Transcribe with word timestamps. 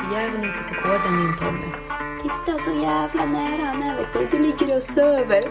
rävjäveln 0.00 0.44
ute 0.44 0.62
på 0.64 0.88
gården 0.88 1.16
din 1.16 1.36
Tommy. 1.36 1.66
Titta 2.22 2.58
så 2.58 2.70
jävla 2.70 3.26
nära 3.26 3.66
han 3.66 3.82
är 3.82 3.96
vet 3.96 4.12
du. 4.12 4.38
Du 4.38 4.44
ligger 4.44 4.76
och 4.76 4.82
söver. 4.82 5.42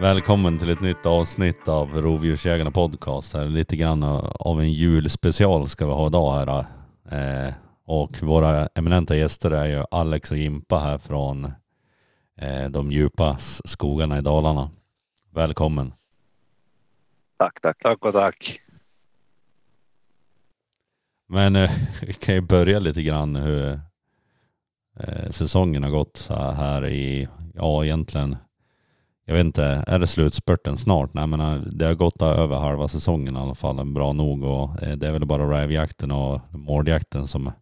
Välkommen 0.00 0.58
till 0.58 0.70
ett 0.70 0.80
nytt 0.80 1.06
avsnitt 1.06 1.68
av 1.68 2.02
Rovdjursjägarna 2.02 2.70
podcast. 2.70 3.34
Här. 3.34 3.44
Lite 3.44 3.76
grann 3.76 4.02
av 4.34 4.60
en 4.60 4.72
julspecial 4.72 5.68
ska 5.68 5.86
vi 5.86 5.92
ha 5.92 6.06
idag 6.06 6.32
här. 6.32 6.66
Eh, 7.10 7.54
och 7.84 8.22
våra 8.22 8.68
eminenta 8.74 9.16
gäster 9.16 9.50
är 9.50 9.66
ju 9.66 9.84
Alex 9.90 10.30
och 10.30 10.36
Jimpa 10.36 10.78
här 10.78 10.98
från 10.98 11.44
eh, 12.36 12.68
de 12.70 12.92
djupa 12.92 13.36
skogarna 13.64 14.18
i 14.18 14.20
Dalarna. 14.20 14.70
Välkommen. 15.34 15.92
Tack, 17.38 17.60
tack. 17.60 17.78
Tack 17.82 18.04
och 18.04 18.12
tack. 18.12 18.60
Men 21.32 21.56
eh, 21.56 21.70
vi 22.02 22.12
kan 22.20 22.34
ju 22.34 22.40
börja 22.40 22.78
lite 22.78 23.02
grann 23.02 23.36
hur 23.36 23.80
eh, 25.00 25.30
säsongen 25.30 25.82
har 25.82 25.90
gått 25.90 26.26
här 26.30 26.86
i, 26.86 27.28
ja 27.54 27.84
egentligen, 27.84 28.36
jag 29.24 29.34
vet 29.34 29.44
inte, 29.44 29.84
är 29.86 29.98
det 29.98 30.06
slutspurten 30.06 30.78
snart? 30.78 31.14
Nej 31.14 31.26
men 31.26 31.40
eh, 31.40 31.54
det 31.54 31.86
har 31.86 31.94
gått 31.94 32.22
över 32.22 32.56
halva 32.56 32.88
säsongen 32.88 33.36
i 33.36 33.38
alla 33.38 33.54
fall, 33.54 33.92
bra 33.92 34.12
nog 34.12 34.44
och 34.44 34.82
eh, 34.82 34.96
det 34.96 35.08
är 35.08 35.12
väl 35.12 35.26
bara 35.26 35.60
rävjakten 35.60 36.10
och 36.10 36.40
mårdjakten 36.50 37.26
som, 37.26 37.52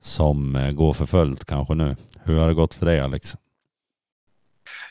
som 0.00 0.56
eh, 0.56 0.72
går 0.72 0.92
för 0.92 1.06
fullt 1.06 1.44
kanske 1.44 1.74
nu. 1.74 1.96
Hur 2.24 2.38
har 2.38 2.48
det 2.48 2.54
gått 2.54 2.74
för 2.74 2.86
dig 2.86 3.00
Alex? 3.00 3.36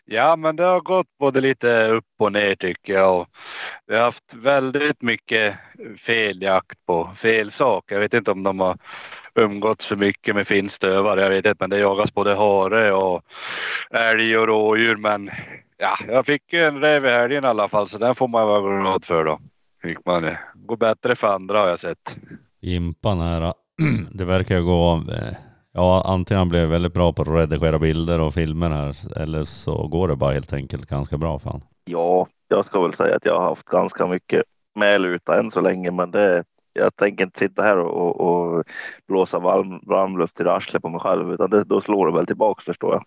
Ja, 0.07 0.35
men 0.35 0.55
det 0.55 0.63
har 0.63 0.81
gått 0.81 1.07
både 1.19 1.41
lite 1.41 1.87
upp 1.87 2.05
och 2.19 2.31
ner 2.31 2.55
tycker 2.55 2.93
jag. 2.93 3.19
Och 3.19 3.27
vi 3.87 3.95
har 3.95 4.03
haft 4.03 4.33
väldigt 4.33 5.01
mycket 5.01 5.55
fel 5.97 6.41
jakt 6.41 6.85
på 6.85 7.11
fel 7.15 7.51
sak. 7.51 7.83
Jag 7.91 7.99
vet 7.99 8.13
inte 8.13 8.31
om 8.31 8.43
de 8.43 8.59
har 8.59 8.77
umgåtts 9.35 9.85
för 9.85 9.95
mycket 9.95 10.35
med 10.35 10.47
finstövare. 10.47 11.21
Jag 11.21 11.29
vet 11.29 11.45
inte, 11.45 11.57
men 11.59 11.69
det 11.69 11.79
jagas 11.79 12.13
både 12.13 12.35
hare 12.35 12.93
och 12.93 13.21
älg 13.91 14.37
och 14.37 14.47
rådjur. 14.47 14.95
Men 14.95 15.29
ja, 15.77 15.97
jag 16.07 16.25
fick 16.25 16.53
ju 16.53 16.63
en 16.63 16.79
räv 16.79 17.05
i 17.05 17.09
helgen 17.09 17.43
i 17.43 17.47
alla 17.47 17.67
fall, 17.67 17.87
så 17.87 17.97
den 17.97 18.15
får 18.15 18.27
man 18.27 18.47
vara 18.47 18.81
glad 18.81 19.05
för 19.05 19.25
då. 19.25 19.39
Fick 19.81 20.05
man 20.05 20.23
det. 20.23 20.39
Går 20.53 20.77
bättre 20.77 21.15
för 21.15 21.27
andra 21.27 21.59
har 21.59 21.67
jag 21.67 21.79
sett. 21.79 22.15
Jimpan 22.61 23.19
här, 23.19 23.53
det 24.11 24.25
verkar 24.25 24.59
gå 24.59 24.83
av. 24.83 25.11
Ja, 25.77 26.03
antingen 26.05 26.39
han 26.39 26.49
blev 26.49 26.69
väldigt 26.69 26.93
bra 26.93 27.13
på 27.13 27.21
att 27.21 27.27
redigera 27.27 27.79
bilder 27.79 28.19
och 28.19 28.33
filmer 28.33 28.69
här 28.69 29.21
eller 29.21 29.43
så 29.43 29.87
går 29.87 30.07
det 30.07 30.15
bara 30.15 30.33
helt 30.33 30.53
enkelt 30.53 30.85
ganska 30.85 31.17
bra 31.17 31.39
för 31.39 31.49
han. 31.49 31.61
Ja, 31.85 32.27
jag 32.47 32.65
ska 32.65 32.81
väl 32.81 32.93
säga 32.93 33.15
att 33.15 33.25
jag 33.25 33.39
har 33.39 33.49
haft 33.49 33.65
ganska 33.65 34.07
mycket 34.07 34.43
medluta 34.75 35.39
än 35.39 35.51
så 35.51 35.61
länge, 35.61 35.91
men 35.91 36.11
det, 36.11 36.43
jag 36.73 36.95
tänker 36.95 37.23
inte 37.23 37.39
sitta 37.39 37.61
här 37.61 37.77
och, 37.77 38.21
och 38.21 38.63
blåsa 39.07 39.39
varm, 39.39 39.79
varmluft 39.83 40.39
i 40.39 40.43
arslet 40.43 40.81
på 40.81 40.89
mig 40.89 40.99
själv, 40.99 41.33
utan 41.33 41.49
det, 41.49 41.63
då 41.63 41.81
slår 41.81 42.07
det 42.07 42.13
väl 42.13 42.25
tillbaka 42.25 42.63
förstår 42.65 42.93
jag. 42.93 43.03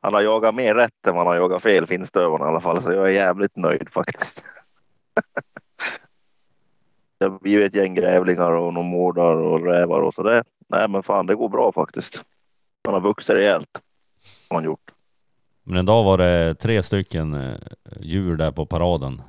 Han 0.00 0.14
har 0.14 0.20
jagat 0.20 0.54
mer 0.54 0.74
rätt 0.74 1.06
än 1.06 1.14
man 1.14 1.16
han 1.16 1.26
har 1.26 1.34
jagat 1.34 1.62
fel, 1.62 1.86
finstövarna 1.86 2.44
i 2.44 2.48
alla 2.48 2.60
fall, 2.60 2.82
så 2.82 2.92
jag 2.92 3.06
är 3.06 3.12
jävligt 3.12 3.56
nöjd 3.56 3.88
faktiskt. 3.90 4.44
det 7.18 7.24
har 7.24 7.38
blivit 7.38 7.66
ett 7.66 7.76
gäng 7.76 7.94
grävlingar 7.94 8.52
och 8.52 8.74
några 8.74 8.88
mårdar 8.88 9.36
och 9.36 9.64
rävar 9.64 10.00
och 10.00 10.14
så. 10.14 10.42
Nej, 10.70 10.88
men 10.88 11.02
fan, 11.02 11.26
det 11.26 11.34
går 11.34 11.48
bra 11.48 11.72
faktiskt. 11.72 12.22
Han 12.84 12.94
har 12.94 13.00
vuxit 13.00 13.36
rejält. 13.36 13.78
Har 14.48 14.56
han 14.56 14.64
gjort. 14.64 14.90
Men 15.62 15.78
idag 15.78 16.04
var 16.04 16.18
det 16.18 16.54
tre 16.54 16.82
stycken 16.82 17.34
eh, 17.34 17.56
djur 18.00 18.36
där 18.36 18.50
på 18.50 18.66
paraden. 18.66 19.22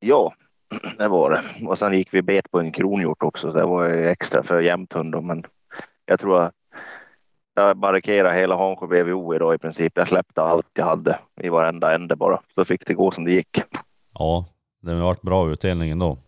Ja, 0.00 0.34
det 0.98 1.08
var 1.08 1.30
det. 1.30 1.66
Och 1.66 1.78
sen 1.78 1.94
gick 1.94 2.14
vi 2.14 2.22
bet 2.22 2.50
på 2.50 2.60
en 2.60 2.72
kronhjort 2.72 3.22
också. 3.22 3.52
Det 3.52 3.64
var 3.64 3.84
extra 3.88 4.42
för 4.42 4.60
jämthund. 4.60 5.22
Men 5.22 5.44
jag 6.06 6.20
tror 6.20 6.40
att 6.40 6.54
jag 7.54 7.76
barrikerade 7.76 8.34
hela 8.34 8.56
Hansjö 8.56 8.86
BVO 8.86 9.34
idag 9.34 9.54
i 9.54 9.58
princip. 9.58 9.92
Jag 9.96 10.08
släppte 10.08 10.42
allt 10.42 10.66
jag 10.74 10.84
hade 10.84 11.18
i 11.40 11.48
varenda 11.48 11.94
ände 11.94 12.16
bara. 12.16 12.40
Så 12.54 12.64
fick 12.64 12.86
det 12.86 12.94
gå 12.94 13.10
som 13.10 13.24
det 13.24 13.32
gick. 13.32 13.62
Ja, 14.18 14.46
det 14.80 14.92
har 14.92 15.00
varit 15.00 15.22
bra 15.22 15.50
utdelning 15.50 15.90
ändå. 15.90 16.18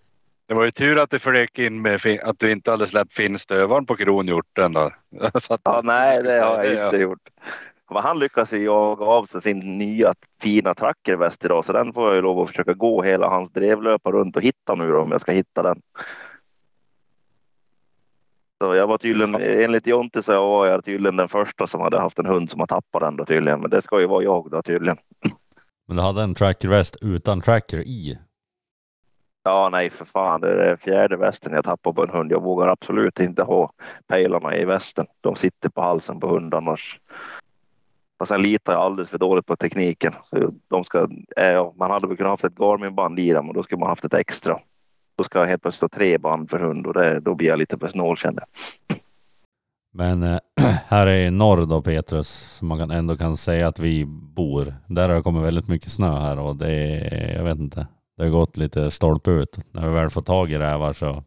Det 0.52 0.56
var 0.56 0.64
ju 0.64 0.70
tur 0.70 1.02
att 1.02 1.10
du 1.10 1.18
flög 1.18 1.58
in 1.58 1.82
med 1.82 2.00
att 2.22 2.38
du 2.38 2.52
inte 2.52 2.70
hade 2.70 2.86
släppt 2.86 3.12
finstövaren 3.12 3.86
på 3.86 3.96
kronhjorten. 3.96 4.72
Då. 4.72 4.90
Så 5.40 5.54
att 5.54 5.60
ja, 5.64 5.80
nej, 5.84 6.22
det 6.22 6.40
har 6.40 6.64
jag 6.64 6.86
inte 6.86 6.96
gjort. 6.96 7.28
Men 7.90 8.02
han 8.02 8.18
lyckas 8.18 8.52
ju 8.52 8.64
jaga 8.64 9.04
av 9.04 9.26
sig 9.26 9.42
sin 9.42 9.78
nya 9.78 10.14
fina 10.42 10.74
trackerväst 10.74 11.44
idag 11.44 11.64
så 11.64 11.72
den 11.72 11.92
får 11.92 12.06
jag 12.06 12.14
ju 12.14 12.22
lov 12.22 12.40
att 12.40 12.48
försöka 12.48 12.72
gå 12.72 13.02
hela 13.02 13.28
hans 13.28 13.50
drevlöpa 13.50 14.10
runt 14.10 14.36
och 14.36 14.42
hitta 14.42 14.74
nu 14.74 14.92
då, 14.92 15.00
om 15.00 15.12
jag 15.12 15.20
ska 15.20 15.32
hitta 15.32 15.62
den. 15.62 15.80
Så 18.62 18.74
jag 18.74 18.86
var 18.86 18.98
tydligen, 18.98 19.34
enligt 19.34 19.86
Jonte 19.86 20.22
så 20.22 20.32
var 20.32 20.66
jag 20.66 20.84
tydligen 20.84 21.16
den 21.16 21.28
första 21.28 21.66
som 21.66 21.80
hade 21.80 22.00
haft 22.00 22.18
en 22.18 22.26
hund 22.26 22.50
som 22.50 22.60
har 22.60 22.66
tappat 22.66 23.02
den 23.02 23.16
då 23.16 23.24
tydligen. 23.24 23.60
Men 23.60 23.70
det 23.70 23.82
ska 23.82 24.00
ju 24.00 24.06
vara 24.06 24.24
jag 24.24 24.50
då 24.50 24.62
tydligen. 24.62 24.98
Men 25.86 25.96
du 25.96 26.02
hade 26.02 26.22
en 26.22 26.34
trackerväst 26.34 26.96
utan 27.00 27.40
tracker 27.40 27.78
i? 27.78 28.18
Ja, 29.44 29.68
nej 29.72 29.90
för 29.90 30.04
fan. 30.04 30.40
Det 30.40 30.64
är 30.64 30.76
fjärde 30.76 31.16
västen 31.16 31.52
jag 31.52 31.64
tappar 31.64 31.92
på 31.92 32.02
en 32.02 32.10
hund. 32.10 32.32
Jag 32.32 32.42
vågar 32.42 32.68
absolut 32.68 33.20
inte 33.20 33.42
ha 33.42 33.72
pejlarna 34.06 34.56
i 34.56 34.64
västen. 34.64 35.06
De 35.20 35.36
sitter 35.36 35.68
på 35.68 35.80
halsen 35.82 36.20
på 36.20 36.28
hund 36.28 36.54
annars. 36.54 37.00
Och 38.18 38.28
sen 38.28 38.42
litar 38.42 38.72
jag 38.72 38.82
alldeles 38.82 39.10
för 39.10 39.18
dåligt 39.18 39.46
på 39.46 39.56
tekniken. 39.56 40.12
Så 40.30 40.52
de 40.68 40.84
ska, 40.84 41.08
eh, 41.36 41.72
man 41.76 41.90
hade 41.90 42.06
väl 42.06 42.16
kunnat 42.16 42.30
haft 42.30 42.44
ett 42.44 42.58
Garmin-band 42.58 43.18
i 43.18 43.32
dem 43.32 43.48
och 43.48 43.54
då 43.54 43.62
skulle 43.62 43.78
man 43.78 43.88
haft 43.88 44.04
ett 44.04 44.14
extra. 44.14 44.60
Då 45.16 45.24
ska 45.24 45.38
jag 45.38 45.46
helt 45.46 45.62
plötsligt 45.62 45.92
ha 45.92 45.98
tre 45.98 46.18
band 46.18 46.50
för 46.50 46.58
hund 46.58 46.86
och 46.86 46.94
det, 46.94 47.20
då 47.20 47.34
blir 47.34 47.48
jag 47.48 47.58
lite 47.58 47.78
för 47.78 47.88
snål 47.88 48.16
känner 48.16 48.42
jag. 48.42 48.98
Men 49.94 50.22
äh, 50.22 50.38
här 50.88 51.06
i 51.06 51.30
norr 51.30 51.66
då 51.66 51.82
Petrus, 51.82 52.28
som 52.28 52.68
man 52.68 52.78
kan, 52.78 52.90
ändå 52.90 53.16
kan 53.16 53.36
säga 53.36 53.68
att 53.68 53.78
vi 53.78 54.04
bor. 54.06 54.74
Där 54.86 55.08
har 55.08 55.16
det 55.16 55.22
kommit 55.22 55.42
väldigt 55.42 55.68
mycket 55.68 55.90
snö 55.90 56.20
här 56.20 56.38
och 56.38 56.56
det 56.56 56.72
är, 56.72 57.36
jag 57.36 57.44
vet 57.44 57.58
inte. 57.58 57.86
Det 58.22 58.28
har 58.28 58.32
gått 58.32 58.56
lite 58.56 58.90
stolpe 58.90 59.30
ut. 59.30 59.58
När 59.70 59.88
vi 59.88 59.94
väl 59.94 60.10
får 60.10 60.22
tag 60.22 60.52
i 60.52 60.58
rävar 60.58 60.92
så 60.92 61.22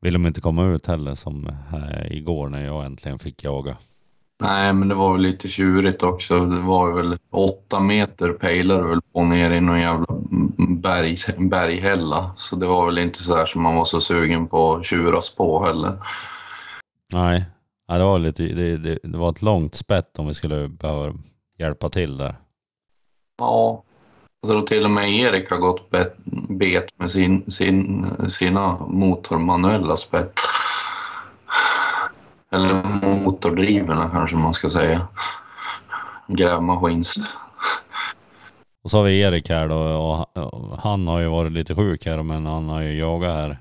vill 0.00 0.12
de 0.12 0.26
inte 0.26 0.40
komma 0.40 0.64
ut 0.64 0.86
heller 0.86 1.14
som 1.14 1.48
igår 2.10 2.48
när 2.48 2.64
jag 2.64 2.84
äntligen 2.84 3.18
fick 3.18 3.44
jaga. 3.44 3.76
Nej, 4.40 4.72
men 4.72 4.88
det 4.88 4.94
var 4.94 5.12
väl 5.12 5.22
lite 5.22 5.48
tjurigt 5.48 6.02
också. 6.02 6.40
Det 6.40 6.60
var 6.60 6.92
väl 6.92 7.18
åtta 7.30 7.80
meter 7.80 8.32
pejlade 8.32 8.82
väl 8.82 9.00
på 9.12 9.24
ner 9.24 9.50
i 9.50 9.60
någon 9.60 9.80
jävla 9.80 10.06
berg, 10.68 11.16
berghälla. 11.38 12.34
Så 12.36 12.56
det 12.56 12.66
var 12.66 12.86
väl 12.86 12.98
inte 12.98 13.22
så 13.22 13.36
där 13.36 13.46
som 13.46 13.62
man 13.62 13.76
var 13.76 13.84
så 13.84 14.00
sugen 14.00 14.46
på 14.46 14.74
att 14.74 14.84
tjuras 14.84 15.34
på 15.34 15.64
heller. 15.64 15.98
Nej, 17.12 17.44
ja, 17.88 17.98
det, 17.98 18.04
var 18.04 18.18
lite, 18.18 18.42
det, 18.42 18.76
det, 18.76 18.98
det 19.02 19.18
var 19.18 19.30
ett 19.30 19.42
långt 19.42 19.74
spett 19.74 20.18
om 20.18 20.26
vi 20.26 20.34
skulle 20.34 20.68
behöva 20.68 21.14
hjälpa 21.58 21.90
till 21.90 22.16
där. 22.16 22.36
Ja, 23.38 23.84
Alltså 24.44 24.62
till 24.62 24.84
och 24.84 24.90
med 24.90 25.10
Erik 25.10 25.50
har 25.50 25.58
gått 25.58 25.90
bet, 25.90 26.16
bet 26.48 26.84
med 26.96 27.10
sin, 27.10 27.50
sin, 27.50 28.06
sina 28.30 28.78
motormanuella 28.86 29.96
spett. 29.96 30.32
Eller 32.52 32.82
motordrivna 33.02 34.10
kanske 34.10 34.36
man 34.36 34.54
ska 34.54 34.70
säga. 34.70 35.08
Grävmaskins. 36.28 37.16
Och 38.82 38.90
så 38.90 38.96
har 38.96 39.04
vi 39.04 39.20
Erik 39.20 39.48
här 39.48 39.68
då 39.68 39.76
och 39.76 40.78
han 40.78 41.06
har 41.06 41.20
ju 41.20 41.28
varit 41.28 41.52
lite 41.52 41.74
sjuk 41.74 42.06
här 42.06 42.22
men 42.22 42.46
han 42.46 42.68
har 42.68 42.82
ju 42.82 42.98
jagat 42.98 43.34
här 43.34 43.58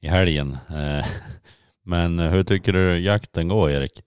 i 0.00 0.08
helgen. 0.08 0.58
Eh, 0.68 1.06
men 1.84 2.18
hur 2.18 2.42
tycker 2.42 2.72
du 2.72 2.98
jakten 2.98 3.48
går 3.48 3.70
Erik? 3.70 4.02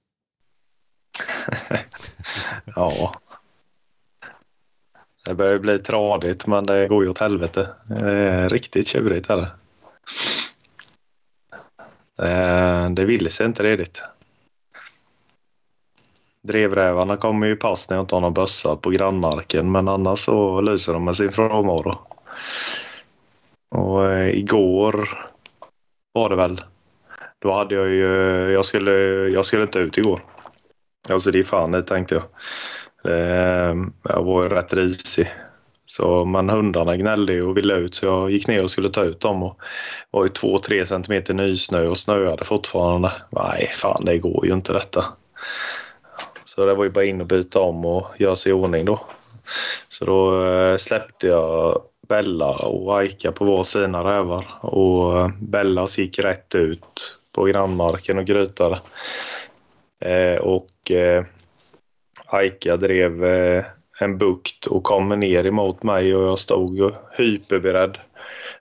ja, 2.76 3.14
det 5.30 5.36
börjar 5.36 5.60
bli 5.60 5.80
tradigt 5.80 6.48
men 6.48 6.66
det 6.66 6.88
går 6.88 7.04
ju 7.04 7.10
åt 7.10 7.18
helvete. 7.18 7.70
Det 7.88 8.12
är 8.12 8.50
riktigt 8.50 8.88
tjurigt 8.88 9.30
är 9.30 9.38
det. 9.38 9.52
Det, 12.90 13.06
sig 13.30 13.46
inte 13.46 13.64
redigt. 13.64 14.02
Drevrävarna 16.42 17.18
kommer 17.18 17.48
ju 17.48 17.56
pass 17.56 17.90
när 17.90 17.98
jag 17.98 18.04
inte 18.04 18.16
har 18.16 18.22
någon 18.22 18.34
bössa 18.34 18.76
på 18.76 18.90
grannmarken 18.90 19.72
men 19.72 19.88
annars 19.88 20.20
så 20.20 20.62
lyser 20.62 20.94
de 20.94 21.06
med 21.06 21.16
sin 21.16 21.32
frånvaro. 21.32 21.98
Och 23.76 24.12
eh, 24.12 24.30
igår 24.30 25.10
var 26.14 26.30
det 26.30 26.36
väl. 26.36 26.62
Då 27.40 27.54
hade 27.54 27.76
jag 27.76 27.90
ju, 27.90 28.52
jag 28.52 28.66
skulle, 28.66 28.92
jag 29.28 29.46
skulle 29.46 29.64
inte 29.64 29.80
ut 29.80 29.98
igår. 29.98 30.24
Alltså 31.10 31.32
det 31.32 31.40
är 31.40 31.44
fan 31.44 31.72
det 31.72 31.84
tänkte 31.84 32.16
jag. 32.16 32.24
Eh, 33.04 33.76
jag 34.04 34.24
var 34.24 34.50
rätt 34.50 34.74
risig. 34.74 35.32
Så, 35.86 36.26
men 36.26 36.50
hundarna 36.50 36.98
gnällde 36.98 37.42
och 37.42 37.58
ville 37.58 37.74
ut 37.74 37.96
så 37.96 38.06
jag 38.06 38.32
gick 38.32 38.48
ner 38.48 38.64
och 38.64 38.72
skulle 38.72 38.90
ta 38.90 39.04
ut 39.04 39.20
dem. 39.20 39.44
Och 39.44 39.58
det 40.12 40.18
var 40.18 40.24
ju 40.24 40.30
2-3 40.30 40.86
centimeter 40.86 41.34
nysnö 41.34 41.88
och 41.88 41.98
snöade 41.98 42.44
fortfarande. 42.44 43.12
Nej, 43.30 43.70
fan 43.74 44.06
det 44.06 44.18
går 44.18 44.46
ju 44.46 44.54
inte 44.54 44.74
detta. 44.74 45.06
Så 46.44 46.66
det 46.66 46.74
var 46.74 46.84
ju 46.84 46.90
bara 46.90 47.06
in 47.06 47.22
och 47.22 47.28
byta 47.28 47.60
om 47.60 47.86
och 47.86 48.08
göra 48.18 48.36
sig 48.36 48.50
i 48.50 48.54
ordning 48.54 48.86
då. 48.86 49.00
Så 49.88 50.06
då 50.06 50.46
eh, 50.46 50.78
släppte 50.78 51.28
jag 51.28 51.82
Bella 52.08 52.56
och 52.56 52.98
Aika 52.98 53.32
på 53.32 53.46
var 53.46 53.64
sina 53.64 54.04
rävar. 54.04 54.46
Och 54.62 55.20
eh, 55.20 55.30
Bellas 55.40 55.98
gick 55.98 56.20
rätt 56.20 56.56
ut 56.56 57.18
på 57.36 57.44
grannmarken 57.44 58.18
och 58.18 58.26
grytade. 58.26 58.82
Och 60.42 60.92
Aika 62.32 62.78
drev 62.78 63.26
eh, 63.26 63.66
en 64.00 64.18
bukt 64.18 64.66
och 64.66 64.84
kom 64.84 65.10
ner 65.10 65.46
emot 65.46 65.84
mig 65.84 66.16
och 66.16 66.24
jag 66.24 66.40
stod 66.40 66.94
hyperberedd. 67.12 67.98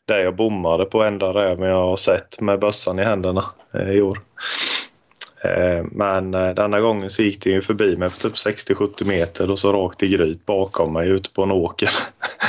Där 0.04 0.20
jag 0.20 0.36
bommade 0.36 0.84
på 0.84 1.02
enda 1.02 1.34
räven 1.34 1.68
jag 1.68 1.82
har 1.82 1.96
sett 1.96 2.40
med 2.40 2.60
bössan 2.60 2.98
i 2.98 3.04
händerna 3.04 3.44
eh, 3.74 3.90
i 3.90 4.02
år. 4.02 4.20
Eh, 5.44 5.84
men 5.92 6.30
denna 6.30 6.80
gången 6.80 7.10
så 7.10 7.22
gick 7.22 7.44
det 7.44 7.50
ju 7.50 7.62
förbi 7.62 7.96
mig 7.96 8.10
på 8.10 8.16
typ 8.16 8.34
60-70 8.34 9.08
meter 9.08 9.50
och 9.50 9.58
så 9.58 9.72
rakt 9.72 10.02
i 10.02 10.08
gryt 10.08 10.46
bakom 10.46 10.92
mig 10.92 11.08
ute 11.08 11.30
på 11.30 11.42
en 11.42 11.50
åker. 11.50 11.90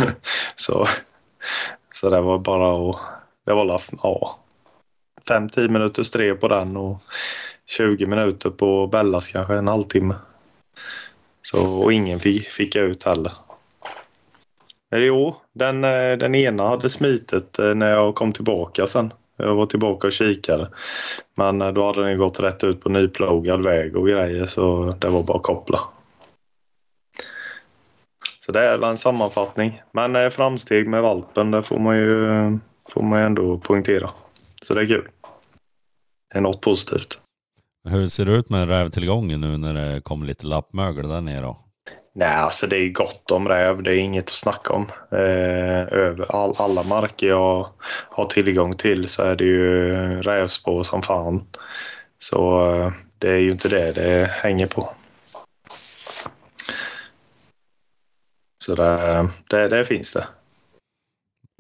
så, 0.56 0.88
så 1.94 2.10
det 2.10 2.22
var 2.22 2.38
bara 2.38 2.90
att... 2.90 3.00
Det 3.46 3.54
var 3.54 3.82
ja, 4.04 4.40
5-10 5.30 5.70
minuter 5.70 6.04
strev 6.04 6.36
på 6.36 6.48
den 6.48 6.78
och 6.78 6.98
20 7.66 8.06
minuter 8.06 8.50
på 8.50 8.88
Bellas 8.88 9.28
kanske, 9.28 9.54
en 9.56 9.68
halvtimme. 9.68 10.16
Så, 11.42 11.84
och 11.84 11.94
ingen 11.94 12.20
fick, 12.20 12.48
fick 12.48 12.76
jag 12.76 12.86
ut 12.86 13.04
heller. 13.04 13.32
Eller 14.92 15.06
jo, 15.06 15.36
den, 15.54 15.84
eh, 15.84 16.18
den 16.18 16.36
ena 16.36 16.68
hade 16.68 16.90
smitit 16.90 17.60
eh, 17.60 17.76
när 17.76 17.92
jag 17.92 18.16
kom 18.16 18.34
tillbaka 18.34 18.88
sen. 18.88 19.14
Jag 19.38 19.56
var 19.56 19.66
tillbaka 19.66 20.08
och 20.08 20.14
kikade. 20.14 20.70
Men 21.36 21.62
eh, 21.62 21.72
då 21.72 21.86
hade 21.86 22.06
den 22.06 22.18
gått 22.18 22.40
rätt 22.40 22.64
ut 22.64 22.82
på 22.82 22.90
nyplogad 22.90 23.64
väg 23.64 23.98
och 23.98 24.08
grejer 24.08 24.46
så 24.46 24.96
det 25.00 25.10
var 25.10 25.24
bara 25.24 25.38
att 25.38 25.44
koppla. 25.44 25.80
Så 28.40 28.52
det 28.52 28.60
är 28.60 28.84
en 28.84 28.98
sammanfattning. 28.98 29.82
Men 29.92 30.32
framsteg 30.32 30.88
med 30.88 31.02
valpen, 31.02 31.52
det 31.52 31.64
får 31.64 31.80
man 31.80 31.98
ju 31.98 32.60
får 32.94 33.02
man 33.02 33.20
ändå 33.20 33.58
poängtera. 33.58 34.10
Så 34.64 34.74
det 34.74 34.82
är 34.82 34.88
kul. 34.88 35.10
Det 36.32 36.38
är 36.38 36.42
något 36.42 36.62
positivt. 36.62 37.22
Hur 37.84 38.08
ser 38.08 38.26
det 38.26 38.32
ut 38.32 38.50
med 38.50 38.68
rävtillgången 38.68 39.42
nu 39.42 39.58
när 39.58 39.74
det 39.74 40.02
kommer 40.02 40.26
lite 40.26 40.46
lappmögel 40.46 41.08
där 41.08 41.22
nere 41.22 41.42
då? 41.42 41.66
Nej, 42.16 42.36
alltså 42.36 42.68
det 42.68 42.78
är 42.78 42.90
gott 42.90 43.32
om 43.32 43.48
räv. 43.48 43.84
Det 43.84 43.92
är 43.92 43.98
inget 43.98 44.24
att 44.24 44.30
snacka 44.30 44.74
om. 44.74 44.88
Eh, 45.12 45.94
över 45.94 46.36
all, 46.36 46.56
alla 46.58 46.84
marker 46.84 47.28
jag 47.28 47.70
har 48.10 48.26
tillgång 48.26 48.76
till 48.76 49.08
så 49.08 49.24
är 49.24 49.36
det 49.36 49.44
ju 49.44 49.94
rävspår 50.22 50.84
som 50.84 51.02
fan. 51.02 51.48
Så 52.20 52.72
eh, 52.76 52.92
det 53.18 53.30
är 53.30 53.40
ju 53.40 53.52
inte 53.52 53.70
det 53.70 53.92
det 53.92 54.30
hänger 54.32 54.68
på. 54.68 54.90
Så 58.66 58.76
det, 58.76 59.30
det, 59.50 59.68
det 59.68 59.86
finns 59.86 60.14
det. 60.14 60.28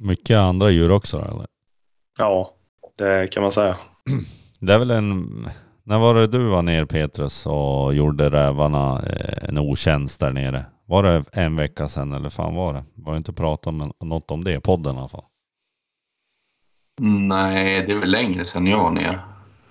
Mycket 0.01 0.37
andra 0.37 0.69
djur 0.69 0.91
också 0.91 1.17
eller? 1.17 1.45
Ja, 2.17 2.53
det 2.97 3.27
kan 3.31 3.43
man 3.43 3.51
säga. 3.51 3.77
Det 4.59 4.73
är 4.73 4.77
väl 4.77 4.91
en... 4.91 5.49
När 5.89 5.99
var 5.99 6.13
det 6.13 6.27
du 6.27 6.49
var 6.49 6.61
ner 6.61 6.85
Petrus 6.85 7.45
och 7.45 7.93
gjorde 7.93 8.29
rävarna 8.29 9.01
eh, 9.01 9.49
en 9.49 9.57
otjänst 9.57 10.19
där 10.19 10.31
nere? 10.31 10.65
Var 10.85 11.03
det 11.03 11.23
en 11.31 11.55
vecka 11.55 11.89
sedan 11.89 12.13
eller 12.13 12.29
fan 12.29 12.55
var 12.55 12.73
det? 12.73 12.83
Var 12.95 13.17
inte 13.17 13.33
pratat 13.33 13.67
om 13.67 13.93
något 13.99 14.31
om 14.31 14.43
det 14.43 14.53
i 14.53 14.59
podden 14.59 14.95
i 14.95 14.99
alla 14.99 15.07
fall? 15.07 15.23
Nej, 17.01 17.85
det 17.85 17.91
är 17.91 17.99
väl 17.99 18.11
längre 18.11 18.45
sedan 18.45 18.67
jag 18.67 18.83
var 18.83 18.91
ner. 18.91 19.25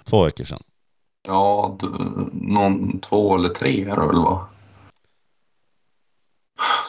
Två 0.04 0.24
veckor 0.24 0.44
sedan. 0.44 0.62
Ja, 1.22 1.76
någon, 2.32 3.00
två 3.00 3.34
eller 3.34 3.48
tre 3.48 3.84
är 3.84 3.96
det 3.96 4.06
väl 4.06 4.22
va? 4.22 4.46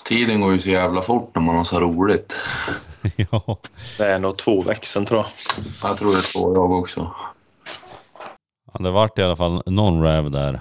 Tiden 0.06 0.42
går 0.42 0.54
ju 0.54 0.60
så 0.60 0.70
jävla 0.70 1.02
fort 1.02 1.36
när 1.36 1.42
man 1.42 1.56
har 1.56 1.64
så 1.64 1.80
roligt. 1.80 2.42
ja. 3.16 3.60
Det 3.98 4.06
är 4.06 4.20
nog 4.20 4.38
två 4.38 4.62
veckor 4.62 4.86
sedan 4.86 5.06
tror 5.06 5.20
jag. 5.20 5.30
Jag 5.90 5.98
tror 5.98 6.12
det 6.12 6.18
är 6.18 6.34
två 6.34 6.54
jag 6.56 6.72
också 6.72 7.12
ja. 8.74 8.80
Det 8.84 8.92
vart 8.92 9.20
i 9.20 9.24
alla 9.24 9.36
fall 9.36 9.62
någon 9.66 10.04
räv 10.04 10.32
där. 10.32 10.60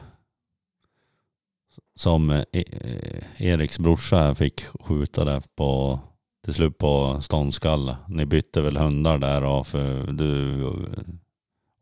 Som 1.97 2.31
eh, 2.31 2.43
e 2.53 2.65
eh, 2.73 3.47
Eriks 3.47 3.79
brorsa 3.79 4.35
fick 4.35 4.65
skjuta 4.81 5.25
där 5.25 5.43
på 5.57 6.01
till 6.45 6.55
slut 6.55 6.79
på 6.79 7.19
ståndskall. 7.23 7.97
Ni 8.09 8.27
bytte 8.27 8.61
väl 8.61 8.77
hundar 8.77 9.19
där 9.19 9.45
och 9.45 9.67
för 9.67 10.13
du 10.13 10.63
eh, 10.67 10.73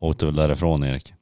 åkte 0.01 0.27
väl 0.27 0.35
därifrån 0.35 0.85
Erik? 0.85 1.13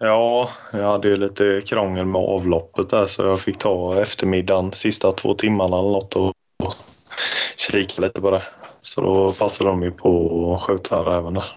Ja, 0.00 0.50
jag 0.72 0.90
hade 0.90 1.08
ju 1.08 1.16
lite 1.16 1.62
krångel 1.66 2.06
med 2.06 2.20
avloppet 2.20 2.90
där 2.90 3.06
så 3.06 3.22
jag 3.22 3.40
fick 3.40 3.58
ta 3.58 4.02
eftermiddagen, 4.02 4.72
sista 4.72 5.12
två 5.12 5.34
timmarna 5.34 5.78
eller 5.78 5.88
något 5.88 6.16
och 6.16 6.32
kika 7.56 8.02
lite 8.02 8.20
på 8.20 8.30
det. 8.30 8.42
Så 8.82 9.00
då 9.00 9.32
passade 9.32 9.70
de 9.70 9.82
ju 9.82 9.90
på 9.90 10.54
att 10.54 10.62
skjuta 10.62 11.04
räven 11.04 11.34
där. 11.34 11.52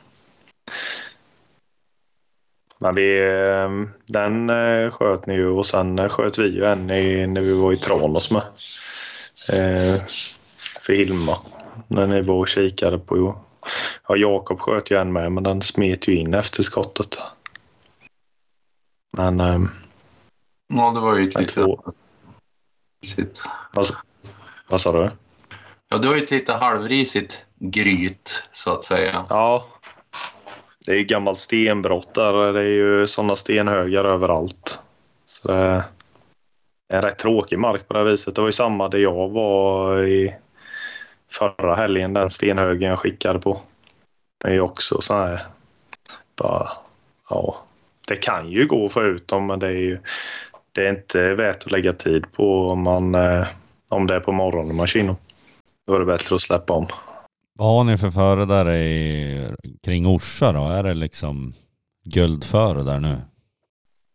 Men 2.82 2.96
vi, 2.96 3.18
eh, 3.30 3.70
den 4.06 4.50
eh, 4.50 4.92
sköt 4.92 5.26
ni 5.26 5.34
ju 5.34 5.48
och 5.48 5.66
sen 5.66 6.00
eh, 6.00 6.10
sköt 6.10 6.38
vi 6.40 6.48
ju 6.48 6.66
en 6.66 6.90
i, 6.90 7.28
när 7.28 7.42
vi 7.42 7.62
var 7.62 7.74
i 7.74 7.78
Tranås 7.78 8.32
med. 8.32 8.42
Eh, 9.50 10.02
för 10.82 10.94
Hilma. 10.94 11.38
När 11.88 12.08
ni 12.08 12.22
var 12.22 12.36
och 12.36 12.48
kikade 12.48 13.00
på... 13.00 13.40
Ja, 14.08 14.16
Jakob 14.16 14.60
sköt 14.60 14.92
ju 14.92 14.98
en 14.98 15.14
med 15.14 15.32
men 15.32 15.44
den 15.44 15.62
smet 15.62 16.08
ju 16.08 16.16
in 16.16 16.34
efter 16.34 16.64
skottet. 16.64 17.18
Men 19.18 19.40
eh, 19.40 19.62
Ja, 20.68 20.92
det 20.92 21.00
var 21.00 21.16
ju 21.18 21.26
lite... 21.26 21.46
två- 21.46 21.94
Risigt. 23.04 23.44
vad 24.68 24.82
sa 24.82 24.92
du? 24.92 25.12
Ja, 25.90 25.98
det 25.98 26.08
var 26.08 26.16
ju 26.16 26.24
ett 26.24 26.32
lite 26.32 26.54
halvrisigt 26.54 27.46
gryt 27.60 28.44
så 28.52 28.72
att 28.74 28.84
säga. 28.84 29.26
Ja. 29.30 29.66
Det 30.86 30.92
är 30.92 30.96
ju 30.96 31.04
gammalt 31.04 31.40
stenbrott 31.40 32.14
där. 32.14 32.54
Det 32.54 32.62
är 32.62 32.68
ju 32.68 33.08
sådana 33.08 33.36
stenhögar 33.36 34.06
överallt. 34.06 34.80
Så 35.26 35.48
det 35.48 35.56
är 35.56 35.84
en 36.94 37.02
rätt 37.02 37.20
tråkig 37.20 37.60
mark 37.60 37.88
på 37.88 37.94
det 37.94 38.00
här 38.00 38.06
viset. 38.06 38.36
Det 38.36 38.42
var 38.42 38.48
ju 38.48 38.54
samma 38.54 38.90
där 38.90 39.00
jag 39.00 39.30
var 39.30 40.04
i 40.04 40.36
förra 41.32 41.76
helgen. 41.76 42.14
Den 42.14 42.30
stenhögen 42.30 42.90
jag 42.90 43.00
skickade 43.00 43.40
på. 43.40 43.62
Det 44.44 44.48
är 44.48 44.54
ju 44.54 44.62
också 44.62 45.02
så 45.02 45.14
här. 45.14 45.46
Bara, 46.36 46.72
ja. 47.30 47.58
Det 48.08 48.16
kan 48.16 48.52
ju 48.52 48.68
gå 48.68 48.86
att 48.86 48.92
få 48.92 49.04
ut 49.04 49.28
dem 49.28 49.48
men 49.48 49.60
det 49.60 49.68
är 49.68 49.72
ju 49.72 50.00
det 50.72 50.88
är 50.88 50.90
inte 50.90 51.36
värt 51.36 51.66
att 51.66 51.72
lägga 51.72 51.94
tid 51.94 52.32
på 52.32 52.70
om, 52.70 52.82
man, 52.82 53.16
eh, 53.16 53.48
om 53.90 54.08
det 54.08 54.16
är 54.16 54.20
på 54.20 54.32
morgonen 54.32 54.76
man 54.76 54.88
kör 54.88 55.00
in 55.00 55.08
dem. 55.08 55.18
Då 55.88 55.96
är 55.96 56.00
det 56.00 56.06
bättre 56.06 56.36
att 56.36 56.42
släppa 56.42 56.74
om. 56.74 56.88
Vad 57.62 57.70
har 57.70 57.84
ni 57.84 57.98
för 57.98 58.12
före 58.12 58.46
där 58.46 58.72
i, 58.72 59.56
kring 59.84 60.08
Orsa 60.08 60.52
då? 60.52 60.68
Är 60.68 60.84
det 60.84 60.94
liksom 60.94 61.54
guldföre 62.04 62.84
där 62.84 63.00
nu? 63.00 63.18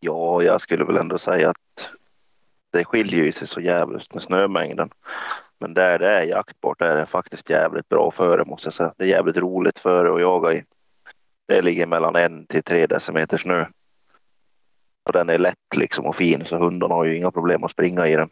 Ja, 0.01 0.43
jag 0.43 0.61
skulle 0.61 0.85
väl 0.85 0.97
ändå 0.97 1.19
säga 1.19 1.51
att 1.51 1.89
det 2.73 2.85
skiljer 2.85 3.25
ju 3.25 3.33
sig 3.33 3.49
så 3.49 3.61
jävligt 3.61 4.15
med 4.15 4.23
snömängden. 4.23 4.91
Men 5.59 5.75
där 5.75 5.99
det 5.99 6.11
är 6.11 6.23
jaktbart 6.23 6.83
är 6.83 6.97
det 6.97 7.07
faktiskt 7.07 7.51
jävligt 7.51 7.89
bra 7.89 8.11
före 8.11 8.45
måste 8.45 8.67
jag 8.67 8.75
säga. 8.75 8.95
Det 8.97 9.05
är 9.05 9.09
jävligt 9.09 9.37
roligt 9.37 9.79
före 9.79 10.15
att 10.15 10.21
jaga 10.21 10.53
i. 10.53 10.65
Det 11.49 11.63
ligger 11.63 11.87
mellan 11.87 12.17
en 12.17 12.47
till 12.47 12.63
tre 12.63 12.87
decimeter 12.87 13.39
snö. 13.39 13.67
Och 15.05 15.13
den 15.13 15.31
är 15.31 15.39
lätt 15.39 15.77
liksom 15.77 16.07
och 16.07 16.17
fin 16.17 16.45
så 16.45 16.57
hundarna 16.57 16.95
har 16.95 17.05
ju 17.05 17.17
inga 17.17 17.31
problem 17.31 17.65
att 17.65 17.71
springa 17.71 18.07
i 18.07 18.17
den. 18.17 18.29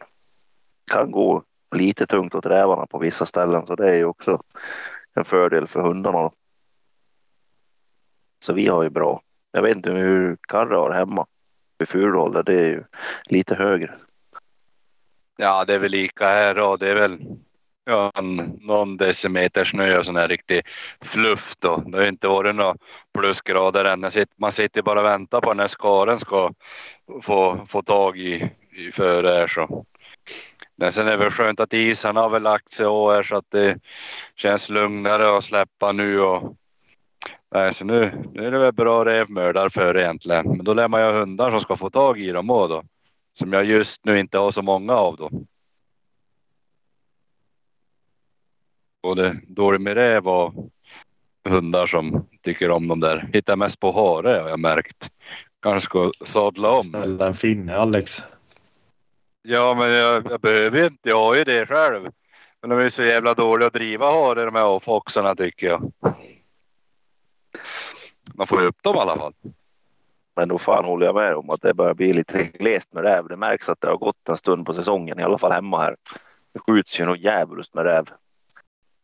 Kan 0.91 1.11
gå 1.11 1.43
lite 1.75 2.05
tungt 2.05 2.35
åt 2.35 2.45
rävarna 2.45 2.85
på 2.85 2.97
vissa 2.97 3.25
ställen 3.25 3.67
så 3.67 3.75
det 3.75 3.89
är 3.89 3.95
ju 3.95 4.05
också 4.05 4.41
en 5.15 5.25
fördel 5.25 5.67
för 5.67 5.81
hundarna. 5.81 6.21
då. 6.21 6.33
Så 8.39 8.53
vi 8.53 8.67
har 8.67 8.83
ju 8.83 8.89
bra. 8.89 9.21
Jag 9.51 9.61
vet 9.61 9.75
inte 9.75 9.91
hur 9.91 10.37
Karre 10.41 10.75
har 10.75 10.91
hemma. 10.91 11.25
Hur 11.79 11.85
Furudal 11.85 12.43
det 12.45 12.61
är 12.61 12.67
ju 12.67 12.83
lite 13.25 13.55
högre. 13.55 13.95
Ja, 15.37 15.65
det 15.65 15.75
är 15.75 15.79
väl 15.79 15.91
lika 15.91 16.25
här 16.27 16.59
och 16.59 16.79
det 16.79 16.89
är 16.89 16.95
väl 16.95 17.19
ja, 17.85 18.11
någon 18.61 18.97
decimeter 18.97 19.63
snö 19.63 19.99
och 19.99 20.05
sån 20.05 20.15
här 20.15 20.27
riktig 20.27 20.61
fluff 21.01 21.55
då. 21.59 21.83
Det 21.87 21.97
har 21.97 22.05
inte 22.05 22.27
varit 22.27 22.55
några 22.55 22.75
plusgrader 23.17 23.85
än. 23.85 24.11
Man 24.35 24.51
sitter 24.51 24.81
bara 24.81 24.99
och 24.99 25.05
väntar 25.05 25.41
på 25.41 25.53
när 25.53 25.67
skaren 25.67 26.19
ska 26.19 26.53
få, 27.21 27.65
få 27.67 27.81
tag 27.81 28.17
i, 28.17 28.49
i 28.71 28.91
före 28.91 29.27
här 29.27 29.47
så. 29.47 29.85
Men 30.77 30.93
sen 30.93 31.07
är 31.07 31.11
det 31.11 31.17
väl 31.17 31.31
skönt 31.31 31.59
att 31.59 31.73
isarna 31.73 32.21
har 32.21 32.29
väl 32.29 32.43
lagt 32.43 32.71
sig 32.71 32.85
och 32.85 33.11
här 33.11 33.23
så 33.23 33.35
att 33.35 33.51
det 33.51 33.79
känns 34.35 34.69
lugnare 34.69 35.37
att 35.37 35.43
släppa 35.43 35.91
nu 35.91 36.19
och 36.19 36.55
Nej, 37.55 37.73
så 37.73 37.85
nu, 37.85 38.23
nu 38.33 38.47
är 38.47 38.51
det 38.51 38.59
väl 38.59 38.73
bra 38.73 39.05
revmördar 39.05 39.69
för 39.69 39.97
egentligen. 39.97 40.45
Men 40.45 40.63
då 40.65 40.73
lär 40.73 40.87
man 40.87 41.01
ju 41.01 41.07
ha 41.07 41.19
hundar 41.19 41.51
som 41.51 41.59
ska 41.59 41.75
få 41.75 41.89
tag 41.89 42.19
i 42.19 42.31
dem 42.31 42.49
också 42.49 42.67
då. 42.67 42.83
Som 43.33 43.53
jag 43.53 43.65
just 43.65 44.05
nu 44.05 44.19
inte 44.19 44.37
har 44.37 44.51
så 44.51 44.61
många 44.61 44.93
av 44.93 45.15
då. 45.17 45.29
Både 49.03 49.41
dålig 49.47 49.81
med 49.81 49.93
räv 49.93 50.27
och 50.27 50.53
hundar 51.49 51.87
som 51.87 52.27
tycker 52.41 52.71
om 52.71 52.87
dem 52.87 52.99
där. 52.99 53.29
Hittar 53.33 53.55
mest 53.55 53.79
på 53.79 53.91
hare 53.91 54.41
har 54.41 54.49
jag 54.49 54.59
märkt. 54.59 55.09
Kanske 55.61 55.85
ska 55.85 56.11
sadla 56.25 56.71
om. 56.71 56.83
Snälla 56.83 57.27
en 57.27 57.33
finne 57.33 57.75
Alex. 57.75 58.23
Ja, 59.47 59.75
men 59.75 59.93
jag, 59.93 60.31
jag 60.31 60.41
behöver 60.41 60.85
inte. 60.85 61.09
Jag 61.09 61.19
har 61.19 61.35
ju 61.35 61.43
det 61.43 61.65
själv. 61.65 62.09
Men 62.61 62.69
de 62.69 62.79
är 62.79 62.89
så 62.89 63.03
jävla 63.03 63.33
dåliga 63.33 63.67
att 63.67 63.73
driva 63.73 64.11
hare 64.11 64.45
de 64.45 64.55
här 64.55 64.63
avfoxarna 64.63 65.35
tycker 65.35 65.67
jag. 65.67 65.91
Man 68.33 68.47
får 68.47 68.61
ju 68.61 68.67
upp 68.67 68.83
dem 68.83 68.95
i 68.95 68.99
alla 68.99 69.15
fall. 69.15 69.33
Men 70.35 70.47
då 70.47 70.57
fan 70.57 70.85
håller 70.85 71.05
jag 71.05 71.15
med 71.15 71.35
om 71.35 71.49
att 71.49 71.61
det 71.61 71.73
börjar 71.73 71.93
bli 71.93 72.13
lite 72.13 72.43
glest 72.43 72.93
med 72.93 73.03
räv. 73.03 73.27
Det 73.27 73.37
märks 73.37 73.69
att 73.69 73.81
det 73.81 73.87
har 73.87 73.97
gått 73.97 74.29
en 74.29 74.37
stund 74.37 74.65
på 74.65 74.73
säsongen, 74.73 75.19
i 75.19 75.23
alla 75.23 75.37
fall 75.37 75.51
hemma 75.51 75.79
här. 75.79 75.95
Det 76.53 76.59
skjuts 76.59 76.99
ju 76.99 77.05
nog 77.05 77.17
djävulskt 77.17 77.73
med 77.73 77.85
räv. 77.85 78.09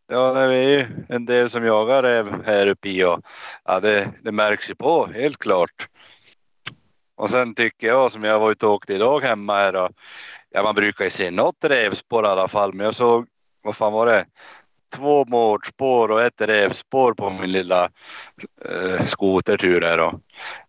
Ja, 0.07 0.33
det 0.33 0.39
är 0.39 0.69
ju 0.69 0.87
en 1.09 1.25
del 1.25 1.49
som 1.49 1.65
jagar 1.65 2.03
räv 2.03 2.43
här 2.45 2.67
uppe 2.67 2.89
i 2.89 3.03
och 3.03 3.21
ja, 3.63 3.79
det, 3.79 4.11
det 4.21 4.31
märks 4.31 4.69
ju 4.69 4.75
på 4.75 5.07
helt 5.07 5.37
klart. 5.37 5.87
Och 7.21 7.29
sen 7.29 7.55
tycker 7.55 7.87
jag 7.87 8.11
som 8.11 8.23
jag 8.23 8.39
var 8.39 8.51
ute 8.51 8.65
och 8.65 8.73
åkte 8.73 8.93
idag 8.93 9.19
hemma 9.23 9.55
här 9.55 9.75
och 9.75 9.89
ja, 10.49 10.63
man 10.63 10.75
brukar 10.75 11.05
ju 11.05 11.11
se 11.11 11.31
något 11.31 11.63
rävspår 11.63 12.25
i 12.25 12.27
alla 12.27 12.47
fall, 12.47 12.73
men 12.73 12.85
jag 12.85 12.95
såg 12.95 13.27
vad 13.61 13.75
fan 13.75 13.93
var 13.93 14.05
det? 14.05 14.25
Två 14.95 15.25
mårdspår 15.25 16.11
och 16.11 16.21
ett 16.21 16.41
rävspår 16.41 17.13
på 17.13 17.29
min 17.29 17.51
lilla 17.51 17.89
eh, 18.65 19.05
skotertur 19.05 19.81
här. 19.81 19.99
Och 19.99 20.13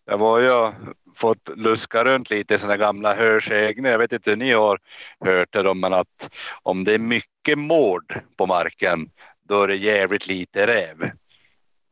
jag 0.05 0.19
var 0.19 0.39
ju 0.39 0.73
fått 1.17 1.49
luska 1.57 2.05
runt 2.05 2.31
lite 2.31 2.55
i 2.55 2.59
sådana 2.59 2.77
gamla 2.77 3.15
hörsägner. 3.15 3.91
Jag 3.91 3.99
vet 3.99 4.13
inte 4.13 4.31
hur 4.31 4.37
ni 4.37 4.53
har 4.53 4.79
hört 5.21 5.53
det 5.53 5.75
men 5.75 5.93
att 5.93 6.31
om 6.63 6.85
det 6.85 6.95
är 6.95 6.99
mycket 6.99 7.59
mård 7.59 8.21
på 8.37 8.47
marken, 8.47 9.11
då 9.49 9.63
är 9.63 9.69
det 9.69 9.77
jävligt 9.77 10.27
lite 10.27 10.67
räv. 10.67 11.11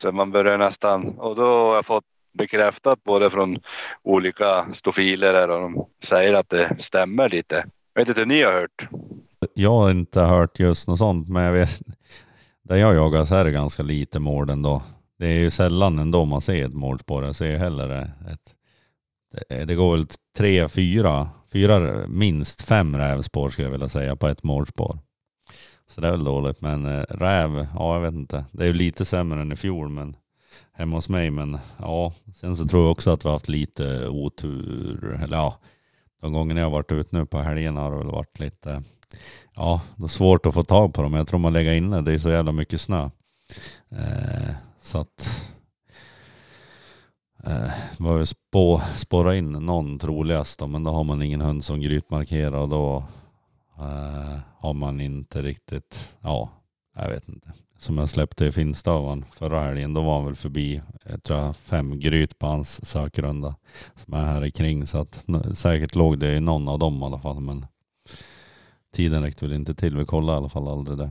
Så 0.02 0.12
man 0.12 0.30
börjar 0.30 0.58
nästan, 0.58 1.18
och 1.18 1.36
då 1.36 1.42
har 1.42 1.74
jag 1.74 1.86
fått 1.86 2.04
bekräftat 2.32 3.04
både 3.04 3.30
från 3.30 3.58
olika 4.02 4.66
stofiler 4.72 5.32
där 5.32 5.50
och 5.50 5.60
de 5.60 5.87
säger 6.04 6.34
att 6.34 6.49
det 6.49 6.76
stämmer 6.78 7.28
lite. 7.28 7.64
Jag 7.94 8.02
vet 8.02 8.08
inte 8.08 8.20
hur 8.20 8.26
ni 8.26 8.42
har 8.42 8.52
hört? 8.52 8.88
Jag 9.54 9.70
har 9.70 9.90
inte 9.90 10.20
hört 10.20 10.60
just 10.60 10.88
något 10.88 10.99
sånt, 10.99 11.28
men 11.28 11.42
jag 11.42 11.52
vet, 11.52 11.80
där 12.62 12.76
jag 12.76 12.94
jagar 12.94 13.25
så 13.25 13.34
är 13.34 13.44
det 13.44 13.50
ganska 13.50 13.82
lite 13.82 14.18
mård 14.18 14.50
ändå. 14.50 14.82
Det 15.18 15.26
är 15.26 15.38
ju 15.38 15.50
sällan 15.50 15.99
ändå 15.99 16.25
man 16.25 16.40
ser 16.40 16.64
ett 16.64 16.75
mårdspår. 16.75 17.25
Jag 17.25 17.37
ser 17.37 17.56
hellre 17.56 18.10
ett, 18.32 18.54
det, 19.49 19.64
det 19.64 19.75
går 19.75 19.96
väl 19.96 20.06
tre, 20.37 20.68
fyra, 20.68 21.28
fyra, 21.52 22.06
minst 22.08 22.62
fem 22.62 22.96
rävspår 22.96 23.49
skulle 23.49 23.66
jag 23.66 23.72
vilja 23.72 23.88
säga 23.88 24.16
på 24.16 24.28
ett 24.28 24.42
mårdspår. 24.42 24.99
Så 25.88 26.00
det 26.00 26.06
är 26.06 26.10
väl 26.10 26.25
dåligt, 26.25 26.60
men 26.60 26.87
eh, 26.87 27.04
räv, 27.08 27.66
ja 27.75 27.94
jag 27.94 28.00
vet 28.00 28.12
inte. 28.12 28.44
Det 28.52 28.62
är 28.62 28.66
ju 28.66 28.72
lite 28.72 29.04
sämre 29.04 29.40
än 29.40 29.52
i 29.52 29.56
fjol, 29.56 29.88
men 29.88 30.16
hemma 30.72 30.96
hos 30.96 31.08
mig. 31.08 31.30
Men 31.30 31.58
ja, 31.78 32.12
sen 32.34 32.56
så 32.56 32.68
tror 32.68 32.82
jag 32.82 32.92
också 32.92 33.10
att 33.10 33.24
vi 33.24 33.28
har 33.28 33.34
haft 33.34 33.48
lite 33.48 34.08
otur. 34.08 35.20
Eller 35.22 35.36
ja, 35.36 35.58
de 36.20 36.32
gångerna 36.32 36.60
jag 36.60 36.66
har 36.66 36.72
varit 36.72 36.92
ute 36.92 37.16
nu 37.16 37.26
på 37.26 37.42
helgerna 37.42 37.80
har 37.80 37.90
det 37.90 37.96
väl 37.96 38.06
varit 38.06 38.40
lite, 38.40 38.82
ja, 39.54 39.80
det 39.96 40.04
är 40.04 40.08
svårt 40.08 40.46
att 40.46 40.54
få 40.54 40.62
tag 40.62 40.94
på 40.94 41.02
dem. 41.02 41.14
Jag 41.14 41.26
tror 41.26 41.38
man 41.38 41.52
lägger 41.52 41.72
inne, 41.72 42.00
det 42.00 42.12
är 42.12 42.18
så 42.18 42.30
jävla 42.30 42.52
mycket 42.52 42.80
snö. 42.80 43.10
Eh, 43.90 44.54
så 44.78 44.98
att 44.98 45.54
eh, 47.44 47.72
behöver 47.98 48.24
spå, 48.24 48.82
spåra 48.96 49.36
in 49.36 49.52
någon 49.52 49.98
troligast 49.98 50.58
då, 50.58 50.66
men 50.66 50.84
då 50.84 50.90
har 50.90 51.04
man 51.04 51.22
ingen 51.22 51.40
hund 51.40 51.64
som 51.64 51.80
grytmarkerar 51.80 52.58
och 52.58 52.68
då 52.68 53.04
eh, 53.78 54.38
har 54.58 54.72
man 54.74 55.00
inte 55.00 55.42
riktigt, 55.42 56.16
ja, 56.20 56.48
jag 56.96 57.08
vet 57.08 57.28
inte. 57.28 57.52
Som 57.80 57.99
jag 57.99 58.08
släppte 58.08 58.46
i 58.46 58.52
Finstavan 58.52 59.25
förra 59.32 59.60
helgen, 59.60 59.94
då 59.94 60.02
var 60.02 60.14
han 60.14 60.25
väl 60.25 60.37
förbi, 60.37 60.76
eh, 60.76 60.82
jag 61.10 61.22
tror 61.22 61.52
fem 61.52 62.00
gryt 62.00 62.38
på 62.38 62.46
hans 62.46 62.87
sökrunda 62.87 63.54
som 63.94 64.14
är 64.14 64.25
här 64.25 64.50
kring 64.50 64.87
så 64.87 64.99
att 64.99 65.26
säkert 65.54 65.94
låg 65.94 66.18
det 66.18 66.37
i 66.37 66.40
någon 66.40 66.68
av 66.68 66.78
dem 66.78 67.02
i 67.02 67.04
alla 67.04 67.18
fall, 67.18 67.40
men 67.40 67.66
tiden 68.94 69.22
räckte 69.22 69.44
väl 69.44 69.54
inte 69.54 69.75
till. 69.75 69.96
Vi 69.96 70.04
kollade 70.04 70.37
i 70.37 70.38
alla 70.38 70.49
fall 70.49 70.68
aldrig 70.68 70.99
det. 70.99 71.10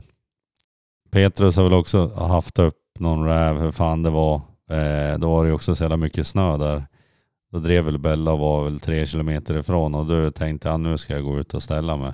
Petrus 1.10 1.56
har 1.56 1.64
väl 1.64 1.72
också 1.72 2.08
haft 2.08 2.58
upp 2.58 2.78
någon 2.98 3.26
räv, 3.26 3.60
hur 3.60 3.72
fan 3.72 4.02
det 4.02 4.10
var. 4.10 4.34
Eh, 4.70 5.18
då 5.18 5.30
var 5.30 5.44
det 5.44 5.48
ju 5.48 5.54
också 5.54 5.76
så 5.76 5.84
jävla 5.84 5.96
mycket 5.96 6.26
snö 6.26 6.56
där. 6.56 6.86
Då 7.52 7.58
drev 7.58 7.84
väl 7.84 7.98
Bella 7.98 8.32
och 8.32 8.38
var 8.38 8.64
väl 8.64 8.80
tre 8.80 9.06
kilometer 9.06 9.58
ifrån 9.58 9.94
och 9.94 10.06
då 10.06 10.30
tänkte 10.30 10.68
jag 10.68 10.80
nu 10.80 10.98
ska 10.98 11.14
jag 11.14 11.24
gå 11.24 11.38
ut 11.38 11.54
och 11.54 11.62
ställa 11.62 11.96
mig. 11.96 12.12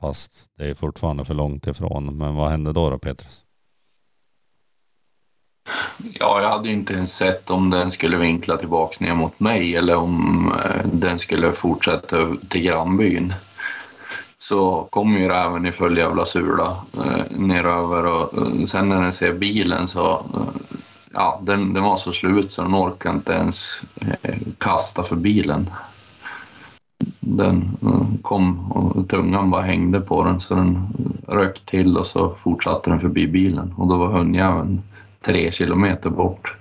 Fast 0.00 0.48
det 0.58 0.70
är 0.70 0.74
fortfarande 0.74 1.24
för 1.24 1.34
långt 1.34 1.66
ifrån. 1.66 2.18
Men 2.18 2.34
vad 2.34 2.50
hände 2.50 2.72
då 2.72 2.90
då 2.90 2.98
Petrus? 2.98 3.44
Ja, 6.12 6.42
jag 6.42 6.48
hade 6.48 6.70
inte 6.70 6.94
ens 6.94 7.16
sett 7.16 7.50
om 7.50 7.70
den 7.70 7.90
skulle 7.90 8.16
vinkla 8.16 8.56
tillbaks 8.56 9.00
ner 9.00 9.14
mot 9.14 9.40
mig 9.40 9.76
eller 9.76 9.96
om 9.96 10.52
eh, 10.64 10.86
den 10.92 11.18
skulle 11.18 11.52
fortsätta 11.52 12.16
till 12.48 12.62
grannbyn. 12.62 13.32
Så 14.38 14.88
kom 14.90 15.16
ju 15.16 15.28
räven 15.28 15.66
i 15.66 15.72
full 15.72 15.98
jävla 15.98 16.24
sula 16.24 16.76
eh, 16.94 17.38
neröver 17.38 18.04
och 18.04 18.38
eh, 18.38 18.64
sen 18.64 18.88
när 18.88 19.02
den 19.02 19.12
ser 19.12 19.32
bilen 19.32 19.88
så 19.88 20.10
eh, 20.34 20.78
ja, 21.12 21.40
den, 21.42 21.74
den 21.74 21.82
var 21.82 21.96
så 21.96 22.12
slut 22.12 22.52
så 22.52 22.62
den 22.62 22.74
orkade 22.74 23.14
inte 23.14 23.32
ens 23.32 23.82
eh, 24.22 24.38
kasta 24.58 25.02
för 25.02 25.16
bilen. 25.16 25.70
Den 27.20 27.78
eh, 27.82 28.20
kom 28.22 28.72
och 28.72 29.08
tungan 29.08 29.50
bara 29.50 29.62
hängde 29.62 30.00
på 30.00 30.24
den 30.24 30.40
så 30.40 30.54
den 30.54 30.88
rök 31.28 31.60
till 31.60 31.96
och 31.96 32.06
så 32.06 32.34
fortsatte 32.34 32.90
den 32.90 33.00
förbi 33.00 33.26
bilen 33.26 33.74
och 33.76 33.88
då 33.88 33.96
var 33.96 34.08
hundjäveln 34.08 34.82
tre 35.20 35.52
kilometer 35.52 36.10
bort. 36.10 36.54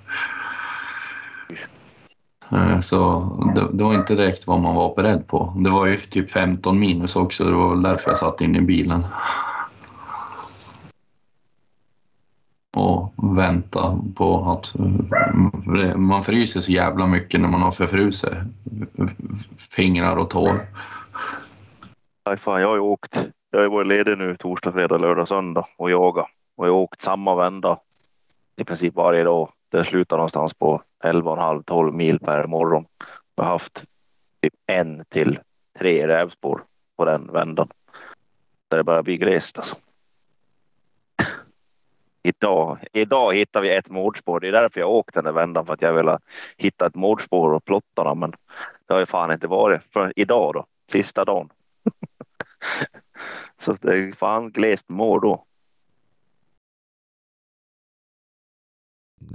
Eh, 2.52 2.80
så 2.80 3.22
det, 3.56 3.78
det, 3.78 3.84
var 3.84 3.94
inte 3.94 4.16
direkt 4.16 4.48
vad 4.48 4.60
man 4.60 4.76
var 4.76 4.96
beredd 4.96 5.28
på. 5.28 5.54
Det 5.58 5.70
var 5.70 5.86
ju 5.86 5.98
typ 5.98 6.32
15 6.32 6.80
minus 6.80 7.16
också, 7.16 7.44
det 7.44 7.52
var 7.52 7.70
väl 7.70 7.84
därför 7.84 8.10
jag 8.10 8.18
satt 8.18 8.42
in 8.42 8.56
i 8.56 8.62
bilen. 8.62 9.06
Och 12.78 13.14
vänta 13.38 14.00
på 14.16 14.52
att... 14.52 14.76
Eh, 14.76 15.98
man 15.98 16.24
fryser 16.24 16.60
så 16.60 16.72
jävla 16.72 17.08
mycket 17.08 17.42
när 17.42 17.50
man 17.50 17.62
har 17.62 17.72
förfrusit 17.72 18.34
fingrar 19.76 20.16
och 20.16 20.30
tår. 20.30 20.68
Nej, 22.28 22.38
fan, 22.38 22.62
jag 22.62 22.68
har 22.68 22.76
ju 22.76 22.82
åkt. 22.82 23.24
Jag 23.52 23.60
har 23.60 23.68
varit 23.68 23.88
ledig 23.88 24.18
nu 24.18 24.36
torsdag, 24.36 24.72
fredag, 24.72 24.98
lördag, 24.98 25.28
söndag 25.28 25.66
och 25.78 25.92
jagat. 25.92 26.28
Och 26.58 26.68
jag 26.68 26.74
har 26.74 26.80
åkt 26.80 27.02
samma 27.02 27.36
vända 27.36 27.80
i 28.58 28.64
princip 28.64 28.96
varje 28.96 29.24
dag. 29.24 29.50
Det 29.70 29.84
slutar 29.84 30.18
någonstans 30.18 30.54
på 30.54 30.82
11,5-12 31.04 31.92
mil 31.92 32.20
per 32.20 32.48
morgon. 32.48 32.86
Jag 33.36 33.44
har 33.44 33.52
haft 33.52 33.86
typ 34.42 34.54
en 34.66 35.06
till 35.10 35.40
tre 35.80 36.08
rävspår 36.08 36.64
på 36.98 37.06
den 37.06 37.32
vändan. 37.34 37.70
Där 38.68 38.78
det 38.78 38.84
börjar 38.84 39.04
bli 39.04 39.18
glest 39.18 39.58
alltså. 39.58 39.76
Idag, 42.24 42.78
idag 42.94 43.36
hittar 43.36 43.62
vi 43.62 43.76
ett 43.76 43.90
mordspår. 43.90 44.40
Det 44.40 44.48
är 44.48 44.52
därför 44.52 44.80
jag 44.80 44.90
åkt 44.90 45.14
den 45.14 45.24
där 45.24 45.32
vändan 45.32 45.66
för 45.66 45.74
att 45.74 45.82
jag 45.82 45.94
ville 45.94 46.20
hitta 46.58 46.86
ett 46.86 46.96
mordspår 46.96 47.54
och 47.54 47.66
plotta 47.66 48.04
dem. 48.04 48.20
Men 48.20 48.32
det 48.86 48.94
har 48.94 49.00
ju 49.00 49.06
fan 49.06 49.32
inte 49.32 49.48
varit 49.48 49.82
för 49.94 50.14
idag 50.16 50.54
då, 50.54 50.66
sista 50.92 51.26
dagen. 51.26 51.50
Så 53.58 53.74
det 53.74 53.94
är 53.94 54.12
fan 54.12 54.52
glest 54.52 54.90
mål 54.90 55.22
då. 55.22 55.47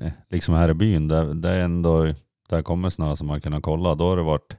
Eh, 0.02 0.12
liksom 0.28 0.54
här 0.54 0.68
i 0.68 0.74
byn, 0.74 1.08
där, 1.08 1.34
det 1.34 1.62
ändå, 1.62 2.14
där 2.48 2.62
kommer 2.62 2.90
snö 2.90 3.16
som 3.16 3.26
man 3.26 3.40
kunnat 3.40 3.62
kolla. 3.62 3.94
Då 3.94 4.08
har 4.08 4.16
det 4.16 4.22
varit 4.22 4.56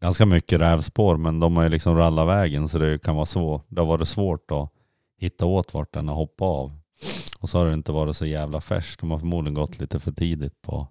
ganska 0.00 0.26
mycket 0.26 0.60
rävspår, 0.60 1.16
men 1.16 1.40
de 1.40 1.56
har 1.56 1.62
ju 1.62 1.68
liksom 1.68 1.96
rallat 1.96 2.28
vägen 2.28 2.68
så 2.68 2.78
det 2.78 3.02
kan 3.02 3.16
vara 3.16 3.26
svårt. 3.26 3.66
Det 3.68 3.80
har 3.80 3.86
varit 3.86 4.08
svårt 4.08 4.50
att 4.50 4.70
hitta 5.18 5.46
åt 5.46 5.74
vart 5.74 5.92
den 5.92 6.08
har 6.08 6.16
hoppat 6.16 6.46
av. 6.46 6.78
Och 7.38 7.50
så 7.50 7.58
har 7.58 7.66
det 7.66 7.74
inte 7.74 7.92
varit 7.92 8.16
så 8.16 8.26
jävla 8.26 8.60
färskt. 8.60 9.00
De 9.00 9.10
har 9.10 9.18
förmodligen 9.18 9.54
gått 9.54 9.80
lite 9.80 10.00
för 10.00 10.12
tidigt 10.12 10.62
på 10.62 10.88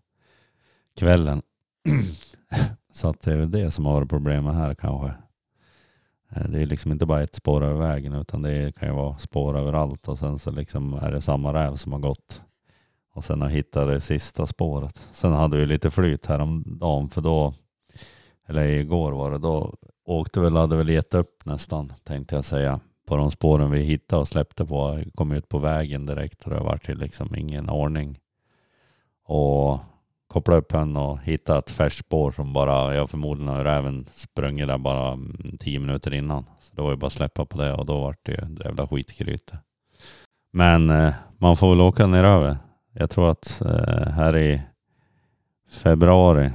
kvällen. 0.97 1.41
så 2.93 3.09
att 3.09 3.21
det 3.21 3.31
är 3.31 3.37
väl 3.37 3.51
det 3.51 3.71
som 3.71 3.85
har 3.85 3.93
varit 3.93 4.09
problemet 4.09 4.55
här 4.55 4.75
kanske. 4.75 5.07
Eh, 6.35 6.49
det 6.49 6.61
är 6.61 6.65
liksom 6.65 6.91
inte 6.91 7.05
bara 7.05 7.23
ett 7.23 7.35
spår 7.35 7.63
över 7.63 7.79
vägen 7.79 8.13
utan 8.13 8.41
det 8.41 8.75
kan 8.75 8.89
ju 8.89 8.95
vara 8.95 9.17
spår 9.17 9.57
överallt 9.57 10.07
och 10.07 10.19
sen 10.19 10.39
så 10.39 10.51
liksom 10.51 10.93
är 10.93 11.11
det 11.11 11.21
samma 11.21 11.53
räv 11.53 11.75
som 11.75 11.91
har 11.91 11.99
gått 11.99 12.41
och 13.13 13.23
sen 13.23 13.41
att 13.41 13.51
hitta 13.51 13.85
det 13.85 14.01
sista 14.01 14.47
spåret. 14.47 15.07
Sen 15.11 15.31
hade 15.31 15.57
vi 15.57 15.65
lite 15.65 15.91
flyt 15.91 16.25
häromdagen 16.25 17.09
för 17.09 17.21
då, 17.21 17.53
eller 18.47 18.63
igår 18.63 19.11
var 19.11 19.31
det, 19.31 19.37
då 19.37 19.73
åkte 20.05 20.39
väl, 20.39 20.55
hade 20.55 20.75
väl 20.75 20.89
gett 20.89 21.13
upp 21.13 21.45
nästan 21.45 21.93
tänkte 22.03 22.35
jag 22.35 22.45
säga 22.45 22.79
på 23.07 23.15
de 23.15 23.31
spåren 23.31 23.71
vi 23.71 23.83
hittade 23.83 24.21
och 24.21 24.27
släppte 24.27 24.65
på. 24.65 25.03
Kom 25.15 25.31
ut 25.31 25.49
på 25.49 25.59
vägen 25.59 26.05
direkt 26.05 26.43
och 26.43 26.49
det 26.49 26.59
var 26.59 26.77
till 26.77 26.97
liksom 26.97 27.35
ingen 27.35 27.69
ordning. 27.69 28.19
Och 29.25 29.79
kopplade 30.27 30.59
upp 30.59 30.71
henne 30.71 30.99
och 30.99 31.19
hittade 31.19 31.59
ett 31.59 31.69
färskt 31.69 31.99
spår 31.99 32.31
som 32.31 32.53
bara, 32.53 32.95
jag 32.95 33.09
förmodligen 33.09 33.55
har 33.55 33.65
även 33.65 34.05
sprungit 34.11 34.67
där 34.67 34.77
bara 34.77 35.13
mm, 35.13 35.57
tio 35.59 35.79
minuter 35.79 36.13
innan. 36.13 36.45
Så 36.61 36.75
det 36.75 36.81
var 36.81 36.91
ju 36.91 36.97
bara 36.97 37.07
att 37.07 37.13
släppa 37.13 37.45
på 37.45 37.57
det 37.57 37.73
och 37.73 37.85
då 37.85 37.99
var 37.99 38.15
det 38.23 38.31
ju 38.31 38.63
jävla 38.65 38.87
skitgryte. 38.87 39.57
Men 40.53 40.89
eh, 40.89 41.13
man 41.37 41.57
får 41.57 41.69
väl 41.69 41.81
åka 41.81 42.07
ner 42.07 42.23
över. 42.23 42.57
Jag 42.93 43.09
tror 43.09 43.31
att 43.31 43.61
eh, 43.61 44.11
här 44.11 44.37
i 44.37 44.61
februari 45.69 46.45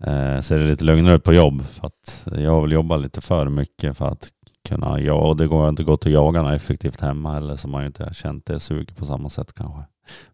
eh, 0.00 0.40
ser 0.40 0.58
det 0.58 0.66
lite 0.66 0.84
lugnare 0.84 1.14
ut 1.14 1.24
på 1.24 1.32
jobb. 1.32 1.62
För 1.62 1.86
att 1.86 2.28
jag 2.32 2.50
har 2.50 2.60
väl 2.60 2.72
jobbat 2.72 3.00
lite 3.00 3.20
för 3.20 3.48
mycket 3.48 3.96
för 3.96 4.06
att 4.06 4.28
kunna, 4.68 5.00
ja, 5.00 5.14
och 5.14 5.36
det 5.36 5.46
går 5.46 5.68
inte 5.68 5.84
gått 5.84 6.06
att 6.06 6.12
jaga 6.12 6.42
något 6.42 6.52
effektivt 6.52 7.00
hemma 7.00 7.36
eller 7.36 7.56
så 7.56 7.68
man 7.68 7.74
har 7.74 7.82
ju 7.82 7.86
inte 7.86 8.14
känt 8.14 8.46
det 8.46 8.60
suget 8.60 8.96
på 8.96 9.04
samma 9.04 9.28
sätt 9.28 9.52
kanske. 9.54 9.82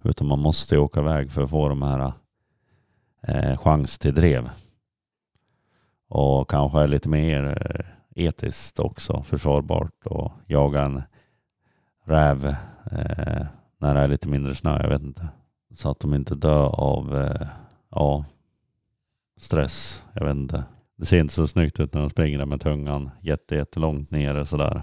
Utan 0.03 0.27
man 0.27 0.39
måste 0.39 0.75
ju 0.75 0.81
åka 0.81 1.01
iväg 1.01 1.33
för 1.33 1.43
att 1.43 1.51
få 1.51 1.69
de 1.69 1.83
här 1.83 2.13
eh, 3.23 3.59
chans 3.59 3.99
till 3.99 4.15
drev. 4.15 4.51
Och 6.09 6.51
kanske 6.51 6.81
är 6.81 6.89
lite 6.89 7.09
mer 7.09 7.45
eh, 7.45 7.87
etiskt 8.25 8.79
också 8.79 9.23
försvarbart 9.23 10.07
och 10.07 10.33
jaga 10.47 10.83
en 10.83 11.03
räv 12.05 12.57
eh, 12.91 13.47
när 13.79 13.95
det 13.95 14.01
är 14.01 14.09
lite 14.09 14.29
mindre 14.29 14.55
snö, 14.55 14.79
jag 14.83 14.89
vet 14.89 15.03
inte. 15.03 15.29
Så 15.75 15.91
att 15.91 16.01
de 16.01 16.15
inte 16.15 16.35
dör 16.35 16.81
av 16.81 17.17
eh, 17.17 17.47
ja, 17.91 18.25
stress, 19.37 20.05
jag 20.15 20.27
vet 20.27 20.37
inte. 20.37 20.65
Det 20.97 21.07
ser 21.07 21.21
inte 21.21 21.35
så 21.35 21.47
snyggt 21.47 21.81
ut 21.81 21.95
när 21.95 22.01
de 22.01 22.11
springer 22.11 22.39
där 22.39 22.47
med 22.47 22.61
tungan 22.61 23.11
jätte, 23.21 23.55
jättelångt 23.55 24.11
nere 24.11 24.47
sådär. 24.47 24.83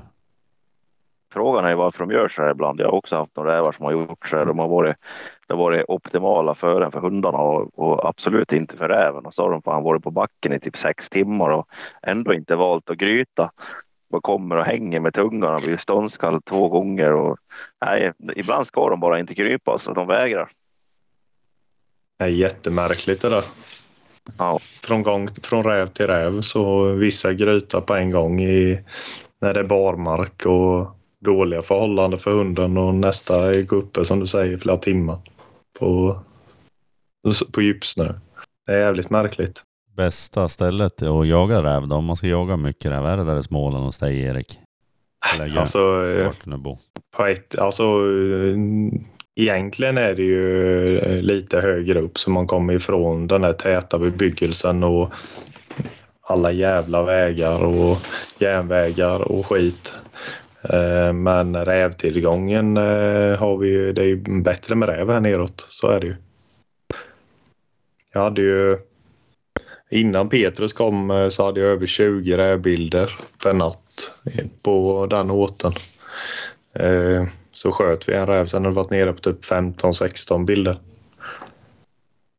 Frågan 1.34 1.66
är 1.66 1.76
varför 1.76 2.00
de 2.00 2.14
gör 2.14 2.30
så 2.30 2.42
här 2.42 2.52
ibland. 2.52 2.80
Jag 2.80 2.86
har 2.86 2.94
också 2.94 3.16
haft 3.16 3.36
några 3.36 3.56
rävar 3.56 3.72
som 3.72 3.86
har 3.86 3.92
gjort 3.92 4.30
så 4.30 4.38
här. 4.38 4.46
De 4.46 4.60
har 4.60 4.68
varit, 4.68 4.96
det 5.48 5.54
har 5.54 5.60
varit 5.60 5.86
optimala 5.88 6.56
fören 6.56 6.92
för 6.92 7.00
hundarna 7.00 7.38
och, 7.38 7.80
och 7.80 8.10
absolut 8.10 8.54
inte 8.54 8.78
för 8.78 8.90
räven. 8.90 9.26
Och 9.26 9.34
så 9.34 9.44
har 9.44 9.52
de 9.52 9.62
fan 9.62 9.84
varit 9.84 10.04
på 10.04 10.12
backen 10.12 10.54
i 10.54 10.60
typ 10.60 10.78
sex 10.78 11.10
timmar 11.10 11.50
och 11.50 11.68
ändå 12.02 12.34
inte 12.34 12.56
valt 12.56 12.90
att 12.90 12.98
gryta. 12.98 13.52
Och 14.14 14.24
kommer 14.24 14.56
och 14.56 14.66
hänger 14.66 15.00
med 15.00 15.14
tungan 15.14 15.56
och 15.56 15.62
blir 15.62 15.78
ståndskall 15.78 16.42
två 16.42 16.70
gånger. 16.70 17.14
Och, 17.14 17.38
nej, 17.86 18.12
ibland 18.36 18.68
ska 18.68 18.90
de 18.90 19.00
bara 19.00 19.20
inte 19.20 19.36
krypa 19.36 19.80
så 19.80 19.94
de 19.94 20.08
vägrar. 20.08 20.52
Det 22.18 22.24
är 22.24 22.30
jättemärkligt 22.30 23.22
det 23.22 23.30
där. 23.30 23.44
Ja. 24.38 24.60
Från, 24.84 25.04
gång, 25.04 25.28
från 25.44 25.64
räv 25.64 25.88
till 25.88 26.08
räv 26.08 26.42
så 26.42 26.92
vissa 26.92 27.34
grytar 27.34 27.82
på 27.82 27.94
en 27.94 28.12
gång 28.12 28.42
i, 28.42 28.80
när 29.42 29.54
det 29.54 29.60
är 29.60 29.64
barmark 29.64 30.46
och 30.46 30.98
dåliga 31.20 31.62
förhållanden 31.62 32.20
för 32.20 32.32
hunden 32.32 32.78
och 32.78 32.94
nästa 32.94 33.56
är 33.56 33.74
uppe 33.74 34.06
som 34.06 34.20
du 34.20 34.28
säger 34.28 34.58
flera 34.58 34.78
timmar 34.78 35.18
på, 35.80 36.20
på 37.52 37.62
djupsnö. 37.62 38.14
Det 38.66 38.74
är 38.74 38.80
jävligt 38.80 39.10
märkligt. 39.10 39.64
Bästa 39.96 40.50
stället 40.50 41.02
att 41.02 41.28
jaga 41.28 41.64
räv 41.64 41.88
då? 41.88 41.96
Om 41.96 42.06
man 42.06 42.18
ska 42.18 42.28
jaga 42.28 42.58
mycket 42.58 42.92
räv, 42.92 43.06
är 43.06 43.18
det 43.18 43.24
där 43.24 43.40
i 43.40 43.44
Småland 43.44 43.86
hos 43.86 43.98
dig 44.00 44.20
Erik? 44.22 44.60
Eller 45.34 45.60
Alltså, 45.60 46.06
eh, 46.48 46.58
bor? 46.58 46.78
på 47.18 47.26
ett, 47.26 47.60
alltså 47.60 47.84
eh, 47.84 48.58
egentligen 49.36 49.98
är 49.98 50.16
det 50.16 50.24
ju 50.24 50.98
eh, 51.00 51.22
lite 51.22 51.62
högre 51.62 52.00
upp 52.00 52.18
så 52.18 52.32
man 52.32 52.48
kommer 52.48 52.74
ifrån 52.74 53.28
den 53.28 53.44
här 53.44 53.54
täta 53.54 54.00
bebyggelsen 54.00 54.84
och 54.84 55.14
alla 56.22 56.52
jävla 56.52 57.04
vägar 57.04 57.64
och 57.64 57.98
järnvägar 58.40 59.20
och 59.20 59.46
skit. 59.46 59.96
Men 61.14 61.66
rävtillgången 61.66 62.78
har 63.38 63.58
vi 63.58 63.68
ju, 63.68 63.94
det 63.94 64.02
är 64.02 64.06
ju 64.06 64.42
bättre 64.42 64.76
med 64.76 64.90
räv 64.90 65.10
här 65.10 65.20
neråt, 65.20 65.66
så 65.70 65.88
är 65.88 66.00
det 66.00 66.08
ju. 66.08 66.16
Jag 68.14 68.22
hade 68.22 68.42
ju 68.42 68.78
Innan 69.94 70.30
Petrus 70.30 70.74
kom 70.74 71.12
eh, 71.12 71.30
så 71.30 71.46
hade 71.46 71.60
jag 71.60 71.70
över 71.70 71.86
20 71.86 72.38
rävbilder 72.38 73.12
per 73.44 73.54
natt 73.54 74.12
på 74.62 75.08
den 75.10 75.32
åten. 75.32 75.74
Eh, 76.74 77.26
så 77.52 77.72
sköt 77.72 78.10
vi 78.10 78.14
en 78.14 78.28
räv, 78.28 78.46
sen 78.46 78.64
har 78.64 78.72
det 78.72 78.76
varit 78.76 78.90
nere 78.90 79.14
på 79.14 79.20
typ 79.20 79.46
15-16 79.46 80.46
bilder. 80.46 80.80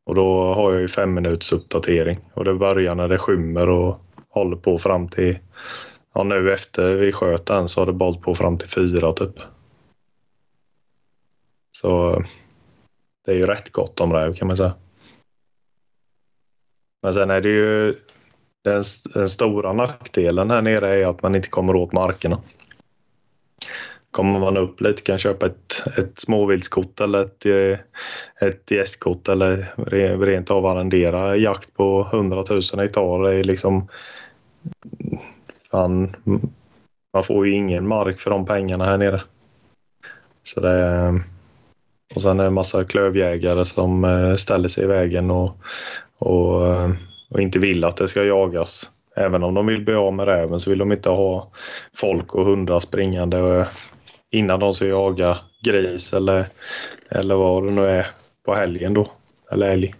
Och 0.05 0.15
då 0.15 0.53
har 0.53 0.71
jag 0.73 0.81
ju 0.81 0.87
fem 0.87 1.13
minuters 1.13 1.53
uppdatering 1.53 2.19
och 2.33 2.45
det 2.45 2.53
börjar 2.53 2.95
när 2.95 3.07
det 3.07 3.17
skymmer 3.17 3.69
och 3.69 3.99
håller 4.29 4.57
på 4.57 4.77
fram 4.77 5.07
till 5.07 5.37
Ja, 6.13 6.23
nu 6.23 6.53
efter 6.53 6.95
vi 6.95 7.11
sköt 7.11 7.45
den 7.45 7.67
så 7.67 7.81
har 7.81 7.85
det 7.85 7.93
bollat 7.93 8.21
på 8.21 8.35
fram 8.35 8.57
till 8.57 8.69
fyra 8.69 9.13
typ. 9.13 9.39
Så 11.71 12.13
eh, 12.13 12.19
det 13.25 13.31
är 13.31 13.35
ju 13.35 13.45
rätt 13.45 13.71
gott 13.71 14.01
om 14.01 14.13
räv 14.13 14.33
kan 14.33 14.47
man 14.47 14.57
säga. 14.57 14.73
Men 17.05 17.13
sen 17.13 17.31
är 17.31 17.41
det 17.41 17.49
ju 17.49 17.95
den, 18.63 18.83
den 19.13 19.29
stora 19.29 19.73
nackdelen 19.73 20.51
här 20.51 20.61
nere 20.61 20.95
är 20.95 21.05
att 21.05 21.21
man 21.21 21.35
inte 21.35 21.49
kommer 21.49 21.75
åt 21.75 21.93
markerna. 21.93 22.41
Kommer 24.11 24.39
man 24.39 24.57
upp 24.57 24.81
lite 24.81 25.01
kan 25.01 25.17
köpa 25.17 25.45
ett, 25.45 25.83
ett 25.97 26.19
småviltskort 26.19 26.99
eller 26.99 27.21
ett, 27.21 27.45
eh, 27.45 27.79
ett 28.47 28.71
gästkort 28.71 29.27
eller 29.27 29.73
rent 30.25 30.51
av 30.51 30.65
arrendera 30.65 31.37
jakt 31.37 31.73
på 31.73 32.07
100 32.11 32.43
000 32.49 32.61
hektar. 32.77 33.23
Det 33.23 33.35
är 33.35 33.43
liksom 33.43 33.87
fan, 35.71 36.15
man 37.13 37.23
får 37.23 37.47
ju 37.47 37.53
ingen 37.53 37.87
mark 37.87 38.19
för 38.19 38.31
de 38.31 38.45
pengarna 38.45 38.85
här 38.85 38.97
nere. 38.97 39.21
Så 40.43 40.59
det, 40.59 41.21
och 42.15 42.21
sen 42.21 42.39
är 42.39 42.43
det 42.43 42.47
en 42.47 42.53
massa 42.53 42.83
klövjägare 42.83 43.65
som 43.65 44.03
eh, 44.03 44.33
ställer 44.33 44.69
sig 44.69 44.83
i 44.83 44.87
vägen 44.87 45.31
och, 45.31 45.57
och, 46.19 46.67
eh, 46.67 46.91
och 47.29 47.41
inte 47.41 47.59
vill 47.59 47.83
att 47.83 47.97
det 47.97 48.07
ska 48.07 48.23
jagas. 48.23 48.89
Även 49.15 49.43
om 49.43 49.53
de 49.53 49.65
vill 49.65 49.85
bli 49.85 49.93
av 49.93 50.13
med 50.13 50.25
räven 50.25 50.59
så 50.59 50.69
vill 50.69 50.79
de 50.79 50.91
inte 50.91 51.09
ha 51.09 51.51
folk 51.93 52.35
och 52.35 52.45
hundar 52.45 52.79
springande 52.79 53.37
eh, 53.37 53.67
innan 54.31 54.59
de 54.59 54.73
ska 54.73 54.85
jaga 54.85 55.37
gris 55.63 56.13
eller, 56.13 56.45
eller 57.09 57.35
vad 57.35 57.63
det 57.63 57.71
nu 57.71 57.85
är 57.85 58.07
på 58.45 58.53
helgen 58.53 58.93
då. 58.93 59.07
Eller 59.51 59.69
älg. 59.69 59.93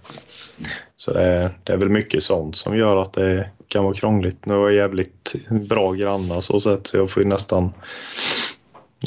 Så 0.95 1.13
det, 1.13 1.51
det 1.63 1.73
är 1.73 1.78
väl 1.78 1.89
mycket 1.89 2.23
sånt 2.23 2.56
som 2.56 2.78
gör 2.78 2.95
att 2.95 3.13
det 3.13 3.49
kan 3.67 3.84
vara 3.84 3.93
krångligt. 3.93 4.45
Nu 4.45 4.54
har 4.54 4.62
jag 4.62 4.73
jävligt 4.73 5.36
bra 5.49 5.91
grannar 5.91 6.39
så 6.39 6.60
sätt 6.60 6.88
så 6.88 6.97
jag 6.97 7.10
får 7.10 7.23
ju 7.23 7.30
nästan 7.30 7.73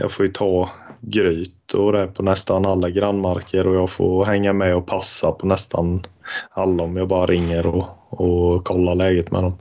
jag 0.00 0.12
får 0.12 0.26
ju 0.26 0.32
ta 0.32 0.70
gryt 1.00 1.74
och 1.74 1.92
det 1.92 2.06
på 2.06 2.22
nästan 2.22 2.66
alla 2.66 2.90
grannmarker 2.90 3.66
och 3.66 3.74
jag 3.74 3.90
får 3.90 4.24
hänga 4.24 4.52
med 4.52 4.76
och 4.76 4.86
passa 4.86 5.32
på 5.32 5.46
nästan 5.46 6.02
alla 6.50 6.82
om 6.82 6.96
jag 6.96 7.08
bara 7.08 7.26
ringer 7.26 7.66
och, 7.66 7.86
och 8.08 8.64
kollar 8.64 8.94
läget 8.94 9.30
med 9.30 9.42
dem. 9.42 9.58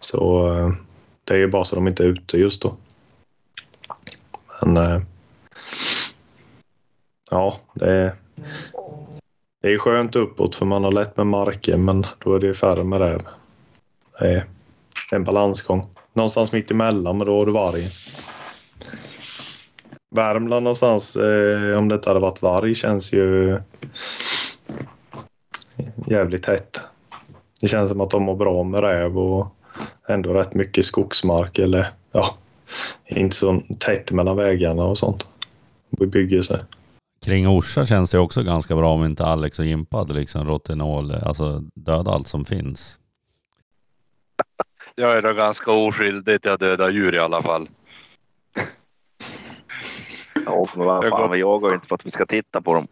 Så 0.00 0.48
eh, 0.48 0.72
det 1.24 1.34
är 1.34 1.38
ju 1.38 1.46
bara 1.48 1.64
så 1.64 1.76
de 1.76 1.88
inte 1.88 2.04
är 2.04 2.08
ute 2.08 2.38
just 2.38 2.62
då. 2.62 2.74
Men 4.62 4.76
eh, 4.76 5.02
ja, 7.30 7.56
det 7.74 7.92
är, 7.92 8.14
det 9.62 9.72
är 9.72 9.78
skönt 9.78 10.16
uppåt 10.16 10.54
för 10.54 10.66
man 10.66 10.84
har 10.84 10.92
lätt 10.92 11.16
med 11.16 11.26
marken 11.26 11.84
men 11.84 12.06
då 12.18 12.34
är 12.34 12.40
det 12.40 12.54
färre 12.54 12.84
med 12.84 12.98
räv. 12.98 13.22
Det 14.18 14.26
är 14.26 14.46
en 15.10 15.24
balansgång. 15.24 15.86
Någonstans 16.12 16.52
mitt 16.52 16.70
emellan 16.70 17.18
men 17.18 17.26
då 17.26 17.38
har 17.38 17.46
du 17.46 17.52
vargen. 17.52 17.90
Värmland 20.10 20.64
någonstans, 20.64 21.16
eh, 21.16 21.78
om 21.78 21.88
det 21.88 21.94
inte 21.94 22.10
hade 22.10 22.20
varit 22.20 22.42
varg, 22.42 22.74
känns 22.74 23.12
ju 23.12 23.60
jävligt 26.06 26.46
hett. 26.46 26.80
Det 27.60 27.68
känns 27.68 27.90
som 27.90 28.00
att 28.00 28.10
de 28.10 28.22
mår 28.22 28.36
bra 28.36 28.62
med 28.62 28.80
räv 28.80 29.18
och 29.18 29.46
ändå 30.08 30.34
rätt 30.34 30.54
mycket 30.54 30.84
skogsmark 30.84 31.58
eller 31.58 31.92
ja, 32.12 32.34
inte 33.06 33.36
så 33.36 33.62
tätt 33.78 34.12
mellan 34.12 34.36
vägarna 34.36 34.84
och 34.84 34.98
sånt. 34.98 35.26
Bebyggelse. 35.90 36.66
Kring 37.24 37.48
Orsa 37.48 37.86
känns 37.86 38.10
det 38.10 38.18
också 38.18 38.42
ganska 38.42 38.76
bra 38.76 38.92
om 38.92 39.04
inte 39.04 39.24
Alex 39.24 39.58
och 39.58 39.64
Jimpa 39.64 39.96
hade 39.96 40.14
liksom 40.14 40.46
rotenol, 40.46 41.12
alltså 41.12 41.62
döda 41.74 42.10
allt 42.10 42.28
som 42.28 42.44
finns. 42.44 42.98
Jag 44.94 45.16
är 45.16 45.22
då 45.22 45.32
ganska 45.32 45.72
oskyldig 45.72 46.42
till 46.42 46.50
att 46.50 46.60
döda 46.60 46.90
djur 46.90 47.14
i 47.14 47.18
alla 47.18 47.42
fall. 47.42 47.68
Ja, 50.46 50.66
men 50.74 50.86
vad 50.86 51.04
Jag 51.04 51.10
fan, 51.10 51.22
går- 51.22 51.28
vi 51.28 51.38
jagar 51.38 51.68
ju 51.68 51.74
inte 51.74 51.88
för 51.88 51.94
att 51.94 52.06
vi 52.06 52.10
ska 52.10 52.26
titta 52.26 52.60
på 52.60 52.74
dem. 52.74 52.86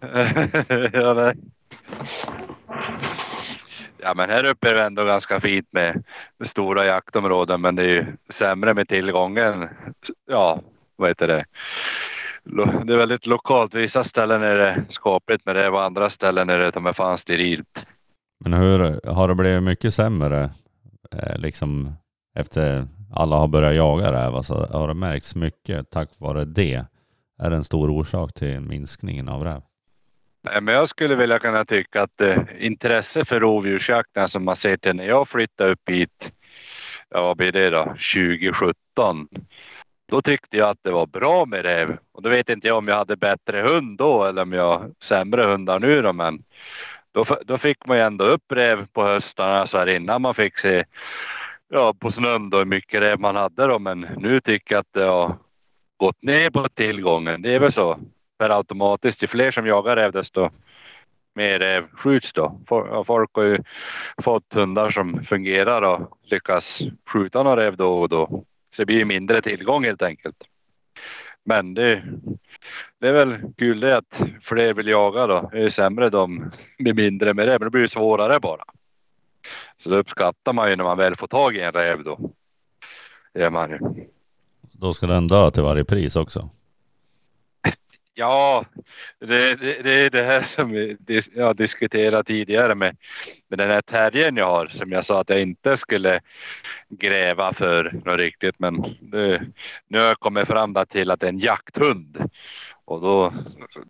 ja, 0.92 1.12
nej. 1.14 1.34
ja, 3.98 4.14
men 4.16 4.30
här 4.30 4.46
uppe 4.46 4.70
är 4.70 4.74
det 4.74 4.84
ändå 4.84 5.04
ganska 5.04 5.40
fint 5.40 5.68
med 5.70 6.04
stora 6.44 6.84
jaktområden, 6.84 7.60
men 7.60 7.76
det 7.76 7.82
är 7.82 7.88
ju 7.88 8.04
sämre 8.28 8.74
med 8.74 8.88
tillgången. 8.88 9.68
Ja, 10.30 10.60
vad 10.96 11.08
heter 11.10 11.28
det? 11.28 11.44
Det 12.84 12.92
är 12.92 12.96
väldigt 12.96 13.26
lokalt. 13.26 13.74
Vissa 13.74 14.04
ställen 14.04 14.42
är 14.42 14.56
det 14.56 14.84
skapligt 14.88 15.46
med 15.46 15.56
det 15.56 15.68
och 15.68 15.82
andra 15.82 16.10
ställen 16.10 16.50
är 16.50 16.58
det 16.58 16.70
ta 16.72 16.80
mig 16.80 16.94
fan 16.94 17.18
sterilt. 17.18 17.86
Men 18.44 18.52
hur, 18.52 19.00
har 19.10 19.28
det 19.28 19.34
blivit 19.34 19.62
mycket 19.62 19.94
sämre 19.94 20.50
eh, 21.16 21.36
liksom 21.38 21.92
efter 22.34 22.88
alla 23.10 23.36
har 23.36 23.48
börjat 23.48 23.74
jaga 23.74 24.12
räv? 24.12 24.34
Alltså, 24.34 24.68
har 24.72 24.88
det 24.88 24.94
märkts 24.94 25.34
mycket 25.34 25.90
tack 25.90 26.08
vare 26.18 26.44
det? 26.44 26.84
Är 27.42 27.50
det 27.50 27.56
en 27.56 27.64
stor 27.64 27.90
orsak 27.90 28.34
till 28.34 28.60
minskningen 28.60 29.28
av 29.28 29.44
räv? 29.44 29.62
Nej, 30.42 30.60
men 30.60 30.74
jag 30.74 30.88
skulle 30.88 31.14
vilja 31.14 31.38
kunna 31.38 31.64
tycka 31.64 32.02
att 32.02 32.20
eh, 32.20 32.38
intresse 32.58 33.24
för 33.24 33.40
rovdjursjakten 33.40 34.28
som 34.28 34.44
man 34.44 34.56
ser 34.56 34.76
till 34.76 34.96
när 34.96 35.04
jag 35.04 35.28
flyttade 35.28 35.70
upp 35.70 35.88
hit, 35.88 36.32
ja 37.08 37.22
vad 37.22 37.36
blir 37.36 37.52
det 37.52 37.70
då, 37.70 37.84
2017. 37.84 39.28
Då 40.08 40.22
tyckte 40.22 40.56
jag 40.56 40.68
att 40.68 40.78
det 40.82 40.90
var 40.90 41.06
bra 41.06 41.44
med 41.46 41.62
räv 41.62 41.96
och 42.12 42.22
då 42.22 42.30
vet 42.30 42.50
inte 42.50 42.68
jag 42.68 42.78
om 42.78 42.88
jag 42.88 42.96
hade 42.96 43.16
bättre 43.16 43.60
hund 43.60 43.98
då 43.98 44.24
eller 44.24 44.42
om 44.42 44.52
jag 44.52 44.78
har 44.78 44.90
sämre 45.02 45.44
hundar 45.44 45.80
nu 45.80 46.02
då, 46.02 46.12
men 46.12 46.42
då, 47.12 47.24
då 47.46 47.58
fick 47.58 47.86
man 47.86 47.96
ju 47.96 48.02
ändå 48.02 48.24
upp 48.24 48.52
räv 48.52 48.86
på 48.86 49.04
höstarna 49.04 49.66
så 49.66 49.78
här 49.78 49.86
innan 49.86 50.22
man 50.22 50.34
fick 50.34 50.58
se 50.58 50.84
ja, 51.70 51.94
på 51.98 52.10
snön 52.10 52.50
då 52.50 52.58
hur 52.58 52.64
mycket 52.64 53.00
räv 53.00 53.20
man 53.20 53.36
hade 53.36 53.66
då. 53.66 53.78
Men 53.78 54.06
nu 54.16 54.40
tycker 54.40 54.74
jag 54.74 54.80
att 54.80 54.92
det 54.92 55.04
har 55.04 55.36
gått 55.96 56.22
ner 56.22 56.50
på 56.50 56.68
tillgången. 56.68 57.42
Det 57.42 57.54
är 57.54 57.60
väl 57.60 57.72
så 57.72 57.98
per 58.38 58.50
automatiskt. 58.50 59.22
Ju 59.22 59.26
fler 59.26 59.50
som 59.50 59.66
jagar 59.66 59.96
räv 59.96 60.12
desto 60.12 60.50
mer 61.34 61.58
räv 61.58 61.84
skjuts 61.92 62.32
då. 62.32 62.60
Folk 63.06 63.30
har 63.34 63.42
ju 63.42 63.58
fått 64.22 64.54
hundar 64.54 64.90
som 64.90 65.24
fungerar 65.24 65.82
och 65.82 66.18
lyckas 66.22 66.82
skjuta 67.08 67.42
några 67.42 67.56
räv 67.56 67.76
då 67.76 68.00
och 68.00 68.08
då. 68.08 68.44
Så 68.76 68.82
det 68.82 68.86
blir 68.86 68.98
ju 68.98 69.04
mindre 69.04 69.40
tillgång 69.40 69.84
helt 69.84 70.02
enkelt. 70.02 70.36
Men 71.44 71.74
det, 71.74 72.02
det 73.00 73.08
är 73.08 73.12
väl 73.12 73.36
kul 73.58 73.80
det 73.80 73.96
att 73.96 74.22
fler 74.42 74.74
vill 74.74 74.88
jaga 74.88 75.26
då. 75.26 75.50
Det 75.52 75.60
Ju 75.60 75.70
sämre 75.70 76.10
de 76.10 76.50
blir 76.78 76.94
mindre 76.94 77.34
med 77.34 77.44
räv, 77.44 77.60
men 77.60 77.66
det 77.66 77.70
blir 77.70 77.80
ju 77.80 77.88
svårare 77.88 78.40
bara. 78.40 78.64
Så 79.80 79.90
då 79.90 79.96
uppskattar 79.96 80.52
man 80.52 80.70
ju 80.70 80.76
när 80.76 80.84
man 80.84 80.98
väl 80.98 81.16
får 81.16 81.26
tag 81.26 81.56
i 81.56 81.60
en 81.60 81.72
räv 81.72 82.02
då. 82.04 82.18
Det 83.34 83.40
gör 83.40 83.50
man 83.50 83.70
ju. 83.70 83.78
Då 84.72 84.94
ska 84.94 85.06
den 85.06 85.28
dö 85.28 85.50
till 85.50 85.62
varje 85.62 85.84
pris 85.84 86.16
också. 86.16 86.50
Ja, 88.14 88.64
det, 89.18 89.54
det, 89.60 89.82
det 89.82 89.92
är 89.92 90.10
det 90.10 90.22
här 90.22 90.42
som 90.42 90.96
jag 91.34 91.56
diskuterade 91.56 92.24
tidigare 92.24 92.74
med, 92.74 92.96
med 93.48 93.58
den 93.58 93.70
här 93.70 93.80
terriern 93.80 94.36
jag 94.36 94.46
har 94.46 94.66
som 94.66 94.92
jag 94.92 95.04
sa 95.04 95.20
att 95.20 95.30
jag 95.30 95.42
inte 95.42 95.76
skulle 95.76 96.20
gräva 96.88 97.52
för 97.52 98.00
något 98.04 98.18
riktigt. 98.18 98.54
Men 98.58 98.96
det, 99.00 99.42
nu 99.88 99.98
har 99.98 100.06
jag 100.06 100.18
kommit 100.18 100.46
fram 100.46 100.76
till 100.88 101.10
att 101.10 101.20
det 101.20 101.26
är 101.26 101.32
en 101.32 101.38
jakthund 101.38 102.30
och 102.84 103.00
då, 103.00 103.32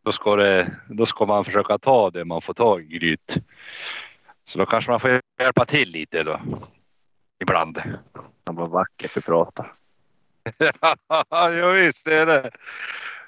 då, 0.02 0.12
ska 0.12 0.36
det, 0.36 0.76
då 0.88 1.06
ska 1.06 1.26
man 1.26 1.44
försöka 1.44 1.78
ta 1.78 2.10
det 2.10 2.24
man 2.24 2.42
får 2.42 2.54
tag 2.54 2.82
i 2.82 2.98
gryt. 2.98 3.36
Så 4.50 4.58
då 4.58 4.66
kanske 4.66 4.90
man 4.90 5.00
får 5.00 5.20
hjälpa 5.40 5.64
till 5.64 5.88
lite 5.88 6.22
då. 6.22 6.40
Ibland. 7.40 7.82
Han 8.46 8.56
var 8.56 8.68
vackert 8.68 9.16
vi 9.16 9.20
pratar. 9.20 9.72
ja 11.30 11.70
visst 11.70 12.04
det 12.04 12.14
är 12.14 12.26
det. 12.26 12.50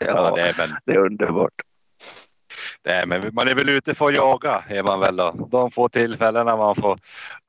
Ja, 0.01 0.07
Ja, 0.07 0.37
det 0.37 0.43
är, 0.43 0.55
men 0.59 0.77
det 0.85 0.93
är 0.93 0.99
underbart. 0.99 1.53
Nej, 2.85 3.07
men 3.07 3.35
man 3.35 3.49
är 3.49 3.55
väl 3.55 3.69
ute 3.69 3.95
för 3.95 4.09
att 4.09 4.15
jaga 4.15 4.65
är 4.69 4.83
man 4.83 5.01
väl 5.01 5.17
då. 5.17 5.49
De 5.51 5.71
få 5.71 5.89
tillfällena 5.89 6.57
man 6.57 6.77
får 6.77 6.99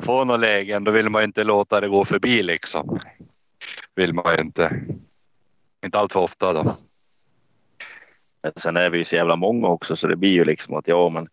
få 0.04 0.24
några 0.24 0.38
lägen, 0.38 0.84
då 0.84 0.92
vill 0.92 1.10
man 1.10 1.24
inte 1.24 1.44
låta 1.44 1.82
det 1.82 1.88
gå 1.88 2.06
förbi 2.06 2.44
liksom. 2.44 3.00
Vill 3.96 4.14
man 4.14 4.36
ju 4.36 4.42
inte. 4.42 4.82
Inte 5.86 6.00
allt 6.00 6.14
för 6.14 6.20
ofta 6.20 6.54
då. 6.54 6.76
Men 8.44 8.54
Sen 8.56 8.78
är 8.78 8.90
vi 8.90 8.98
ju 8.98 9.04
så 9.04 9.16
jävla 9.16 9.36
många 9.36 9.68
också 9.68 9.96
så 9.96 10.08
det 10.08 10.16
blir 10.16 10.32
ju 10.34 10.46
liksom 10.46 10.76
att 10.76 10.88
ja 10.88 11.10
men 11.10 11.30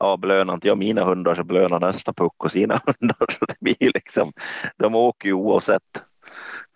ja, 0.00 0.16
belönar 0.16 0.54
inte 0.54 0.68
jag 0.68 0.78
mina 0.78 1.04
hundar 1.04 1.34
så 1.34 1.44
belönar 1.44 1.80
nästa 1.80 2.12
puck 2.12 2.44
och 2.44 2.50
sina 2.52 2.74
hundar. 3.00 3.26
Så 3.38 3.44
det 3.46 3.54
blir 3.60 3.76
ju 3.82 3.90
liksom, 3.94 4.32
de 4.78 4.94
åker 4.94 5.28
ju 5.28 5.34
oavsett. 5.34 5.82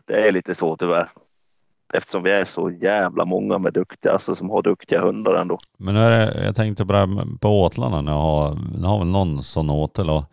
Det 0.07 0.29
är 0.29 0.33
lite 0.33 0.55
så 0.55 0.77
tyvärr. 0.77 1.11
Eftersom 1.95 2.23
vi 2.23 2.31
är 2.31 2.45
så 2.45 2.71
jävla 2.71 3.25
många 3.25 3.59
med 3.59 3.73
duktiga, 3.73 4.13
alltså 4.13 4.35
som 4.35 4.51
har 4.51 4.63
duktiga 4.63 5.01
hundar 5.01 5.35
ändå. 5.35 5.59
Men 5.79 5.95
nu 5.95 6.01
är 6.01 6.27
det, 6.35 6.45
jag 6.45 6.57
tänkte 6.57 6.87
på 6.87 6.93
det 6.93 6.99
här 6.99 7.07
med- 7.07 7.41
på 7.41 7.63
åtlarna. 7.63 8.01
Ni 8.01 8.11
har, 8.11 8.55
ni 8.79 8.87
har 8.87 8.99
väl 8.99 9.07
någon 9.09 9.43
sån 9.43 9.71
åtel 9.71 10.11
och 10.11 10.25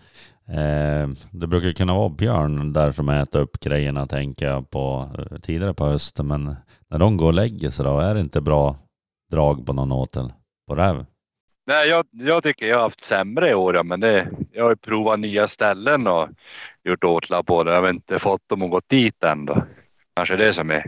eh, 0.53 1.09
det 1.31 1.47
brukar 1.47 1.71
kunna 1.71 1.93
vara 1.93 2.09
björn 2.09 2.73
där 2.73 2.91
som 2.91 3.09
äter 3.09 3.39
upp 3.41 3.59
grejerna 3.59 4.07
tänker 4.07 4.47
jag 4.47 4.69
på 4.69 5.09
eh, 5.17 5.37
tidigare 5.37 5.73
på 5.73 5.85
hösten. 5.85 6.27
Men 6.27 6.55
när 6.89 6.99
de 6.99 7.17
går 7.17 7.25
och 7.27 7.33
lägger 7.33 7.69
sig 7.69 7.85
då, 7.85 7.99
är 7.99 8.13
det 8.13 8.19
inte 8.21 8.41
bra 8.41 8.75
drag 9.31 9.65
på 9.65 9.73
någon 9.73 9.91
åtel? 9.91 10.33
På 10.67 10.75
räv? 10.75 11.05
Nej, 11.71 11.89
jag, 11.89 12.05
jag 12.11 12.43
tycker 12.43 12.67
jag 12.67 12.75
har 12.75 12.83
haft 12.83 13.03
sämre 13.03 13.49
i 13.49 13.53
år, 13.53 13.75
ja, 13.75 13.83
men 13.83 13.99
det, 13.99 14.27
jag 14.51 14.63
har 14.63 14.69
ju 14.69 14.75
provat 14.75 15.19
nya 15.19 15.47
ställen 15.47 16.07
och 16.07 16.29
gjort 16.83 17.03
åtlar 17.03 17.43
på 17.43 17.63
det. 17.63 17.73
Jag 17.73 17.81
har 17.81 17.89
inte 17.89 18.19
fått 18.19 18.49
dem 18.49 18.61
att 18.61 18.69
gå 18.69 18.81
dit 18.87 19.23
än 19.23 19.45
då. 19.45 19.63
Kanske 20.15 20.35
det 20.35 20.53
som 20.53 20.71
är. 20.71 20.85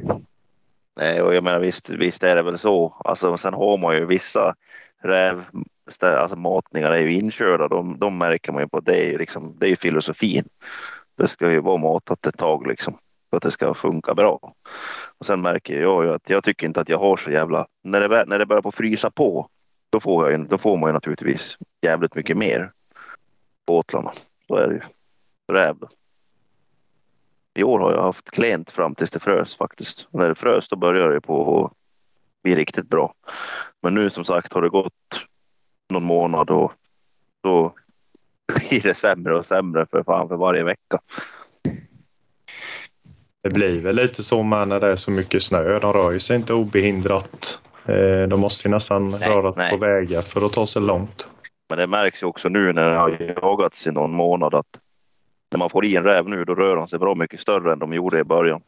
Nej, 0.96 1.22
och 1.22 1.36
jag 1.36 1.44
menar 1.44 1.60
visst, 1.60 1.90
visst 1.90 2.24
är 2.24 2.36
det 2.36 2.44
väl 2.44 2.58
så. 2.58 3.02
Alltså, 3.06 3.38
sen 3.38 3.54
har 3.54 3.78
man 3.78 3.96
ju 3.96 4.06
vissa 4.06 4.56
räv, 5.04 5.44
alltså 6.02 6.36
matningar 6.36 6.92
är 6.92 7.06
ju 7.06 7.14
inkörda. 7.14 7.68
De, 7.68 8.00
de 8.00 8.18
märker 8.18 8.52
man 8.52 8.62
ju 8.62 8.68
på. 8.68 8.80
Det 8.80 9.06
är 9.06 9.12
ju 9.12 9.18
liksom, 9.18 9.56
det 9.60 9.66
är 9.66 9.70
ju 9.70 9.76
filosofin. 9.76 10.44
Det 11.18 11.28
ska 11.28 11.52
ju 11.52 11.60
vara 11.60 11.78
matat 11.78 12.26
ett 12.26 12.38
tag 12.38 12.68
liksom 12.68 12.98
för 13.30 13.38
att 13.38 13.44
det 13.44 13.52
ska 13.52 13.74
funka 13.74 14.14
bra. 14.14 14.54
Och 15.18 15.26
sen 15.26 15.42
märker 15.42 15.82
jag 15.82 16.04
ju 16.04 16.14
att 16.14 16.30
jag 16.30 16.44
tycker 16.44 16.68
inte 16.68 16.82
att 16.82 16.90
jag 16.90 17.00
har 17.00 17.18
så 17.18 17.32
jävla, 17.32 17.68
när 17.84 18.10
det, 18.10 18.26
när 18.26 18.40
det 18.40 18.46
börjar 18.46 18.62
på 18.62 18.72
frysa 18.72 19.12
på, 19.12 19.50
då 19.94 20.00
får, 20.00 20.32
jag, 20.32 20.48
då 20.48 20.58
får 20.58 20.78
man 20.78 20.90
ju 20.90 20.94
naturligtvis 20.94 21.58
jävligt 21.82 22.16
mycket 22.16 22.38
mer 22.38 22.72
på 23.66 23.78
åtlarna. 23.78 24.14
Så 24.48 24.56
är 24.56 24.68
det 24.68 24.74
ju. 24.74 24.82
Räv. 25.56 25.78
då. 25.80 25.88
I 27.54 27.64
år 27.64 27.80
har 27.80 27.92
jag 27.92 28.04
haft 28.04 28.32
klent 28.32 28.72
fram 28.72 28.96
tills 28.96 29.12
det 29.12 29.20
frös 29.20 29.56
faktiskt. 29.56 30.08
Och 30.12 30.20
när 30.20 30.30
det 30.30 30.36
frös 30.36 30.68
då 30.68 30.76
började 30.76 31.14
det 31.14 31.22
på 31.22 31.66
att 31.66 31.72
bli 32.44 32.56
riktigt 32.56 32.88
bra. 32.88 33.14
Men 33.82 33.94
nu 33.94 34.10
som 34.10 34.26
sagt 34.26 34.54
har 34.54 34.62
det 34.62 34.70
gått 34.70 35.22
någon 35.90 36.04
månad 36.04 36.50
och 36.50 36.74
då 37.42 37.74
blir 38.48 38.82
det 38.82 38.96
sämre 38.96 39.38
och 39.38 39.46
sämre 39.46 39.86
för 39.86 40.04
fan 40.04 40.28
för 40.28 40.36
varje 40.36 40.64
vecka. 40.64 41.00
Det 43.42 43.50
blir 43.50 43.82
väl 43.82 43.96
lite 43.96 44.24
så 44.24 44.44
med 44.44 44.68
när 44.68 44.80
det 44.80 44.88
är 44.88 44.96
så 44.96 45.12
mycket 45.12 45.44
snö. 45.44 45.80
De 45.80 45.94
rör 45.94 46.12
ju 46.12 46.20
sig 46.20 46.36
inte 46.36 46.54
obehindrat. 46.54 47.62
Eh, 47.86 48.28
De 48.28 48.40
måste 48.40 48.68
ju 48.68 48.72
nästan 48.74 49.12
Nej, 49.12 49.30
röra 49.30 49.54
sig 49.54 49.64
nej. 49.64 49.72
på 49.72 49.78
vägar 49.78 50.22
för 50.22 50.46
att 50.46 50.54
ta 50.54 50.66
sig 50.66 50.82
långt. 50.82 51.28
Men 51.70 51.78
det 51.78 51.88
märks 51.88 52.24
ju 52.24 52.28
också 52.28 52.50
nu 52.50 52.74
när 52.74 52.90
det 52.92 52.98
har 52.98 53.10
jagats 53.44 53.88
i 53.88 53.92
någon 53.92 54.12
månad 54.12 54.54
att 54.54 54.80
när 55.52 55.58
man 55.60 55.70
får 55.70 55.86
i 55.86 55.96
en 55.96 56.04
räv 56.04 56.30
nu 56.30 56.46
då 56.46 56.56
rör 56.56 56.76
de 56.76 56.88
sig 56.88 57.00
bra 57.00 57.16
mycket 57.16 57.40
större 57.40 57.74
än 57.74 57.80
de 57.80 57.94
gjorde 57.94 58.20
i 58.20 58.24
början. 58.24 58.62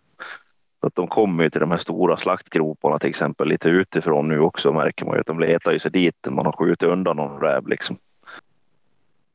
Så 0.80 0.88
att 0.88 0.96
de 0.96 1.08
kommer 1.08 1.44
ju 1.44 1.50
till 1.50 1.60
de 1.62 1.72
här 1.72 1.78
stora 1.78 2.18
slaktgroparna 2.18 3.00
till 3.00 3.10
exempel 3.10 3.48
lite 3.48 3.70
utifrån 3.70 4.28
nu 4.28 4.40
också 4.40 4.74
märker 4.74 5.06
man 5.06 5.16
ju 5.16 5.20
att 5.20 5.28
de 5.28 5.40
letar 5.40 5.72
ju 5.72 5.80
sig 5.80 5.92
dit 5.92 6.16
när 6.26 6.34
man 6.34 6.46
har 6.46 6.54
skjutit 6.54 6.84
undan 6.90 7.16
någon 7.18 7.42
räv 7.42 7.68
liksom. 7.68 7.98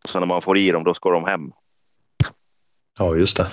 Så 0.08 0.20
när 0.20 0.26
man 0.26 0.42
får 0.42 0.58
i 0.58 0.70
dem 0.70 0.84
då 0.84 0.94
ska 0.94 1.10
de 1.10 1.24
hem. 1.24 1.52
Ja, 2.98 3.16
just 3.16 3.36
det. 3.36 3.46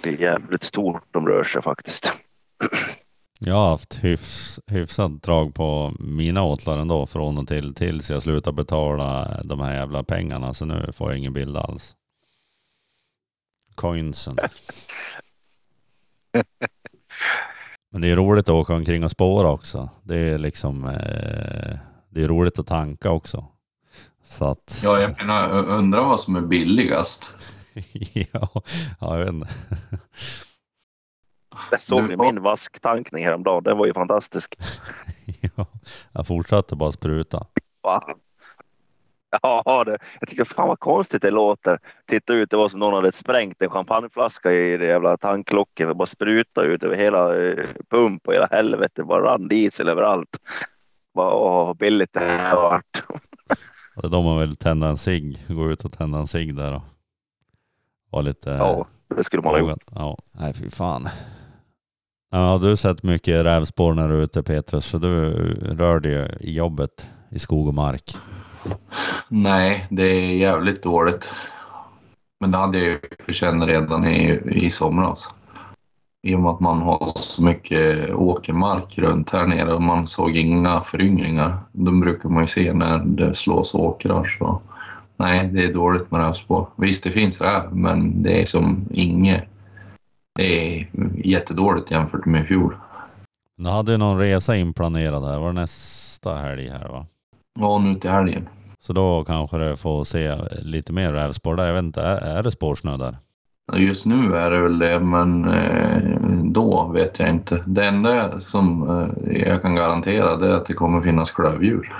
Det 0.00 0.10
är 0.10 0.16
jävligt 0.20 0.64
stort 0.64 1.02
de 1.10 1.28
rör 1.28 1.44
sig 1.44 1.62
faktiskt. 1.62 2.12
Jag 3.44 3.54
har 3.54 3.68
haft 3.70 4.04
hyfs, 4.04 4.60
hyfsat 4.66 5.22
drag 5.22 5.54
på 5.54 5.92
mina 5.98 6.42
åtlar 6.42 6.78
ändå 6.78 7.06
från 7.06 7.38
och 7.38 7.48
till 7.48 7.74
tills 7.74 8.10
jag 8.10 8.22
slutar 8.22 8.52
betala 8.52 9.40
de 9.44 9.60
här 9.60 9.74
jävla 9.74 10.02
pengarna. 10.02 10.54
Så 10.54 10.64
nu 10.64 10.90
får 10.92 11.10
jag 11.10 11.18
ingen 11.18 11.32
bild 11.32 11.56
alls. 11.56 11.96
Coinsen. 13.74 14.36
Men 17.90 18.00
det 18.00 18.10
är 18.10 18.16
roligt 18.16 18.48
att 18.48 18.54
åka 18.54 18.74
omkring 18.74 19.04
och 19.04 19.10
spåra 19.10 19.50
också. 19.50 19.88
Det 20.02 20.16
är 20.16 20.38
liksom 20.38 20.84
eh, 20.84 21.78
det 22.08 22.22
är 22.22 22.28
roligt 22.28 22.58
att 22.58 22.66
tanka 22.66 23.10
också. 23.10 23.46
Så 24.24 24.44
att 24.44 24.80
Ja, 24.84 25.00
jag 25.00 25.16
menar, 25.18 25.50
undrar 25.68 26.04
vad 26.04 26.20
som 26.20 26.36
är 26.36 26.40
billigast. 26.40 27.36
ja, 28.12 28.24
ja, 29.00 29.18
jag 29.18 29.24
vet 29.24 29.28
inte. 29.34 29.48
Jag 31.70 31.82
såg 31.82 32.02
Du- 32.02 32.08
ni 32.08 32.16
min 32.16 32.42
vasktankning 32.42 33.24
häromdagen. 33.24 33.62
Det 33.62 33.74
var 33.74 33.86
ju 33.86 33.94
fantastisk. 33.94 34.54
ja, 35.56 35.66
jag 36.12 36.26
fortsatte 36.26 36.76
bara 36.76 36.92
spruta. 36.92 37.46
Va? 37.82 38.02
Ja, 39.42 39.84
det, 39.86 39.98
jag 40.20 40.28
tyckte 40.28 40.44
fan 40.44 40.68
vad 40.68 40.78
konstigt 40.80 41.22
det 41.22 41.30
låter. 41.30 41.78
Titta 42.06 42.32
ut, 42.32 42.50
det 42.50 42.56
var 42.56 42.68
som 42.68 42.80
någon 42.80 42.94
hade 42.94 43.12
sprängt 43.12 43.62
en 43.62 43.70
champagneflaska 43.70 44.52
i 44.52 44.76
det 44.76 44.86
jävla 44.86 45.16
tanklocket. 45.16 45.88
Det 45.88 45.94
bara 45.94 46.06
spruta 46.06 46.62
ut 46.62 46.82
över 46.82 46.96
hela 46.96 47.42
eh, 47.44 47.66
pump 47.90 48.28
och 48.28 48.34
hela 48.34 48.48
helvete. 48.50 48.92
Det 48.94 49.04
bara 49.04 49.24
rann 49.32 49.48
diesel 49.48 49.88
överallt. 49.88 50.36
Bara, 51.14 51.34
åh, 51.34 51.66
vad 51.66 51.76
billigt 51.76 52.12
det 52.12 52.20
här 52.20 52.54
har 52.54 52.62
varit. 52.62 53.02
Och 53.96 54.10
då 54.10 54.22
man 54.22 54.40
vill 54.40 54.56
tända 54.56 54.88
en 54.88 54.96
cigg, 54.96 55.38
gå 55.48 55.70
ut 55.70 55.84
och 55.84 55.92
tända 55.92 56.18
en 56.18 56.26
cigg 56.26 56.54
där 56.56 56.74
och 56.74 56.82
vara 58.10 58.22
lite 58.22 58.50
Ja, 58.50 58.86
det 59.16 59.24
skulle 59.24 59.42
man 59.42 59.52
ha 59.52 59.58
gjort. 59.58 59.68
vågad. 59.68 59.80
Ja, 59.94 60.18
nej 60.32 60.54
fy 60.54 60.70
fan. 60.70 61.08
Ja, 62.34 62.38
har 62.38 62.58
du 62.58 62.76
sett 62.76 63.02
mycket 63.02 63.44
rävspår 63.44 63.94
när 63.94 64.08
du 64.08 64.18
är 64.18 64.22
ute 64.22 64.42
Petrus? 64.42 64.86
För 64.86 64.98
du 64.98 65.30
rör 65.54 66.00
dig 66.00 66.12
ju 66.12 66.26
i 66.40 66.52
jobbet 66.52 67.06
i 67.30 67.38
skog 67.38 67.68
och 67.68 67.74
mark. 67.74 68.16
Nej, 69.28 69.86
det 69.90 70.02
är 70.02 70.34
jävligt 70.34 70.82
dåligt. 70.82 71.32
Men 72.40 72.50
det 72.50 72.58
hade 72.58 72.78
jag 72.78 72.98
ju 73.26 73.32
känt 73.32 73.64
redan 73.64 74.06
i, 74.06 74.40
i 74.46 74.70
somras. 74.70 75.34
I 76.22 76.34
och 76.34 76.40
med 76.40 76.50
att 76.50 76.60
man 76.60 76.82
har 76.82 77.12
så 77.14 77.42
mycket 77.42 78.14
åkermark 78.14 78.98
runt 78.98 79.30
här 79.30 79.46
nere 79.46 79.74
och 79.74 79.82
man 79.82 80.08
såg 80.08 80.36
inga 80.36 80.80
föryngringar. 80.80 81.58
De 81.72 82.00
brukar 82.00 82.28
man 82.28 82.42
ju 82.42 82.46
se 82.46 82.72
när 82.72 82.98
det 82.98 83.34
slås 83.34 83.74
åkrar. 83.74 84.36
Så 84.38 84.60
nej, 85.16 85.48
det 85.52 85.64
är 85.64 85.74
dåligt 85.74 86.10
med 86.10 86.20
rävspår. 86.20 86.66
Visst, 86.76 87.04
det 87.04 87.10
finns 87.10 87.40
räv, 87.40 87.76
men 87.76 88.22
det 88.22 88.42
är 88.42 88.46
som 88.46 88.88
inget. 88.90 89.51
Det 90.34 90.78
är 90.78 90.88
jättedåligt 91.24 91.90
jämfört 91.90 92.26
med 92.26 92.42
i 92.42 92.46
fjol. 92.46 92.76
Du 93.56 93.68
hade 93.68 93.92
ju 93.92 93.98
någon 93.98 94.18
resa 94.18 94.56
inplanerad 94.56 95.24
här. 95.24 95.38
Var 95.38 95.46
det 95.46 95.60
nästa 95.60 96.36
helg 96.36 96.68
här 96.68 96.88
va? 96.88 97.06
Ja, 97.60 97.78
nu 97.78 97.94
till 97.94 98.10
helgen. 98.10 98.48
Så 98.78 98.92
då 98.92 99.24
kanske 99.24 99.58
du 99.58 99.76
får 99.76 100.04
se 100.04 100.36
lite 100.62 100.92
mer 100.92 101.12
rävspår 101.12 101.56
där. 101.56 101.66
Jag 101.66 101.74
vet 101.74 101.82
inte, 101.82 102.02
är, 102.02 102.16
är 102.16 102.42
det 102.42 102.50
spårsnö 102.50 102.96
där? 102.96 103.16
Just 103.76 104.06
nu 104.06 104.36
är 104.36 104.50
det 104.50 104.62
väl 104.62 104.78
det, 104.78 105.00
men 105.00 105.48
eh, 105.48 106.44
då 106.44 106.90
vet 106.94 107.18
jag 107.18 107.30
inte. 107.30 107.62
Det 107.66 107.86
enda 107.86 108.40
som 108.40 108.90
eh, 108.90 109.38
jag 109.48 109.62
kan 109.62 109.74
garantera 109.74 110.36
det 110.36 110.48
är 110.48 110.52
att 110.52 110.66
det 110.66 110.74
kommer 110.74 111.00
finnas 111.00 111.30
klövdjur. 111.30 111.92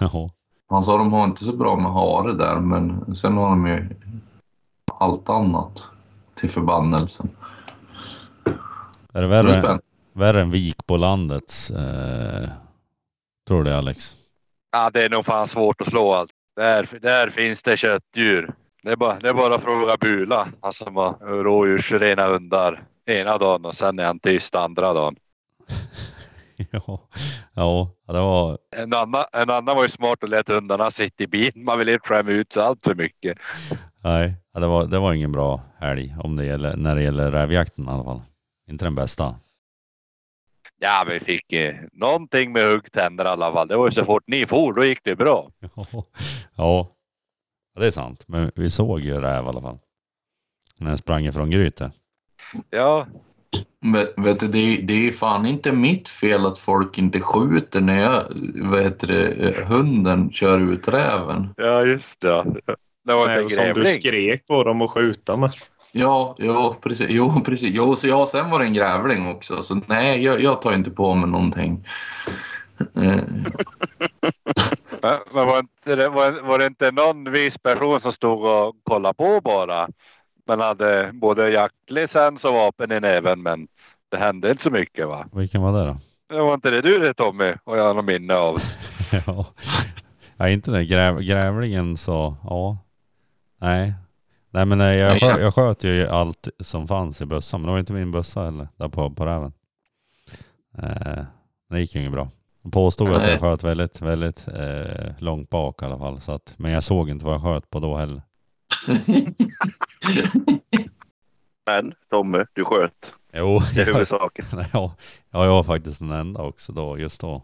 Han 0.68 0.82
sa 0.82 0.98
de 0.98 1.12
har 1.12 1.24
inte 1.24 1.44
så 1.44 1.56
bra 1.56 1.76
med 1.76 1.92
hare 1.92 2.32
där, 2.32 2.60
men 2.60 3.16
sen 3.16 3.36
har 3.36 3.48
de 3.48 3.66
ju 3.66 3.88
allt 4.98 5.28
annat 5.28 5.88
till 6.34 6.50
förbannelsen. 6.50 7.28
Är 9.14 9.22
det 9.22 9.28
Det 9.28 9.36
är 9.36 9.42
värre, 9.42 9.80
värre 10.12 10.40
än 10.40 10.50
vik 10.50 10.86
på 10.86 10.96
landets? 10.96 11.70
Eh, 11.70 12.48
tror 13.48 13.64
du 13.64 13.70
det 13.70 13.78
Alex? 13.78 14.16
Ja, 14.72 14.90
det 14.90 15.04
är 15.04 15.10
nog 15.10 15.26
fan 15.26 15.46
svårt 15.46 15.80
att 15.80 15.86
slå 15.86 16.12
allt. 16.12 16.30
Där, 16.56 16.88
där 17.02 17.30
finns 17.30 17.62
det 17.62 17.76
köttdjur. 17.76 18.54
Det 18.82 18.90
är, 18.90 18.96
bara, 18.96 19.18
det 19.18 19.28
är 19.28 19.34
bara 19.34 19.54
att 19.54 19.62
fråga 19.62 19.96
Bula. 20.00 20.48
Han 20.62 20.72
som 20.72 20.96
har 20.96 21.42
rådjursrena 21.42 22.26
hundar 22.26 22.82
ena 23.06 23.38
dagen 23.38 23.64
och 23.64 23.74
sen 23.74 23.98
är 23.98 24.04
han 24.04 24.18
tyst 24.18 24.54
andra 24.54 24.92
dagen. 24.92 25.16
ja. 26.70 27.08
ja, 27.54 27.90
det 28.06 28.12
var... 28.12 28.58
En 28.76 28.94
annan, 28.94 29.24
en 29.32 29.50
annan 29.50 29.76
var 29.76 29.82
ju 29.82 29.88
smart 29.88 30.22
och 30.22 30.28
lät 30.28 30.48
hundarna 30.48 30.90
sitta 30.90 31.24
i 31.24 31.26
bilen. 31.26 31.64
Man 31.64 31.78
vill 31.78 31.88
inte 31.88 32.08
skämma 32.08 32.30
ut 32.30 32.52
sig 32.52 32.62
allt 32.62 32.84
för 32.84 32.94
mycket. 32.94 33.38
Nej, 34.04 34.34
det 34.54 34.66
var, 34.66 34.86
det 34.86 34.98
var 34.98 35.12
ingen 35.12 35.32
bra 35.32 35.60
helg 35.80 36.16
om 36.18 36.36
det 36.36 36.44
gäller, 36.44 36.76
när 36.76 36.94
det 36.94 37.02
gäller 37.02 37.30
rävjakten 37.30 37.84
i 37.84 37.88
alla 37.88 38.04
fall. 38.04 38.22
Inte 38.70 38.84
den 38.84 38.94
bästa. 38.94 39.34
Ja, 40.78 41.04
vi 41.08 41.20
fick 41.20 41.52
eh, 41.52 41.74
någonting 41.92 42.52
med 42.52 42.62
huggtänder 42.66 43.24
i 43.24 43.28
alla 43.28 43.52
fall. 43.52 43.68
Det 43.68 43.76
var 43.76 43.86
ju 43.86 43.92
så 43.92 44.04
fort 44.04 44.24
ni 44.26 44.46
for, 44.46 44.72
då 44.72 44.84
gick 44.84 45.04
det 45.04 45.16
bra. 45.16 45.50
Ja, 46.56 46.88
ja, 47.74 47.80
det 47.80 47.86
är 47.86 47.90
sant. 47.90 48.24
Men 48.28 48.52
vi 48.54 48.70
såg 48.70 49.00
ju 49.00 49.20
räv 49.20 49.44
i 49.44 49.48
alla 49.48 49.60
fall. 49.60 49.78
När 50.78 50.88
den 50.88 50.98
sprang 50.98 51.26
ifrån 51.26 51.50
grytet. 51.50 51.92
Ja, 52.70 53.06
Vet, 53.94 54.14
vet 54.18 54.40
du, 54.40 54.48
det, 54.48 54.76
det 54.82 55.08
är 55.08 55.12
fan 55.12 55.46
inte 55.46 55.72
mitt 55.72 56.08
fel 56.08 56.46
att 56.46 56.58
folk 56.58 56.98
inte 56.98 57.20
skjuter 57.20 57.80
när 57.80 58.00
jag, 58.02 58.24
vad 58.70 58.82
heter 58.82 59.06
det, 59.06 59.64
hunden 59.66 60.32
kör 60.32 60.72
ut 60.72 60.88
räven. 60.88 61.54
ja 61.56 61.84
just 61.84 62.20
det. 62.20 62.44
Det 63.04 63.14
var 63.14 63.26
Nej, 63.26 63.38
en 63.38 63.44
och 63.44 63.50
som 63.52 63.64
du 63.64 63.72
grävling. 63.72 63.92
skrek 63.92 64.46
på 64.46 64.64
dem 64.64 64.82
att 64.82 64.90
skjuta 64.90 65.36
med. 65.36 65.50
Ja, 65.92 66.34
ja 66.38 66.76
precis. 66.82 67.06
Jo, 67.10 67.40
precis. 67.44 67.70
Jo, 67.74 67.96
så 67.96 68.08
ja, 68.08 68.26
sen 68.26 68.50
var 68.50 68.58
det 68.58 68.64
en 68.66 68.74
grävling 68.74 69.26
också. 69.28 69.62
Så 69.62 69.80
nej, 69.86 70.24
jag, 70.24 70.40
jag 70.40 70.62
tar 70.62 70.72
inte 70.72 70.90
på 70.90 71.14
mig 71.14 71.30
någonting. 71.30 71.86
Men 75.32 75.46
var, 75.46 75.58
inte, 75.58 75.96
det- 75.96 76.08
var, 76.08 76.40
var 76.48 76.58
det 76.58 76.66
inte 76.66 76.90
någon 76.90 77.32
viss 77.32 77.58
person 77.58 78.00
som 78.00 78.12
stod 78.12 78.44
och 78.44 78.74
kollade 78.82 79.14
på 79.14 79.40
bara? 79.40 79.88
Men 80.46 80.60
hade 80.60 81.10
både 81.12 81.50
jaktlicens 81.50 82.44
och 82.44 82.54
vapen 82.54 82.92
i 82.92 83.00
näven 83.00 83.42
men 83.42 83.68
det 84.10 84.16
hände 84.16 84.50
inte 84.50 84.62
så 84.62 84.70
mycket 84.70 85.08
va? 85.08 85.26
Vilken 85.32 85.62
var 85.62 85.72
det 85.72 85.84
då? 85.86 85.96
Det 86.28 86.40
var 86.40 86.54
inte 86.54 86.70
det 86.70 86.80
du 86.80 86.98
det 86.98 87.14
Tommy 87.14 87.54
och 87.64 87.78
jag 87.78 87.84
har 87.84 87.94
något 87.94 88.04
minne 88.04 88.34
av. 88.34 88.62
ja. 89.26 89.46
ja, 90.36 90.48
inte 90.48 90.70
den 90.70 90.86
gräv, 90.86 91.20
grävlingen 91.20 91.96
så, 91.96 92.36
ja. 92.44 92.78
Nej. 93.60 93.92
Nej 94.54 94.66
men 94.66 94.78
nej, 94.78 94.98
jag, 94.98 95.08
Nej, 95.10 95.20
skö, 95.20 95.26
ja. 95.26 95.40
jag 95.40 95.54
sköt 95.54 95.84
ju 95.84 96.06
allt 96.06 96.48
som 96.60 96.88
fanns 96.88 97.20
i 97.20 97.26
bössan. 97.26 97.60
Men 97.60 97.66
det 97.66 97.72
var 97.72 97.78
inte 97.78 97.92
min 97.92 98.10
bössa 98.10 98.44
heller, 98.44 98.68
där 98.76 98.88
på, 98.88 99.10
på 99.10 99.26
räven. 99.26 99.52
Eh, 100.78 101.24
det 101.70 101.80
gick 101.80 101.94
ju 101.94 102.00
inget 102.00 102.12
bra. 102.12 102.28
De 102.62 102.70
påstod 102.70 103.12
att 103.12 103.22
Nej. 103.22 103.30
jag 103.30 103.40
sköt 103.40 103.62
väldigt, 103.62 104.00
väldigt 104.00 104.48
eh, 104.48 105.12
långt 105.18 105.50
bak 105.50 105.82
i 105.82 105.84
alla 105.84 105.98
fall. 105.98 106.20
Så 106.20 106.32
att, 106.32 106.54
men 106.56 106.72
jag 106.72 106.82
såg 106.82 107.10
inte 107.10 107.24
vad 107.24 107.34
jag 107.34 107.42
sköt 107.42 107.70
på 107.70 107.80
då 107.80 107.96
heller. 107.96 108.22
Men 111.66 111.94
Tommy, 112.10 112.44
du 112.52 112.64
sköt. 112.64 113.14
Jo, 113.32 113.60
Det 113.74 113.80
är 113.80 113.86
jag, 113.86 113.92
huvudsaken. 113.92 114.44
ja, 114.72 114.94
ja, 115.30 115.44
jag 115.44 115.50
var 115.50 115.62
faktiskt 115.62 115.98
den 115.98 116.12
enda 116.12 116.42
också 116.42 116.72
då, 116.72 116.98
just 116.98 117.20
då. 117.20 117.42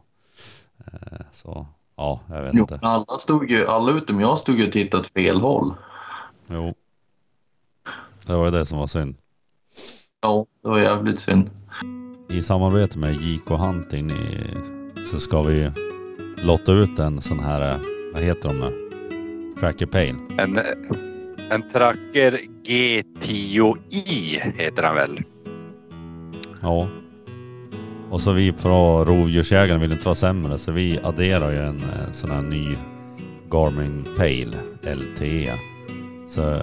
Eh, 0.87 1.21
så 1.33 1.67
ja, 1.97 2.21
jag 2.29 2.43
vet 2.43 2.55
jo, 2.55 2.61
inte. 2.61 2.79
alla, 2.83 3.19
stod 3.19 3.51
ju, 3.51 3.67
alla 3.67 3.93
utom 3.93 4.21
jag 4.21 4.39
stod 4.39 4.59
ju 4.59 4.67
och 4.67 4.73
tittade 4.73 5.01
åt 5.01 5.07
fel 5.07 5.41
håll. 5.41 5.75
Jo. 6.47 6.75
Det 8.29 8.37
var 8.37 8.45
ju 8.45 8.51
det 8.51 8.65
som 8.65 8.79
var 8.79 8.87
synd. 8.87 9.17
Ja, 10.23 10.47
det 10.63 10.69
var 10.69 10.79
jävligt 10.79 11.21
synd. 11.21 11.51
I 12.29 12.43
samarbete 12.43 12.99
med 12.99 13.15
JK 13.15 13.49
Hunting 13.49 14.11
i, 14.11 14.47
så 15.11 15.21
ska 15.21 15.43
vi 15.43 15.71
lotta 16.43 16.73
ut 16.73 16.99
en 16.99 17.21
sån 17.21 17.41
här, 17.41 17.71
eh, 17.71 17.81
vad 18.15 18.23
heter 18.23 18.49
de 18.49 18.59
nu? 18.59 18.89
Tracker 19.61 19.87
Pale. 19.87 20.15
En, 20.39 20.59
en 21.51 21.71
Tracker 21.71 22.41
G10i 22.65 24.41
heter 24.57 24.83
han 24.83 24.95
väl? 24.95 25.23
Ja. 26.63 26.89
Och 28.11 28.21
så 28.21 28.33
vi 28.33 28.53
på 28.53 28.69
Rovdjursjägaren 29.05 29.81
vill 29.81 29.93
inte 29.93 30.05
vara 30.05 30.15
sämre 30.15 30.59
så 30.59 30.73
vi 30.73 30.99
adderar 31.03 31.51
ju 31.51 31.59
en 31.59 31.77
eh, 31.77 32.13
sån 32.13 32.31
här 32.31 32.43
ny 32.43 32.77
Garmin 33.51 34.05
Pale 34.17 34.57
LTE. 34.95 35.55
Så 36.29 36.63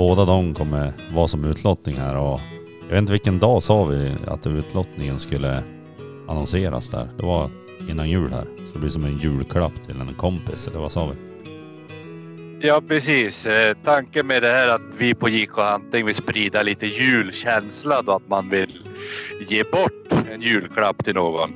båda 0.00 0.24
de 0.24 0.54
kommer 0.54 0.92
vara 1.14 1.28
som 1.28 1.44
utlottning 1.44 1.96
här 1.96 2.16
och 2.16 2.40
jag 2.82 2.88
vet 2.88 2.98
inte 2.98 3.12
vilken 3.12 3.38
dag 3.38 3.62
sa 3.62 3.84
vi 3.84 4.12
att 4.26 4.46
utlottningen 4.46 5.18
skulle 5.18 5.62
annonseras 6.28 6.88
där. 6.88 7.08
Det 7.16 7.22
var 7.22 7.50
innan 7.88 8.10
jul 8.10 8.32
här. 8.32 8.44
Så 8.66 8.72
det 8.72 8.78
blir 8.78 8.90
som 8.90 9.04
en 9.04 9.18
julklapp 9.18 9.82
till 9.86 10.00
en 10.00 10.14
kompis 10.14 10.66
eller 10.66 10.78
vad 10.78 10.92
sa 10.92 11.06
vi? 11.06 11.16
Ja 12.66 12.82
precis. 12.88 13.46
Eh, 13.46 13.76
tanken 13.84 14.26
med 14.26 14.42
det 14.42 14.48
här 14.48 14.74
att 14.74 14.82
vi 14.98 15.14
på 15.14 15.28
JK 15.28 15.50
Hunting 15.50 16.06
vill 16.06 16.14
sprida 16.14 16.62
lite 16.62 16.86
julkänsla 16.86 18.02
då 18.02 18.12
att 18.12 18.28
man 18.28 18.48
vill 18.48 18.82
ge 19.48 19.64
bort 19.64 20.28
en 20.32 20.42
julklapp 20.42 21.04
till 21.04 21.14
någon. 21.14 21.50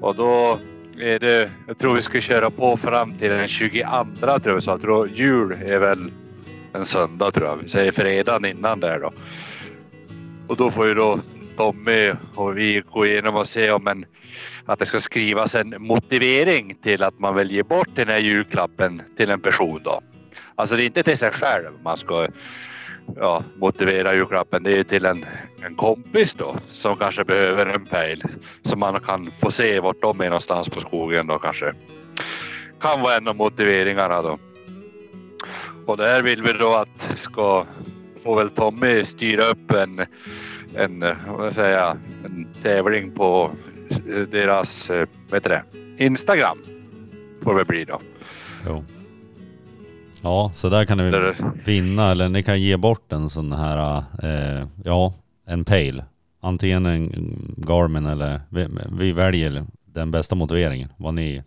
Och 0.00 0.14
då 0.14 0.58
är 1.00 1.18
det, 1.18 1.50
jag 1.66 1.78
tror 1.78 1.94
vi 1.94 2.02
ska 2.02 2.20
köra 2.20 2.50
på 2.50 2.76
fram 2.76 3.14
till 3.18 3.30
den 3.30 3.48
22 3.48 3.80
tror 4.20 4.40
jag 4.44 4.62
så. 4.62 4.70
Jag 4.70 4.80
tror 4.80 5.08
jul 5.08 5.52
är 5.66 5.78
väl 5.78 6.10
en 6.78 6.84
söndag 6.84 7.30
tror 7.30 7.46
jag. 7.46 7.56
Vi 7.56 7.68
säger 7.68 7.92
fredagen 7.92 8.44
innan 8.44 8.80
där 8.80 9.00
då. 9.00 9.12
Och 10.48 10.56
då 10.56 10.70
får 10.70 10.86
ju 10.86 10.94
då 10.94 11.20
Tommy 11.56 12.12
och 12.34 12.58
vi 12.58 12.82
gå 12.92 13.06
igenom 13.06 13.36
och 13.36 13.46
se 13.46 13.70
om 13.70 13.86
en, 13.86 14.04
att 14.64 14.78
det 14.78 14.86
ska 14.86 15.00
skrivas 15.00 15.54
en 15.54 15.74
motivering 15.78 16.78
till 16.82 17.02
att 17.02 17.18
man 17.18 17.36
vill 17.36 17.50
ge 17.50 17.62
bort 17.62 17.88
den 17.94 18.08
här 18.08 18.18
julklappen 18.18 19.02
till 19.16 19.30
en 19.30 19.40
person 19.40 19.80
då. 19.84 20.00
Alltså 20.54 20.76
det 20.76 20.82
är 20.82 20.86
inte 20.86 21.02
till 21.02 21.18
sig 21.18 21.32
själv 21.32 21.70
man 21.82 21.96
ska 21.96 22.28
ja, 23.16 23.42
motivera 23.56 24.14
julklappen. 24.14 24.62
Det 24.62 24.78
är 24.78 24.84
till 24.84 25.04
en, 25.04 25.24
en 25.62 25.74
kompis 25.74 26.34
då 26.34 26.56
som 26.72 26.96
kanske 26.96 27.24
behöver 27.24 27.66
en 27.66 27.86
pejl. 27.86 28.22
Så 28.62 28.76
man 28.76 29.00
kan 29.00 29.30
få 29.40 29.50
se 29.50 29.80
vart 29.80 30.02
de 30.02 30.20
är 30.20 30.24
någonstans 30.24 30.68
på 30.68 30.80
skogen 30.80 31.26
då 31.26 31.38
kanske. 31.38 31.74
Kan 32.80 33.00
vara 33.00 33.16
en 33.16 33.28
av 33.28 33.36
motiveringarna 33.36 34.22
då. 34.22 34.38
Och 35.88 35.96
det 35.96 36.04
här 36.04 36.22
vill 36.22 36.42
vi 36.42 36.52
då 36.52 36.74
att 36.74 37.18
ska 37.18 37.66
får 38.22 38.36
väl 38.36 38.50
Tommy 38.50 39.04
styra 39.04 39.44
upp 39.44 39.70
en, 39.70 40.06
en, 40.74 41.16
vad 41.28 41.54
säger 41.54 41.78
jag, 41.78 41.96
en 42.24 42.48
tävling 42.62 43.10
på 43.10 43.50
deras, 44.30 44.90
eh, 44.90 45.08
vad 45.30 45.36
heter 45.36 45.50
det, 45.50 46.04
Instagram. 46.04 46.58
Får 47.42 47.58
det 47.58 47.64
bli 47.64 47.84
då. 47.84 48.00
Jo. 48.66 48.84
Ja, 50.22 50.50
så 50.54 50.68
där 50.68 50.84
kan 50.84 50.98
ni 50.98 51.10
Där, 51.10 51.36
vinna 51.64 52.10
eller 52.10 52.28
ni 52.28 52.42
kan 52.42 52.60
ge 52.60 52.76
bort 52.76 53.12
en 53.12 53.30
sån 53.30 53.52
här, 53.52 54.04
eh, 54.22 54.66
ja, 54.84 55.14
en 55.46 55.64
pale. 55.64 56.04
Antingen 56.40 56.86
en 56.86 57.54
Garmin 57.56 58.06
eller 58.06 58.40
vi, 58.48 58.68
vi 58.98 59.12
väljer 59.12 59.64
den 59.84 60.10
bästa 60.10 60.34
motiveringen, 60.34 60.92
vad 60.96 61.14
ni, 61.14 61.42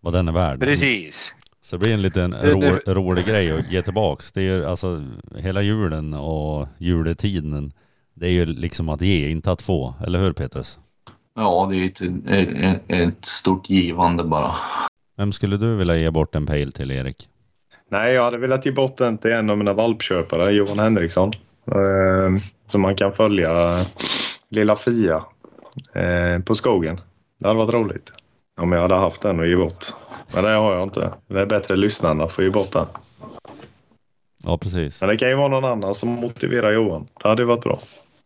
vad 0.00 0.12
den 0.12 0.28
är 0.28 0.32
värd. 0.32 0.60
precis. 0.60 1.34
Så 1.68 1.76
det 1.76 1.80
blir 1.80 1.94
en 1.94 2.02
liten 2.02 2.30
det- 2.30 2.94
rolig 2.94 3.26
grej 3.26 3.52
att 3.52 3.72
ge 3.72 3.82
tillbaks. 3.82 4.32
Det 4.32 4.40
är 4.40 4.44
ju 4.44 4.64
alltså 4.64 5.04
hela 5.36 5.62
julen 5.62 6.14
och 6.14 6.68
juletiden, 6.78 7.72
det 8.14 8.26
är 8.26 8.30
ju 8.30 8.46
liksom 8.46 8.88
att 8.88 9.00
ge, 9.00 9.28
inte 9.30 9.52
att 9.52 9.62
få. 9.62 9.94
Eller 10.06 10.18
hur 10.18 10.32
Petrus? 10.32 10.78
Ja, 11.34 11.68
det 11.70 11.76
är 11.76 11.86
ett, 11.86 12.00
ett, 12.28 12.82
ett 12.90 13.24
stort 13.24 13.70
givande 13.70 14.24
bara. 14.24 14.50
Vem 15.16 15.32
skulle 15.32 15.56
du 15.56 15.76
vilja 15.76 15.96
ge 15.96 16.10
bort 16.10 16.34
en 16.34 16.46
pale 16.46 16.70
till 16.70 16.90
Erik? 16.90 17.28
Nej, 17.90 18.14
jag 18.14 18.24
hade 18.24 18.38
velat 18.38 18.66
ge 18.66 18.72
bort 18.72 18.96
den 18.96 19.18
till 19.18 19.32
en 19.32 19.50
av 19.50 19.58
mina 19.58 19.72
valpköpare, 19.74 20.52
Johan 20.52 20.78
Henriksson. 20.78 21.32
Eh, 21.66 22.42
så 22.66 22.78
man 22.78 22.94
kan 22.96 23.12
följa 23.12 23.84
lilla 24.50 24.76
Fia 24.76 25.24
eh, 25.94 26.42
på 26.44 26.54
skogen. 26.54 27.00
Det 27.40 27.46
hade 27.48 27.58
varit 27.58 27.74
roligt. 27.74 28.12
Om 28.60 28.72
jag 28.72 28.80
hade 28.80 28.94
haft 28.94 29.22
den 29.22 29.40
att 29.40 29.48
ge 29.48 29.56
bort. 29.56 29.84
Men 30.34 30.44
det 30.44 30.50
har 30.50 30.74
jag 30.74 30.82
inte. 30.82 31.12
Det 31.26 31.40
är 31.40 31.46
bättre 31.46 31.76
lyssnarna 31.76 32.28
får 32.28 32.44
ge 32.44 32.50
bort 32.50 32.72
den. 32.72 32.86
Ja 34.42 34.58
precis. 34.58 35.00
Men 35.00 35.08
det 35.10 35.16
kan 35.16 35.28
ju 35.28 35.34
vara 35.34 35.48
någon 35.48 35.64
annan 35.64 35.94
som 35.94 36.08
motiverar 36.08 36.72
Johan. 36.72 37.08
Det 37.22 37.28
hade 37.28 37.42
ju 37.42 37.46
varit 37.46 37.64
bra. 37.64 37.78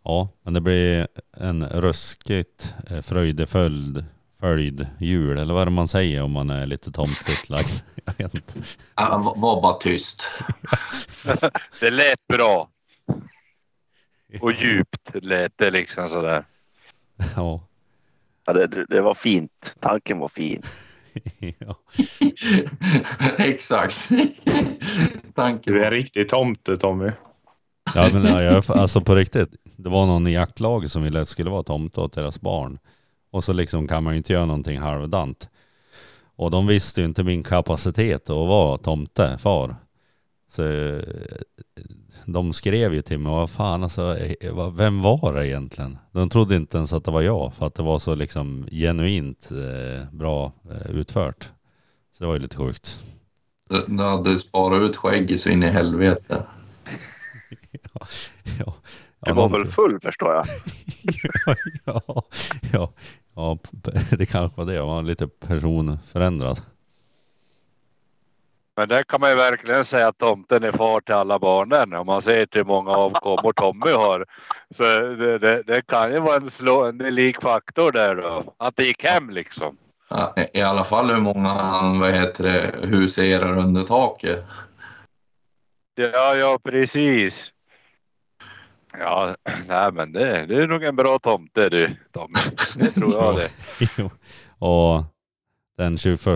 Ja, 0.04 0.28
men 0.42 0.54
det 0.54 0.60
blir 0.60 1.08
en 1.36 1.68
ruskigt 1.68 2.74
eh, 2.90 3.00
fröjdeföljd 3.00 4.04
följd 4.40 4.86
jul, 5.00 5.38
eller 5.38 5.54
vad 5.54 5.60
är 5.62 5.66
det 5.66 5.70
man 5.72 5.88
säger 5.88 6.22
om 6.22 6.32
man 6.32 6.50
är 6.50 6.66
lite 6.66 6.92
tomtigt 6.92 7.48
lagd? 7.48 7.66
Jag 8.04 8.14
vet 8.18 8.34
inte. 8.34 8.52
Ja, 8.96 9.18
var- 9.24 9.36
var 9.40 9.62
bara 9.62 9.74
tyst. 9.78 10.26
Det 11.80 11.90
lät 11.90 12.26
bra. 12.28 12.68
Och 14.40 14.52
djupt 14.52 15.10
lät 15.14 15.52
det 15.58 15.70
liksom 15.70 16.08
sådär. 16.08 16.44
Ja. 17.36 17.60
Ja, 18.44 18.52
det, 18.52 18.86
det 18.88 19.00
var 19.00 19.14
fint. 19.14 19.74
Tanken 19.80 20.18
var 20.18 20.28
fin. 20.28 20.62
Exakt. 23.38 24.08
Tanken 25.34 25.72
Du 25.72 25.80
är 25.80 25.84
en 25.84 25.90
riktig 25.90 26.28
tomte 26.28 26.76
Tommy. 26.76 27.10
Ja 27.94 28.10
men 28.12 28.24
ja, 28.24 28.42
jag, 28.42 28.64
alltså 28.68 29.00
på 29.00 29.14
riktigt. 29.14 29.48
Det 29.76 29.88
var 29.88 30.06
någon 30.06 30.26
i 30.26 30.32
jaktlaget 30.32 30.92
som 30.92 31.02
ville 31.02 31.20
att 31.20 31.26
det 31.26 31.30
skulle 31.30 31.50
vara 31.50 31.62
tomte 31.62 32.00
åt 32.00 32.12
deras 32.12 32.40
barn. 32.40 32.78
Och 33.30 33.44
så 33.44 33.52
liksom 33.52 33.88
kan 33.88 34.04
man 34.04 34.12
ju 34.12 34.16
inte 34.16 34.32
göra 34.32 34.46
någonting 34.46 34.78
halvdant. 34.78 35.48
Och 36.36 36.50
de 36.50 36.66
visste 36.66 37.00
ju 37.00 37.06
inte 37.06 37.24
min 37.24 37.42
kapacitet 37.42 38.30
att 38.30 38.36
vara 38.36 38.78
tomte, 38.78 39.38
far. 39.38 39.76
Så 40.48 40.62
de 42.26 42.52
skrev 42.52 42.94
ju 42.94 43.02
till 43.02 43.18
mig, 43.18 43.30
vad 43.32 43.50
fan 43.50 43.82
alltså, 43.82 44.18
eh, 44.18 44.52
vad- 44.54 44.76
vem 44.76 45.02
var 45.02 45.32
det 45.34 45.48
egentligen? 45.48 45.98
De 46.12 46.28
trodde 46.30 46.56
inte 46.56 46.76
ens 46.76 46.92
att 46.92 47.04
det 47.04 47.10
var 47.10 47.20
jag, 47.22 47.54
för 47.54 47.66
att 47.66 47.74
det 47.74 47.82
var 47.82 47.98
så 47.98 48.14
liksom 48.14 48.66
genuint 48.70 49.48
eh, 49.50 50.06
bra 50.18 50.52
eh, 50.70 50.90
utfört. 50.90 51.50
Så 52.12 52.24
det 52.24 52.26
var 52.26 52.34
ju 52.34 52.40
lite 52.40 52.56
sjukt. 52.56 53.00
Du, 53.70 53.84
du 53.88 54.02
hade 54.02 54.38
sparat 54.38 54.80
ut 54.82 54.96
skägget 54.96 55.40
så 55.40 55.48
in 55.48 55.62
i 55.62 55.66
helvete. 55.70 56.42
Ja, 57.94 58.06
ja, 58.58 58.74
Du 59.26 59.32
var 59.32 59.48
väl 59.48 59.66
full 59.66 60.00
förstår 60.00 60.32
jag. 60.34 60.44
ja, 61.84 62.22
ja, 62.72 62.92
ja, 63.34 63.58
det 64.18 64.26
kanske 64.26 64.56
var 64.58 64.64
det. 64.66 64.74
Jag 64.74 64.86
var 64.86 65.02
lite 65.02 65.28
personförändrad. 65.28 66.60
Men 68.76 68.88
där 68.88 69.02
kan 69.02 69.20
man 69.20 69.30
ju 69.30 69.36
verkligen 69.36 69.84
säga 69.84 70.08
att 70.08 70.18
tomten 70.18 70.62
är 70.64 70.72
far 70.72 71.00
till 71.00 71.14
alla 71.14 71.38
barnen. 71.38 71.92
Om 71.94 72.06
man 72.06 72.22
ser 72.22 72.46
till 72.46 72.58
hur 72.60 72.64
många 72.66 72.90
avkommor 72.90 73.52
Tommy 73.52 73.92
har. 73.92 74.26
Så 74.70 74.82
det, 75.00 75.38
det, 75.38 75.62
det 75.62 75.86
kan 75.86 76.12
ju 76.12 76.20
vara 76.20 76.36
en 76.36 76.50
slående 76.50 77.10
lik 77.10 77.42
faktor 77.42 77.92
där 77.92 78.14
då. 78.14 78.54
Att 78.56 78.76
det 78.76 78.84
gick 78.84 79.04
hem 79.04 79.30
liksom. 79.30 79.76
Ja, 80.08 80.34
i- 80.52 80.62
alla 80.62 80.84
fall 80.84 81.10
hur 81.10 81.20
många 81.20 81.48
han 81.48 81.98
vad 82.00 82.12
heter 82.12 82.44
det, 82.44 82.86
huserar 82.86 83.58
under 83.58 83.82
taket. 83.82 84.44
Ja, 85.94 86.34
ja 86.34 86.58
precis. 86.64 87.52
Ja, 88.98 89.36
nej 89.68 89.92
men 89.92 90.12
det, 90.12 90.46
det 90.46 90.56
är 90.62 90.66
nog 90.66 90.82
en 90.84 90.96
bra 90.96 91.18
tomte 91.18 91.68
du 91.68 91.96
Tommy. 92.12 92.34
Det 92.76 92.90
tror 92.90 93.12
jag 93.12 93.36
det. 93.96 94.10
Och 94.58 95.04
den 95.76 95.98
21 95.98 96.30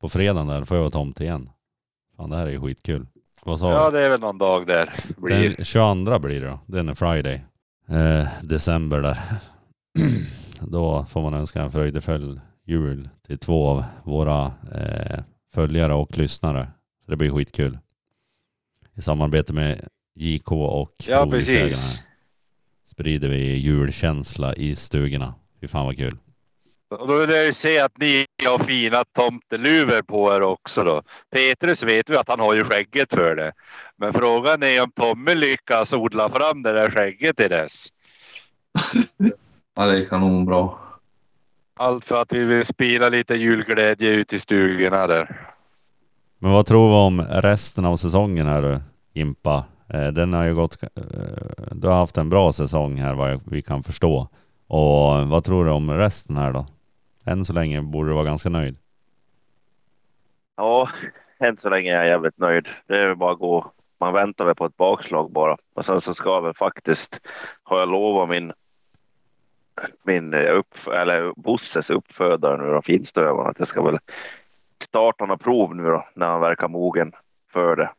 på 0.00 0.08
fredagen 0.08 0.46
där 0.46 0.64
får 0.64 0.76
jag 0.76 0.82
vara 0.82 0.90
tomt 0.90 1.20
igen. 1.20 1.50
Fan 2.16 2.30
det 2.30 2.36
här 2.36 2.46
är 2.46 2.50
ju 2.50 2.60
skitkul. 2.60 3.06
Vad 3.44 3.58
sa 3.58 3.72
Ja 3.72 3.90
du? 3.90 3.96
det 3.98 4.04
är 4.06 4.10
väl 4.10 4.20
någon 4.20 4.38
dag 4.38 4.66
där. 4.66 4.90
Blir. 5.16 5.54
Den 5.56 5.64
22 5.64 6.18
blir 6.18 6.40
det 6.40 6.46
då. 6.46 6.58
Den 6.66 6.88
är 6.88 6.94
Friday. 6.94 7.44
Eh, 7.88 8.28
december 8.42 9.00
där. 9.00 9.18
då 10.60 11.04
får 11.10 11.22
man 11.22 11.34
önska 11.34 11.62
en 11.62 11.70
fröjdefull 11.72 12.40
jul 12.64 13.08
till 13.26 13.38
två 13.38 13.68
av 13.68 13.84
våra 14.04 14.52
eh, 14.74 15.20
följare 15.54 15.94
och 15.94 16.18
lyssnare. 16.18 16.68
Så 17.04 17.10
det 17.10 17.16
blir 17.16 17.30
skitkul. 17.30 17.78
I 18.94 19.02
samarbete 19.02 19.52
med 19.52 19.88
JK 20.14 20.52
och 20.52 20.94
Ja 21.06 21.26
precis. 21.30 22.02
sprider 22.84 23.28
vi 23.28 23.56
julkänsla 23.56 24.54
i 24.54 24.74
stugorna. 24.74 25.34
Fy 25.60 25.68
fan 25.68 25.86
vad 25.86 25.96
kul. 25.96 26.16
Och 26.88 27.08
då 27.08 27.16
vill 27.18 27.30
jag 27.30 27.44
ju 27.44 27.52
se 27.52 27.78
att 27.80 27.98
ni 27.98 28.26
har 28.46 28.58
fina 28.58 29.04
tomteluvor 29.04 30.02
på 30.02 30.34
er 30.34 30.42
också 30.42 30.84
då. 30.84 31.02
Petrus 31.34 31.82
vet 31.82 32.10
vi 32.10 32.16
att 32.16 32.28
han 32.28 32.40
har 32.40 32.54
ju 32.54 32.64
skägget 32.64 33.14
för 33.14 33.36
det. 33.36 33.52
Men 33.96 34.12
frågan 34.12 34.62
är 34.62 34.82
om 34.82 34.90
Tommy 34.92 35.34
lyckas 35.34 35.92
odla 35.92 36.28
fram 36.28 36.62
det 36.62 36.72
där 36.72 36.90
skägget 36.90 37.36
till 37.36 37.50
dess. 37.50 37.86
Ja, 39.78 39.86
det 39.86 39.98
är 39.98 40.04
kanonbra. 40.08 40.70
Allt 41.78 42.04
för 42.04 42.22
att 42.22 42.32
vi 42.32 42.44
vill 42.44 42.64
spira 42.64 43.08
lite 43.08 43.34
julglädje 43.34 44.10
ut 44.10 44.32
i 44.32 44.38
stugorna 44.38 45.06
där. 45.06 45.50
Men 46.38 46.50
vad 46.52 46.66
tror 46.66 46.88
vi 46.88 46.94
om 46.94 47.22
resten 47.42 47.84
av 47.84 47.96
säsongen 47.96 48.46
här 48.46 48.62
du, 48.62 48.80
Impa? 49.20 49.64
Eh, 49.88 50.06
Den 50.06 50.32
har 50.32 50.44
ju 50.44 50.54
gått... 50.54 50.82
eh, 50.82 50.88
Du 51.72 51.88
har 51.88 51.94
haft 51.94 52.18
en 52.18 52.30
bra 52.30 52.52
säsong 52.52 52.96
här 52.96 53.14
vad 53.14 53.30
jag- 53.32 53.40
vi 53.44 53.62
kan 53.62 53.82
förstå. 53.82 54.28
Och 54.66 55.28
vad 55.28 55.44
tror 55.44 55.64
du 55.64 55.70
om 55.70 55.90
resten 55.90 56.36
här 56.36 56.52
då? 56.52 56.66
Än 57.26 57.44
så 57.44 57.52
länge 57.52 57.82
borde 57.82 58.10
du 58.10 58.14
vara 58.14 58.24
ganska 58.24 58.48
nöjd. 58.48 58.78
Ja, 60.56 60.88
än 61.38 61.56
så 61.56 61.68
länge 61.68 61.92
är 61.92 61.96
jag 61.96 62.06
jävligt 62.06 62.38
nöjd. 62.38 62.68
Det 62.86 62.98
är 62.98 63.06
väl 63.06 63.16
bara 63.16 63.32
att 63.32 63.38
gå. 63.38 63.72
Man 64.00 64.12
väntar 64.12 64.44
väl 64.44 64.54
på 64.54 64.66
ett 64.66 64.76
bakslag 64.76 65.32
bara. 65.32 65.56
Och 65.74 65.84
sen 65.84 66.00
så 66.00 66.14
ska 66.14 66.28
jag 66.28 66.42
väl 66.42 66.54
faktiskt, 66.54 67.20
har 67.62 67.78
jag 67.78 67.88
lovat 67.88 68.28
min, 68.28 68.52
min 70.02 70.34
upp, 70.34 70.88
eller 70.92 71.32
Bosses 71.36 71.90
uppfödare 71.90 72.56
nu 72.62 72.72
då, 72.72 72.82
finstövaren, 72.82 73.50
att 73.50 73.58
jag 73.58 73.68
ska 73.68 73.82
väl 73.82 73.98
starta 74.82 75.26
några 75.26 75.38
prov 75.38 75.76
nu 75.76 75.82
då, 75.82 76.04
när 76.14 76.26
han 76.26 76.40
verkar 76.40 76.68
mogen 76.68 77.12
för 77.52 77.76
det. 77.76 77.90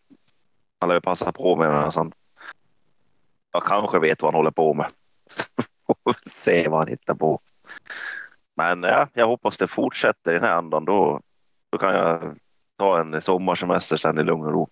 Han 0.79 0.87
lär 0.87 0.95
ju 0.95 1.01
passa 1.01 1.31
på 1.31 1.55
med 1.55 1.69
en 1.69 1.91
sån. 1.91 2.11
Jag 3.51 3.63
kanske 3.63 3.99
vet 3.99 4.21
vad 4.21 4.33
han 4.33 4.39
håller 4.39 4.51
på 4.51 4.73
med. 4.73 4.87
Får 5.87 5.95
vi 6.23 6.29
se 6.29 6.67
vad 6.69 6.79
han 6.79 6.87
hittar 6.87 7.15
på. 7.15 7.39
Men 8.57 8.83
ja, 8.83 9.07
jag 9.13 9.27
hoppas 9.27 9.57
det 9.57 9.67
fortsätter 9.67 10.31
i 10.31 10.33
den 10.33 10.43
här 10.43 10.55
andan. 10.55 10.85
Då, 10.85 11.21
då 11.71 11.77
kan 11.77 11.95
jag 11.95 12.37
ta 12.77 12.99
en 12.99 13.21
sommarsemester 13.21 13.97
sen 13.97 14.19
i 14.19 14.23
lugn 14.23 14.45
och 14.45 14.51
ro. 14.51 14.69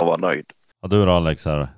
Och 0.00 0.06
vara 0.06 0.16
nöjd. 0.16 0.52
Ja, 0.80 0.88
du 0.88 1.04
då 1.04 1.10
Alex 1.12 1.44
här? 1.44 1.68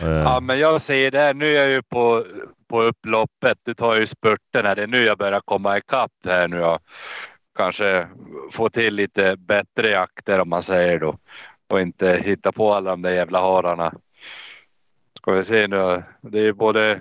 Eh, 0.00 0.08
Ja 0.08 0.40
men 0.40 0.58
jag 0.58 0.80
ser 0.80 1.10
det 1.10 1.18
här, 1.18 1.34
nu 1.34 1.46
är 1.46 1.62
jag 1.62 1.70
ju 1.70 1.82
på, 1.82 2.24
på 2.68 2.82
upploppet. 2.82 3.58
Det 3.62 3.74
tar 3.74 3.94
ju 4.00 4.06
spurten 4.06 4.66
här. 4.66 4.76
Det 4.76 4.82
är 4.82 4.86
nu 4.86 5.04
jag 5.04 5.18
börjar 5.18 5.40
komma 5.40 5.78
ikapp 5.78 6.12
här 6.24 6.48
nu. 6.48 6.56
Jag 6.56 6.78
kanske 7.56 8.08
få 8.52 8.68
till 8.68 8.94
lite 8.94 9.36
bättre 9.36 9.88
jakter 9.88 10.38
om 10.40 10.48
man 10.48 10.62
säger 10.62 10.98
då. 10.98 11.18
Och 11.68 11.80
inte 11.80 12.22
hitta 12.24 12.52
på 12.52 12.72
alla 12.72 12.90
de 12.90 13.02
där 13.02 13.10
jävla 13.10 13.40
hararna. 13.40 13.94
Ska 15.16 15.32
vi 15.32 15.44
se 15.44 15.66
nu. 15.66 16.02
Det 16.20 16.40
är 16.40 16.52
både 16.52 17.00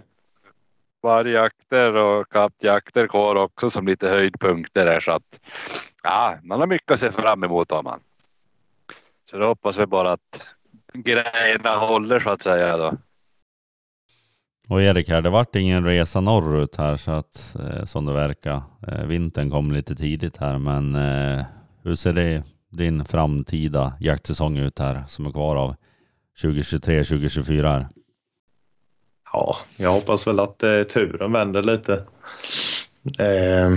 vargjakter 1.01 1.95
och 1.95 2.29
kattjakter 2.31 3.07
kvar 3.07 3.35
också 3.35 3.69
som 3.69 3.87
lite 3.87 4.09
höjdpunkter 4.09 4.85
där 4.85 4.99
så 4.99 5.11
att 5.11 5.39
ja, 6.03 6.37
man 6.43 6.59
har 6.59 6.67
mycket 6.67 6.91
att 6.91 6.99
se 6.99 7.11
fram 7.11 7.43
emot 7.43 7.71
har 7.71 7.83
man. 7.83 7.99
Så 9.29 9.37
då 9.37 9.45
hoppas 9.45 9.77
vi 9.77 9.85
bara 9.85 10.11
att 10.11 10.47
grejerna 10.93 11.69
håller 11.69 12.19
så 12.19 12.29
att 12.29 12.41
säga 12.41 12.77
då. 12.77 12.97
Och 14.69 14.81
Erik 14.81 15.09
här, 15.09 15.21
det 15.21 15.29
vart 15.29 15.55
ingen 15.55 15.85
resa 15.85 16.21
norrut 16.21 16.75
här 16.75 16.97
så 16.97 17.11
att 17.11 17.55
eh, 17.59 17.85
som 17.85 18.05
det 18.05 18.13
verkar. 18.13 18.61
Eh, 18.87 19.05
vintern 19.05 19.51
kom 19.51 19.71
lite 19.71 19.95
tidigt 19.95 20.37
här 20.37 20.57
men 20.57 20.95
eh, 20.95 21.45
hur 21.83 21.95
ser 21.95 22.13
det 22.13 22.43
din 22.69 23.05
framtida 23.05 23.93
jaktsäsong 23.99 24.57
ut 24.57 24.79
här 24.79 25.03
som 25.07 25.25
är 25.25 25.31
kvar 25.31 25.55
av 25.55 25.75
2023-2024? 26.43 27.85
Ja, 29.33 29.57
jag 29.77 29.91
hoppas 29.91 30.27
väl 30.27 30.39
att 30.39 30.63
eh, 30.63 30.83
turen 30.83 31.31
vänder 31.31 31.61
lite. 31.61 31.93
Eh, 33.19 33.71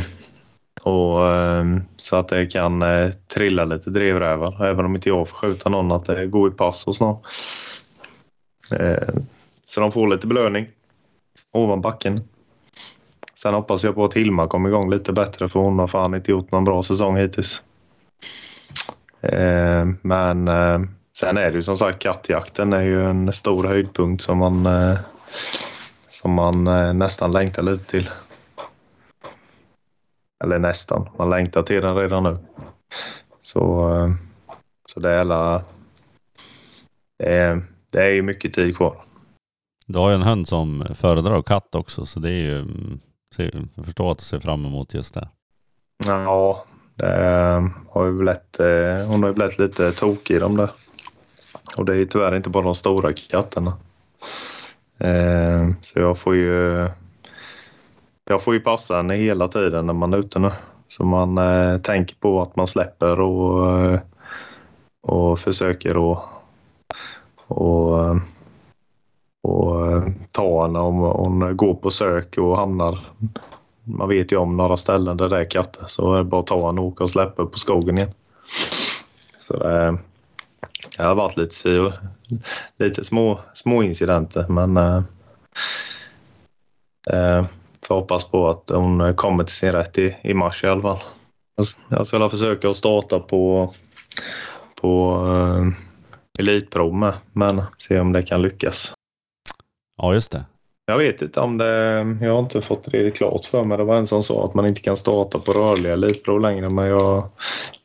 och 0.82 1.26
eh, 1.26 1.64
Så 1.96 2.16
att 2.16 2.28
det 2.28 2.46
kan 2.46 2.82
eh, 2.82 3.10
trilla 3.34 3.64
lite 3.64 3.90
drevrävar, 3.90 4.66
Även 4.66 4.84
om 4.84 4.94
inte 4.94 5.08
jag 5.08 5.28
får 5.28 5.36
skjuta 5.36 5.68
någon 5.68 5.92
att 5.92 6.04
det 6.04 6.26
går 6.26 6.48
i 6.48 6.52
pass 6.52 6.86
och 6.86 6.96
snart. 6.96 7.22
Eh, 8.80 9.14
så 9.64 9.80
de 9.80 9.92
får 9.92 10.08
lite 10.08 10.26
belöning 10.26 10.68
ovan 11.52 11.80
backen. 11.80 12.20
Sen 13.34 13.54
hoppas 13.54 13.84
jag 13.84 13.94
på 13.94 14.04
att 14.04 14.14
Hilma 14.14 14.48
kommer 14.48 14.68
igång 14.68 14.90
lite 14.90 15.12
bättre 15.12 15.48
för 15.48 15.60
hon 15.60 15.78
har 15.78 15.88
fan 15.88 16.14
inte 16.14 16.30
gjort 16.30 16.50
någon 16.50 16.64
bra 16.64 16.82
säsong 16.82 17.16
hittills. 17.16 17.62
Eh, 19.20 19.86
men 20.02 20.48
eh, 20.48 20.80
sen 21.18 21.36
är 21.36 21.50
det 21.50 21.56
ju 21.56 21.62
som 21.62 21.76
sagt 21.76 21.98
kattjakten 21.98 22.72
är 22.72 22.82
ju 22.82 23.04
en 23.04 23.32
stor 23.32 23.64
höjdpunkt 23.64 24.22
som 24.22 24.38
man 24.38 24.66
eh, 24.66 24.98
som 26.08 26.32
man 26.32 26.66
eh, 26.66 26.92
nästan 26.92 27.32
längtar 27.32 27.62
lite 27.62 27.84
till. 27.84 28.10
Eller 30.44 30.58
nästan, 30.58 31.08
man 31.18 31.30
längtar 31.30 31.62
till 31.62 31.82
den 31.82 31.96
redan 31.96 32.22
nu. 32.22 32.38
Så, 33.40 33.90
eh, 33.96 34.10
så 34.86 35.00
det 35.00 35.10
är 35.10 35.20
alla, 35.20 35.64
det 37.18 37.36
är, 37.36 37.62
det 37.92 38.02
är 38.02 38.10
ju 38.10 38.22
mycket 38.22 38.52
tid 38.52 38.76
kvar. 38.76 39.04
Du 39.86 39.98
har 39.98 40.08
ju 40.08 40.14
en 40.14 40.22
hund 40.22 40.48
som 40.48 40.86
föredrar 40.94 41.42
katt 41.42 41.74
också 41.74 42.06
så 42.06 42.20
det 42.20 42.30
är 42.30 42.42
ju, 42.42 42.66
jag 43.74 43.84
förstår 43.84 44.12
att 44.12 44.18
du 44.18 44.24
ser 44.24 44.40
fram 44.40 44.64
emot 44.66 44.94
just 44.94 45.14
det. 45.14 45.28
Ja, 46.06 46.64
det 46.94 47.70
har 47.90 48.06
ju 48.06 48.12
blivit, 48.12 48.60
eh, 48.60 49.06
hon 49.06 49.22
har 49.22 49.28
ju 49.28 49.34
blivit 49.34 49.58
lite 49.58 49.92
tokig 49.92 50.36
i 50.36 50.38
dem 50.38 50.56
där. 50.56 50.70
Och 51.76 51.84
det 51.84 51.92
är 51.92 51.96
ju 51.96 52.06
tyvärr 52.06 52.36
inte 52.36 52.50
bara 52.50 52.64
de 52.64 52.74
stora 52.74 53.12
katterna. 53.12 53.76
Eh, 54.98 55.68
så 55.80 55.98
jag 55.98 56.18
får 56.18 56.36
ju 56.36 56.88
jag 58.24 58.42
får 58.42 58.54
ju 58.54 58.60
passa 58.60 58.96
henne 58.96 59.14
hela 59.14 59.48
tiden 59.48 59.86
när 59.86 59.92
man 59.92 60.14
är 60.14 60.18
ute 60.18 60.38
nu. 60.38 60.50
Så 60.88 61.04
man 61.04 61.38
eh, 61.38 61.74
tänker 61.74 62.16
på 62.16 62.42
att 62.42 62.56
man 62.56 62.66
släpper 62.66 63.20
och, 63.20 63.80
eh, 63.80 64.00
och 65.02 65.38
försöker 65.38 66.12
att 66.12 66.24
och, 67.46 68.08
eh, 68.08 68.16
henne 70.64 70.78
om 70.78 70.98
hon 70.98 71.56
går 71.56 71.74
på 71.74 71.90
sök 71.90 72.38
och 72.38 72.56
hamnar 72.56 72.98
man 73.84 74.08
vet 74.08 74.32
ju 74.32 74.36
om 74.36 74.56
några 74.56 74.76
ställen 74.76 75.16
där 75.16 75.28
det 75.28 75.40
är 75.40 75.50
katter 75.50 75.84
så 75.86 76.14
är 76.14 76.18
det 76.18 76.24
bara 76.24 76.40
att 76.40 76.46
ta 76.46 76.66
henne 76.66 76.80
och 76.80 76.86
åka 76.86 77.04
och 77.04 77.10
släppa 77.10 77.46
på 77.46 77.58
skogen 77.58 77.98
igen. 77.98 78.12
Så 79.38 79.58
det, 79.58 79.98
det 80.96 81.04
har 81.04 81.14
varit 81.14 81.36
lite, 81.36 81.92
lite 82.78 83.04
små, 83.04 83.40
små 83.54 83.82
incidenter 83.82 84.46
men 84.48 84.76
eh, 84.76 85.02
eh, 87.10 87.44
får 87.82 87.94
hoppas 87.94 88.24
på 88.24 88.48
att 88.48 88.70
hon 88.70 89.14
kommer 89.14 89.44
till 89.44 89.54
sin 89.54 89.72
rätt 89.72 89.98
i, 89.98 90.16
i 90.22 90.34
mars 90.34 90.64
i 90.64 90.66
alla 90.66 90.82
fall. 90.82 90.98
Jag 91.88 92.06
ska 92.06 92.30
försöka 92.30 92.68
att 92.68 92.76
starta 92.76 93.20
på, 93.20 93.72
på 94.80 95.24
eh, 95.26 95.72
elitprov 96.38 96.94
med 96.94 97.14
men 97.32 97.62
se 97.78 98.00
om 98.00 98.12
det 98.12 98.22
kan 98.22 98.42
lyckas. 98.42 98.94
Ja, 99.96 100.14
just 100.14 100.32
det. 100.32 100.44
Jag 100.86 100.98
vet 100.98 101.22
inte 101.22 101.40
om 101.40 101.58
det, 101.58 101.66
jag 102.20 102.32
har 102.32 102.38
inte 102.38 102.62
fått 102.62 102.84
det 102.84 103.10
klart 103.10 103.44
för 103.44 103.64
mig. 103.64 103.78
Det 103.78 103.84
var 103.84 103.96
en 103.96 104.06
som 104.06 104.22
sa 104.22 104.44
att 104.44 104.54
man 104.54 104.66
inte 104.66 104.80
kan 104.80 104.96
starta 104.96 105.38
på 105.38 105.52
rörliga 105.52 105.92
elitprov 105.92 106.40
längre 106.40 106.68
men 106.68 106.88
jag, 106.88 107.28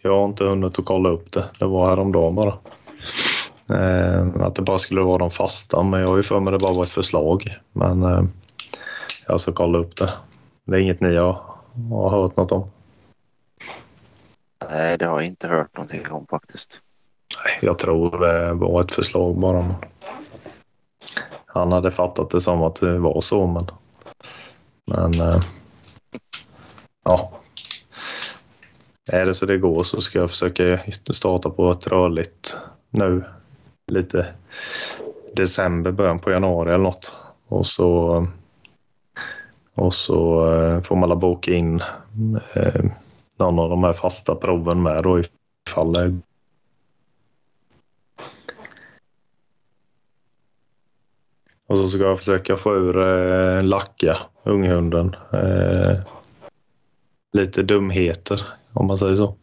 jag 0.02 0.18
har 0.18 0.26
inte 0.26 0.44
hunnit 0.44 0.80
att 0.80 0.86
kolla 0.86 1.10
upp 1.10 1.32
det. 1.32 1.46
Det 1.60 1.66
var 1.66 1.90
häromdagen 1.90 2.36
bara. 2.36 2.54
Eh, 3.70 4.28
att 4.42 4.56
det 4.56 4.62
bara 4.62 4.80
skulle 4.80 5.02
vara 5.02 5.18
de 5.18 5.32
fasta 5.32 5.84
men 5.84 6.00
jag 6.00 6.08
har 6.08 6.18
ju 6.18 6.24
för 6.24 6.40
mig 6.40 6.52
det 6.52 6.60
bara 6.60 6.74
var 6.74 6.84
ett 6.84 6.90
förslag. 6.90 7.58
Men 7.72 8.04
eh, 8.04 8.24
jag 9.28 9.42
ska 9.42 9.52
kolla 9.52 9.78
upp 9.78 9.96
det. 9.96 10.10
Det 10.66 10.76
är 10.76 10.80
inget 10.80 11.02
ni 11.02 11.16
har, 11.16 11.42
har 11.90 12.10
hört 12.10 12.36
något 12.36 12.52
om? 12.52 12.72
Nej, 14.70 14.98
det 14.98 15.06
har 15.06 15.20
jag 15.20 15.28
inte 15.28 15.48
hört 15.48 15.78
någonting 15.78 16.12
om 16.12 16.26
faktiskt. 16.28 16.82
Jag 17.62 17.80
tror 17.80 18.20
det 18.20 18.54
var 18.54 18.82
ett 18.82 18.92
förslag 18.92 19.38
bara. 19.38 19.76
Han 21.46 21.72
hade 21.72 21.92
fattat 21.92 22.30
det 22.30 22.42
som 22.42 22.64
att 22.64 22.76
det 22.76 22.98
var 22.98 23.22
så 23.22 23.48
men... 23.48 23.68
Men... 24.86 25.30
Eh, 25.30 25.42
ja. 27.06 27.32
Är 29.12 29.26
det 29.26 29.36
så 29.36 29.46
det 29.46 29.58
går 29.58 29.84
så 29.84 30.02
ska 30.02 30.20
jag 30.20 30.30
försöka 30.30 30.80
starta 30.92 31.50
på 31.50 31.72
ett 31.72 31.88
rörligt 31.88 32.58
nu. 32.90 33.24
Lite 33.90 34.26
december, 35.36 35.92
början 35.92 36.20
på 36.20 36.32
januari 36.32 36.70
eller 36.70 36.84
något. 36.84 37.16
Och 37.48 37.68
så... 37.68 38.28
Och 39.76 39.94
så 39.94 40.54
eh, 40.54 40.82
får 40.82 40.96
man 40.96 41.20
boka 41.20 41.52
in 41.52 41.82
eh, 42.54 42.86
någon 43.38 43.60
av 43.60 43.70
de 43.70 43.84
här 43.84 43.94
fasta 43.94 44.36
proven 44.36 44.82
med 44.82 45.04
då 45.04 45.22
ifall 45.68 45.94
det 45.94 46.20
Och 51.70 51.78
så 51.78 51.88
ska 51.88 52.04
jag 52.04 52.18
försöka 52.18 52.58
få 52.58 52.76
ur 52.76 52.98
eh, 52.98 53.64
Lacka, 53.64 54.18
unghunden. 54.44 55.16
Eh, 55.34 55.98
lite 57.34 57.64
dumheter, 57.64 58.42
om 58.74 58.88
man 58.88 58.98
säger 58.98 59.16
så. 59.16 59.36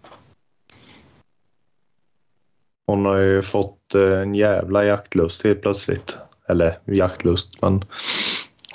Hon 2.87 3.05
har 3.05 3.17
ju 3.17 3.43
fått 3.43 3.95
eh, 3.95 4.21
en 4.21 4.35
jävla 4.35 4.85
jaktlust 4.85 5.45
helt 5.45 5.63
plötsligt. 5.63 6.19
Eller 6.49 6.79
jaktlust, 6.85 7.63
men 7.63 7.85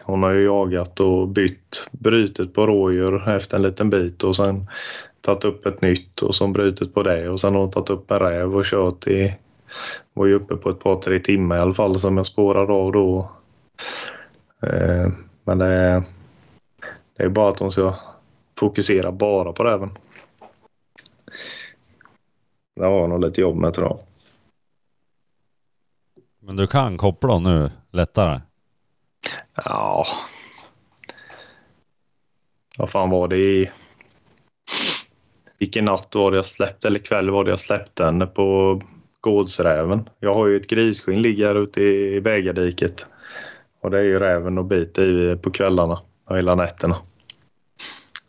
hon 0.04 0.24
har 0.24 0.32
ju 0.32 0.46
jagat 0.46 1.00
och 1.00 1.28
bytt, 1.28 1.88
brutit 1.92 2.54
på 2.54 2.68
rådjur 2.68 3.30
efter 3.30 3.58
en 3.58 3.64
liten 3.64 3.90
bit 3.90 4.24
och 4.24 4.36
sen 4.36 4.68
tagit 5.22 5.46
upp 5.46 5.66
ett 5.66 5.82
nytt 5.82 6.22
och 6.22 6.36
sen 6.36 6.54
brutit 6.54 6.94
på 6.94 7.04
det 7.04 7.30
och 7.30 7.42
sen 7.42 7.54
har 7.54 7.62
hon 7.62 7.72
tagit 7.72 7.90
upp 7.90 8.12
en 8.12 8.20
räv 8.20 8.56
och 8.56 8.66
kört 8.66 9.08
i 9.08 9.34
var 10.14 10.26
ju 10.26 10.34
uppe 10.34 10.56
på 10.56 10.70
ett 10.70 10.80
par 10.80 10.96
tre 10.96 11.20
timmar 11.20 11.58
i 11.58 11.60
alla 11.60 11.74
fall 11.74 12.00
som 12.00 12.18
jag 12.18 12.26
spårade 12.26 12.74
av 12.74 12.92
då 12.92 13.30
Eh, 14.64 15.12
men 15.44 15.58
det 15.58 15.66
är, 15.66 16.04
det 17.18 17.24
är 17.24 17.30
bara 17.30 17.50
att 17.50 17.60
hon 17.60 17.72
ska 17.72 17.96
fokusera 18.60 19.12
bara 19.12 19.54
på 19.54 19.64
räven. 19.64 19.90
Det 22.76 22.86
har 22.86 23.08
nog 23.08 23.22
lite 23.22 23.42
jobb 23.42 23.58
med 23.58 23.74
tror 23.74 23.88
jag. 23.88 24.00
Men 26.40 26.56
du 26.56 26.68
kan 26.68 26.98
koppla 26.98 27.40
nu 27.40 27.72
lättare? 27.92 28.42
Ja. 29.56 30.06
Vad 32.78 32.90
fan 32.90 33.10
var 33.10 33.28
det 33.28 33.38
i... 33.38 33.72
Vilken 35.58 35.86
natt 35.86 36.16
var 36.16 36.32
det 36.32 36.38
jag 36.38 36.46
släppte, 36.46 36.88
eller 36.88 37.00
kväll 37.00 37.30
var 37.30 37.44
det 37.44 37.50
jag 37.50 37.60
släppte 37.60 38.06
henne 38.06 38.26
på 38.26 38.80
gårdsräven. 39.20 40.10
Jag 40.20 40.34
har 40.34 40.48
ju 40.48 40.56
ett 40.56 40.68
grisskinn 40.68 41.22
ligger 41.22 41.56
ute 41.56 41.82
i 41.82 42.20
vägadiket. 42.20 43.06
Och 43.82 43.92
det 43.92 44.00
är 44.00 44.04
ju 44.04 44.20
räven 44.20 44.58
och 44.58 44.66
biter 44.66 45.34
i 45.34 45.38
på 45.38 45.52
kvällarna 45.52 46.02
och 46.26 46.38
hela 46.38 46.56
nätterna. 46.56 46.98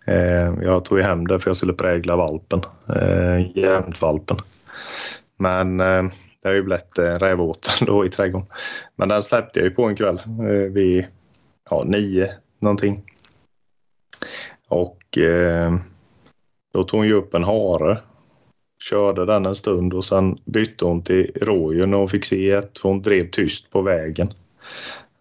Eh, 0.05 0.55
jag 0.63 0.85
tog 0.85 1.01
hem 1.01 1.27
det 1.27 1.41
för 1.41 1.51
jag 1.51 1.57
skulle 1.57 1.73
prägla 1.73 2.17
valpen, 2.17 2.61
eh, 2.97 3.59
jämtvalpen. 3.59 4.37
Men 5.39 5.81
eh, 5.81 6.03
det 6.43 6.49
har 6.49 6.55
ju 6.55 6.63
blivit 6.63 6.99
eh, 6.99 7.15
rävåten 7.15 7.87
då 7.87 8.05
i 8.05 8.09
trädgården. 8.09 8.49
Men 8.97 9.09
den 9.09 9.23
släppte 9.23 9.61
jag 9.61 9.69
ju 9.69 9.75
på 9.75 9.85
en 9.85 9.97
kväll 9.97 10.21
eh, 10.27 10.73
vid 10.73 11.07
ja, 11.71 11.85
nio 11.87 12.33
någonting. 12.59 13.03
Och 14.69 15.19
eh, 15.19 15.75
då 16.73 16.83
tog 16.83 16.99
hon 16.99 17.07
ju 17.07 17.15
upp 17.15 17.35
en 17.35 17.45
hare. 17.45 17.99
Körde 18.89 19.27
den 19.27 19.47
en 19.47 19.55
stund 19.55 19.95
och 19.95 20.05
sen 20.05 20.39
bytte 20.45 20.85
hon 20.85 21.03
till 21.03 21.31
rådjur 21.41 21.87
när 21.87 21.99
hon 21.99 22.09
fick 22.09 22.25
se 22.25 22.51
ett. 22.51 22.79
Hon 22.79 23.03
drev 23.03 23.31
tyst 23.31 23.71
på 23.71 23.83
vägen. 23.83 24.35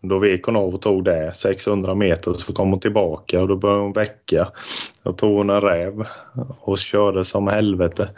Då 0.04 0.20
vek 0.20 0.44
hon 0.44 0.56
av 0.56 0.74
och 0.74 0.82
tog 0.82 1.04
det 1.04 1.34
600 1.34 1.96
meter 1.96 2.34
så 2.34 2.54
kom 2.54 2.70
hon 2.70 2.80
tillbaka 2.80 3.42
och 3.42 3.48
då 3.48 3.56
började 3.56 3.82
hon 3.82 3.94
väcka. 3.94 4.52
Då 5.04 5.12
tog 5.12 5.38
hon 5.38 5.50
en 5.50 5.62
räv 5.62 6.06
och 6.60 6.78
körde 6.78 7.26
som 7.26 7.48
helvete. 7.48 8.10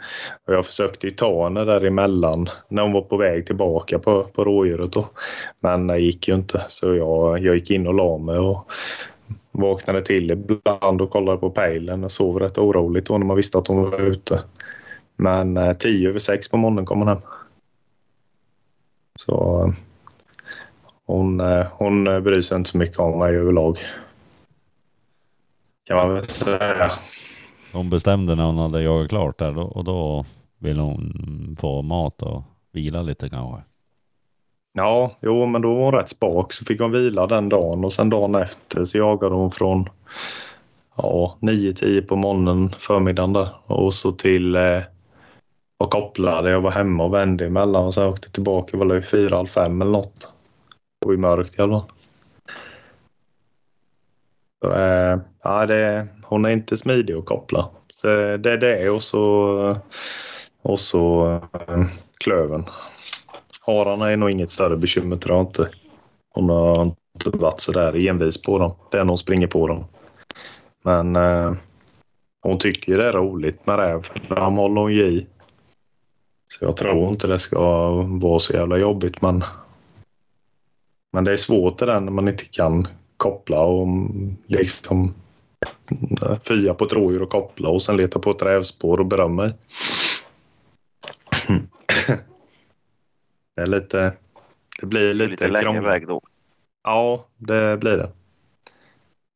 Och 0.46 0.54
jag 0.54 0.66
försökte 0.66 1.06
ju 1.06 1.10
ta 1.10 1.44
henne 1.44 1.64
däremellan 1.64 2.48
när 2.68 2.82
hon 2.82 2.92
var 2.92 3.02
på 3.02 3.16
väg 3.16 3.46
tillbaka 3.46 3.98
på, 3.98 4.24
på 4.24 4.44
rådjuret. 4.44 4.92
Då. 4.92 5.08
Men 5.60 5.86
det 5.86 5.98
gick 5.98 6.28
ju 6.28 6.34
inte 6.34 6.64
så 6.68 6.94
jag, 6.94 7.38
jag 7.38 7.54
gick 7.54 7.70
in 7.70 7.86
och 7.86 7.94
la 7.94 8.18
mig 8.18 8.38
och 8.38 8.70
vaknade 9.52 10.02
till 10.02 10.30
ibland 10.30 11.00
och 11.00 11.10
kollade 11.10 11.38
på 11.38 11.50
pejlen 11.50 12.04
och 12.04 12.12
sov 12.12 12.38
rätt 12.38 12.58
oroligt 12.58 13.06
då 13.06 13.18
när 13.18 13.26
man 13.26 13.36
visste 13.36 13.58
att 13.58 13.68
hon 13.68 13.90
var 13.90 14.00
ute. 14.00 14.42
Men 15.16 15.56
eh, 15.56 15.72
tio 15.72 16.08
över 16.08 16.18
sex 16.18 16.48
på 16.48 16.56
morgonen 16.56 16.86
kom 16.86 16.98
hon 16.98 17.08
hem. 17.08 17.20
Så 19.18 19.64
eh, 19.66 19.74
hon, 21.06 21.40
eh, 21.40 21.66
hon 21.72 22.04
bryr 22.04 22.40
sig 22.40 22.58
inte 22.58 22.70
så 22.70 22.78
mycket 22.78 22.98
om 22.98 23.18
mig 23.18 23.36
överlag. 23.36 23.78
Kan 25.84 25.96
man 25.96 26.14
väl 26.14 26.24
säga. 26.24 26.92
Hon 27.72 27.90
bestämde 27.90 28.34
när 28.34 28.44
hon 28.44 28.58
hade 28.58 28.82
jagat 28.82 29.08
klart 29.08 29.38
där 29.38 29.58
och 29.58 29.84
då 29.84 30.24
ville 30.58 30.80
hon 30.80 31.56
få 31.60 31.82
mat 31.82 32.22
och 32.22 32.42
vila 32.72 33.02
lite 33.02 33.28
kanske. 33.28 33.62
Ja, 34.72 35.16
jo 35.22 35.46
men 35.46 35.62
då 35.62 35.74
var 35.74 35.84
hon 35.84 35.94
rätt 35.94 36.08
spak 36.08 36.52
så 36.52 36.64
fick 36.64 36.80
hon 36.80 36.92
vila 36.92 37.26
den 37.26 37.48
dagen 37.48 37.84
och 37.84 37.92
sen 37.92 38.10
dagen 38.10 38.34
efter 38.34 38.84
så 38.84 38.98
jagade 38.98 39.34
hon 39.34 39.50
från 39.50 39.88
ja, 40.96 41.38
9-10 41.40 42.06
på 42.06 42.16
morgonen 42.16 42.74
förmiddagen 42.78 43.32
där 43.32 43.48
och 43.66 43.94
så 43.94 44.10
till 44.10 44.56
eh, 44.56 44.80
och 45.78 45.90
kopplade. 45.90 46.50
Jag 46.50 46.60
var 46.60 46.70
hemma 46.70 47.04
och 47.04 47.14
vände 47.14 47.46
emellan 47.46 47.84
och 47.84 47.94
sen 47.94 48.06
åkte 48.08 48.30
tillbaka 48.30 48.76
var 48.76 48.86
det 48.86 49.02
fyra, 49.02 49.36
halv 49.36 49.46
fem 49.46 49.82
eller 49.82 49.92
något. 49.92 50.32
Och 51.04 51.14
i 51.14 51.16
mörkt 51.16 51.58
i 51.58 51.62
alla 51.62 51.80
fall. 51.80 51.90
Så, 54.60 54.72
eh, 54.72 55.18
ja, 55.42 55.66
det, 55.66 56.08
hon 56.22 56.44
är 56.44 56.50
inte 56.50 56.76
smidig 56.76 57.14
att 57.14 57.24
koppla. 57.24 57.68
Så 57.92 58.06
det 58.36 58.52
är 58.52 58.56
det 58.56 58.90
och 58.90 59.02
så, 59.02 59.76
och 60.62 60.80
så 60.80 61.32
eh, 61.52 61.84
klöven. 62.18 62.64
Hararna 63.60 64.10
är 64.10 64.16
nog 64.16 64.30
inget 64.30 64.50
större 64.50 64.76
bekymmer 64.76 65.16
tror 65.16 65.36
jag 65.36 65.46
inte. 65.46 65.68
Hon 66.34 66.48
har 66.48 66.84
inte 66.84 67.30
varit 67.38 67.60
så 67.60 67.72
där 67.72 68.08
envis 68.08 68.42
på 68.42 68.58
dem. 68.58 68.74
Det 68.90 68.98
är 68.98 69.04
när 69.04 69.08
hon 69.08 69.18
springer 69.18 69.46
på 69.46 69.68
dem. 69.68 69.84
Men 70.82 71.16
eh, 71.16 71.52
hon 72.42 72.58
tycker 72.58 72.98
det 72.98 73.08
är 73.08 73.12
roligt 73.12 73.66
med 73.66 73.76
räv. 73.76 74.06
De 74.28 74.56
håller 74.56 74.80
hon 74.80 74.92
ju 74.92 75.02
i. 75.02 75.26
Så 76.48 76.64
jag 76.64 76.76
tror 76.76 77.08
inte 77.08 77.26
det 77.26 77.38
ska 77.38 77.90
vara 78.02 78.38
så 78.38 78.52
jävla 78.52 78.78
jobbigt 78.78 79.22
men 79.22 79.44
men 81.14 81.24
det 81.24 81.32
är 81.32 81.36
svårt 81.36 81.78
det 81.78 81.86
där 81.86 82.00
när 82.00 82.12
man 82.12 82.28
inte 82.28 82.44
kan 82.44 82.88
koppla 83.16 83.60
och 83.60 83.88
liksom 84.46 85.14
fya 86.42 86.74
på 86.74 86.84
ett 86.84 86.92
rådjur 86.92 87.22
och 87.22 87.28
koppla 87.28 87.68
och 87.68 87.82
sen 87.82 87.96
leta 87.96 88.18
på 88.18 88.30
ett 88.30 88.42
rävspår 88.42 89.00
och 89.00 89.06
berömma 89.06 89.50
Det 93.56 93.62
är 93.62 93.66
lite... 93.66 94.12
Det 94.80 94.86
blir 94.86 95.14
lite, 95.14 95.30
lite 95.30 95.48
längre 95.48 95.80
väg 95.80 96.06
då. 96.06 96.20
Ja, 96.84 97.26
det 97.36 97.76
blir 97.76 97.96
det. 97.96 98.10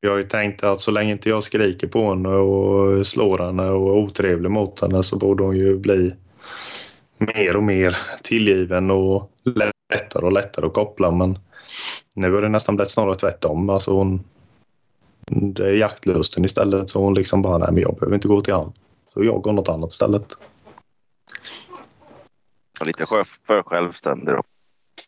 Jag 0.00 0.10
har 0.10 0.18
ju 0.18 0.28
tänkt 0.28 0.62
att 0.62 0.80
så 0.80 0.90
länge 0.90 1.12
inte 1.12 1.28
jag 1.28 1.44
skriker 1.44 1.86
på 1.86 2.08
henne 2.08 2.28
och 2.28 3.06
slår 3.06 3.38
henne 3.38 3.68
och 3.68 3.88
är 3.88 3.96
otrevlig 3.96 4.50
mot 4.50 4.80
henne 4.80 5.02
så 5.02 5.18
borde 5.18 5.42
hon 5.42 5.56
ju 5.56 5.76
bli 5.76 6.14
mer 7.18 7.56
och 7.56 7.62
mer 7.62 7.96
tillgiven 8.22 8.90
och 8.90 9.30
lättare 9.88 10.26
och 10.26 10.32
lättare 10.32 10.66
att 10.66 10.74
koppla 10.74 11.10
men 11.10 11.38
nu 12.14 12.36
är 12.36 12.42
det 12.42 12.48
nästan 12.48 12.76
blivit 12.76 12.90
snarare 12.90 13.14
tvärtom. 13.14 13.70
Alltså 13.70 13.92
hon, 13.92 14.24
det 15.26 15.66
är 15.66 15.72
jaktlusten 15.72 16.44
istället 16.44 16.90
så 16.90 17.02
hon 17.02 17.14
liksom 17.14 17.42
bara, 17.42 17.58
nej 17.58 17.68
men 17.72 17.82
jag 17.82 17.94
behöver 17.94 18.14
inte 18.14 18.28
gå 18.28 18.40
till 18.40 18.54
han. 18.54 18.72
Så 19.14 19.24
jag 19.24 19.42
går 19.42 19.52
något 19.52 19.68
annat 19.68 19.92
istället. 19.92 20.32
Och 22.80 22.86
lite 22.86 23.06
för, 23.06 23.62
självständig 23.62 24.34
då. 24.34 24.42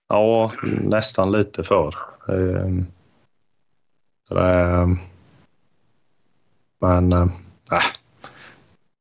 Ja, 0.08 0.52
nästan 0.82 1.32
lite 1.32 1.64
för. 1.64 1.94
Ehm, 2.28 2.86
så 4.28 4.34
det 4.34 4.98
men 6.80 7.12
äh, 7.12 7.26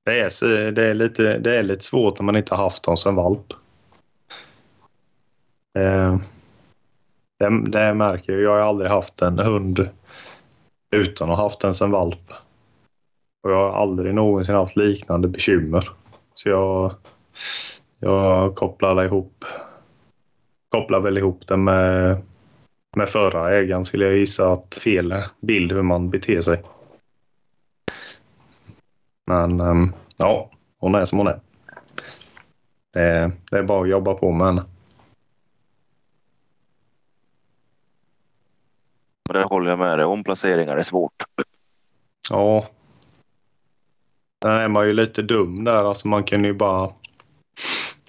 det, 0.05 0.19
är, 0.19 0.71
det, 0.71 0.84
är 0.84 0.93
lite, 0.93 1.38
det 1.38 1.59
är 1.59 1.63
lite 1.63 1.84
svårt 1.84 2.19
när 2.19 2.25
man 2.25 2.36
inte 2.36 2.55
har 2.55 2.63
haft 2.63 2.84
dem 2.84 2.97
som 2.97 3.15
valp. 3.15 3.53
Eh, 5.78 6.17
det, 7.39 7.72
det 7.72 7.93
märker 7.93 8.34
jag. 8.34 8.41
Jag 8.41 8.51
har 8.51 8.59
aldrig 8.59 8.91
haft 8.91 9.22
en 9.22 9.39
hund 9.39 9.89
utan 10.91 11.32
att 11.32 11.38
ha 11.38 11.43
haft 11.43 11.63
ens 11.63 11.82
en 11.82 11.91
valp. 11.91 12.32
Och 13.43 13.51
jag 13.51 13.55
har 13.55 13.82
aldrig 13.82 14.13
någonsin 14.13 14.55
haft 14.55 14.76
liknande 14.76 15.28
bekymmer. 15.28 15.89
Så 16.34 16.49
jag, 16.49 16.93
jag 17.99 18.55
kopplar 18.55 19.03
ihop 19.03 19.45
kopplar 20.70 20.99
väl 20.99 21.17
ihop 21.17 21.47
det 21.47 21.57
med, 21.57 22.22
med 22.95 23.09
förra 23.09 23.55
ägaren 23.57 23.86
skulle 23.86 24.05
jag 24.05 24.17
gissa 24.17 24.51
att 24.51 24.76
fel 24.76 25.13
bild 25.41 25.72
hur 25.72 25.82
man 25.82 26.09
beter 26.09 26.41
sig. 26.41 26.63
Men 29.26 29.59
ehm, 29.59 29.93
ja, 30.17 30.49
hon 30.78 30.95
är 30.95 31.05
som 31.05 31.17
hon 31.17 31.28
är. 31.28 31.39
Det, 32.93 33.32
det 33.51 33.57
är 33.57 33.63
bara 33.63 33.82
att 33.82 33.89
jobba 33.89 34.13
på 34.13 34.32
med 34.32 34.47
henne. 34.47 34.63
Och 39.30 39.34
det 39.34 39.43
håller 39.43 39.69
jag 39.69 39.80
med 39.80 39.99
dig 39.99 40.05
Omplaceringar 40.05 40.77
är 40.77 40.84
svårt. 40.84 41.23
Ja. 42.30 42.65
Där 44.41 44.59
är 44.59 44.67
man 44.67 44.88
ju 44.88 44.93
lite 44.93 45.21
dum 45.21 45.63
där. 45.63 45.84
Alltså 45.84 46.07
man 46.07 46.23
kunde 46.23 46.47
ju 46.47 46.53
bara 46.53 46.91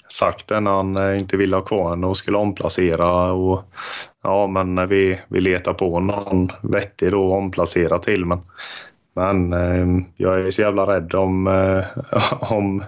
sagt 0.09 0.49
det 0.49 0.61
när 0.61 0.71
han 0.71 0.97
eh, 0.97 1.19
inte 1.19 1.37
ville 1.37 1.57
ha 1.57 1.63
kvar 1.63 1.91
henne 1.91 2.07
och 2.07 2.17
skulle 2.17 2.39
omplacera. 2.39 3.33
Och, 3.33 3.63
ja, 4.23 4.47
men 4.47 4.89
vi, 4.89 5.21
vi 5.29 5.41
letar 5.41 5.75
på 5.75 6.01
någon 6.01 6.51
vettig 6.63 7.11
då 7.11 7.33
att 7.33 7.39
omplacera 7.39 7.99
till. 7.99 8.25
Men, 8.25 8.41
men 9.15 9.53
eh, 9.53 10.07
jag 10.17 10.41
är 10.41 10.51
så 10.51 10.63
jävla 10.63 10.87
rädd 10.87 11.15
om, 11.15 11.47
eh, 11.47 11.85
om 12.53 12.85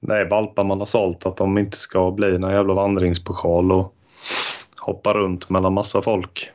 det 0.00 0.16
är 0.16 0.30
valpar 0.30 0.64
man 0.64 0.78
har 0.78 0.86
sålt 0.86 1.26
att 1.26 1.36
de 1.36 1.58
inte 1.58 1.76
ska 1.76 2.10
bli 2.10 2.38
någon 2.38 2.52
jävla 2.52 2.74
vandringspokal 2.74 3.72
och 3.72 3.94
hoppa 4.80 5.12
runt 5.14 5.50
mellan 5.50 5.72
massa 5.72 6.02
folk. 6.02 6.50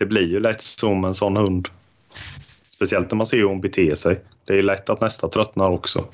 Det 0.00 0.06
blir 0.06 0.28
ju 0.28 0.40
lätt 0.40 0.62
med 0.82 1.04
en 1.04 1.14
sån 1.14 1.36
hund. 1.36 1.68
Speciellt 2.68 3.10
när 3.10 3.16
man 3.16 3.26
ser 3.26 3.36
hur 3.36 3.44
hon 3.44 3.60
beter 3.60 3.94
sig. 3.94 4.20
Det 4.44 4.52
är 4.52 4.56
ju 4.56 4.62
lätt 4.62 4.90
att 4.90 5.00
nästa 5.00 5.28
tröttnar 5.28 5.70
också. 5.70 6.04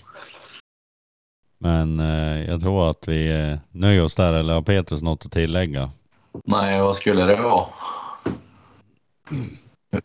Men 1.59 2.01
eh, 2.01 2.51
jag 2.51 2.61
tror 2.61 2.91
att 2.91 3.09
vi 3.09 3.51
eh, 3.51 3.59
nöjer 3.71 4.05
oss 4.05 4.15
där 4.15 4.33
eller 4.33 4.55
har 4.55 4.63
Petrus 4.63 5.03
något 5.03 5.27
att 5.27 5.33
tillägga? 5.33 5.91
Nej, 6.45 6.81
vad 6.81 6.97
skulle 6.97 7.25
det 7.25 7.37
vara? 7.37 7.67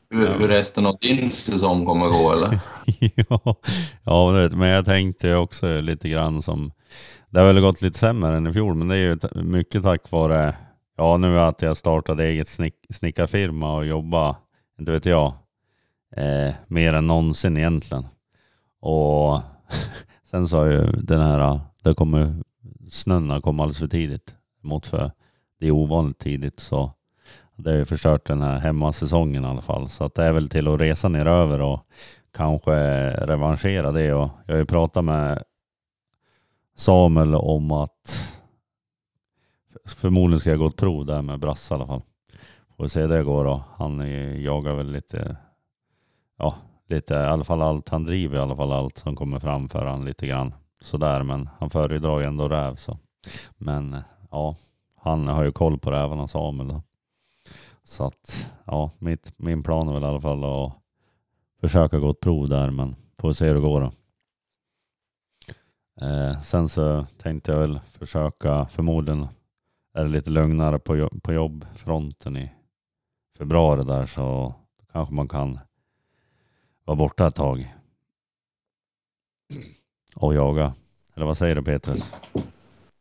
Hur, 0.09 0.27
hur 0.39 0.47
resten 0.47 0.85
av 0.85 0.97
din 1.01 1.31
säsong 1.31 1.85
kommer 1.85 2.07
gå 2.07 2.33
eller? 2.33 2.59
ja, 3.29 3.55
ja 4.03 4.49
men 4.51 4.69
jag 4.69 4.85
tänkte 4.85 5.35
också 5.35 5.81
lite 5.81 6.09
grann 6.09 6.41
som, 6.41 6.71
det 7.29 7.39
har 7.39 7.47
väl 7.47 7.61
gått 7.61 7.81
lite 7.81 7.99
sämre 7.99 8.37
än 8.37 8.47
i 8.47 8.53
fjol, 8.53 8.75
men 8.75 8.87
det 8.87 8.95
är 8.95 8.99
ju 8.99 9.43
mycket 9.43 9.83
tack 9.83 10.11
vare, 10.11 10.55
ja 10.97 11.17
nu 11.17 11.39
att 11.39 11.61
jag 11.61 11.77
startade 11.77 12.23
eget 12.23 12.47
snick, 12.47 12.75
snickarfirma 12.89 13.75
och 13.75 13.85
jobba, 13.85 14.35
inte 14.79 14.91
vet 14.91 15.05
jag, 15.05 15.33
eh, 16.15 16.53
mer 16.67 16.93
än 16.93 17.07
någonsin 17.07 17.57
egentligen. 17.57 18.05
Och 18.79 19.39
sen 20.23 20.47
så 20.47 20.57
har 20.57 20.65
ju 20.65 20.91
den 20.91 21.21
här, 21.21 21.59
det 21.83 21.93
kommer, 21.93 22.35
snön 22.89 23.29
har 23.29 23.41
kommit 23.41 23.61
alldeles 23.61 23.79
för 23.79 23.87
tidigt 23.87 24.35
mot 24.61 24.85
för 24.85 25.11
det 25.59 25.67
är 25.67 25.71
ovanligt 25.71 26.19
tidigt 26.19 26.59
så 26.59 26.91
det 27.55 27.69
har 27.69 27.77
ju 27.77 27.85
förstört 27.85 28.27
den 28.27 28.41
här 28.41 28.59
hemmasäsongen 28.59 29.43
i 29.45 29.47
alla 29.47 29.61
fall. 29.61 29.89
Så 29.89 30.03
att 30.03 30.15
det 30.15 30.23
är 30.23 30.31
väl 30.31 30.49
till 30.49 30.67
att 30.67 30.81
resa 30.81 31.09
ner 31.09 31.25
över 31.25 31.61
och 31.61 31.85
kanske 32.33 32.71
revanschera 33.09 33.91
det. 33.91 34.13
Och 34.13 34.29
jag 34.45 34.53
har 34.53 34.59
ju 34.59 34.65
pratat 34.65 35.03
med 35.03 35.43
Samuel 36.75 37.35
om 37.35 37.71
att 37.71 38.37
förmodligen 39.85 40.39
ska 40.39 40.49
jag 40.49 40.59
gå 40.59 40.67
ett 40.67 40.75
prov 40.75 41.05
där 41.05 41.21
med 41.21 41.39
Brasse 41.39 41.73
i 41.73 41.75
alla 41.75 41.87
fall. 41.87 42.01
Får 42.77 42.87
se 42.87 43.01
hur 43.01 43.07
det 43.07 43.23
går 43.23 43.45
då. 43.45 43.63
Han 43.77 43.99
jagar 44.41 44.73
väl 44.73 44.91
lite, 44.91 45.37
ja, 46.37 46.55
lite, 46.87 47.13
i 47.13 47.17
alla 47.17 47.43
fall 47.43 47.61
allt. 47.61 47.89
Han 47.89 48.03
driver 48.03 48.37
i 48.37 48.41
alla 48.41 48.55
fall 48.55 48.71
allt 48.71 48.97
som 48.97 49.15
kommer 49.15 49.39
framför 49.39 49.85
han 49.85 50.05
lite 50.05 50.27
grann 50.27 50.53
sådär. 50.81 51.23
Men 51.23 51.49
han 51.59 51.69
föredrar 51.69 52.19
ju 52.19 52.25
ändå 52.25 52.49
räv 52.49 52.75
så. 52.75 52.97
Men 53.57 53.97
ja, 54.31 54.55
han 54.95 55.27
har 55.27 55.43
ju 55.43 55.51
koll 55.51 55.79
på 55.79 55.91
rävarna 55.91 56.27
Samuel 56.27 56.67
då. 56.67 56.83
Så 57.83 58.05
att 58.05 58.51
ja, 58.65 58.91
mitt, 58.99 59.33
min 59.37 59.63
plan 59.63 59.87
är 59.87 59.93
väl 59.93 60.03
i 60.03 60.05
alla 60.05 60.21
fall 60.21 60.43
att 60.43 60.73
försöka 61.61 61.99
gå 61.99 62.09
ett 62.09 62.19
prov 62.19 62.49
där, 62.49 62.69
men 62.69 62.95
får 63.17 63.33
se 63.33 63.47
hur 63.47 63.55
det 63.55 63.61
går 63.61 63.81
då. 63.81 63.91
Eh, 66.01 66.41
sen 66.41 66.69
så 66.69 67.05
tänkte 67.17 67.51
jag 67.51 67.59
väl 67.59 67.79
försöka, 67.79 68.65
förmodligen 68.65 69.27
är 69.93 70.03
det 70.03 70.09
lite 70.09 70.29
lugnare 70.29 70.79
på, 70.79 70.97
jo- 70.97 71.19
på 71.23 71.33
jobbfronten 71.33 72.37
i 72.37 72.51
februari 73.37 73.81
där 73.83 74.05
så 74.05 74.53
kanske 74.93 75.13
man 75.13 75.27
kan 75.27 75.59
vara 76.85 76.95
borta 76.97 77.27
ett 77.27 77.35
tag 77.35 77.75
och 80.15 80.33
jaga. 80.33 80.73
Eller 81.15 81.25
vad 81.25 81.37
säger 81.37 81.55
du 81.55 81.63
Petrus? 81.63 82.11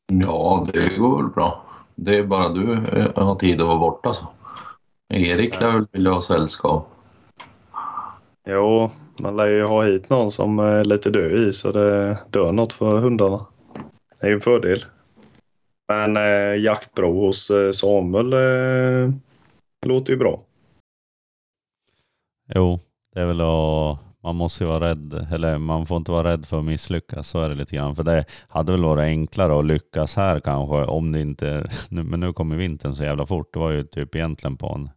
Ja, 0.06 0.66
det 0.72 0.96
går 0.98 1.22
väl 1.22 1.32
bra. 1.32 1.64
Det 1.94 2.16
är 2.18 2.26
bara 2.26 2.48
du 2.48 2.72
eh, 2.72 3.24
har 3.24 3.34
tid 3.34 3.60
att 3.60 3.66
vara 3.66 3.78
borta 3.78 4.14
så. 4.14 4.26
Erik 5.08 5.60
lär 5.60 5.72
väl 5.72 5.86
vilja 5.92 6.10
ha 6.12 6.22
sällskap. 6.22 6.88
Jo, 8.46 8.90
man 9.20 9.36
lär 9.36 9.46
ju 9.46 9.64
ha 9.64 9.82
hit 9.84 10.10
någon 10.10 10.30
som 10.30 10.58
är 10.58 10.84
lite 10.84 11.10
död 11.10 11.32
i 11.32 11.52
så 11.52 11.72
det 11.72 12.18
dör 12.30 12.52
något 12.52 12.72
för 12.72 13.00
hundarna. 13.00 13.46
Det 14.20 14.26
är 14.26 14.28
ju 14.30 14.34
en 14.34 14.40
fördel. 14.40 14.84
Men 15.90 16.16
eh, 16.16 16.62
jaktbro 16.62 17.26
hos 17.26 17.50
eh, 17.50 17.70
Samuel 17.72 18.32
eh, 18.32 19.14
låter 19.86 20.12
ju 20.12 20.18
bra. 20.18 20.40
Jo, 22.54 22.80
det 23.14 23.20
är 23.20 23.26
väl 23.26 23.40
att 23.40 23.98
man 24.22 24.36
måste 24.36 24.64
ju 24.64 24.68
vara 24.68 24.90
rädd, 24.90 25.26
eller 25.32 25.58
man 25.58 25.86
får 25.86 25.96
inte 25.96 26.12
vara 26.12 26.32
rädd 26.32 26.46
för 26.46 26.58
att 26.58 26.64
misslyckas, 26.64 27.28
så 27.28 27.40
är 27.40 27.48
det 27.48 27.54
lite 27.54 27.76
grann. 27.76 27.96
För 27.96 28.02
det 28.02 28.24
hade 28.48 28.72
väl 28.72 28.84
varit 28.84 29.02
enklare 29.02 29.58
att 29.58 29.64
lyckas 29.64 30.16
här 30.16 30.40
kanske, 30.40 30.76
om 30.76 31.12
det 31.12 31.20
inte, 31.20 31.70
nu- 31.88 32.02
men 32.02 32.20
nu 32.20 32.32
kommer 32.32 32.56
vintern 32.56 32.94
så 32.94 33.02
jävla 33.02 33.26
fort. 33.26 33.52
Det 33.52 33.58
var 33.58 33.70
ju 33.70 33.84
typ 33.84 34.14
egentligen 34.14 34.56
på 34.56 34.68
en 34.74 34.90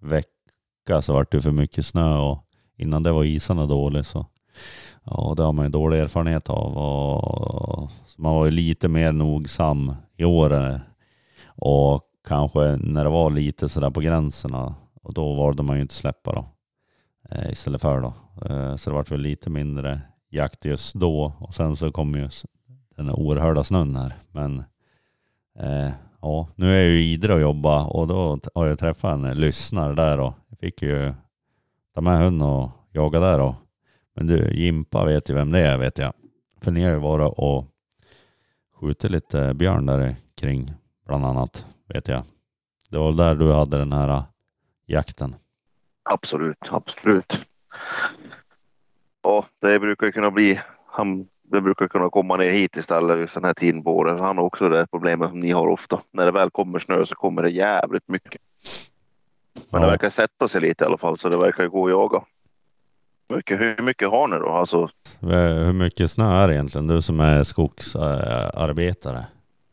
vecka 0.00 1.02
så 1.02 1.12
vart 1.12 1.32
det 1.32 1.42
för 1.42 1.52
mycket 1.52 1.86
snö 1.86 2.18
och 2.18 2.44
innan 2.76 3.02
det 3.02 3.12
var 3.12 3.24
isarna 3.24 3.66
dålig 3.66 4.06
så 4.06 4.26
ja, 5.04 5.34
det 5.36 5.42
har 5.42 5.52
man 5.52 5.64
ju 5.64 5.70
dålig 5.70 5.98
erfarenhet 5.98 6.50
av. 6.50 6.76
Och, 6.76 7.90
så 8.04 8.22
man 8.22 8.34
var 8.34 8.44
ju 8.44 8.50
lite 8.50 8.88
mer 8.88 9.12
nogsam 9.12 9.94
i 10.16 10.24
år 10.24 10.80
och 11.46 12.02
kanske 12.28 12.76
när 12.76 13.04
det 13.04 13.10
var 13.10 13.30
lite 13.30 13.68
sådär 13.68 13.90
på 13.90 14.00
gränserna 14.00 14.74
och 15.02 15.14
då 15.14 15.34
valde 15.34 15.62
man 15.62 15.76
ju 15.76 15.82
inte 15.82 15.94
släppa 15.94 16.32
då 16.32 16.44
eh, 17.30 17.50
istället 17.52 17.80
för 17.80 18.00
då. 18.00 18.12
Eh, 18.54 18.76
Så 18.76 18.90
det 18.90 18.96
vart 18.96 19.10
väl 19.10 19.20
lite 19.20 19.50
mindre 19.50 20.00
jakt 20.30 20.64
just 20.64 20.94
då 20.94 21.32
och 21.38 21.54
sen 21.54 21.76
så 21.76 21.92
kom 21.92 22.14
ju 22.14 22.28
den 22.96 23.10
oerhörda 23.10 23.64
snön 23.64 23.96
här. 23.96 24.14
Men 24.30 24.64
eh, 25.58 25.90
ja, 26.22 26.48
nu 26.54 26.72
är 26.72 26.78
jag 26.80 26.88
ju 26.88 27.00
i 27.00 27.12
Idre 27.12 27.34
och 27.34 27.40
jobbar. 27.40 27.96
och 27.96 28.06
då 28.06 28.38
har 28.54 28.66
jag 28.66 28.78
träffat 28.78 29.12
en 29.12 29.40
lyssnare 29.40 29.94
där 29.94 30.20
och 30.20 30.32
fick 30.60 30.82
ju 30.82 31.14
ta 31.94 32.00
med 32.00 32.18
hunden 32.18 32.48
och 32.48 32.70
jaga 32.92 33.20
där 33.20 33.40
Och 33.40 33.54
men 34.14 34.26
du, 34.26 34.50
Jimpa 34.54 35.04
vet 35.04 35.30
ju 35.30 35.34
vem 35.34 35.50
det 35.52 35.58
är 35.58 35.78
vet 35.78 35.98
jag. 35.98 36.12
För 36.62 36.70
ni 36.70 36.82
har 36.84 36.90
ju 36.90 36.98
varit 36.98 37.34
och 37.36 37.64
skjutit 38.80 39.10
lite 39.10 39.54
björn 39.54 39.86
där 39.86 40.16
kring 40.34 40.72
bland 41.06 41.26
annat 41.26 41.66
vet 41.88 42.08
jag. 42.08 42.22
Det 42.88 42.98
var 42.98 43.12
där 43.12 43.34
du 43.34 43.52
hade 43.52 43.78
den 43.78 43.92
här 43.92 44.08
eh, 44.08 44.22
jakten. 44.86 45.34
Absolut, 46.02 46.58
absolut. 46.70 47.38
Ja, 49.22 49.46
det 49.60 49.78
brukar 49.78 50.06
ju 50.06 50.12
kunna 50.12 50.30
bli. 50.30 50.60
Han, 50.86 51.28
det 51.42 51.60
brukar 51.60 51.88
kunna 51.88 52.10
komma 52.10 52.36
ner 52.36 52.50
hit 52.50 52.76
istället 52.76 53.18
just 53.18 53.34
den 53.34 53.44
här 53.44 53.54
tiden 53.54 53.84
på 53.84 53.96
året. 53.96 54.20
Han 54.20 54.36
har 54.36 54.44
också 54.44 54.68
det 54.68 54.86
problemet 54.90 55.30
som 55.30 55.40
ni 55.40 55.50
har 55.50 55.66
ofta. 55.68 56.00
När 56.10 56.26
det 56.26 56.32
väl 56.32 56.50
kommer 56.50 56.78
snö 56.78 57.06
så 57.06 57.14
kommer 57.14 57.42
det 57.42 57.50
jävligt 57.50 58.08
mycket. 58.08 58.42
Men 59.70 59.80
det 59.80 59.86
Ja. 59.86 59.90
verkar 59.90 60.10
sätta 60.10 60.48
sig 60.48 60.60
lite 60.60 60.84
i 60.84 60.86
alla 60.86 60.98
fall 60.98 61.18
så 61.18 61.28
det 61.28 61.36
verkar 61.36 61.66
gå 61.66 61.84
att 61.86 61.90
jaga. 61.90 62.24
Hur 63.30 63.36
mycket, 63.36 63.60
hur 63.60 63.82
mycket 63.82 64.08
har 64.10 64.28
ni 64.28 64.36
då? 64.38 64.48
Alltså, 64.48 64.88
Eh, 65.22 65.64
Hur 65.64 65.72
mycket 65.72 66.10
snö 66.10 66.24
är 66.42 66.48
det 66.48 66.54
egentligen? 66.54 66.86
Du 66.86 67.02
som 67.02 67.20
är 67.20 67.42
skogsarbetare 67.42 69.24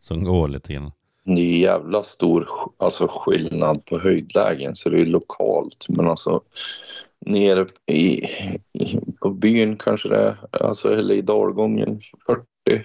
som 0.02 0.24
går 0.24 0.48
lite 0.48 0.74
grann. 0.74 0.92
det 1.24 1.42
är 1.42 1.58
jävla 1.60 2.04
stor 2.04 2.48
alltså, 2.78 3.08
skillnad 3.10 3.86
på 3.86 4.00
höjdlägen 4.00 4.76
så 4.76 4.90
det 4.90 5.02
är 5.02 5.06
lokalt. 5.06 5.86
Men 5.90 6.08
alltså 6.08 6.42
nere 7.26 7.66
i, 7.86 8.26
i, 8.74 9.00
på 9.22 9.30
byn 9.30 9.78
kanske 9.78 10.10
det 10.10 10.18
är, 10.52 10.64
alltså, 10.64 10.94
eller 10.94 11.16
i 11.16 11.22
dalgången 11.22 12.00
40, 12.26 12.84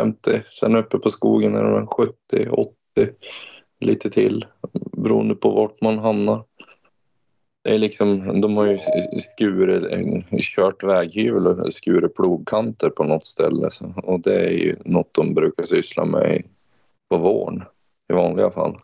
50. 0.00 0.42
Sen 0.46 0.76
uppe 0.76 0.98
på 0.98 1.10
skogen 1.10 1.54
är 1.56 1.64
det 1.64 1.86
70, 1.86 2.48
80, 2.50 2.74
lite 3.80 4.10
till 4.10 4.46
beroende 4.92 5.34
på 5.34 5.50
vart 5.50 5.80
man 5.80 5.98
hamnar. 5.98 6.44
Det 7.68 7.74
är 7.74 7.78
liksom, 7.78 8.40
de 8.40 8.56
har 8.56 8.66
ju 8.66 8.78
skurit, 9.34 9.84
kört 10.42 10.82
väghjul 10.82 11.46
och 11.46 11.72
skurit 11.72 12.14
plogkanter 12.14 12.90
på 12.90 13.04
något 13.04 13.26
ställe. 13.26 13.70
Och 13.96 14.20
det 14.20 14.46
är 14.46 14.50
ju 14.50 14.76
något 14.84 15.14
de 15.14 15.34
brukar 15.34 15.64
syssla 15.64 16.04
med 16.04 16.42
på 17.08 17.18
våren 17.18 17.64
i 18.08 18.12
vanliga 18.12 18.50
fall. 18.50 18.80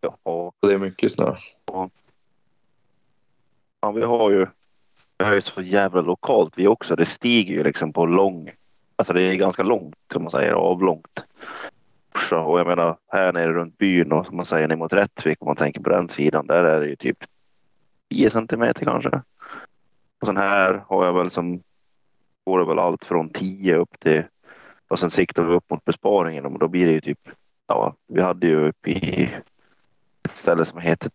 Ja, 0.00 0.52
det 0.60 0.72
är 0.72 0.78
mycket 0.78 1.12
snö. 1.12 1.34
ja, 3.80 3.90
vi 3.90 4.02
har 4.02 4.30
ju 4.30 4.46
vi 5.18 5.24
har 5.24 5.34
ju 5.34 5.40
så 5.40 5.62
jävla 5.62 6.00
lokalt 6.00 6.52
vi 6.56 6.66
också. 6.66 6.96
Det 6.96 7.06
stiger 7.06 7.54
ju 7.54 7.64
liksom 7.64 7.92
på 7.92 8.06
lång. 8.06 8.50
Alltså 8.96 9.12
det 9.12 9.22
är 9.22 9.34
ganska 9.34 9.62
långt 9.62 9.96
som 10.12 10.22
man 10.22 10.32
säger, 10.32 10.52
avlångt. 10.52 11.20
Orsa 12.16 12.38
och 12.38 12.60
jag 12.60 12.66
menar 12.66 12.96
här 13.08 13.32
nere 13.32 13.52
runt 13.52 13.78
byn 13.78 14.12
och 14.12 14.26
som 14.26 14.36
man 14.36 14.46
säger 14.46 14.68
ner 14.68 14.76
mot 14.76 14.92
Rättvik 14.92 15.42
om 15.42 15.46
man 15.46 15.56
tänker 15.56 15.80
på 15.80 15.90
den 15.90 16.08
sidan. 16.08 16.46
Där 16.46 16.64
är 16.64 16.80
det 16.80 16.86
ju 16.86 16.96
typ 16.96 17.24
10 18.10 18.30
centimeter 18.30 18.84
kanske. 18.84 19.22
Och 20.20 20.26
sen 20.26 20.36
här 20.36 20.84
har 20.88 21.04
jag 21.04 21.12
väl 21.12 21.30
som 21.30 21.62
går 22.44 22.58
det 22.58 22.64
väl 22.64 22.78
allt 22.78 23.04
från 23.04 23.28
10 23.28 23.76
upp 23.76 24.00
till 24.00 24.22
och 24.88 24.98
sen 24.98 25.10
siktar 25.10 25.42
vi 25.42 25.54
upp 25.54 25.70
mot 25.70 25.84
besparingen 25.84 26.46
och 26.46 26.58
då 26.58 26.68
blir 26.68 26.86
det 26.86 26.92
ju 26.92 27.00
typ 27.00 27.28
ja, 27.66 27.94
vi 28.06 28.22
hade 28.22 28.46
ju 28.46 28.68
uppe 28.68 28.90
i 28.90 29.30
ett 30.24 30.36
ställe 30.36 30.64
som 30.64 30.78
heter 30.78 31.10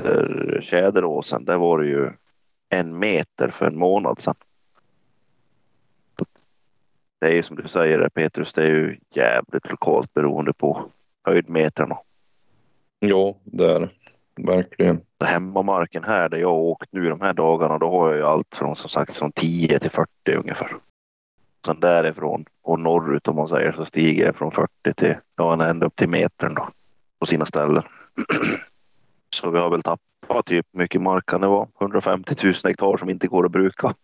eh, 0.00 0.60
Tjäderåsen. 0.60 1.44
Där 1.44 1.56
var 1.56 1.78
det 1.78 1.86
ju 1.86 2.10
en 2.68 2.98
meter 2.98 3.50
för 3.50 3.66
en 3.66 3.78
månad 3.78 4.20
sedan. 4.20 4.34
Det 7.20 7.26
är 7.26 7.34
ju 7.34 7.42
som 7.42 7.56
du 7.56 7.68
säger 7.68 8.08
Petrus, 8.08 8.52
det 8.52 8.62
är 8.62 8.70
ju 8.70 8.98
jävligt 9.14 9.70
lokalt 9.70 10.14
beroende 10.14 10.52
på 10.52 10.84
höjdmetrarna. 11.24 11.98
Ja, 12.98 13.34
det 13.44 13.72
är 13.72 13.80
det. 13.80 13.88
Verkligen. 14.36 15.00
Hemmamarken 15.24 16.04
här 16.04 16.28
där 16.28 16.38
jag 16.38 16.48
har 16.48 16.58
åkt 16.58 16.92
nu 16.92 17.08
de 17.08 17.20
här 17.20 17.32
dagarna, 17.32 17.78
då 17.78 17.90
har 17.90 18.08
jag 18.08 18.16
ju 18.16 18.24
allt 18.24 18.54
från 18.54 18.76
som 18.76 18.88
sagt 18.88 19.16
från 19.16 19.32
10 19.32 19.78
till 19.78 19.90
40 19.90 20.08
ungefär. 20.36 20.76
Sen 21.66 21.80
därifrån 21.80 22.44
och 22.62 22.80
norrut 22.80 23.28
om 23.28 23.36
man 23.36 23.48
säger 23.48 23.72
så 23.72 23.84
stiger 23.84 24.26
det 24.26 24.32
från 24.32 24.52
40 24.52 24.94
till 24.96 25.14
ja, 25.36 25.68
ända 25.68 25.86
upp 25.86 25.96
till 25.96 26.08
metern 26.08 26.54
då 26.54 26.68
på 27.18 27.26
sina 27.26 27.46
ställen. 27.46 27.82
Så 29.34 29.50
vi 29.50 29.58
har 29.58 29.70
väl 29.70 29.82
tappat 29.82 30.46
typ 30.46 30.66
mycket 30.72 31.02
mark 31.02 31.26
kan 31.26 31.40
det 31.40 31.46
vara. 31.46 31.68
150 31.80 32.34
000 32.42 32.54
hektar 32.64 32.96
som 32.96 33.10
inte 33.10 33.26
går 33.26 33.44
att 33.44 33.52
bruka. 33.52 33.94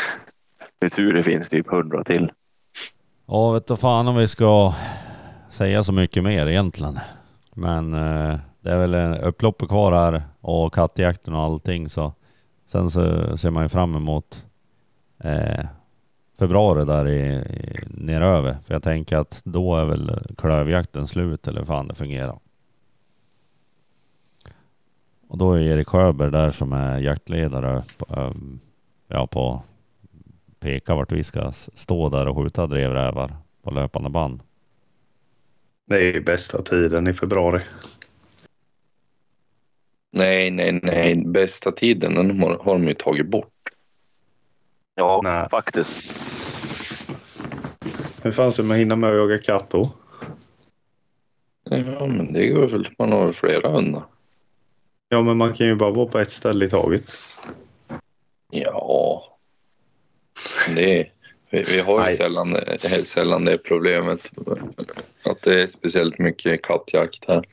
Det 0.78 0.86
är 0.86 0.90
tur 0.90 1.12
det 1.12 1.22
finns 1.22 1.48
typ 1.48 1.72
100 1.72 2.04
till. 2.04 2.32
Ja, 3.32 3.50
vet 3.50 3.66
du 3.66 3.76
fan 3.76 4.08
om 4.08 4.16
vi 4.16 4.28
ska 4.28 4.74
säga 5.50 5.82
så 5.82 5.92
mycket 5.92 6.24
mer 6.24 6.46
egentligen. 6.46 6.98
Men 7.54 7.94
eh, 7.94 8.38
det 8.60 8.70
är 8.70 8.86
väl 8.86 9.20
upploppet 9.20 9.68
kvar 9.68 9.92
här 9.92 10.22
och 10.40 10.74
kattjakten 10.74 11.34
och 11.34 11.40
allting 11.40 11.88
så 11.88 12.12
sen 12.66 12.90
så 12.90 13.36
ser 13.36 13.50
man 13.50 13.62
ju 13.62 13.68
fram 13.68 13.96
emot 13.96 14.44
eh, 15.18 15.66
februari 16.38 16.84
där 16.84 17.08
i, 17.08 17.20
i 17.34 17.78
neröver. 17.86 18.56
För 18.66 18.74
jag 18.74 18.82
tänker 18.82 19.16
att 19.16 19.40
då 19.44 19.76
är 19.76 19.84
väl 19.84 20.34
klövjakten 20.38 21.06
slut 21.06 21.48
eller 21.48 21.58
hur 21.58 21.66
fan 21.66 21.88
det 21.88 21.94
fungerar. 21.94 22.38
Och 25.28 25.38
då 25.38 25.52
är 25.52 25.60
Erik 25.60 25.88
Sjöberg 25.88 26.30
där 26.30 26.50
som 26.50 26.72
är 26.72 26.98
jaktledare 26.98 27.82
på, 27.98 28.20
eh, 28.20 28.32
ja, 29.08 29.26
på 29.26 29.62
peka 30.60 30.94
vart 30.94 31.12
vi 31.12 31.24
ska 31.24 31.52
stå 31.74 32.08
där 32.08 32.28
och 32.28 32.36
skjuta 32.36 32.66
drevrävar 32.66 33.36
på 33.62 33.70
löpande 33.70 34.10
band. 34.10 34.42
Det 35.86 35.96
är 35.96 36.14
ju 36.14 36.20
bästa 36.20 36.62
tiden 36.62 37.06
i 37.08 37.12
februari. 37.12 37.62
Nej, 40.12 40.50
nej, 40.50 40.80
nej. 40.82 41.24
Bästa 41.26 41.72
tiden 41.72 42.14
den 42.14 42.40
har, 42.40 42.58
har 42.58 42.72
de 42.72 42.88
ju 42.88 42.94
tagit 42.94 43.26
bort. 43.26 43.52
Ja, 44.94 45.20
Nej. 45.24 45.48
faktiskt. 45.50 46.16
Hur 48.22 48.32
fan 48.32 48.52
ska 48.52 48.62
man 48.62 48.76
hinna 48.76 48.96
med 48.96 49.10
att 49.10 49.16
jaga 49.16 49.38
katt 49.38 49.70
då? 49.70 49.90
Ja, 51.64 52.06
men 52.06 52.32
det 52.32 52.46
går 52.46 52.66
väl. 52.66 52.88
Man 52.98 53.12
har 53.12 53.32
flera 53.32 53.70
hundar. 53.70 54.02
Ja, 55.08 55.22
men 55.22 55.36
man 55.36 55.54
kan 55.54 55.66
ju 55.66 55.74
bara 55.74 55.90
vara 55.90 56.06
på 56.06 56.18
ett 56.18 56.30
ställe 56.30 56.64
i 56.64 56.68
taget. 56.68 57.04
Ja. 58.50 59.38
Det 60.76 61.00
är, 61.00 61.10
vi, 61.50 61.62
vi 61.62 61.80
har 61.80 62.10
ju 62.10 62.16
sällan, 62.16 62.56
sällan 63.04 63.44
det 63.44 63.58
problemet. 63.58 64.32
Att 65.24 65.42
det 65.42 65.62
är 65.62 65.66
speciellt 65.66 66.18
mycket 66.18 66.62
kattjakt 66.62 67.24
här. 67.28 67.44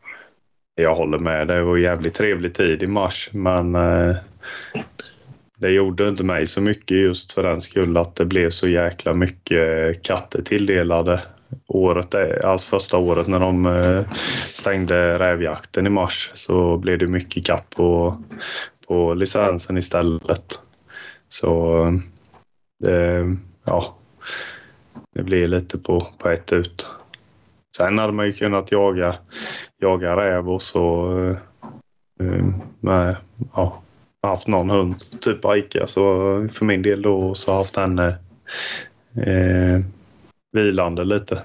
Jag 0.76 0.95
håller 0.95 1.18
med. 1.18 1.47
Det 1.47 1.64
var 1.64 1.78
jävligt 1.78 2.14
trevlig 2.14 2.53
tid 2.53 2.84
i 2.84 2.88
mars, 2.88 3.30
men 3.32 3.76
eh, 3.76 4.16
det 5.58 5.70
gjorde 5.70 6.08
inte 6.08 6.24
mig 6.24 6.47
så 6.47 6.62
mycket 6.62 6.97
just 6.97 7.34
för 7.34 7.43
den 7.43 7.62
skull 7.62 7.97
att 7.97 8.16
det 8.16 8.26
blev 8.26 8.49
så 8.49 8.68
jäkla 8.68 9.14
mycket 9.14 10.03
katter 10.03 10.41
tilldelade 10.41 11.22
året, 11.68 12.16
alltså 12.43 12.68
första 12.68 12.97
året 12.97 13.28
när 13.28 13.39
de 13.39 13.66
eh, 13.66 14.12
stängde 14.53 15.20
rävjakten 15.20 15.88
i 15.88 15.89
mars 15.89 16.32
så 16.34 16.78
blev 16.78 16.97
det 16.97 17.08
mycket 17.08 17.45
katt 17.45 17.70
på, 17.70 18.24
på 18.88 19.14
licensen 19.14 19.78
istället. 19.78 20.60
Så 21.30 21.84
eh, 21.86 21.93
det, 22.80 23.36
ja, 23.63 23.95
det 25.15 25.23
blir 25.23 25.47
lite 25.47 25.78
på, 25.78 26.07
på 26.17 26.30
ett 26.30 26.53
ut. 26.53 26.88
Sen 27.78 27.97
hade 27.97 28.13
man 28.13 28.25
ju 28.25 28.34
kunnat 28.34 28.71
jaga, 28.71 29.15
jaga 29.82 30.17
räv 30.17 30.49
och 30.49 30.61
så 30.61 31.13
eh, 32.19 32.45
med, 32.80 33.15
ja, 33.55 33.82
haft 34.23 34.47
någon 34.47 34.69
hund, 34.69 34.95
typ 35.21 35.45
Aika, 35.45 35.88
så 35.88 36.01
för 36.51 36.65
min 36.65 36.82
del 36.82 37.01
då 37.01 37.36
så 37.36 37.53
haft 37.53 37.75
henne 37.75 38.17
eh, 39.15 39.73
eh, 39.73 39.80
vilande 40.51 41.03
lite. 41.03 41.41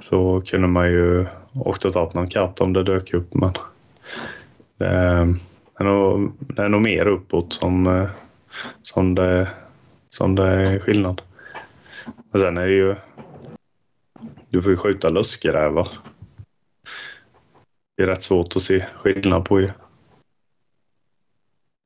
Så 0.00 0.42
kunde 0.46 0.68
man 0.68 0.88
ju 0.90 1.26
också 1.52 1.92
tagit 1.92 2.14
någon 2.14 2.28
katt 2.28 2.60
om 2.60 2.72
det 2.72 2.82
dök 2.84 3.14
upp 3.14 3.34
men 3.34 3.52
det, 4.78 4.86
är- 4.86 5.26
det, 5.78 5.84
är, 5.84 5.84
nog, 5.84 6.32
det 6.38 6.62
är 6.62 6.68
nog 6.68 6.82
mer 6.82 7.06
uppåt 7.06 7.52
som, 7.52 7.86
eh, 7.86 8.08
som, 8.82 9.14
det, 9.14 9.48
som 10.14 10.34
det 10.34 10.46
är 10.46 10.78
skillnad. 10.78 11.22
Men 12.30 12.40
sen 12.40 12.58
är 12.58 12.66
det 12.66 12.72
ju 12.72 12.96
du 14.50 14.62
får 14.62 14.72
ju 14.72 14.76
skjuta 14.76 15.10
löskerävar. 15.10 15.88
Det 17.96 18.02
är 18.02 18.06
rätt 18.06 18.22
svårt 18.22 18.56
att 18.56 18.62
se 18.62 18.86
skillnad 18.96 19.44
på 19.44 19.60
ju. 19.60 19.70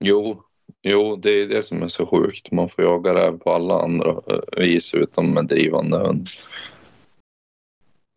Jo, 0.04 0.42
jo, 0.82 1.16
det 1.16 1.30
är 1.30 1.46
det 1.48 1.62
som 1.62 1.82
är 1.82 1.88
så 1.88 2.06
sjukt. 2.06 2.52
Man 2.52 2.68
får 2.68 2.84
jaga 2.84 3.14
räv 3.14 3.38
på 3.38 3.52
alla 3.52 3.82
andra 3.82 4.10
eh, 4.10 4.40
vis 4.56 4.94
utom 4.94 5.34
med 5.34 5.44
drivande 5.44 5.98
hund. 5.98 6.28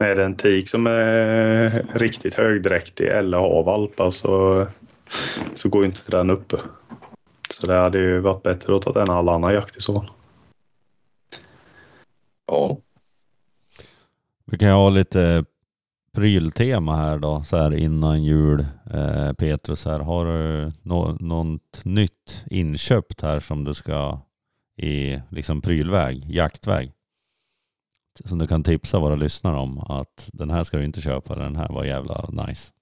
Är 0.04 0.16
det 0.16 0.24
en 0.24 0.36
tik 0.36 0.70
som 0.70 0.88
är 0.88 1.86
riktigt 1.94 2.34
högdräktig 2.34 3.08
eller 3.08 3.38
har 3.38 3.64
valpar 3.64 4.12
så, 4.12 4.68
så 5.54 5.70
går 5.70 5.86
inte 5.86 6.12
den 6.12 6.30
uppe. 6.30 6.58
Så 7.54 7.68
det 7.68 7.80
hade 7.80 8.00
ju 8.00 8.20
varit 8.20 8.44
bättre 8.44 8.76
att 8.76 8.82
ta 8.82 9.02
en 9.02 9.10
all 9.10 9.30
annan 9.30 9.54
jakt 9.54 9.78
i 9.78 9.82
så 9.82 9.94
fall. 9.94 10.12
Ja, 12.48 12.78
Vi 14.46 14.58
kan 14.58 14.70
ha 14.70 14.90
lite 14.90 15.46
pryltema 16.14 16.96
här 16.96 17.18
då, 17.18 17.44
så 17.44 17.58
här 17.58 17.74
innan 17.74 18.24
jul. 18.24 18.66
Eh, 18.94 19.34
Petrus, 19.34 19.86
här, 19.86 20.00
har 20.00 20.26
du 20.26 20.72
nå- 20.82 21.18
något 21.20 21.82
nytt 21.86 22.46
inköpt 22.50 23.22
här 23.22 23.40
som 23.40 23.64
du 23.64 23.74
ska 23.74 24.20
i 24.78 25.20
liksom 25.30 25.62
prylväg, 25.62 26.26
jaktväg? 26.30 26.94
Som 28.26 28.38
du 28.38 28.48
kan 28.48 28.64
tipsa 28.64 29.00
våra 29.00 29.16
lyssnare 29.16 29.58
om 29.58 29.80
att 29.80 30.30
den 30.34 30.50
här 30.50 30.64
ska 30.64 30.78
du 30.78 30.86
inte 30.86 31.02
köpa, 31.02 31.36
den 31.36 31.56
här 31.56 31.70
var 31.70 31.84
jävla 31.84 32.30
nice. 32.48 32.74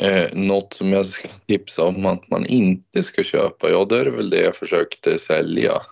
Eh, 0.00 0.28
något 0.32 0.72
som 0.72 0.92
jag 0.92 1.06
ska 1.06 1.28
tipsa 1.46 1.84
om 1.84 2.06
att 2.06 2.30
man 2.30 2.46
inte 2.46 3.02
ska 3.02 3.22
köpa, 3.24 3.70
ja 3.70 3.84
det 3.84 4.00
är 4.00 4.06
väl 4.06 4.30
det 4.30 4.42
jag 4.42 4.56
försökte 4.56 5.18
sälja. 5.18 5.82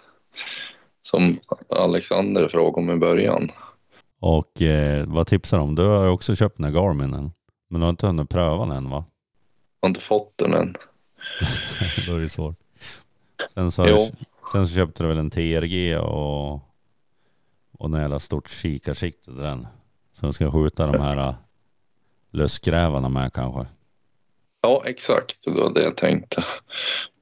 Som 1.03 1.39
Alexander 1.69 2.49
frågade 2.49 2.79
om 2.79 2.97
i 2.97 3.01
början. 3.01 3.51
Och 4.21 4.63
eh, 4.63 5.05
vad 5.07 5.27
tipsar 5.27 5.57
du 5.57 5.63
om? 5.63 5.75
Du 5.75 5.83
har 5.83 6.09
också 6.09 6.37
köpt 6.37 6.57
den 6.57 6.65
här 6.65 6.73
Garminen. 6.73 7.33
Men 7.69 7.81
du 7.81 7.85
har 7.85 7.91
inte 7.91 8.07
hunnit 8.07 8.31
pröva 8.31 8.67
den 8.67 8.91
va? 8.91 9.05
Jag 9.81 9.87
har 9.87 9.89
inte 9.89 10.01
fått 10.01 10.33
den 10.39 10.55
än. 10.55 10.75
Då 12.07 12.15
är 12.15 12.19
det 12.21 12.29
svårt. 12.29 12.57
Sen 13.55 13.73
så, 13.73 13.89
Jo. 13.89 14.09
sen 14.53 14.69
så 14.69 14.75
köpte 14.75 15.03
du 15.03 15.09
väl 15.09 15.19
en 15.19 15.31
TRG 15.31 15.97
och 15.99 16.55
Och 17.79 17.87
en 17.87 17.93
jävla 17.93 18.19
stort 18.19 18.49
kikarsikte 18.49 19.31
den. 19.31 19.67
Som 20.13 20.33
ska 20.33 20.51
skjuta 20.53 20.87
de 20.87 21.01
här 21.03 21.29
äh, 21.29 21.35
lössgrävarna 22.31 23.09
med 23.09 23.33
kanske. 23.33 23.67
Ja, 24.65 24.83
exakt. 24.87 25.45
Det 25.45 25.51
var 25.51 25.75
det 25.75 25.83
jag 25.83 25.97
tänkte. 25.97 26.45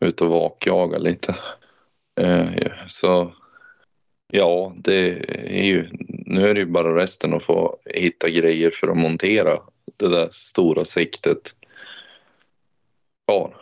Ut 0.01 0.21
och 0.21 0.29
vakjaga 0.29 0.99
lite. 0.99 1.37
Eh, 2.21 2.73
så 2.89 3.35
ja, 4.33 4.73
det 4.77 5.09
är 5.59 5.65
ju. 5.65 5.89
Nu 6.09 6.49
är 6.49 6.55
det 6.55 6.61
ju 6.61 6.67
bara 6.67 6.97
resten 7.03 7.35
att 7.35 7.43
få 7.43 7.79
hitta 7.85 8.29
grejer 8.29 8.71
för 8.71 8.89
att 8.89 8.97
montera 8.97 9.61
det 9.97 10.09
där 10.09 10.29
stora 10.33 10.85
siktet. 10.85 11.55
Ja, 13.27 13.53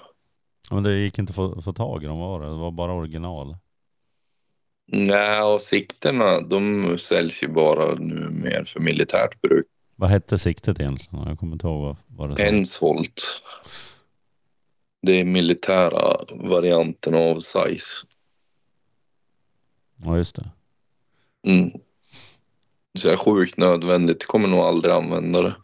Men 0.70 0.82
det 0.82 0.98
gick 0.98 1.18
inte 1.18 1.30
att 1.30 1.36
få, 1.36 1.62
få 1.62 1.72
tag 1.72 2.04
i 2.04 2.06
dem 2.06 2.18
var 2.18 2.40
det? 2.40 2.46
Det 2.46 2.56
var 2.56 2.70
bara 2.70 2.92
original. 2.92 3.56
nej, 4.86 5.42
och 5.42 5.60
siktena 5.60 6.40
de 6.40 6.98
säljs 6.98 7.42
ju 7.42 7.48
bara 7.48 7.94
nu 7.94 8.28
mer 8.30 8.64
för 8.64 8.80
militärt 8.80 9.40
bruk. 9.40 9.69
Vad 10.00 10.10
hette 10.10 10.38
siktet 10.38 10.80
egentligen? 10.80 11.28
Jag 11.28 11.38
kommer 11.38 11.52
inte 11.52 11.66
ihåg 11.66 11.82
vad, 11.82 11.96
vad 12.06 12.30
det 12.30 12.36
sa. 12.36 12.42
Pensholt. 12.42 13.22
Det 15.02 15.12
är 15.20 15.24
militära 15.24 16.24
varianten 16.30 17.14
av 17.14 17.40
size. 17.40 18.06
Ja 19.96 20.16
just 20.16 20.36
det. 20.36 20.50
Mm. 21.46 21.70
Så 22.98 23.08
är 23.10 23.16
sjukt 23.16 23.56
nödvändigt. 23.56 24.26
Kommer 24.26 24.48
nog 24.48 24.60
aldrig 24.60 24.94
använda 24.94 25.42
det. 25.42 25.54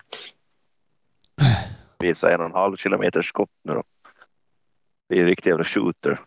Vi 1.99 2.15
säger 2.15 2.35
en 2.35 2.41
och 2.41 2.47
en 2.47 2.53
halv 2.53 2.77
kilometer 2.77 3.23
skott 3.23 3.51
nu 3.63 3.73
då. 3.73 3.83
Det 5.09 5.17
är 5.17 5.21
en 5.21 5.27
riktig 5.27 5.51
jävla 5.51 5.65
shooter. 5.65 6.21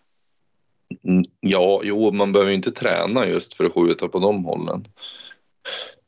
Mm, 1.03 1.23
Ja, 1.39 1.81
jo, 1.83 2.11
man 2.11 2.31
behöver 2.33 2.51
ju 2.51 2.55
inte 2.57 2.71
träna 2.71 3.27
just 3.27 3.53
för 3.53 3.63
att 3.63 3.73
skjuta 3.73 4.07
på 4.07 4.19
de 4.19 4.45
hållen. 4.45 4.85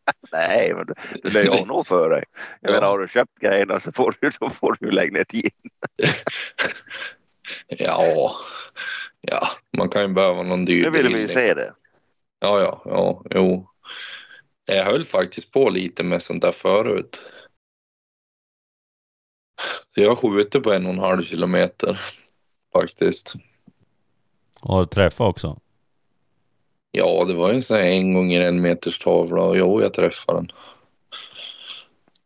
Nej, 0.31 0.73
men 0.73 0.85
det, 0.85 0.93
det 1.23 1.29
lär 1.29 1.43
jag 1.43 1.67
nog 1.67 1.87
för 1.87 2.09
dig. 2.09 2.23
Jag 2.61 2.69
Ja. 2.71 2.73
menar, 2.75 2.87
har 2.87 2.99
du 2.99 3.07
köpt 3.07 3.39
grejerna 3.39 3.79
så 3.79 3.91
får 3.91 4.15
du, 4.21 4.31
då 4.39 4.49
får 4.49 4.77
du 4.79 4.91
lägga 4.91 5.11
ner 5.11 5.23
tid. 5.23 5.51
Ja, 7.67 8.35
ja, 9.21 9.47
man 9.77 9.89
kan 9.89 10.01
ju 10.01 10.07
behöva 10.07 10.43
någon 10.43 10.65
dyr 10.65 10.83
Nu 10.83 10.89
vill 10.89 11.15
vi 11.15 11.21
ju 11.21 11.27
se 11.27 11.53
det. 11.53 11.73
Ja, 12.39 12.59
ja, 12.61 12.81
ja, 12.85 13.23
jo. 13.29 13.67
Jag 14.65 14.85
höll 14.85 15.05
faktiskt 15.05 15.51
på 15.51 15.69
lite 15.69 16.03
med 16.03 16.23
sånt 16.23 16.41
där 16.41 16.51
förut. 16.51 17.31
Så 19.93 20.01
jag 20.01 20.17
skjuter 20.17 20.59
på 20.59 20.71
en 20.73 20.85
och 20.85 20.93
en 20.93 20.99
halv 20.99 21.23
kilometer 21.23 22.01
faktiskt. 22.73 23.33
Har 24.59 24.79
du 24.79 24.85
träffat 24.85 25.27
också? 25.29 25.59
Ja, 26.91 27.25
det 27.27 27.33
var 27.33 27.49
ju 27.49 27.55
en 27.55 27.63
sån 27.63 27.77
här 27.77 27.83
en 27.83 28.13
gånger 28.13 28.41
en 28.41 28.61
meters 28.61 28.99
tavla 28.99 29.41
och 29.41 29.57
jo, 29.57 29.81
jag 29.81 29.93
träffade 29.93 30.37
den. 30.37 30.51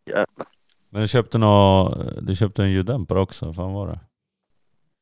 Jävlar. 0.05 0.47
Men 0.89 1.01
du 1.01 1.07
köpte 1.07 1.37
nå, 1.37 1.97
du 2.21 2.35
köpte 2.35 2.63
en 2.63 2.71
ljuddämpare 2.71 3.19
också, 3.19 3.45
vad 3.45 3.55
fan 3.55 3.73
var 3.73 3.87
det? 3.87 3.99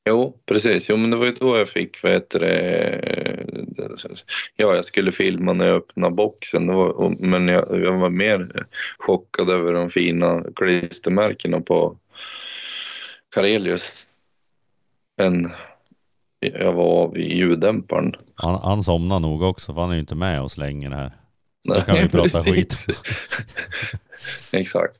Jo, 0.05 0.37
precis. 0.45 0.89
Jo, 0.89 0.97
men 0.97 1.09
det 1.09 1.17
var 1.17 1.25
ju 1.25 1.31
då 1.31 1.57
jag 1.57 1.69
fick, 1.69 2.03
vad 2.03 2.11
heter 2.11 2.39
det, 2.39 3.45
ja, 4.55 4.75
jag 4.75 4.85
skulle 4.85 5.11
filma 5.11 5.53
när 5.53 5.67
jag 5.67 5.75
öppnade 5.75 6.15
boxen. 6.15 6.67
Det 6.67 6.73
var, 6.73 7.15
men 7.19 7.47
jag, 7.47 7.83
jag 7.83 7.97
var 7.97 8.09
mer 8.09 8.65
chockad 8.97 9.49
över 9.49 9.73
de 9.73 9.89
fina 9.89 10.43
klistermärkena 10.55 11.61
på 11.61 11.97
Karelius 13.29 14.07
än 15.17 15.51
jag 16.47 16.73
var 16.73 17.11
vid 17.11 17.31
ljuddämparen. 17.31 18.15
Han, 18.35 18.59
han 18.63 18.83
somnade 18.83 19.21
nog 19.21 19.41
också 19.41 19.73
för 19.73 19.81
han 19.81 19.89
är 19.89 19.93
ju 19.93 19.99
inte 19.99 20.15
med 20.15 20.41
oss 20.41 20.57
länge 20.57 20.89
det 20.89 20.95
här. 20.95 21.11
Då 21.63 21.81
kan 21.81 21.95
vi 21.95 22.09
prata 22.09 22.43
precis. 22.43 22.53
skit. 22.53 22.97
Exakt. 24.53 24.97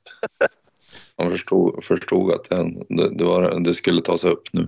Han 1.18 1.32
förstod, 1.32 1.84
förstod 1.84 2.32
att 2.32 2.50
det, 2.90 3.18
det, 3.18 3.24
var, 3.24 3.60
det 3.60 3.74
skulle 3.74 4.02
tas 4.02 4.24
upp 4.24 4.54
nu. 4.54 4.68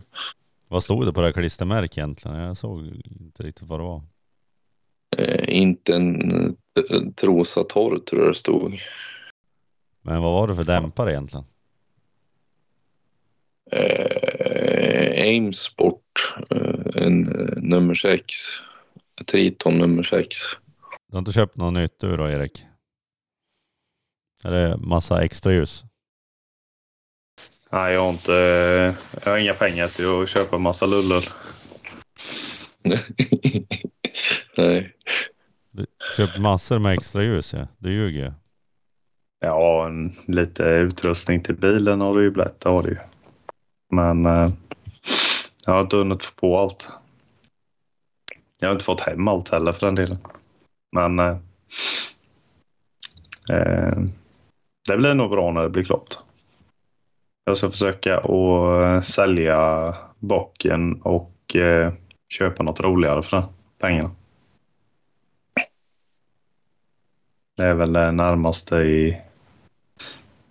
Vad 0.67 0.83
stod 0.83 1.05
det 1.05 1.13
på 1.13 1.21
det 1.21 1.27
här 1.27 1.33
klistermärket 1.33 1.97
egentligen? 1.97 2.37
Jag 2.37 2.57
såg 2.57 2.85
inte 3.19 3.43
riktigt 3.43 3.67
vad 3.67 3.79
det 3.79 3.83
var. 3.83 4.01
Eh, 5.17 5.57
inte 5.59 5.95
en 5.95 6.57
Trosa 7.15 7.63
torr 7.63 7.99
tror 7.99 8.21
jag 8.21 8.31
det 8.31 8.37
stod. 8.37 8.79
Men 10.01 10.21
vad 10.21 10.33
var 10.33 10.47
det 10.47 10.55
för 10.55 10.63
dämpare 10.63 11.11
egentligen? 11.11 11.45
Eh, 13.71 14.44
Aimsport, 15.25 16.33
eh, 16.49 17.03
en 17.03 17.27
eh, 17.27 17.61
nummer 17.61 17.95
sex. 17.95 18.35
Triton 19.25 19.77
nummer 19.77 20.03
sex. 20.03 20.37
Du 21.07 21.15
har 21.15 21.19
inte 21.19 21.31
köpt 21.31 21.55
något 21.55 21.73
nytt 21.73 21.99
du 21.99 22.17
då 22.17 22.29
Erik? 22.29 22.65
Eller 24.43 24.77
massa 24.77 25.23
extra 25.23 25.53
ljus? 25.53 25.83
Nej, 27.71 27.93
jag 27.93 28.01
har 28.01 28.09
inte... 28.09 28.31
Jag 29.23 29.31
har 29.31 29.37
inga 29.37 29.53
pengar 29.53 29.87
till 29.87 30.23
att 30.23 30.29
köpa 30.29 30.57
massa 30.57 30.85
lullull. 30.85 31.23
Nej. 34.57 34.95
Du 35.71 35.85
köpt 36.17 36.39
massor 36.39 36.79
med 36.79 36.93
extra 36.93 37.23
ljus 37.23 37.53
ja. 37.53 37.67
Du 37.77 37.93
ljuger 37.93 38.25
ju. 38.25 38.31
Ja, 39.39 39.87
en, 39.87 40.15
lite 40.27 40.63
utrustning 40.63 41.43
till 41.43 41.55
bilen 41.55 42.01
har 42.01 42.15
du 42.15 42.23
ju 42.23 42.31
blivit. 42.31 42.59
Det 42.59 42.69
har 42.69 42.83
du 42.83 42.89
ju. 42.89 42.97
Men 43.91 44.25
eh, 44.25 44.49
jag 45.65 45.73
har 45.73 45.81
inte 45.81 45.97
hunnit 45.97 46.23
få 46.25 46.33
på 46.35 46.57
allt. 46.57 46.89
Jag 48.59 48.67
har 48.67 48.73
inte 48.73 48.85
fått 48.85 49.01
hem 49.01 49.27
allt 49.27 49.49
heller 49.49 49.71
för 49.71 49.85
den 49.85 49.95
delen. 49.95 50.17
Men 50.91 51.19
eh, 51.19 51.37
eh, 53.49 53.97
det 54.87 54.97
blir 54.97 55.13
nog 55.13 55.29
bra 55.29 55.51
när 55.51 55.61
det 55.63 55.69
blir 55.69 55.83
klart. 55.83 56.17
Jag 57.45 57.57
ska 57.57 57.71
försöka 57.71 58.17
att 58.17 58.85
eh, 58.85 59.01
sälja 59.01 59.93
bocken 60.19 61.01
och 61.01 61.55
eh, 61.55 61.93
köpa 62.29 62.63
något 62.63 62.79
roligare 62.79 63.23
för 63.23 63.37
den 63.37 63.49
pengarna. 63.77 64.11
Det 67.57 67.63
är 67.63 67.75
väl 67.75 67.93
det 67.93 68.11
närmaste 68.11 68.75
i, 68.75 69.21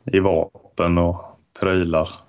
i 0.04 0.18
vapen 0.18 0.98
och 0.98 1.24
prylar. 1.60 2.23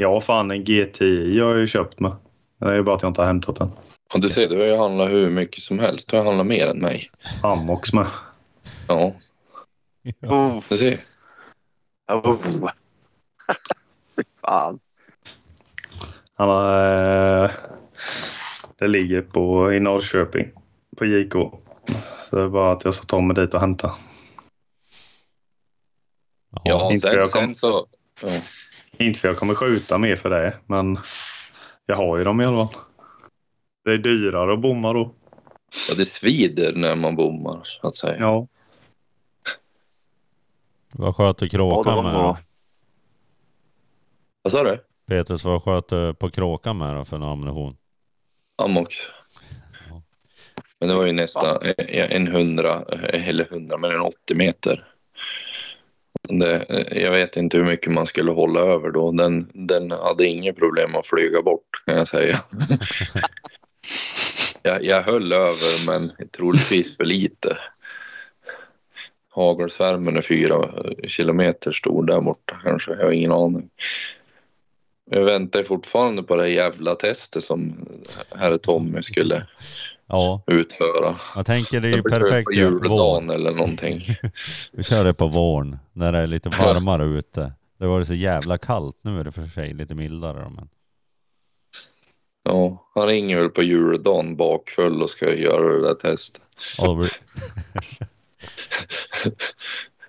Ja, 0.00 0.20
fan 0.20 0.50
en 0.50 0.64
GTI 0.64 1.40
har 1.40 1.50
jag 1.50 1.58
ju 1.60 1.66
köpt 1.66 2.00
med. 2.00 2.16
Det 2.58 2.66
är 2.66 2.74
ju 2.74 2.82
bara 2.82 2.96
att 2.96 3.02
jag 3.02 3.10
inte 3.10 3.20
har 3.20 3.26
hämtat 3.26 3.56
den. 3.56 3.70
Och 4.14 4.20
du 4.20 4.28
ser, 4.28 4.48
du 4.48 4.58
har 4.58 4.64
ju 4.66 4.76
handlat 4.76 5.10
hur 5.10 5.30
mycket 5.30 5.62
som 5.62 5.78
helst. 5.78 6.08
Du 6.08 6.16
har 6.16 6.24
handlat 6.24 6.46
mer 6.46 6.66
än 6.66 6.78
mig. 6.78 7.10
Amox 7.42 7.92
med. 7.92 8.06
Ja, 8.88 9.12
Oh, 10.22 10.62
du 10.68 10.76
ser. 10.76 11.00
oh. 12.12 12.36
Fy 14.16 14.22
fan. 14.40 14.78
Han 16.34 16.48
har, 16.48 17.44
eh, 17.44 17.50
det 18.78 18.88
ligger 18.88 19.22
på, 19.22 19.72
i 19.72 19.80
Norrköping 19.80 20.50
på 20.96 21.04
JK. 21.06 21.32
Så 22.30 22.36
det 22.36 22.42
är 22.42 22.48
bara 22.48 22.72
att 22.72 22.84
jag 22.84 22.94
ska 22.94 23.04
ta 23.04 23.20
mig 23.20 23.34
dit 23.36 23.54
och 23.54 23.60
hämta. 23.60 23.94
Ja, 26.64 26.92
inte 26.92 27.08
sen, 27.08 27.16
jag 27.18 27.30
kom- 27.30 27.44
sen 27.44 27.54
så. 27.54 27.86
Ja. 28.22 28.28
Inte 28.98 29.20
för 29.20 29.28
jag 29.28 29.36
kommer 29.36 29.54
skjuta 29.54 29.98
mer 29.98 30.16
för 30.16 30.30
det, 30.30 30.58
men 30.66 30.98
jag 31.86 31.96
har 31.96 32.18
ju 32.18 32.24
dem 32.24 32.40
i 32.40 32.44
alla 32.44 32.66
fall. 32.66 32.76
Det 33.84 33.92
är 33.92 33.98
dyrare 33.98 34.52
att 34.52 34.60
bomma 34.60 34.92
då. 34.92 35.14
ja, 35.88 35.94
det 35.94 36.04
svider 36.04 36.72
när 36.76 36.94
man 36.94 37.16
bommar 37.16 37.60
så 37.64 37.86
att 37.86 37.96
säga. 37.96 38.16
Ja. 38.18 38.46
Vad 40.92 41.16
sköt 41.16 41.38
du 41.38 41.44
Ja, 41.46 41.50
kråkan 41.50 41.96
de 41.96 42.04
med 42.04 42.14
då? 42.14 42.38
Vad 44.42 44.52
sa 44.52 44.62
du? 44.62 44.84
Petrus, 45.06 45.44
vad 45.44 45.62
sköt 45.62 45.88
du 45.88 46.14
på 46.14 46.30
kråkan 46.30 46.78
med 46.78 46.94
då 46.94 47.04
för 47.04 47.18
någon 47.18 47.28
ammunition? 47.28 47.76
Amox. 48.56 48.96
Ja. 49.88 50.02
Men 50.80 50.88
det 50.88 50.94
var 50.94 51.06
ju 51.06 51.12
nästan 51.12 51.58
en 51.88 52.28
hundra, 52.28 52.82
eller 53.08 53.44
hundra, 53.44 53.78
men 53.78 53.90
en 53.90 54.00
80 54.00 54.34
meter. 54.34 54.88
Det, 56.28 56.64
eh, 56.68 57.02
jag 57.02 57.10
vet 57.10 57.36
inte 57.36 57.56
hur 57.56 57.64
mycket 57.64 57.92
man 57.92 58.06
skulle 58.06 58.32
hålla 58.32 58.60
över 58.60 58.90
då. 58.90 59.12
Den, 59.12 59.50
den 59.54 59.90
hade 59.90 60.26
inga 60.26 60.52
problem 60.52 60.94
att 60.94 61.06
flyga 61.06 61.42
bort 61.42 61.82
kan 61.86 61.96
jag 61.96 62.08
säga. 62.08 62.44
jag, 64.62 64.84
jag 64.84 65.02
höll 65.02 65.32
över 65.32 65.86
men 65.86 66.12
troligtvis 66.36 66.96
för 66.96 67.04
lite. 67.04 67.58
Hagelsvärmen 69.30 70.16
är 70.16 70.22
fyra 70.22 70.70
kilometer 71.08 71.72
stor 71.72 72.06
där 72.06 72.20
borta 72.20 72.60
kanske. 72.64 72.90
Jag 72.90 73.04
har 73.04 73.12
ingen 73.12 73.32
aning. 73.32 73.70
Jag 75.10 75.24
väntar 75.24 75.62
fortfarande 75.62 76.22
på 76.22 76.36
det 76.36 76.48
jävla 76.48 76.94
testet 76.94 77.44
som 77.44 77.88
herr 78.36 78.58
Tommy 78.58 79.02
skulle 79.02 79.46
Ja, 80.08 80.42
utföra. 80.46 81.16
jag 81.34 81.46
tänker 81.46 81.80
det 81.80 81.88
är 81.88 81.96
ju 81.96 82.02
perfekt 82.02 82.44
på 82.44 82.52
juldagen 82.52 83.30
eller 83.30 83.50
någonting. 83.50 84.06
Vi 84.72 84.82
kör 84.82 85.04
det 85.04 85.14
på 85.14 85.26
våren 85.26 85.78
när 85.92 86.12
det 86.12 86.18
är 86.18 86.26
lite 86.26 86.48
varmare 86.48 87.04
ute. 87.04 87.52
Det 87.78 87.86
var 87.86 88.04
så 88.04 88.14
jävla 88.14 88.58
kallt. 88.58 88.96
Nu 89.02 89.20
är 89.20 89.24
det 89.24 89.32
för 89.32 89.46
sig 89.46 89.74
lite 89.74 89.94
mildare 89.94 90.50
men 90.56 90.68
Ja, 92.42 92.90
han 92.94 93.06
ringer 93.06 93.40
väl 93.40 93.48
på 93.48 93.62
juldagen 93.62 94.36
bakfull 94.36 95.02
och 95.02 95.10
ska 95.10 95.34
göra 95.34 95.76
det 95.76 95.88
där 95.88 95.94
testet. 95.94 96.42
Ja, 96.78 96.86
då 96.86 96.94
blir, 96.94 97.12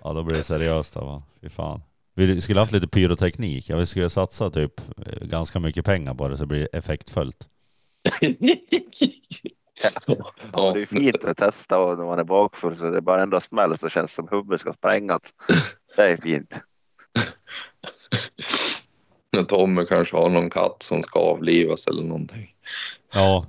ja, 0.02 0.12
då 0.12 0.22
blir 0.22 0.36
det 0.36 0.42
seriöst. 0.42 0.94
då, 0.94 1.00
Va? 1.00 1.22
Fy 1.40 1.48
fan. 1.48 1.82
Vi 2.14 2.40
skulle 2.40 2.60
haft 2.60 2.72
lite 2.72 2.88
pyroteknik. 2.88 3.70
Ja, 3.70 3.76
vi 3.76 3.86
skulle 3.86 4.10
satsa 4.10 4.50
typ 4.50 4.80
eh, 4.80 5.26
ganska 5.26 5.60
mycket 5.60 5.84
pengar 5.84 6.14
på 6.14 6.28
det 6.28 6.36
så 6.36 6.42
det 6.42 6.46
blir 6.46 6.68
effektfullt. 6.72 7.48
Ja, 10.52 10.72
det 10.72 10.82
är 10.82 10.86
fint 10.86 11.24
att 11.24 11.36
testa 11.36 11.78
och 11.78 11.98
när 11.98 12.04
man 12.04 12.18
är 12.18 12.24
bakfull 12.24 12.76
så 12.76 12.90
det 12.90 12.96
är 12.96 13.00
bara 13.00 13.22
ändå 13.22 13.40
smäll 13.40 13.78
så 13.78 13.88
känns 13.88 14.10
det 14.10 14.14
som 14.14 14.28
huvudet 14.30 14.60
ska 14.60 14.72
sprängas. 14.72 15.22
Det 15.96 16.02
är 16.02 16.16
fint. 16.16 16.54
När 19.32 19.44
Tommy 19.44 19.86
kanske 19.86 20.16
har 20.16 20.28
någon 20.28 20.50
katt 20.50 20.82
som 20.82 21.02
ska 21.02 21.18
avlivas 21.18 21.86
eller 21.86 22.02
någonting. 22.02 22.54
Ja, 23.12 23.46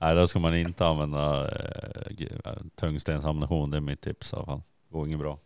nej 0.00 0.14
då 0.14 0.26
ska 0.28 0.38
man 0.38 0.54
inte 0.54 0.86
använda 0.86 1.48
eh, 1.48 2.52
tungstensammunition. 2.80 3.70
Det 3.70 3.76
är 3.76 3.80
mitt 3.80 4.00
tips 4.00 4.32
i 4.32 4.36
alla 4.36 4.46
fall. 4.46 4.62
Går 4.90 5.06
inget 5.06 5.18
bra. 5.18 5.38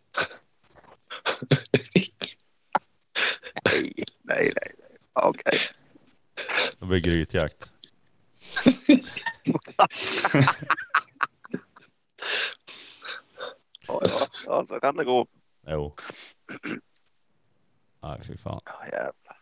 Nej, 3.63 3.93
nej, 4.23 4.53
nej. 4.55 4.71
Okej. 5.13 5.59
Det 6.79 6.85
blir 6.85 6.99
grytjakt. 6.99 7.71
Ja, 13.87 14.01
ja, 14.01 14.27
ja, 14.45 14.65
så 14.65 14.79
kan 14.79 14.95
det 14.95 15.03
gå. 15.03 15.27
Jo. 15.67 15.93
Nej, 18.03 18.21
fy 18.27 18.37
fan. 18.37 18.61
Ja, 18.65 18.85
jävlar. 18.85 19.37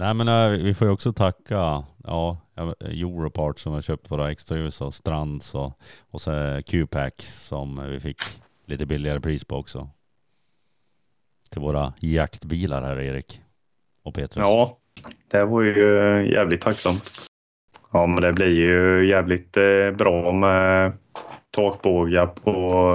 Nej 0.00 0.14
men 0.14 0.28
eh, 0.28 0.48
vi 0.50 0.74
får 0.74 0.86
ju 0.86 0.92
också 0.92 1.12
tacka 1.12 1.84
ja, 2.04 2.38
Europart 2.80 3.58
som 3.58 3.72
har 3.72 3.82
köpt 3.82 4.10
våra 4.10 4.30
extraljus 4.30 4.80
och 4.80 4.94
Strands 4.94 5.54
och, 5.54 5.72
och 6.10 6.20
så 6.20 6.62
Q-Pack 6.66 7.22
som 7.22 7.90
vi 7.90 8.00
fick 8.00 8.18
lite 8.64 8.86
billigare 8.86 9.20
pris 9.20 9.44
på 9.44 9.56
också. 9.56 9.90
Till 11.50 11.60
våra 11.60 11.92
jaktbilar 12.00 12.82
här 12.82 13.00
Erik 13.00 13.40
och 14.02 14.14
Petrus. 14.14 14.42
Ja, 14.42 14.78
det 15.28 15.44
var 15.44 15.62
ju 15.62 15.98
eh, 15.98 16.32
jävligt 16.32 16.60
tacksamt. 16.60 17.28
Ja, 17.96 18.06
men 18.06 18.20
det 18.20 18.32
blir 18.32 18.48
ju 18.48 19.08
jävligt 19.08 19.56
eh, 19.56 19.90
bra 19.90 20.32
med 20.32 20.92
takbågar 21.50 22.26
på, 22.26 22.50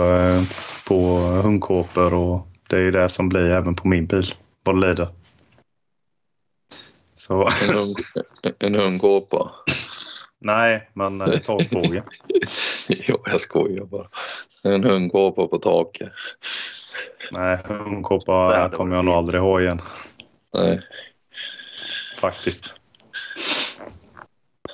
eh, 0.06 0.44
på 0.88 1.18
hundkåpor 1.44 2.14
och 2.14 2.48
det 2.70 2.76
är 2.76 2.82
ju 2.82 2.92
det 2.92 3.10
som 3.10 3.30
blir 3.30 3.52
även 3.52 3.76
på 3.76 3.88
min 3.88 4.06
bil 4.06 4.34
vad 4.64 4.82
det 4.82 4.88
lider. 4.88 5.08
Så 7.16 7.48
En, 7.70 7.76
hund, 7.76 7.96
en 8.60 8.76
hundkåpa. 8.76 9.52
nej, 10.40 10.90
men 10.94 11.22
eh, 11.22 11.40
takbåge. 11.40 12.04
jo, 12.88 13.18
jag 13.26 13.42
skojar 13.42 13.86
bara. 13.86 14.08
En 14.64 14.84
hundkåpa 14.84 15.48
på 15.48 15.58
taket. 15.58 16.12
Nej, 17.32 17.58
hundkåpa 17.66 18.70
kommer 18.70 18.96
jag 18.96 19.06
nog 19.06 19.14
aldrig 19.14 19.42
ha 19.42 19.62
igen 19.62 19.82
Nej. 20.54 20.82
faktiskt. 22.22 22.81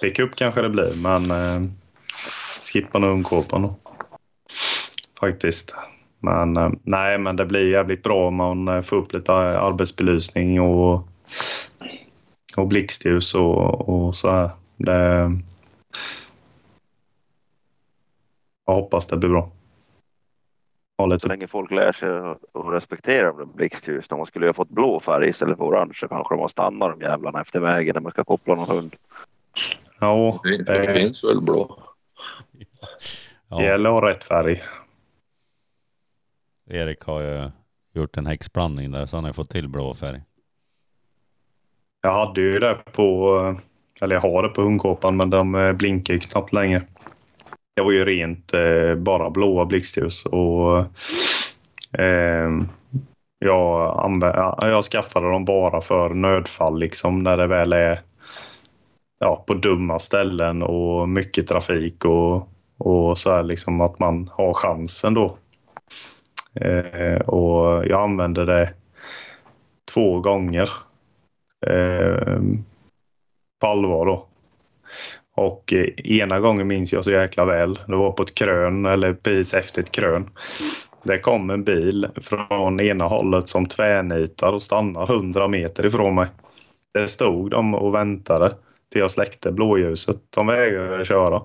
Pickup 0.02 0.36
kanske 0.36 0.62
det 0.62 0.70
blir, 0.70 1.04
men 1.04 1.32
eh, 1.32 1.70
skippa 2.62 3.00
nog 3.00 3.12
ungkåpan 3.12 3.62
då. 3.62 3.76
Faktiskt. 5.20 5.76
Men 6.20 6.58
eh, 6.58 6.70
nej, 6.84 7.18
men 7.18 7.36
det 7.36 7.45
blir 7.45 7.72
jävligt 7.72 8.04
bra 8.04 8.28
om 8.28 8.36
man 8.36 8.68
eh, 8.68 8.82
får 8.82 8.95
upp 8.95 9.14
lite 9.14 9.34
eh, 9.34 9.64
arbetsbelysning 9.64 10.62
och, 10.62 11.08
och 12.58 12.68
blixtljus 12.68 13.36
och, 13.36 13.89
och 13.89 14.16
så 14.16 14.32
här. 14.32 14.50
Det, 14.78 15.32
jag 18.66 18.74
hoppas 18.74 19.08
det 19.08 19.18
blir 19.18 19.30
bra. 19.30 19.52
Lite... 21.06 21.20
Så 21.20 21.28
länge 21.28 21.48
folk 21.48 21.72
lär 21.72 21.93
sig 21.93 22.10
att 22.10 22.74
respektera 22.74 23.34
de 23.34 23.52
blixtljus. 23.52 24.06
Om 24.10 24.18
man 24.18 24.28
skulle 24.28 24.45
ha 24.45 24.54
fått 24.54 24.70
blå 24.70 25.00
färg 25.00 25.30
istället 25.30 25.58
för 25.58 25.64
orange 25.64 25.93
så 25.95 26.08
kanske 26.08 26.36
de 26.36 26.41
har 26.41 26.48
stannat 26.48 27.00
de 27.00 27.06
jävlarna 27.06 27.41
efter 27.41 27.60
vägen 27.60 27.93
när 27.93 28.02
man 28.02 28.12
ska 28.12 28.24
koppla 28.24 28.56
någon 28.56 28.70
hund 28.70 28.95
ja, 30.00 30.39
Det, 30.43 30.64
det 30.64 30.86
Eh. 30.86 30.93
finns 30.93 31.24
väl 31.24 31.41
blå. 31.41 31.84
Ja, 33.50 33.58
det 33.58 33.64
gäller 33.66 33.89
ha 33.89 34.10
rätt 34.10 34.24
färg. 34.24 34.64
Erik 36.70 37.02
har 37.02 37.22
ju 37.22 37.52
gjort 37.93 38.18
en 38.18 38.26
häxblandning 38.26 38.91
där 38.91 39.06
så 39.06 39.18
han 39.18 39.24
har 39.26 39.34
fått 39.34 39.50
till 39.50 39.68
blå 39.70 39.93
färg. 39.95 40.22
Jag 42.02 42.12
hade 42.14 42.41
ju 42.41 42.60
det 42.60 42.78
på, 42.91 43.56
eller 44.02 44.16
jag 44.16 44.22
har 44.22 44.43
det 44.43 44.50
på 44.50 44.62
hundkåpan 44.62 45.18
men 45.18 45.30
de 45.30 45.56
eh, 45.56 45.74
blinkar 45.74 46.14
ju 46.14 46.20
knappt 46.20 46.54
längre. 46.54 46.84
Det 47.76 47.82
var 47.82 47.91
ju 47.91 48.06
rent 48.06 48.54
eh, 48.54 48.95
bara 48.95 49.30
blåa 49.30 49.66
blixtljus 49.66 50.26
och 50.26 50.80
eh, 52.00 52.50
jag, 53.39 53.98
anvä- 54.06 54.68
jag 54.68 54.84
skaffade 54.84 55.30
dem 55.30 55.45
bara 55.45 55.82
för 55.82 56.10
nödfall 56.14 56.80
liksom 56.80 57.24
när 57.24 57.38
det 57.38 57.48
väl 57.48 57.74
är 57.74 58.00
ja, 59.20 59.43
på 59.47 59.53
dumma 59.53 59.99
ställen 59.99 60.63
och 60.63 61.09
mycket 61.09 61.47
trafik 61.47 62.05
och, 62.05 62.49
och 62.78 63.18
så 63.18 63.32
här 63.32 63.43
liksom 63.43 63.82
att 63.82 63.99
man 63.99 64.30
har 64.34 64.53
chansen 64.53 65.13
då. 65.13 65.38
Eh, 66.61 67.20
och 67.22 67.86
jag 67.86 68.01
använde 68.01 68.45
det 68.45 68.74
två 69.93 70.20
gånger 70.20 70.70
eh, 71.68 72.41
på 73.61 73.68
allvar 73.68 74.05
då. 74.05 74.28
Och 75.36 75.74
eh, 75.74 76.20
ena 76.20 76.39
gången 76.39 76.68
minns 76.68 76.93
jag 76.93 77.03
så 77.03 77.11
jäkla 77.11 77.45
väl. 77.45 77.80
Det 77.88 77.95
var 77.95 78.11
på 78.11 78.24
ett 78.24 78.36
krön 78.36 78.86
eller 78.86 79.13
precis 79.13 79.53
efter 79.53 79.82
ett 79.82 79.91
krön. 79.91 80.30
Det 81.03 81.20
kom 81.20 81.49
en 81.49 81.63
bil 81.63 82.07
från 82.15 82.80
ena 82.80 83.05
hållet 83.05 83.47
som 83.47 83.65
tvärnitar 83.65 84.53
och 84.53 84.61
stannar 84.61 85.13
100 85.13 85.47
meter 85.47 85.86
ifrån 85.86 86.15
mig. 86.15 86.28
Det 86.93 87.07
stod 87.07 87.51
de 87.51 87.76
och 87.76 87.93
väntade 87.93 88.55
till 88.92 89.02
jag 89.02 89.12
släckte 89.12 89.52
blåljuset. 89.52 90.18
De 90.30 90.48
vägrade 90.48 91.06
köra. 91.06 91.42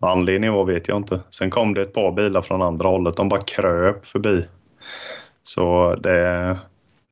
Anledningen 0.00 0.54
var 0.54 0.64
vet 0.64 0.88
jag 0.88 0.96
inte. 0.96 1.20
Sen 1.30 1.50
kom 1.50 1.74
det 1.74 1.82
ett 1.82 1.92
par 1.92 2.12
bilar 2.12 2.42
från 2.42 2.62
andra 2.62 2.88
hållet. 2.88 3.16
De 3.16 3.28
bara 3.28 3.40
kröp 3.40 4.06
förbi. 4.06 4.46
Så 5.42 5.94
det, 5.94 6.58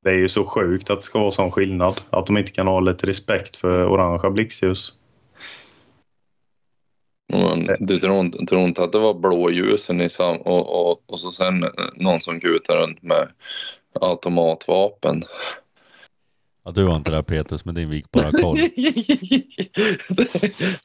det 0.04 0.10
är 0.10 0.18
ju 0.18 0.28
så 0.28 0.44
sjukt 0.44 0.90
att 0.90 0.98
det 0.98 1.04
ska 1.04 1.18
vara 1.18 1.30
sån 1.30 1.50
skillnad. 1.50 2.00
Att 2.10 2.26
de 2.26 2.38
inte 2.38 2.52
kan 2.52 2.66
ha 2.66 2.80
lite 2.80 3.06
respekt 3.06 3.56
för 3.56 3.86
orangea 3.86 4.30
blixtljus. 4.30 4.98
Men 7.28 7.76
du 7.80 8.00
tror, 8.00 8.46
tror 8.46 8.62
inte 8.62 8.84
att 8.84 8.92
det 8.92 8.98
var 8.98 9.14
blåljusen 9.14 10.00
i 10.00 10.10
sam 10.10 10.36
och, 10.36 10.90
och, 10.90 11.02
och 11.06 11.20
så 11.20 11.30
sen 11.30 11.66
någon 11.94 12.20
som 12.20 12.40
kutar 12.40 12.76
runt 12.76 13.02
med 13.02 13.28
automatvapen. 14.00 15.24
Ja, 16.64 16.70
du 16.70 16.84
har 16.84 16.96
inte 16.96 17.10
det 17.10 17.16
här 17.16 17.22
Petrus 17.22 17.64
med 17.64 17.74
din 17.74 17.90
vikbara 17.90 18.32
koll. 18.32 18.56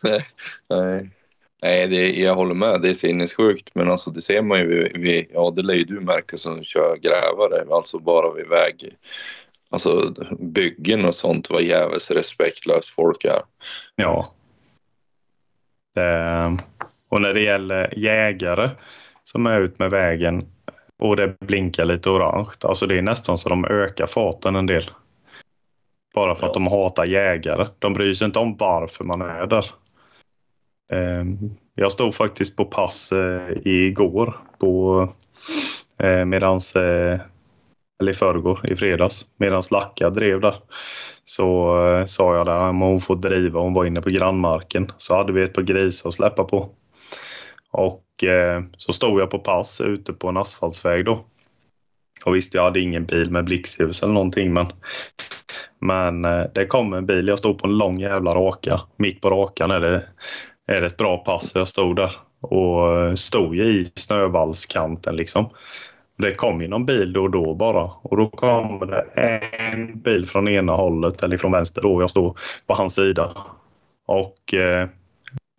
nej, 0.03 0.25
nej. 0.69 1.09
Nej, 1.61 1.87
det, 1.87 2.19
jag 2.19 2.35
håller 2.35 2.55
med. 2.55 2.81
Det 2.81 2.89
är 2.89 2.93
sinnessjukt. 2.93 3.69
Men 3.75 3.91
alltså 3.91 4.11
det 4.11 4.21
ser 4.21 4.41
man 4.41 4.59
ju 4.59 4.67
vid, 4.67 4.97
vid 4.97 5.25
ja 5.33 5.51
det 5.55 5.61
lär 5.61 5.73
ju 5.73 5.83
du 5.83 5.99
märka 5.99 6.37
som 6.37 6.63
kör 6.63 6.97
grävare. 6.97 7.75
Alltså 7.75 7.99
bara 7.99 8.33
vid 8.33 8.47
väg. 8.47 8.95
Alltså 9.69 10.13
byggen 10.39 11.05
och 11.05 11.15
sånt 11.15 11.49
vad 11.49 11.63
jävligt 11.63 12.11
respektlöst 12.11 12.89
folk 12.89 13.25
är. 13.25 13.41
Ja. 13.95 14.33
Det, 15.95 16.57
och 17.09 17.21
när 17.21 17.33
det 17.33 17.41
gäller 17.41 17.99
jägare 17.99 18.69
som 19.23 19.45
är 19.45 19.61
ut 19.61 19.79
med 19.79 19.91
vägen 19.91 20.45
och 20.99 21.15
det 21.15 21.39
blinkar 21.39 21.85
lite 21.85 22.09
orange. 22.09 22.51
Alltså 22.63 22.87
det 22.87 22.97
är 22.97 23.01
nästan 23.01 23.37
så 23.37 23.49
de 23.49 23.65
ökar 23.65 24.07
farten 24.07 24.55
en 24.55 24.65
del. 24.65 24.83
Bara 26.13 26.35
för 26.35 26.47
att 26.47 26.53
de 26.53 26.67
hatar 26.67 27.05
jägare. 27.05 27.67
De 27.79 27.93
bryr 27.93 28.13
sig 28.13 28.25
inte 28.25 28.39
om 28.39 28.57
varför 28.57 29.03
man 29.03 29.21
är 29.21 29.47
där. 29.47 29.65
Eh, 30.91 31.25
Jag 31.75 31.91
stod 31.91 32.15
faktiskt 32.15 32.57
på 32.57 32.65
pass 32.65 33.11
eh, 33.11 33.57
igår 33.63 34.37
på 34.59 35.07
eh, 35.97 36.25
medans 36.25 36.75
eh, 36.75 37.19
eller 38.01 38.11
i 38.11 38.15
förrgår, 38.15 38.71
i 38.71 38.75
fredags, 38.75 39.25
medan 39.37 39.63
Lacka 39.71 40.09
drev 40.09 40.41
där. 40.41 40.55
Så 41.25 41.77
eh, 41.87 42.05
sa 42.05 42.35
jag 42.35 42.45
där 42.45 42.69
om 42.69 42.81
hon 42.81 43.01
får 43.01 43.15
driva, 43.15 43.59
hon 43.59 43.73
var 43.73 43.85
inne 43.85 44.01
på 44.01 44.09
grannmarken. 44.09 44.91
Så 44.97 45.15
hade 45.15 45.33
vi 45.33 45.43
ett 45.43 45.53
par 45.53 45.61
grisar 45.61 46.09
att 46.09 46.15
släppa 46.15 46.43
på. 46.43 46.69
Och 47.71 48.23
eh, 48.23 48.63
så 48.77 48.93
stod 48.93 49.19
jag 49.21 49.29
på 49.29 49.39
pass 49.39 49.81
ute 49.81 50.13
på 50.13 50.29
en 50.29 50.37
asfaltsväg 50.37 51.05
då. 51.05 51.25
Och 52.25 52.35
visst, 52.35 52.53
jag 52.53 52.63
hade 52.63 52.79
ingen 52.79 53.05
bil 53.05 53.31
med 53.31 53.45
blixtljus 53.45 54.03
eller 54.03 54.13
någonting 54.13 54.53
men 54.53 54.67
men 55.79 56.25
eh, 56.25 56.43
det 56.53 56.65
kom 56.65 56.93
en 56.93 57.05
bil, 57.05 57.27
jag 57.27 57.39
stod 57.39 57.57
på 57.57 57.67
en 57.67 57.77
lång 57.77 57.99
jävla 57.99 58.35
raka. 58.35 58.81
Mitt 58.97 59.21
på 59.21 59.29
rakan 59.29 59.71
är 59.71 59.79
det, 59.79 60.03
är 60.67 60.81
det 60.81 60.87
ett 60.87 60.97
bra 60.97 61.17
pass. 61.17 61.51
Jag 61.55 61.67
stod 61.67 61.95
där 61.95 62.11
och 62.41 62.97
eh, 62.97 63.13
stod 63.13 63.55
i 63.55 63.91
snövallskanten 63.95 65.15
liksom. 65.15 65.49
Det 66.17 66.33
kom 66.33 66.61
ju 66.61 66.67
någon 66.67 66.85
bil 66.85 67.13
då 67.13 67.23
och 67.23 67.31
då 67.31 67.55
bara 67.55 67.83
och 68.01 68.17
då 68.17 68.29
kom 68.29 68.79
det 68.79 69.01
en 69.11 70.01
bil 70.01 70.25
från 70.25 70.47
ena 70.47 70.73
hållet 70.73 71.23
eller 71.23 71.37
från 71.37 71.51
vänster 71.51 71.81
då. 71.81 72.01
Jag 72.01 72.09
stod 72.09 72.37
på 72.67 72.73
hans 72.73 72.95
sida. 72.95 73.31
Och 74.07 74.53
eh, 74.53 74.89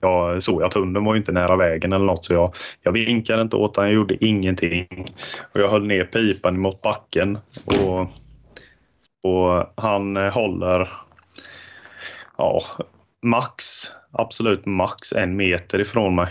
jag 0.01 0.43
såg 0.43 0.63
att 0.63 0.75
hunden 0.75 1.05
var 1.05 1.17
inte 1.17 1.33
nära 1.33 1.57
vägen 1.57 1.93
eller 1.93 2.05
något 2.05 2.25
så 2.25 2.35
jag, 2.35 2.55
jag 2.83 2.93
vinkade 2.93 3.43
inte 3.43 3.57
åt 3.57 3.77
honom, 3.77 3.91
jag 3.91 3.95
gjorde 3.97 4.25
ingenting. 4.25 5.07
Och 5.55 5.61
jag 5.61 5.69
höll 5.69 5.87
ner 5.87 6.05
pipan 6.05 6.61
mot 6.61 6.83
backen 6.83 7.39
och, 7.65 8.09
och 9.23 9.73
han 9.77 10.17
eh, 10.17 10.33
håller 10.33 10.89
ja, 12.39 12.63
max, 13.23 13.65
absolut 14.13 14.67
max 14.67 15.13
en 15.13 15.37
meter 15.37 15.81
ifrån 15.81 16.15
mig. 16.15 16.29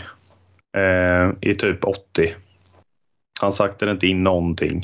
Eh, 0.76 1.50
I 1.50 1.54
typ 1.54 1.84
80. 1.84 2.34
Han 3.40 3.52
saktade 3.52 3.92
inte 3.92 4.06
in 4.06 4.22
någonting 4.22 4.82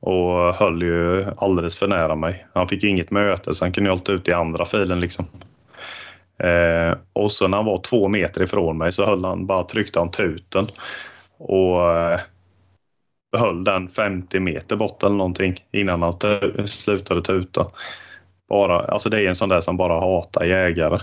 och 0.00 0.54
höll 0.54 0.82
ju 0.82 1.26
alldeles 1.36 1.76
för 1.76 1.88
nära 1.88 2.14
mig. 2.14 2.46
Han 2.54 2.68
fick 2.68 2.82
ju 2.82 2.88
inget 2.88 3.10
möte 3.10 3.54
så 3.54 3.64
han 3.64 3.72
kunde 3.72 3.90
ju 3.90 3.92
hållit 3.92 4.08
ut 4.08 4.28
i 4.28 4.32
andra 4.32 4.64
filen 4.64 5.00
liksom. 5.00 5.26
Eh, 6.38 6.98
och 7.12 7.32
så 7.32 7.48
när 7.48 7.56
han 7.56 7.66
var 7.66 7.78
två 7.78 8.08
meter 8.08 8.42
ifrån 8.42 8.78
mig 8.78 8.92
så 8.92 9.06
höll 9.06 9.24
han 9.24 9.46
bara 9.46 9.62
tryckte 9.62 9.98
han 9.98 10.10
tuten 10.10 10.66
och 11.38 11.90
eh, 11.90 12.20
höll 13.38 13.64
den 13.64 13.88
50 13.88 14.40
meter 14.40 14.76
bort 14.76 15.02
eller 15.02 15.16
någonting 15.16 15.64
innan 15.72 16.02
han 16.02 16.12
slutade 16.66 17.22
tuta. 17.22 17.66
Bara, 18.48 18.78
alltså 18.78 19.08
det 19.08 19.20
är 19.20 19.28
en 19.28 19.36
sån 19.36 19.48
där 19.48 19.60
som 19.60 19.76
bara 19.76 20.00
hatar 20.00 20.44
jägare. 20.44 21.00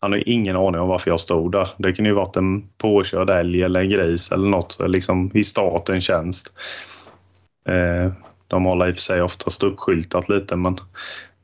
Han 0.00 0.12
har 0.12 0.28
ingen 0.28 0.56
aning 0.56 0.80
om 0.80 0.88
varför 0.88 1.10
jag 1.10 1.20
stod 1.20 1.52
där. 1.52 1.68
Det 1.76 1.92
kunde 1.92 2.08
ju 2.08 2.14
varit 2.14 2.36
en 2.36 2.68
påkörd 2.78 3.30
älg 3.30 3.62
eller 3.62 3.80
en 3.80 3.90
gris 3.90 4.32
eller 4.32 4.48
något 4.48 4.78
liksom 4.86 5.30
i 5.34 5.44
statens 5.44 6.04
tjänst. 6.04 6.52
Eh, 7.68 8.12
de 8.48 8.64
har 8.64 8.88
i 8.88 8.92
och 8.92 8.94
för 8.94 9.02
sig 9.02 9.22
oftast 9.22 9.62
uppskyltat 9.62 10.28
lite 10.28 10.56
men, 10.56 10.78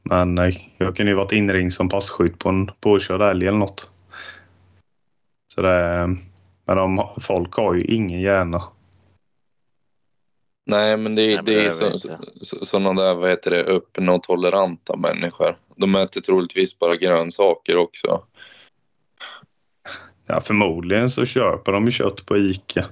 men 0.02 0.38
eh, 0.38 0.54
jag 0.78 0.96
kunde 0.96 1.12
ju 1.12 1.16
varit 1.16 1.32
inringd 1.32 1.72
som 1.72 1.88
passkytt 1.88 2.38
på 2.38 2.48
en 2.48 2.70
påkörd 2.80 3.22
älg 3.22 3.46
eller 3.46 3.58
något. 3.58 3.90
Så 5.54 5.62
det, 5.62 5.94
eh, 5.94 6.06
men 6.66 6.76
de, 6.76 7.08
folk 7.20 7.54
har 7.54 7.74
ju 7.74 7.84
ingen 7.84 8.20
hjärna. 8.20 8.62
Nej, 10.66 10.96
men 10.96 11.14
det, 11.14 11.26
Nej, 11.26 11.36
det 11.44 11.54
det 11.54 11.66
är 11.66 11.98
så, 12.42 12.64
sådana 12.64 13.02
där, 13.02 13.14
vad 13.14 13.30
heter 13.30 13.50
det, 13.50 13.64
öppna 13.64 14.12
och 14.12 14.22
toleranta 14.22 14.96
människor. 14.96 15.56
De 15.76 15.94
äter 15.94 16.20
troligtvis 16.20 16.78
bara 16.78 16.96
grönsaker 16.96 17.76
också. 17.76 18.22
Ja, 20.26 20.40
förmodligen 20.40 21.10
så 21.10 21.26
köper 21.26 21.72
de 21.72 21.90
kött 21.90 22.26
på 22.26 22.36
Ica. 22.36 22.84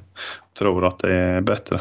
Tror 0.58 0.84
att 0.84 0.98
det 0.98 1.12
är 1.12 1.40
bättre. 1.40 1.80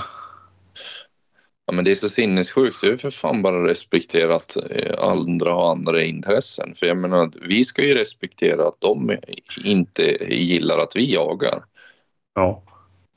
Ja, 1.65 1.73
men 1.73 1.85
det 1.85 1.91
är 1.91 1.95
så 1.95 2.09
sinnessjukt. 2.09 2.81
Det 2.81 2.87
är 2.87 2.97
för 2.97 3.11
fan 3.11 3.41
bara 3.41 3.67
respektera 3.67 4.35
att 4.35 4.57
eh, 4.71 4.99
andra 4.99 5.53
har 5.53 5.71
andra 5.71 6.03
intressen. 6.03 6.75
För 6.75 6.85
jag 6.85 6.97
menar, 6.97 7.31
vi 7.41 7.63
ska 7.63 7.83
ju 7.83 7.93
respektera 7.93 8.67
att 8.67 8.81
de 8.81 9.17
inte 9.63 10.03
gillar 10.33 10.77
att 10.77 10.95
vi 10.95 11.13
jagar. 11.13 11.63
Ja. 12.35 12.63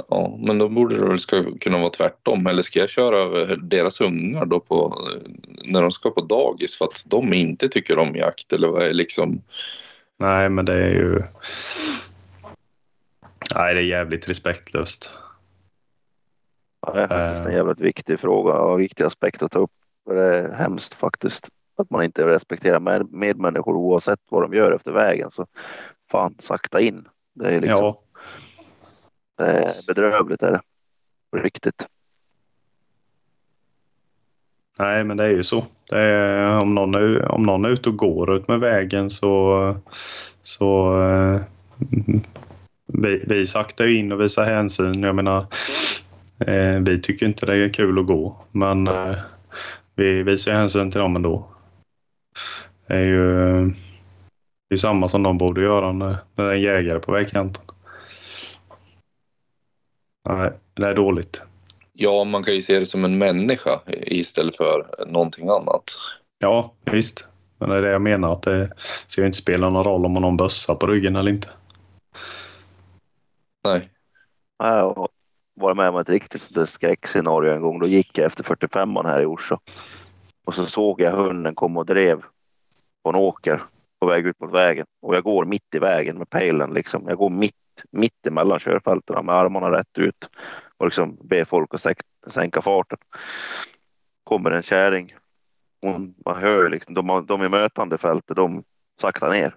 Ja, 0.08 0.38
men 0.40 0.58
då 0.58 0.68
borde 0.68 0.96
det 0.96 1.08
väl 1.08 1.20
ska 1.20 1.44
kunna 1.60 1.78
vara 1.78 1.90
tvärtom. 1.90 2.46
Eller 2.46 2.62
ska 2.62 2.78
jag 2.78 2.88
köra 2.88 3.16
över 3.18 3.56
deras 3.56 4.00
ungar 4.00 4.44
då 4.44 4.60
på, 4.60 5.08
när 5.64 5.82
de 5.82 5.92
ska 5.92 6.10
på 6.10 6.20
dagis 6.20 6.78
för 6.78 6.84
att 6.84 7.04
de 7.06 7.32
inte 7.32 7.68
tycker 7.68 7.98
om 7.98 8.16
jakt? 8.16 8.52
Eller 8.52 8.68
vad 8.68 8.82
är 8.82 8.92
liksom... 8.92 9.42
Nej, 10.18 10.48
men 10.48 10.64
det 10.64 10.74
är 10.74 10.90
ju... 10.94 11.22
Nej, 13.54 13.74
det 13.74 13.80
är 13.80 13.84
jävligt 13.84 14.28
respektlöst. 14.28 15.10
Ja, 16.86 16.92
det 16.92 17.00
är 17.00 17.08
faktiskt 17.08 17.40
en 17.46 17.50
Eh. 17.50 17.56
jävligt 17.56 17.80
viktig 17.80 18.20
fråga 18.20 18.52
och 18.54 18.80
viktig 18.80 19.04
aspekt 19.04 19.42
att 19.42 19.52
ta 19.52 19.58
upp. 19.58 19.70
För 20.06 20.14
det 20.14 20.24
är 20.36 20.52
hemskt 20.54 20.94
faktiskt 20.94 21.48
att 21.76 21.90
man 21.90 22.04
inte 22.04 22.26
respekterar 22.26 22.80
med, 22.80 23.12
medmänniskor 23.12 23.74
oavsett 23.74 24.20
vad 24.28 24.42
de 24.42 24.54
gör 24.54 24.72
efter 24.72 24.92
vägen. 24.92 25.30
Så 25.30 25.46
fan, 26.10 26.34
sakta 26.38 26.80
in. 26.80 27.08
Det 27.34 27.48
är, 27.48 27.60
liksom, 27.60 27.78
Ja, 27.78 28.02
det 29.40 29.62
är 29.62 29.86
bedrövligt. 29.86 30.42
Är 30.42 30.52
det. 30.52 30.60
På 31.30 31.38
riktigt. 31.38 31.86
nej, 34.78 35.04
men 35.04 35.16
det 35.16 35.24
är 35.24 35.30
ju 35.30 35.44
så. 35.44 35.66
Det 35.90 36.00
är, 36.00 36.58
om, 36.58 36.74
någon 36.74 36.94
är, 36.94 37.32
om 37.32 37.42
någon 37.42 37.64
är 37.64 37.68
ute 37.68 37.88
och 37.88 37.96
går 37.96 38.36
ut 38.36 38.48
med 38.48 38.60
vägen 38.60 39.10
så... 39.10 39.76
så 40.42 41.02
eh, 41.02 41.40
vi, 42.92 43.24
vi 43.26 43.46
saktar 43.46 43.86
ju 43.86 43.96
in 43.96 44.12
och 44.12 44.20
visar 44.20 44.44
hänsyn. 44.44 45.02
Jag 45.02 45.14
menar, 45.14 45.46
eh, 46.38 46.78
vi 46.86 47.00
tycker 47.02 47.26
inte 47.26 47.46
det 47.46 47.64
är 47.64 47.68
kul 47.68 47.98
att 47.98 48.06
gå, 48.06 48.36
men 48.52 48.88
eh, 48.88 49.16
vi 49.94 50.22
visar 50.22 50.52
hänsyn 50.52 50.90
till 50.90 51.00
dem 51.00 51.16
ändå. 51.16 51.46
Det 52.86 52.94
är 52.94 53.04
ju 53.04 53.40
eh, 53.40 53.66
det 54.68 54.74
är 54.74 54.76
samma 54.76 55.08
som 55.08 55.22
de 55.22 55.38
borde 55.38 55.62
göra 55.62 55.92
när, 55.92 56.16
när 56.34 56.44
det 56.44 56.50
är 56.50 56.54
en 56.54 56.60
jägare 56.60 56.98
på 56.98 57.12
vägkanten. 57.12 57.64
Nej, 60.28 60.50
det 60.74 60.86
är 60.86 60.94
dåligt. 60.94 61.42
Ja, 61.92 62.24
man 62.24 62.44
kan 62.44 62.54
ju 62.54 62.62
se 62.62 62.78
det 62.78 62.86
som 62.86 63.04
en 63.04 63.18
människa 63.18 63.80
istället 63.86 64.56
för 64.56 65.04
någonting 65.06 65.48
annat. 65.48 65.84
Ja, 66.38 66.74
visst. 66.84 67.28
Men 67.58 67.68
det 67.68 67.76
är 67.76 67.82
det 67.82 67.90
jag 67.90 68.02
menar 68.02 68.32
att 68.32 68.42
det 68.42 68.72
ska 69.06 69.20
ju 69.20 69.26
inte 69.26 69.38
spela 69.38 69.70
någon 69.70 69.84
roll 69.84 70.06
om 70.06 70.12
man 70.12 70.22
har 70.22 70.30
en 70.30 70.36
bössa 70.36 70.74
på 70.74 70.86
ryggen 70.86 71.16
eller 71.16 71.30
inte. 71.30 71.48
Nej. 73.64 73.90
Jag 74.58 75.08
varit 75.54 75.76
med 75.76 75.88
om 75.88 75.96
ett 75.96 76.08
riktigt 76.08 76.68
skräckscenario 76.68 77.52
en 77.52 77.62
gång. 77.62 77.78
Då 77.78 77.86
gick 77.86 78.18
jag 78.18 78.26
efter 78.26 78.44
45 78.44 78.96
här 78.96 79.22
i 79.22 79.26
Orsa. 79.26 79.60
Och 80.44 80.54
så 80.54 80.66
såg 80.66 81.00
jag 81.00 81.12
hunden 81.12 81.54
komma 81.54 81.80
och 81.80 81.86
drev 81.86 82.22
på 83.02 83.10
en 83.10 83.16
åker 83.16 83.62
på 84.00 84.06
väg 84.06 84.26
ut 84.26 84.40
mot 84.40 84.52
vägen. 84.52 84.86
Och 85.02 85.16
jag 85.16 85.24
går 85.24 85.44
mitt 85.44 85.74
i 85.74 85.78
vägen 85.78 86.18
med 86.18 86.30
pejlen. 86.30 86.74
Liksom. 86.74 87.04
Jag 87.08 87.18
går 87.18 87.30
mitt, 87.30 87.54
mitt 87.90 88.26
emellan 88.26 88.58
körfälten 88.58 89.26
med 89.26 89.34
armarna 89.34 89.70
rätt 89.70 89.98
ut 89.98 90.28
och 90.76 90.86
liksom 90.86 91.18
be 91.22 91.44
folk 91.44 91.74
att 91.74 91.80
sänka, 91.80 92.02
sänka 92.30 92.62
farten. 92.62 92.98
Kommer 94.24 94.50
en 94.50 94.62
kärring. 94.62 95.14
Hon, 95.82 96.14
man 96.24 96.36
hör 96.36 96.62
ju 96.62 96.68
liksom, 96.68 96.94
de, 96.94 97.26
de 97.26 97.44
i 97.44 97.48
mötande 97.48 97.98
fältet, 97.98 98.36
de 98.36 98.64
saktar 99.00 99.30
ner. 99.30 99.54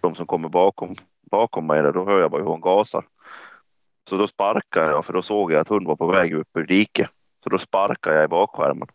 De 0.00 0.14
som 0.14 0.26
kommer 0.26 0.48
bakom, 0.48 0.94
bakom 1.30 1.66
mig, 1.66 1.82
där, 1.82 1.92
då 1.92 2.04
hör 2.04 2.20
jag 2.20 2.30
bara 2.30 2.42
hur 2.42 2.48
hon 2.48 2.60
gasar. 2.60 3.04
Så 4.08 4.16
då 4.16 4.28
sparkar 4.28 4.90
jag, 4.90 5.04
för 5.04 5.12
då 5.12 5.22
såg 5.22 5.52
jag 5.52 5.60
att 5.60 5.68
hon 5.68 5.84
var 5.84 5.96
på 5.96 6.06
väg 6.06 6.34
upp 6.34 6.48
ur 6.54 6.66
diket. 6.66 7.10
Så 7.44 7.48
då 7.48 7.58
sparkar 7.58 8.12
jag 8.12 8.24
i 8.24 8.28
bakskärmen 8.28 8.88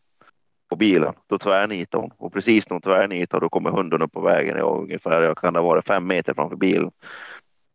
på 0.70 0.76
bilen. 0.76 1.14
Då 1.28 1.38
tvärnitar 1.38 2.00
hon. 2.00 2.12
Och 2.18 2.34
precis 2.34 2.70
när 2.70 2.76
hon 2.76 2.82
tvärnitar, 2.82 3.40
då 3.40 3.50
kommer 3.50 3.70
hunden 3.70 4.02
upp 4.02 4.12
på 4.12 4.22
vägen. 4.22 4.58
Jag 4.58 4.82
ungefär, 4.82 5.22
jag 5.22 5.38
kan 5.38 5.56
ha 5.56 5.62
varit 5.62 5.88
fem 5.88 6.08
meter 6.08 6.34
framför 6.34 6.56
bilen. 6.56 6.92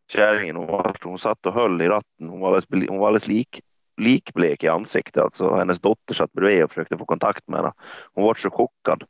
Kärringen 0.08 0.56
hon, 0.56 0.66
var- 0.66 0.96
hon 1.02 1.18
satt 1.18 1.46
och 1.46 1.52
höll 1.52 1.82
i 1.82 1.88
ratten. 1.88 2.28
Hon 2.28 2.40
var 2.40 2.48
alldeles, 2.48 2.88
hon 2.88 2.98
var 2.98 3.06
alldeles 3.06 3.28
lik, 3.28 3.60
likblek 3.96 4.64
i 4.64 4.68
ansiktet. 4.68 5.22
Alltså, 5.22 5.54
hennes 5.54 5.80
dotter 5.80 6.14
satt 6.14 6.32
bredvid 6.32 6.64
och 6.64 6.70
försökte 6.70 6.98
få 6.98 7.04
kontakt 7.04 7.48
med 7.48 7.56
henne. 7.60 7.72
Hon 8.14 8.24
var 8.24 8.34
så 8.34 8.50
chockad. 8.50 9.04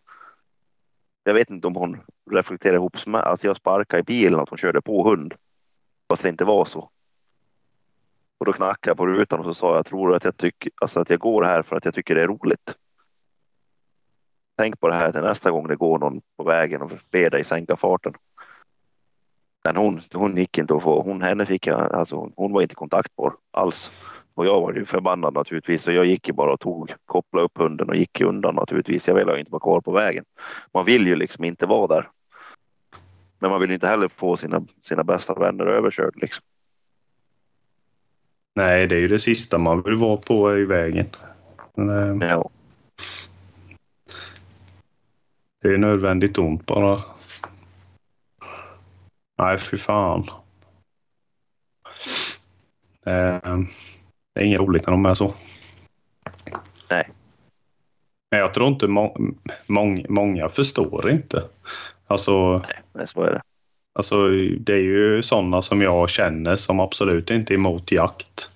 Jag 1.25 1.35
vet 1.35 1.51
inte 1.51 1.67
om 1.67 1.75
hon 1.77 2.01
reflekterade 2.31 2.77
ihop 2.77 3.07
med 3.07 3.21
att 3.21 3.45
jag 3.45 3.57
sparkade 3.57 4.01
i 4.01 4.05
bilen 4.05 4.41
att 4.41 4.49
hon 4.49 4.59
körde 4.59 4.83
på 4.83 5.09
hund. 5.09 5.35
Fast 6.09 6.23
det 6.23 6.29
inte 6.29 6.45
var 6.45 6.65
så. 6.65 6.91
Och 8.39 8.47
då 8.47 8.53
knackade 8.53 8.91
jag 8.91 8.97
på 8.97 9.07
rutan 9.07 9.39
och 9.39 9.45
så 9.45 9.55
sa 9.55 9.77
jag, 9.77 9.87
tror 9.87 10.15
att 10.15 10.25
jag 10.25 10.37
tycker, 10.37 10.73
alltså 10.81 11.01
att 11.01 11.11
jag 11.11 11.19
går 11.21 11.43
här 11.43 11.63
för 11.63 11.77
att 11.77 11.85
jag 11.85 11.95
tycker 11.95 12.15
det 12.15 12.23
är 12.23 12.27
roligt? 12.27 12.75
Tänk 14.57 14.81
på 14.81 14.89
det 14.89 14.95
här 14.95 15.13
till 15.13 15.21
nästa 15.21 15.51
gång 15.51 15.69
det 15.69 15.77
går 15.77 15.99
någon 15.99 16.21
på 16.37 16.45
vägen 16.45 16.83
och 16.83 16.91
ber 17.11 17.31
dig 17.31 17.45
sänka 17.45 17.77
farten. 17.77 18.15
Men 19.67 19.77
hon, 19.77 20.01
hon 20.13 20.37
gick 20.37 20.59
inte 20.59 20.75
att 20.75 20.83
få, 20.83 21.03
hon, 21.03 21.23
henne 21.23 21.47
fick 21.47 21.67
jag, 21.67 21.93
alltså 21.93 22.33
hon 22.37 22.53
var 22.53 22.63
inte 22.63 22.75
kontaktbar 22.75 23.35
alls. 23.51 23.91
Och 24.35 24.47
jag 24.47 24.61
var 24.61 24.73
ju 24.73 24.85
förbannad 24.85 25.35
naturligtvis 25.35 25.83
så 25.83 25.93
jag 25.93 26.07
gick 26.07 26.29
ju 26.29 26.35
bara 26.35 26.53
och 26.53 26.61
tog, 26.61 26.95
kopplade 27.07 27.45
upp 27.45 27.59
hunden 27.59 27.89
och 27.89 27.97
gick 27.97 28.21
undan 28.21 28.55
naturligtvis. 28.55 29.09
Jag 29.09 29.15
ville 29.15 29.33
ju 29.33 29.39
inte 29.39 29.53
vara 29.53 29.61
kvar 29.61 29.81
på 29.81 29.93
vägen. 29.93 30.25
Man 30.75 30.85
vill 30.85 31.07
ju 31.07 31.17
liksom 31.17 31.45
inte 31.45 31.67
vara 31.67 31.87
där. 31.87 32.09
Men 33.39 33.51
man 33.51 33.61
vill 33.61 33.71
inte 33.71 33.87
heller 33.87 34.09
få 34.09 34.37
sina, 34.37 34.67
sina 34.83 35.05
bästa 35.05 35.35
vänner 35.35 35.67
överkörd 35.67 36.15
liksom. 36.17 36.45
Nej, 38.55 38.87
det 38.87 38.95
är 38.95 39.01
ju 39.01 39.09
det 39.09 39.19
sista 39.19 39.59
man 39.59 39.83
vill 39.83 39.97
vara 39.97 40.17
på 40.17 40.59
i 40.59 40.65
vägen. 40.65 41.07
Men, 41.75 42.23
eh, 42.23 42.29
Ja. 42.29 42.51
Det 45.63 45.69
är 45.69 45.79
nödvändigt 45.79 46.39
ont 46.39 46.67
bara. 46.67 47.16
Nej, 49.39 49.59
fy 49.59 49.77
fan. 49.77 50.31
Eh, 53.07 53.59
Det 54.35 54.41
är 54.41 54.45
inget 54.45 54.61
roligt 54.61 54.87
när 54.87 54.91
de 54.93 55.07
är 55.07 55.15
så. 55.15 55.35
Nej. 56.91 57.09
Men 58.31 58.41
jag 58.41 58.55
tror 58.55 58.69
inte 58.69 58.87
må 58.87 59.17
mång 59.67 60.07
många 60.09 60.49
förstår 60.49 61.11
inte. 61.11 61.45
Alltså, 62.07 62.63
Nej, 62.93 63.07
så 63.09 63.23
är 63.23 63.31
det. 63.31 63.43
alltså, 63.95 64.29
det 64.59 64.73
är 64.73 64.79
ju 64.83 65.23
sådana 65.23 65.63
som 65.63 65.83
jag 65.83 66.11
känner 66.11 66.57
som 66.57 66.81
absolut 66.81 67.31
inte 67.31 67.55
är 67.55 67.57
emot 67.57 67.93
jakt. 67.93 68.51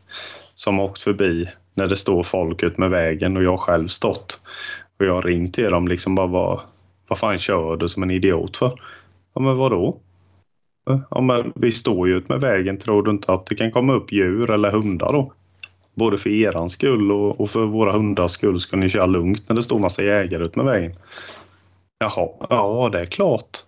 Som 0.55 0.78
har 0.78 0.85
åkt 0.85 1.03
förbi 1.03 1.49
när 1.74 1.87
det 1.87 1.97
står 1.97 2.22
folk 2.22 2.62
ut 2.62 2.78
med 2.78 2.91
vägen 2.91 3.37
och 3.37 3.43
jag 3.43 3.61
själv 3.61 3.89
stått. 3.89 4.41
Och 4.99 5.05
jag 5.07 5.14
har 5.14 5.22
ringt 5.22 5.55
till 5.55 5.70
dem 5.70 5.89
liksom 5.89 6.14
bara 6.14 6.26
vad, 6.26 6.61
vad 7.09 7.18
fan 7.18 7.39
kör 7.39 7.76
du 7.76 7.89
som 7.89 8.03
en 8.03 8.11
idiot 8.11 8.57
för? 8.57 8.81
Ja 9.35 9.41
men 9.41 9.57
vadå? 9.57 9.99
Ja, 11.11 11.20
men 11.20 11.53
vi 11.57 11.72
står 11.72 12.09
ju 12.09 12.16
ut 12.16 12.28
med 12.28 12.41
vägen. 12.41 12.78
Tror 12.78 13.03
du 13.03 13.11
inte 13.11 13.33
att 13.33 13.47
det 13.47 13.55
kan 13.55 13.70
komma 13.70 13.93
upp 13.93 14.12
djur 14.12 14.51
eller 14.51 14.70
hundar 14.70 15.12
då? 15.12 15.33
Både 15.95 16.18
för 16.18 16.31
eran 16.31 16.70
skull 16.70 17.12
och, 17.12 17.41
och 17.41 17.51
för 17.51 17.66
våra 17.66 17.93
hundars 17.93 18.31
skull 18.31 18.61
ska 18.61 18.76
ni 18.76 18.89
köra 18.89 19.07
lugnt 19.07 19.49
när 19.49 19.57
det 19.57 19.62
står 19.62 19.78
massa 19.78 20.03
jägare 20.03 20.45
ut 20.45 20.57
med 20.57 20.64
vägen. 20.64 20.95
Jaha, 21.99 22.28
ja 22.51 22.89
det 22.93 23.01
är 23.01 23.07
klart. 23.07 23.59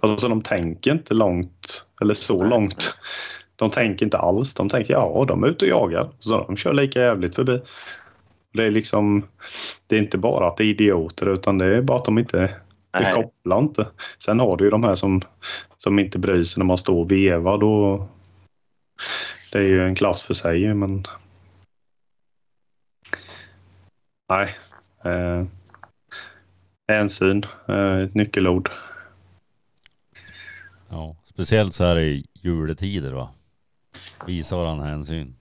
Alltså 0.00 0.28
de 0.28 0.42
tänker 0.42 0.92
inte 0.92 1.14
långt 1.14 1.86
eller 2.00 2.14
så 2.14 2.44
långt. 2.44 2.98
De 3.56 3.70
tänker 3.70 4.06
inte 4.06 4.18
alls. 4.18 4.54
De 4.54 4.68
tänker 4.68 4.94
ja, 4.94 5.24
de 5.28 5.44
är 5.44 5.48
ute 5.48 5.64
och 5.64 5.70
jagar. 5.70 6.10
Så 6.20 6.44
de 6.46 6.56
kör 6.56 6.74
lika 6.74 7.00
jävligt 7.00 7.34
förbi. 7.34 7.60
Det 8.52 8.64
är 8.64 8.70
liksom, 8.70 9.26
det 9.86 9.96
är 9.96 10.00
inte 10.00 10.18
bara 10.18 10.46
att 10.46 10.56
det 10.56 10.64
är 10.64 10.68
idioter 10.68 11.28
utan 11.28 11.58
det 11.58 11.76
är 11.76 11.82
bara 11.82 11.98
att 11.98 12.04
de 12.04 12.18
inte, 12.18 12.56
det 12.90 13.00
Nej. 13.00 13.12
kopplar 13.12 13.58
inte. 13.58 13.88
Sen 14.18 14.40
har 14.40 14.56
du 14.56 14.64
ju 14.64 14.70
de 14.70 14.84
här 14.84 14.94
som, 14.94 15.20
som 15.76 15.98
inte 15.98 16.18
bryr 16.18 16.44
sig 16.44 16.60
när 16.60 16.66
man 16.66 16.78
står 16.78 17.00
och 17.00 17.12
vevar 17.12 17.58
då. 17.58 18.08
Det 19.52 19.58
är 19.58 19.62
ju 19.62 19.86
en 19.86 19.94
klass 19.94 20.22
för 20.22 20.34
sig 20.34 20.74
men. 20.74 21.04
Nej. 24.28 24.56
Eh, 25.04 25.46
hänsyn, 26.88 27.44
eh, 27.68 27.98
ett 27.98 28.14
nyckelord. 28.14 28.70
Ja, 30.88 31.16
speciellt 31.24 31.74
så 31.74 31.84
här 31.84 31.98
i 31.98 32.24
juletider 32.32 33.12
va. 33.12 33.28
Visa 34.26 34.56
varann 34.56 34.80
hänsyn. 34.80 35.36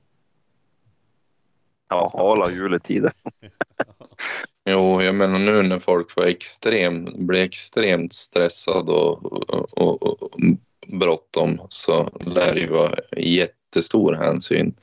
Ja, 1.90 2.12
alla 2.14 2.52
juletider. 2.52 3.12
Jo, 4.66 5.02
jag 5.02 5.16
menar 5.16 5.40
nu 5.40 5.64
när 5.64 5.80
folk 5.80 6.16
var 6.16 6.24
extrem, 6.26 7.28
blir 7.28 7.42
extremt 7.42 8.14
stressade 8.14 8.92
och, 8.92 9.26
och, 9.78 10.04
och, 10.04 10.24
och 10.24 10.40
bråttom 10.88 11.62
så 11.70 12.10
lär 12.26 12.54
det 12.54 12.60
ju 12.60 12.68
vara 12.68 12.96
jättestor 13.18 14.14
hänsyn. 14.14 14.76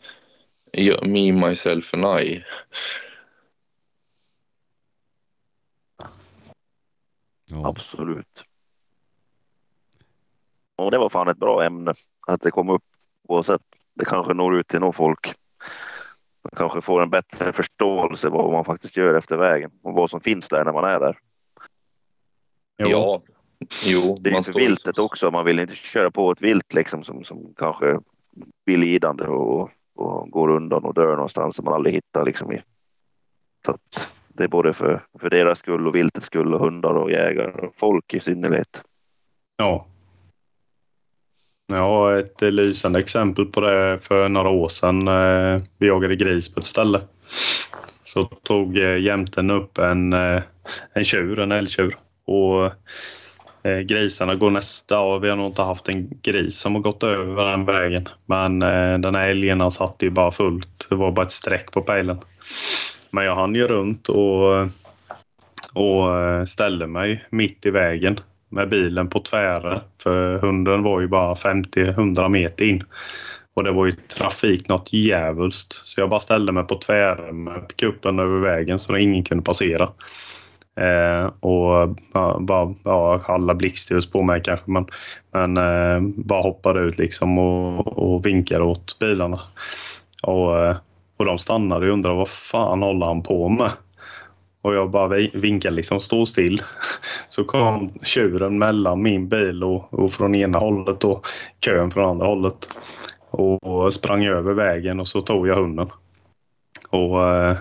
Jag- 0.70 1.06
Me, 1.06 1.32
myself 1.32 1.94
and 1.94 2.20
I. 2.20 2.44
Ja. 7.50 7.68
Absolut. 7.68 8.44
Och 10.76 10.90
det 10.90 10.98
var 10.98 11.08
fan 11.08 11.28
ett 11.28 11.38
bra 11.38 11.64
ämne 11.64 11.94
att 12.26 12.40
det 12.40 12.50
kom 12.50 12.68
upp 12.70 12.84
oavsett. 13.28 13.62
Det 13.94 14.04
kanske 14.04 14.34
når 14.34 14.56
ut 14.58 14.68
till 14.68 14.80
någon 14.80 14.92
folk. 14.92 15.34
Man 16.42 16.52
kanske 16.56 16.80
får 16.80 17.02
en 17.02 17.10
bättre 17.10 17.52
förståelse 17.52 18.28
vad 18.28 18.52
man 18.52 18.64
faktiskt 18.64 18.96
gör 18.96 19.14
efter 19.14 19.36
vägen 19.36 19.70
och 19.82 19.94
vad 19.94 20.10
som 20.10 20.20
finns 20.20 20.48
där 20.48 20.64
när 20.64 20.72
man 20.72 20.84
är 20.84 21.00
där. 21.00 21.18
Ja, 22.76 23.22
jo. 23.86 24.16
Det 24.20 24.30
är 24.30 24.34
ju 24.34 24.42
för 24.42 24.52
viltet 24.52 24.98
också. 24.98 25.30
Man 25.30 25.44
vill 25.44 25.58
inte 25.58 25.74
köra 25.74 26.10
på 26.10 26.32
ett 26.32 26.42
vilt 26.42 26.74
liksom 26.74 27.04
som, 27.04 27.24
som 27.24 27.54
kanske 27.56 28.00
blir 28.66 28.76
lidande 28.76 29.24
och, 29.24 29.70
och 29.94 30.30
går 30.30 30.48
undan 30.50 30.84
och 30.84 30.94
dör 30.94 31.14
någonstans 31.14 31.56
som 31.56 31.64
man 31.64 31.74
aldrig 31.74 31.94
hittar 31.94 32.24
liksom 32.24 32.52
i. 32.52 32.62
Så 33.64 33.70
att 33.70 34.14
det 34.28 34.44
är 34.44 34.48
både 34.48 34.72
för, 34.72 35.06
för 35.18 35.30
deras 35.30 35.58
skull 35.58 35.86
och 35.86 35.94
viltets 35.94 36.26
skull 36.26 36.54
och 36.54 36.60
hundar 36.60 36.94
och 36.94 37.10
jägare 37.10 37.66
och 37.66 37.74
folk 37.76 38.14
i 38.14 38.20
synnerhet. 38.20 38.82
Ja. 39.56 39.86
Jag 41.72 41.88
har 41.88 42.12
ett 42.12 42.40
lysande 42.40 42.98
exempel 42.98 43.46
på 43.46 43.60
det 43.60 43.98
för 44.02 44.28
några 44.28 44.48
år 44.48 44.68
sedan. 44.68 45.08
Eh, 45.08 45.62
vi 45.78 45.86
jagade 45.86 46.16
gris 46.16 46.54
på 46.54 46.60
ett 46.60 46.66
ställe. 46.66 47.00
Så 48.02 48.24
tog 48.24 48.78
eh, 48.78 48.98
jämten 48.98 49.50
upp 49.50 49.78
en, 49.78 50.12
eh, 50.12 50.42
en 50.92 51.04
tjur, 51.04 51.38
en 51.38 51.52
älgtjur. 51.52 51.96
Och 52.26 52.72
grisarna 53.84 54.34
går 54.34 54.50
nästa 54.50 55.00
och 55.00 55.24
Vi 55.24 55.28
har 55.28 55.36
nog 55.36 55.46
inte 55.46 55.62
haft 55.62 55.88
en 55.88 56.10
gris 56.22 56.58
som 56.58 56.74
har 56.74 56.82
gått 56.82 57.02
över 57.02 57.44
den 57.44 57.64
vägen. 57.64 58.08
Men 58.26 58.58
den 59.02 59.14
här 59.14 59.28
älgen 59.28 59.70
satt 59.70 59.96
ju 60.00 60.10
bara 60.10 60.32
fullt. 60.32 60.86
Det 60.88 60.94
var 60.94 61.12
bara 61.12 61.26
ett 61.26 61.32
streck 61.32 61.72
på 61.72 61.82
pejlen. 61.82 62.20
Men 63.10 63.24
jag 63.24 63.34
hann 63.34 63.54
ju 63.54 63.66
runt 63.66 64.08
och, 64.08 64.60
och 65.72 66.48
ställde 66.48 66.86
mig 66.86 67.24
mitt 67.30 67.66
i 67.66 67.70
vägen 67.70 68.20
med 68.52 68.68
bilen 68.68 69.08
på 69.08 69.20
tvären. 69.20 69.80
För 70.02 70.38
hunden 70.38 70.82
var 70.82 71.00
ju 71.00 71.08
bara 71.08 71.34
50-100 71.34 72.28
meter 72.28 72.64
in. 72.64 72.84
Och 73.54 73.64
det 73.64 73.72
var 73.72 73.86
ju 73.86 73.92
trafik 73.92 74.68
något 74.68 74.92
djävulskt. 74.92 75.72
Så 75.84 76.00
jag 76.00 76.10
bara 76.10 76.20
ställde 76.20 76.52
mig 76.52 76.64
på 76.64 76.74
tvären 76.74 77.44
med 77.44 77.76
kuppen 77.76 78.18
över 78.18 78.38
vägen 78.38 78.78
så 78.78 78.94
att 78.94 79.00
ingen 79.00 79.24
kunde 79.24 79.44
passera. 79.44 79.88
Eh, 80.80 81.26
och 81.40 81.98
ja, 82.12 82.38
bara, 82.40 82.74
ja, 82.84 83.20
alla 83.26 83.54
blixtljus 83.54 84.10
på 84.10 84.22
mig 84.22 84.42
kanske 84.44 84.70
men, 84.70 84.86
men 85.32 85.56
eh, 85.56 86.00
bara 86.16 86.42
hoppade 86.42 86.80
ut 86.80 86.98
liksom 86.98 87.38
och, 87.38 87.98
och 87.98 88.26
vinkade 88.26 88.64
åt 88.64 88.98
bilarna. 88.98 89.40
Och, 90.22 90.58
eh, 90.58 90.76
och 91.16 91.24
de 91.24 91.38
stannade 91.38 91.86
och 91.86 91.92
undrade 91.92 92.16
vad 92.16 92.28
fan 92.28 92.82
håller 92.82 93.06
han 93.06 93.22
på 93.22 93.48
med? 93.48 93.70
Och 94.62 94.74
jag 94.74 94.90
bara 94.90 95.08
vinkade 95.32 95.76
liksom 95.76 96.00
stå 96.00 96.26
still. 96.26 96.62
Så 97.28 97.44
kom 97.44 97.92
tjuren 98.02 98.58
mellan 98.58 99.02
min 99.02 99.28
bil 99.28 99.64
och, 99.64 99.94
och 99.94 100.12
från 100.12 100.34
ena 100.34 100.58
hållet 100.58 101.04
och 101.04 101.26
kön 101.64 101.90
från 101.90 102.04
andra 102.04 102.26
hållet. 102.26 102.68
Och, 103.30 103.64
och 103.64 103.92
sprang 103.92 104.24
över 104.24 104.52
vägen 104.52 105.00
och 105.00 105.08
så 105.08 105.20
tog 105.20 105.48
jag 105.48 105.56
hunden. 105.56 105.90
Och, 106.90 107.26
eh, 107.26 107.56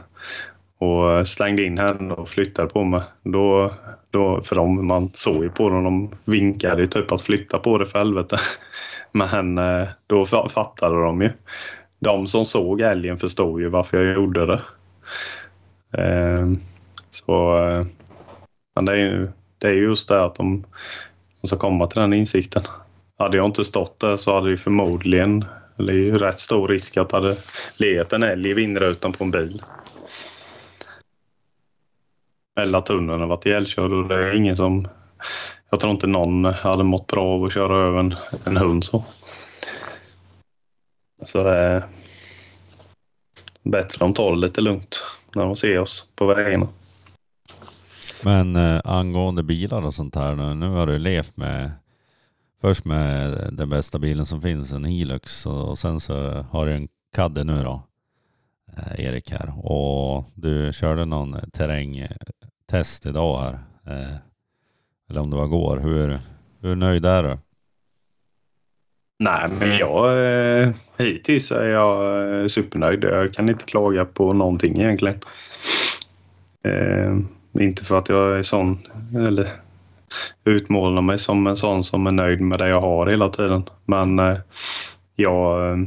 och 0.77 1.27
slängde 1.27 1.63
in 1.63 1.77
henne 1.77 2.13
och 2.13 2.29
flyttade 2.29 2.69
på 2.69 2.83
mig. 2.83 3.01
Då, 3.23 3.73
då, 4.11 4.41
för 4.41 4.55
de, 4.55 4.87
man 4.87 5.09
såg 5.13 5.43
ju 5.43 5.49
på 5.49 5.69
dem, 5.69 5.83
de 5.83 6.11
vinkade 6.25 6.81
ju 6.81 6.87
typ 6.87 7.11
att 7.11 7.21
flytta 7.21 7.59
på 7.59 7.77
det 7.77 7.85
för 7.85 7.99
helvete. 7.99 8.39
Men 9.11 9.57
eh, 9.57 9.87
då 10.07 10.25
fattade 10.25 11.03
de 11.03 11.21
ju. 11.21 11.31
De 11.99 12.27
som 12.27 12.45
såg 12.45 12.81
älgen 12.81 13.17
förstod 13.17 13.61
ju 13.61 13.67
varför 13.67 14.03
jag 14.03 14.15
gjorde 14.15 14.45
det. 14.45 14.61
Eh, 16.01 16.47
så 17.11 17.57
eh, 17.57 17.85
men 18.75 18.85
det 18.85 18.91
är 18.91 18.97
ju 18.97 19.31
det 19.61 19.67
är 19.67 19.73
just 19.73 20.07
det 20.07 20.23
att 20.23 20.35
de, 20.35 20.65
de 21.41 21.47
ska 21.47 21.57
komma 21.57 21.87
till 21.87 22.01
den 22.01 22.13
insikten. 22.13 22.63
Hade 23.17 23.37
jag 23.37 23.45
inte 23.45 23.65
stått 23.65 23.99
där 23.99 24.17
så 24.17 24.33
hade 24.33 24.49
vi 24.49 24.57
förmodligen, 24.57 25.45
eller 25.77 25.93
det 25.93 25.99
är 25.99 26.03
ju 26.03 26.17
rätt 26.17 26.39
stor 26.39 26.67
risk 26.67 26.97
att 26.97 27.09
det 27.09 27.17
hade 27.17 27.37
legat 27.77 28.13
en 28.13 28.23
älg 28.23 28.49
i 28.49 28.53
vindrutan 28.53 29.11
på 29.11 29.23
en 29.23 29.31
bil. 29.31 29.63
Eller 32.59 32.77
att 32.77 32.87
hunden 32.87 33.09
hade 33.09 33.25
varit 33.25 33.45
ihjälkörd 33.45 33.91
och 33.91 34.07
det 34.07 34.15
är 34.15 34.35
ingen 34.35 34.57
som... 34.57 34.87
Jag 35.69 35.79
tror 35.79 35.91
inte 35.91 36.07
någon 36.07 36.45
hade 36.45 36.83
mått 36.83 37.07
bra 37.07 37.25
av 37.25 37.43
att 37.43 37.53
köra 37.53 37.83
över 37.83 37.99
en, 37.99 38.15
en 38.45 38.57
hund 38.57 38.83
så. 38.83 39.03
Så 41.21 41.43
det 41.43 41.55
är 41.55 41.83
bättre 43.63 43.97
de 43.99 44.13
tar 44.13 44.31
det 44.31 44.37
lite 44.37 44.61
lugnt 44.61 45.03
när 45.35 45.45
de 45.45 45.55
ser 45.55 45.79
oss 45.79 46.07
på 46.15 46.25
vägarna. 46.25 46.67
Men 48.23 48.55
eh, 48.55 48.81
angående 48.83 49.43
bilar 49.43 49.81
och 49.81 49.93
sånt 49.93 50.15
här 50.15 50.35
nu, 50.35 50.53
nu 50.53 50.67
har 50.69 50.87
du 50.87 50.99
levt 50.99 51.37
med 51.37 51.71
först 52.61 52.85
med 52.85 53.49
den 53.51 53.69
bästa 53.69 53.99
bilen 53.99 54.25
som 54.25 54.41
finns, 54.41 54.71
en 54.71 54.85
Hilux 54.85 55.45
och, 55.45 55.69
och 55.69 55.77
sen 55.77 55.99
så 55.99 56.45
har 56.51 56.65
du 56.65 56.73
en 56.73 56.87
Caddy 57.15 57.43
nu 57.43 57.63
då, 57.63 57.83
eh, 58.77 59.05
Erik 59.05 59.31
här. 59.31 59.65
Och 59.65 60.25
du 60.35 60.73
körde 60.73 61.05
någon 61.05 61.35
terrängtest 61.51 63.05
idag 63.05 63.41
här. 63.41 63.53
Eh, 63.95 64.15
eller 65.09 65.21
om 65.21 65.29
det 65.29 65.35
var 65.37 65.47
går. 65.47 65.77
Hur, 65.77 66.19
hur 66.61 66.75
nöjd 66.75 67.05
är 67.05 67.23
du? 67.23 67.37
Nej, 69.19 69.49
men 69.59 69.77
jag... 69.77 70.25
Eh, 70.61 70.69
hittills 70.97 71.51
är 71.51 71.71
jag 71.71 72.29
eh, 72.41 72.47
supernöjd. 72.47 73.03
Jag 73.03 73.33
kan 73.33 73.49
inte 73.49 73.65
klaga 73.65 74.05
på 74.05 74.33
någonting 74.33 74.81
egentligen. 74.81 75.19
Eh, 76.63 77.17
inte 77.59 77.85
för 77.85 77.97
att 77.97 78.09
jag 78.09 78.39
är 78.39 78.43
sån, 78.43 78.79
eller 79.27 79.47
utmålar 80.45 81.01
mig 81.01 81.19
som 81.19 81.47
en 81.47 81.55
sån 81.55 81.83
som 81.83 82.07
är 82.07 82.11
nöjd 82.11 82.41
med 82.41 82.59
det 82.59 82.69
jag 82.69 82.81
har 82.81 83.07
hela 83.07 83.29
tiden. 83.29 83.63
Men 83.85 84.19
eh, 84.19 84.37
jag... 85.15 85.71
Eh, 85.71 85.77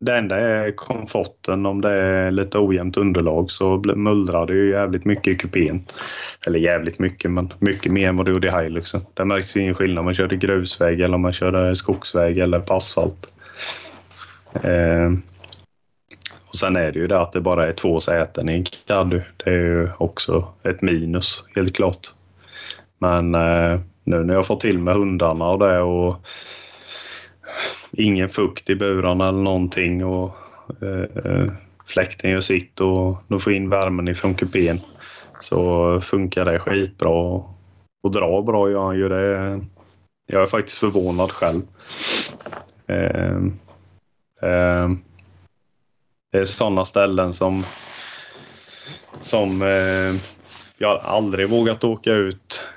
det 0.00 0.16
enda 0.16 0.36
är 0.36 0.72
komforten. 0.72 1.66
Om 1.66 1.80
det 1.80 1.92
är 1.92 2.30
lite 2.30 2.58
ojämnt 2.58 2.96
underlag 2.96 3.50
så 3.50 3.82
mullrar 3.96 4.46
det 4.46 4.52
ju 4.52 4.70
jävligt 4.70 5.04
mycket 5.04 5.26
i 5.26 5.36
kupén. 5.36 5.84
Eller 6.46 6.58
jävligt 6.58 6.98
mycket, 6.98 7.30
men 7.30 7.52
mycket 7.58 7.92
mer 7.92 8.08
än 8.08 8.16
vad 8.16 8.26
det 8.26 8.32
gjorde 8.32 8.48
i 8.48 8.50
Hiluxen. 8.50 9.00
Det 9.14 9.24
märks 9.24 9.56
ju 9.56 9.60
ingen 9.60 9.74
skillnad 9.74 9.98
om 9.98 10.04
man 10.04 10.14
körde 10.14 10.36
grusväg 10.36 11.00
eller 11.00 11.14
om 11.14 11.20
man 11.20 11.32
körde 11.32 11.76
skogsväg 11.76 12.38
eller 12.38 12.60
på 12.60 12.74
asfalt. 12.74 13.34
Eh, 14.54 15.12
och 16.52 16.58
sen 16.58 16.76
är 16.76 16.92
det 16.92 16.98
ju 16.98 17.06
det 17.06 17.20
att 17.20 17.32
det 17.32 17.40
bara 17.40 17.68
är 17.68 17.72
två 17.72 18.00
säten 18.00 18.48
i 18.48 18.52
en 18.52 18.64
Caddy. 18.64 19.20
Det 19.36 19.50
är 19.50 19.54
ju 19.54 19.88
också 19.98 20.48
ett 20.62 20.82
minus, 20.82 21.44
helt 21.54 21.76
klart. 21.76 22.08
Men 22.98 23.34
eh, 23.34 23.80
nu 24.04 24.24
när 24.24 24.34
jag 24.34 24.46
får 24.46 24.56
till 24.56 24.78
med 24.78 24.94
hundarna 24.94 25.48
och 25.48 25.58
det 25.58 25.80
och 25.80 26.16
ingen 27.92 28.28
fukt 28.28 28.70
i 28.70 28.76
burarna 28.76 29.28
eller 29.28 29.42
någonting 29.42 30.04
och 30.04 30.36
eh, 30.82 31.52
fläkten 31.86 32.30
gör 32.30 32.40
sitt 32.40 32.80
och 32.80 33.16
de 33.28 33.40
får 33.40 33.52
in 33.52 33.68
värmen 33.68 34.08
ifrån 34.08 34.34
kupén 34.34 34.80
så 35.40 36.00
funkar 36.00 36.44
det 36.44 36.58
skitbra 36.58 37.08
och, 37.08 37.50
och 38.02 38.10
drar 38.10 38.42
bra 38.42 38.70
gör 38.70 38.82
han 38.82 38.96
ju. 38.96 39.08
Det, 39.08 39.60
jag 40.26 40.42
är 40.42 40.46
faktiskt 40.46 40.78
förvånad 40.78 41.30
själv. 41.30 41.62
Eh, 42.86 43.36
eh, 44.50 44.90
det 46.32 46.38
är 46.38 46.44
sådana 46.44 46.84
ställen 46.84 47.32
som, 47.32 47.64
som 49.20 49.62
eh, 49.62 50.14
jag 50.78 51.00
aldrig 51.02 51.48
vågat 51.48 51.84
åka 51.84 52.12
ut 52.12 52.68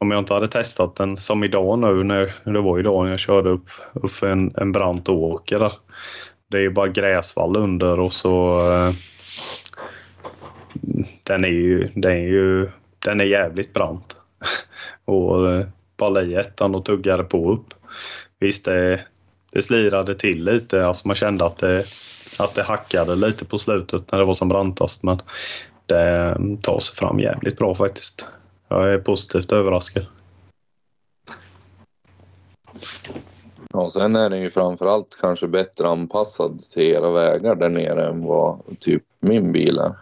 om 0.00 0.10
jag 0.10 0.18
inte 0.18 0.34
hade 0.34 0.48
testat 0.48 0.96
den 0.96 1.16
som 1.16 1.44
idag 1.44 1.78
nu 1.78 2.04
när 2.04 2.52
det 2.52 2.60
var 2.60 2.78
idag 2.78 3.04
när 3.04 3.10
jag 3.10 3.20
körde 3.20 3.50
upp, 3.50 3.70
upp 3.92 4.12
för 4.12 4.30
en, 4.30 4.54
en 4.56 4.72
brant 4.72 5.08
åker 5.08 5.58
där. 5.58 5.72
Det 6.50 6.56
är 6.56 6.60
ju 6.60 6.70
bara 6.70 6.88
gräsvall 6.88 7.56
under 7.56 8.00
och 8.00 8.12
så 8.12 8.60
eh, 8.72 8.92
den 11.22 11.44
är 11.44 11.48
ju, 11.48 11.88
den 11.94 12.12
är 12.12 12.28
ju 12.28 12.70
den 12.98 13.20
är 13.20 13.24
jävligt 13.24 13.72
brant. 13.72 14.16
och 15.04 15.50
eh, 15.50 15.66
bara 15.96 16.22
i 16.22 16.34
ettan 16.34 16.74
och 16.74 16.84
tuggade 16.84 17.24
på 17.24 17.52
upp. 17.52 17.74
Visst, 18.38 18.64
det, 18.64 19.00
det 19.52 19.62
slirade 19.62 20.14
till 20.14 20.44
lite. 20.44 20.86
Alltså 20.86 21.08
man 21.08 21.14
kände 21.14 21.44
att 21.44 21.58
det, 21.58 21.84
att 22.36 22.54
det 22.54 22.62
hackade 22.62 23.16
lite 23.16 23.44
på 23.44 23.58
slutet 23.58 24.12
när 24.12 24.18
det 24.18 24.24
var 24.24 24.34
som 24.34 24.48
brantast. 24.48 25.02
Men 25.02 25.20
det 25.86 26.36
tar 26.62 26.78
sig 26.78 26.96
fram 26.96 27.20
jävligt 27.20 27.58
bra 27.58 27.74
faktiskt. 27.74 28.26
Jag 28.68 28.92
är 28.92 28.98
positivt 28.98 29.52
överraskad. 29.52 30.06
Ja, 33.72 33.90
sen 33.90 34.16
är 34.16 34.30
den 34.30 34.40
ju 34.40 34.50
framförallt 34.50 35.18
kanske 35.20 35.46
bättre 35.46 35.88
anpassad 35.88 36.62
till 36.72 36.82
era 36.82 37.10
vägar 37.10 37.54
där 37.54 37.68
nere 37.68 38.08
än 38.08 38.22
vad 38.22 38.78
typ 38.80 39.02
min 39.20 39.52
bil 39.52 39.78
är. 39.78 39.94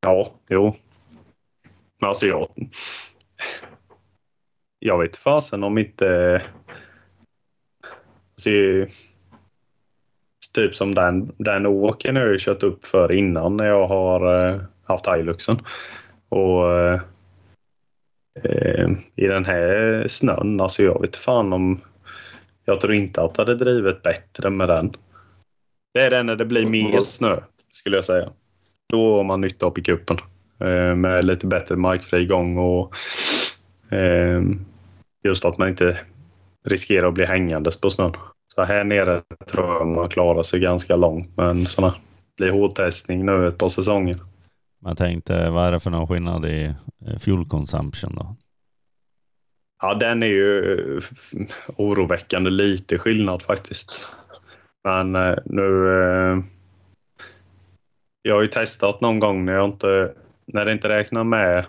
Ja, 0.00 0.32
jo. 0.48 0.74
Men 1.98 2.08
alltså 2.08 2.26
jag... 2.26 2.48
Jag 4.78 4.98
vet 4.98 5.16
fasen 5.16 5.64
om 5.64 5.78
inte... 5.78 6.42
Alltså, 8.34 8.50
typ 10.56 10.74
som 10.74 10.94
den, 10.94 11.32
den 11.36 11.66
åken 11.66 12.16
har 12.16 12.22
jag 12.22 12.40
kört 12.40 12.62
upp 12.62 12.84
för 12.84 13.12
innan 13.12 13.56
när 13.56 13.66
jag 13.66 13.86
har 13.86 14.48
eh, 14.48 14.60
haft 14.84 15.08
Hiluxen. 15.08 15.58
Och 16.28 16.72
eh, 16.72 17.00
eh, 18.44 18.88
i 19.16 19.26
den 19.26 19.44
här 19.44 20.04
snön, 20.08 20.60
alltså 20.60 20.82
jag 20.82 21.00
vet 21.00 21.16
fan 21.16 21.52
om... 21.52 21.80
Jag 22.64 22.80
tror 22.80 22.94
inte 22.94 23.22
att 23.22 23.34
det 23.34 23.42
hade 23.42 23.54
drivit 23.54 24.02
bättre 24.02 24.50
med 24.50 24.68
den. 24.68 24.92
Det 25.94 26.00
är 26.00 26.10
det 26.10 26.22
när 26.22 26.36
det 26.36 26.44
blir 26.46 26.66
mer 26.66 27.00
snö, 27.00 27.36
skulle 27.72 27.96
jag 27.96 28.04
säga. 28.04 28.30
Då 28.88 29.16
har 29.16 29.24
man 29.24 29.40
nytta 29.40 29.66
av 29.66 29.70
pickupen. 29.70 30.16
Eh, 30.60 30.94
med 30.94 31.24
lite 31.24 31.46
bättre 31.46 31.76
markfri 31.76 32.26
gång 32.26 32.58
och 32.58 32.94
eh, 33.92 34.42
just 35.24 35.44
att 35.44 35.58
man 35.58 35.68
inte 35.68 35.98
riskerar 36.68 37.08
att 37.08 37.14
bli 37.14 37.24
hängandes 37.24 37.80
på 37.80 37.90
snön. 37.90 38.12
Så 38.58 38.64
här 38.64 38.84
nere 38.84 39.22
tror 39.46 39.66
jag 39.66 39.86
man 39.86 40.08
klarar 40.08 40.42
sig 40.42 40.60
ganska 40.60 40.96
långt 40.96 41.36
men 41.36 41.66
sådana 41.66 41.94
blir 42.36 42.50
hårdtestning 42.50 43.26
nu 43.26 43.48
ett 43.48 43.58
par 43.58 43.68
säsonger. 43.68 44.18
Jag 44.84 44.98
tänkte, 44.98 45.50
vad 45.50 45.66
är 45.66 45.72
det 45.72 45.80
för 45.80 45.90
någon 45.90 46.06
skillnad 46.08 46.44
i 46.44 46.74
eh, 47.06 47.18
fuel 47.18 47.44
consumption 47.44 48.14
då? 48.14 48.36
Ja, 49.82 49.94
den 49.94 50.22
är 50.22 50.26
ju 50.26 51.00
oroväckande 51.76 52.50
lite 52.50 52.98
skillnad 52.98 53.42
faktiskt. 53.42 54.08
Men 54.84 55.12
nu... 55.44 56.42
Jag 58.22 58.34
har 58.34 58.42
ju 58.42 58.48
testat 58.48 59.00
någon 59.00 59.20
gång 59.20 59.44
när 59.44 59.52
jag 59.52 59.64
inte 59.64 60.12
när 60.46 60.64
det 60.64 60.72
inte 60.72 60.88
räknar 60.88 61.24
med 61.24 61.66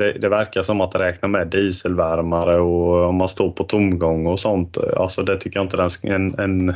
det, 0.00 0.12
det, 0.12 0.28
verkar 0.28 0.62
som 0.62 0.80
att 0.80 0.92
det 0.92 0.98
räknar 0.98 1.28
med 1.28 1.46
dieselvärmare 1.46 2.60
och 2.60 3.08
om 3.08 3.14
man 3.14 3.28
står 3.28 3.50
på 3.50 3.64
tomgång 3.64 4.26
och 4.26 4.40
sånt. 4.40 4.78
Alltså 4.78 5.22
det 5.22 5.40
tycker 5.40 5.58
jag 5.58 5.64
inte 5.64 5.76
den, 5.76 5.90
en, 6.02 6.38
en, 6.38 6.74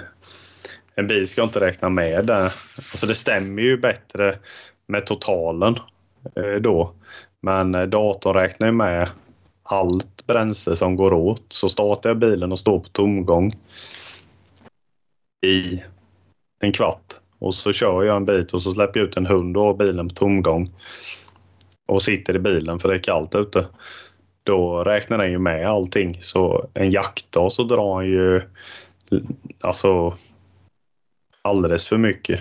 en 0.94 1.06
bil 1.06 1.28
ska 1.28 1.42
inte 1.42 1.60
räkna 1.60 1.88
med 1.88 2.26
det. 2.26 2.44
Alltså 2.44 3.06
det 3.06 3.14
stämmer 3.14 3.62
ju 3.62 3.76
bättre 3.76 4.38
med 4.86 5.06
totalen 5.06 5.76
eh, 6.36 6.60
då. 6.60 6.92
Men 7.42 7.74
eh, 7.74 7.82
datorn 7.82 8.34
räknar 8.34 8.66
ju 8.66 8.72
med 8.72 9.08
allt 9.62 10.26
bränsle 10.26 10.76
som 10.76 10.96
går 10.96 11.12
åt. 11.12 11.44
Så 11.48 11.68
startar 11.68 12.10
jag 12.10 12.18
bilen 12.18 12.52
och 12.52 12.58
står 12.58 12.80
på 12.80 12.88
tomgång 12.88 13.52
i 15.46 15.82
en 16.60 16.72
kvart 16.72 17.14
och 17.38 17.54
så 17.54 17.72
kör 17.72 18.02
jag 18.02 18.16
en 18.16 18.24
bit 18.24 18.52
och 18.52 18.62
så 18.62 18.72
släpper 18.72 19.00
jag 19.00 19.08
ut 19.08 19.16
en 19.16 19.26
hund 19.26 19.56
och 19.56 19.62
har 19.64 19.74
bilen 19.74 20.08
på 20.08 20.14
tomgång. 20.14 20.68
Och 21.86 22.02
sitter 22.02 22.36
i 22.36 22.38
bilen 22.38 22.78
för 22.78 22.88
det 22.88 22.94
är 22.94 23.02
kallt 23.02 23.34
ute. 23.34 23.66
Då 24.42 24.84
räknar 24.84 25.18
den 25.18 25.30
ju 25.30 25.38
med 25.38 25.68
allting. 25.68 26.18
Så 26.22 26.68
en 26.74 26.90
jaktdag 26.90 27.52
så 27.52 27.64
drar 27.64 27.94
han 27.94 28.06
ju 28.06 28.42
alltså 29.60 30.14
alldeles 31.42 31.86
för 31.86 31.96
mycket. 31.98 32.40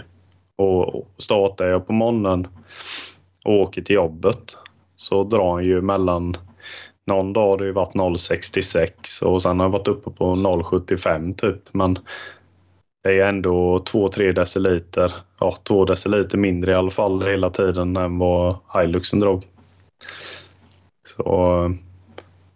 Och 0.55 1.07
startar 1.17 1.67
jag 1.67 1.87
på 1.87 1.93
morgonen 1.93 2.47
och 3.45 3.53
åker 3.53 3.81
till 3.81 3.95
jobbet 3.95 4.57
så 4.95 5.23
drar 5.23 5.53
han 5.53 5.63
ju 5.63 5.81
mellan 5.81 6.37
någon 7.05 7.33
dag 7.33 7.47
har 7.47 7.57
det 7.57 7.65
ju 7.65 7.71
varit 7.71 7.95
0,66 7.95 9.23
och 9.23 9.41
sen 9.41 9.59
har 9.59 9.65
jag 9.65 9.71
varit 9.71 9.87
uppe 9.87 10.09
på 10.09 10.35
0,75 10.35 11.35
typ. 11.35 11.73
Men 11.73 11.99
det 13.03 13.19
är 13.19 13.29
ändå 13.29 13.77
2-3 13.77 14.33
deciliter, 14.33 15.13
ja 15.39 15.55
2 15.63 15.85
deciliter 15.85 16.37
mindre 16.37 16.71
i 16.71 16.75
alla 16.75 16.91
fall 16.91 17.23
hela 17.23 17.49
tiden 17.49 17.97
än 17.97 18.19
vad 18.19 18.55
Hiluxen 18.73 19.19
drog. 19.19 19.47
Så 21.07 21.23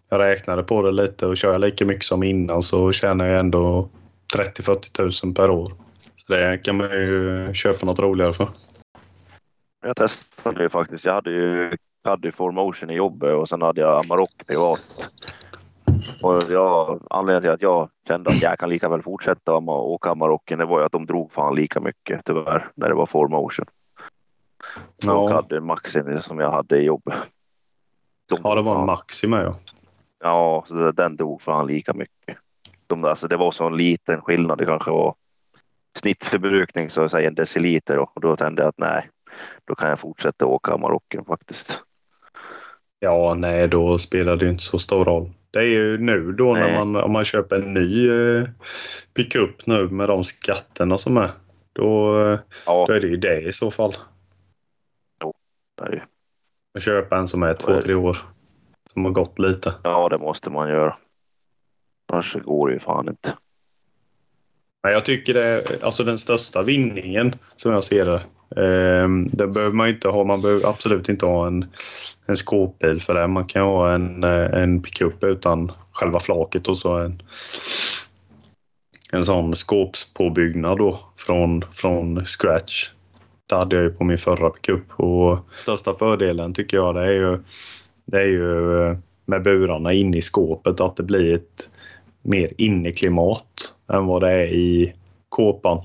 jag 0.10 0.19
räknade 0.19 0.64
på 0.64 0.82
det 0.82 0.91
lite 0.91 1.26
och 1.26 1.38
kör 1.38 1.52
jag 1.52 1.61
lika 1.61 1.86
mycket 1.86 2.03
som 2.06 2.24
innan 2.24 2.61
så 2.64 2.91
tjänar 2.91 3.26
jag 3.26 3.40
ändå 3.40 3.90
30-40 4.36 4.76
tusen 4.91 5.34
per 5.34 5.49
år. 5.49 5.72
Så 6.15 6.34
det 6.34 6.57
kan 6.64 6.78
man 6.78 6.91
ju 6.91 7.49
köpa 7.53 7.86
något 7.86 7.99
roligare 7.99 8.34
för. 8.34 8.49
Jag 9.86 9.95
testade 9.95 10.64
ju 10.64 10.69
faktiskt. 10.69 11.06
Jag 11.06 11.14
hade 11.14 11.32
ju 11.32 11.78
Caddy 12.03 12.32
4Motion 12.32 12.91
i 12.91 12.95
jobbet 12.95 13.36
och 13.36 13.49
sen 13.49 13.61
hade 13.61 13.82
jag 13.82 14.06
Amarok 14.06 14.32
privat. 14.48 15.10
Och 16.22 16.44
jag, 16.49 17.02
anledningen 17.10 17.41
till 17.41 17.52
att 17.52 17.61
jag 17.61 17.89
kände 18.07 18.30
att 18.30 18.41
jag 18.41 18.60
kan 18.60 18.69
lika 18.69 18.89
väl 18.89 19.02
fortsätta 19.02 19.53
åka 19.68 20.15
Marocken, 20.15 20.60
det 20.60 20.65
var 20.65 20.80
ju 20.80 20.85
att 20.85 20.91
de 20.91 21.06
drog 21.06 21.31
fan 21.31 21.56
lika 21.56 21.80
mycket 21.80 22.22
tyvärr 22.26 22.72
när 22.76 22.89
det 22.89 22.95
var 22.95 23.06
full 23.06 23.30
motion. 23.30 23.65
Ja. 25.03 25.14
Och 25.14 25.30
hade 25.30 25.61
Maxim 25.61 26.22
som 26.22 26.39
jag 26.39 26.52
hade 26.52 26.77
i 26.77 26.84
jobbet. 26.84 27.15
De 28.30 28.39
ja, 28.44 28.56
det 28.56 28.61
var 28.61 28.80
en 28.80 28.85
Maxi 28.85 29.27
med 29.27 29.45
ja. 29.45 29.56
Ja, 30.19 30.64
så 30.68 30.91
den 30.91 31.15
drog 31.15 31.41
fan 31.41 31.68
lika 31.68 31.94
mycket. 31.94 32.38
De, 32.88 33.03
alltså, 33.03 33.27
det 33.27 33.38
var 33.38 33.52
så 33.52 33.68
en 33.68 33.77
liten 33.77 34.22
skillnad. 34.22 34.57
Det 34.57 34.65
kanske 34.65 34.91
var 34.91 35.15
snittförbrukning 35.98 36.89
så 36.89 37.02
att 37.02 37.11
säga 37.11 37.27
en 37.27 37.35
deciliter 37.35 37.99
och 37.99 38.11
då 38.22 38.35
tände 38.35 38.61
jag 38.61 38.69
att 38.69 38.77
nej, 38.77 39.10
då 39.65 39.76
kan 39.76 39.89
jag 39.89 39.99
fortsätta 39.99 40.45
åka 40.45 40.77
Marocken 40.77 41.26
faktiskt. 41.26 41.81
Ja, 42.99 43.34
nej, 43.34 43.68
då 43.68 43.98
spelar 43.98 44.35
det 44.35 44.49
inte 44.49 44.64
så 44.64 44.80
stor 44.80 45.06
roll. 45.06 45.31
Det 45.52 45.60
är 45.60 45.64
ju 45.64 45.98
nu 45.98 46.32
då 46.32 46.53
Nej. 46.53 46.61
när 46.61 46.86
man, 46.86 47.03
om 47.03 47.11
man 47.11 47.26
köper 47.26 47.56
en 47.56 47.74
ny 47.74 48.10
eh, 48.10 48.48
pickup 49.14 49.68
nu 49.68 49.90
med 49.90 50.10
de 50.10 50.24
skatterna 50.24 50.98
som 50.98 51.18
är. 51.18 51.32
Då, 51.74 52.18
ja. 52.65 52.86
då 52.88 52.94
är 52.94 52.99
det 52.99 53.07
ju 53.07 53.18
det 53.18 53.41
i 53.41 53.53
så 53.53 53.72
fall. 53.72 53.94
Jo, 55.24 55.34
det 55.78 55.84
är 55.84 55.91
det. 55.91 56.03
Man 56.74 56.82
köper 56.82 57.15
en 57.15 57.28
som 57.28 57.44
är 57.44 57.53
två, 57.53 57.82
tre 57.82 57.94
år. 57.94 58.18
Som 58.94 59.06
har 59.06 59.11
gått 59.11 59.40
lite. 59.40 59.74
Ja, 59.84 60.10
det 60.10 60.18
måste 60.18 60.49
man 60.49 60.69
göra. 60.69 60.98
Annars 62.11 62.34
går 62.34 62.68
det 62.68 62.74
ju 62.74 62.80
fan 62.80 63.10
inte. 63.10 63.34
Jag 64.82 65.06
tycker 65.06 65.34
det 65.34 65.44
är 65.44 65.84
alltså 65.84 66.03
den 66.03 66.18
största 66.18 66.64
vinningen 66.64 67.36
som 67.56 67.72
jag 67.72 67.84
ser 67.84 68.06
det. 68.06 68.22
Ehm, 68.56 69.30
det 69.34 69.48
behöver 69.48 69.76
man 69.76 69.90
inte 69.90 70.07
ha. 70.07 70.24
Man 70.24 70.41
behöver 70.41 70.69
absolut 70.69 71.10
inte 71.10 71.26
ha 71.26 71.48
en, 71.48 71.65
en 72.26 72.36
skåpbil 72.36 73.02
för 73.02 73.14
det. 73.14 73.28
Man 73.28 73.45
kan 73.45 73.61
ha 73.61 73.95
en, 73.95 74.24
eh, 74.24 74.61
en 74.64 74.82
pickup 74.82 75.24
utan 75.24 75.72
själva 75.91 76.19
flaket 76.19 76.68
och 76.68 76.78
så 76.78 76.98
en, 76.98 77.22
en 79.11 79.24
sån 79.24 79.56
skåpspåbyggnad 79.56 80.78
då 80.78 80.99
från, 81.18 81.64
från 81.72 82.26
scratch. 82.26 82.90
Det 83.49 83.56
hade 83.56 83.76
jag 83.76 83.84
ju 83.84 83.90
på 83.90 84.03
min 84.03 84.18
förra 84.18 84.49
pickup 84.49 84.99
och 84.99 85.40
största 85.61 85.94
fördelen 85.94 86.53
tycker 86.53 86.78
jag 86.78 86.95
det 86.95 87.02
är 87.02 87.14
ju, 87.14 87.40
det 88.06 88.18
är 88.18 88.28
ju 88.28 88.82
eh, 88.84 88.98
med 89.26 89.44
burarna 89.44 89.94
inne 89.94 90.18
i 90.18 90.22
skåpet 90.22 90.82
att 90.82 90.95
det 90.95 91.03
blir 91.03 91.34
ett 91.36 91.69
mer 92.22 92.53
inneklimat 92.57 93.74
än 93.91 94.06
vad 94.06 94.22
det 94.22 94.32
är 94.32 94.48
i 94.48 94.94
kåpan. 95.30 95.80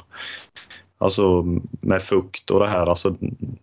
Alltså 1.03 1.43
med 1.81 2.03
fukt 2.03 2.51
och 2.51 2.61
det 2.61 2.69
här. 2.69 2.87
Alltså, 2.87 3.17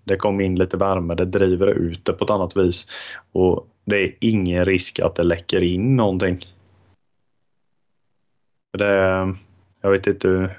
det 0.03 0.15
kommer 0.15 0.43
in 0.43 0.55
lite 0.55 0.77
värme, 0.77 1.15
det 1.15 1.25
driver 1.25 1.67
ut 1.67 2.05
det 2.05 2.13
på 2.13 2.25
ett 2.25 2.31
annat 2.31 2.57
vis. 2.57 2.87
Och 3.31 3.67
det 3.85 4.03
är 4.03 4.13
ingen 4.19 4.65
risk 4.65 4.99
att 4.99 5.15
det 5.15 5.23
läcker 5.23 5.63
in 5.63 5.95
någonting. 5.95 6.37
Det, 8.77 9.35
jag 9.81 9.91
vet 9.91 10.07
inte 10.07 10.55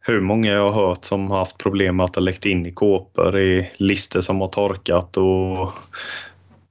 hur 0.00 0.20
många 0.20 0.52
jag 0.52 0.70
har 0.70 0.88
hört 0.88 1.04
som 1.04 1.30
har 1.30 1.38
haft 1.38 1.58
problem 1.58 1.96
med 1.96 2.04
att 2.04 2.14
det 2.14 2.20
läckt 2.20 2.46
in 2.46 2.66
i 2.66 2.72
kåpor 2.72 3.38
i 3.38 3.70
lister 3.76 4.20
som 4.20 4.40
har 4.40 4.48
torkat 4.48 5.16
och, 5.16 5.72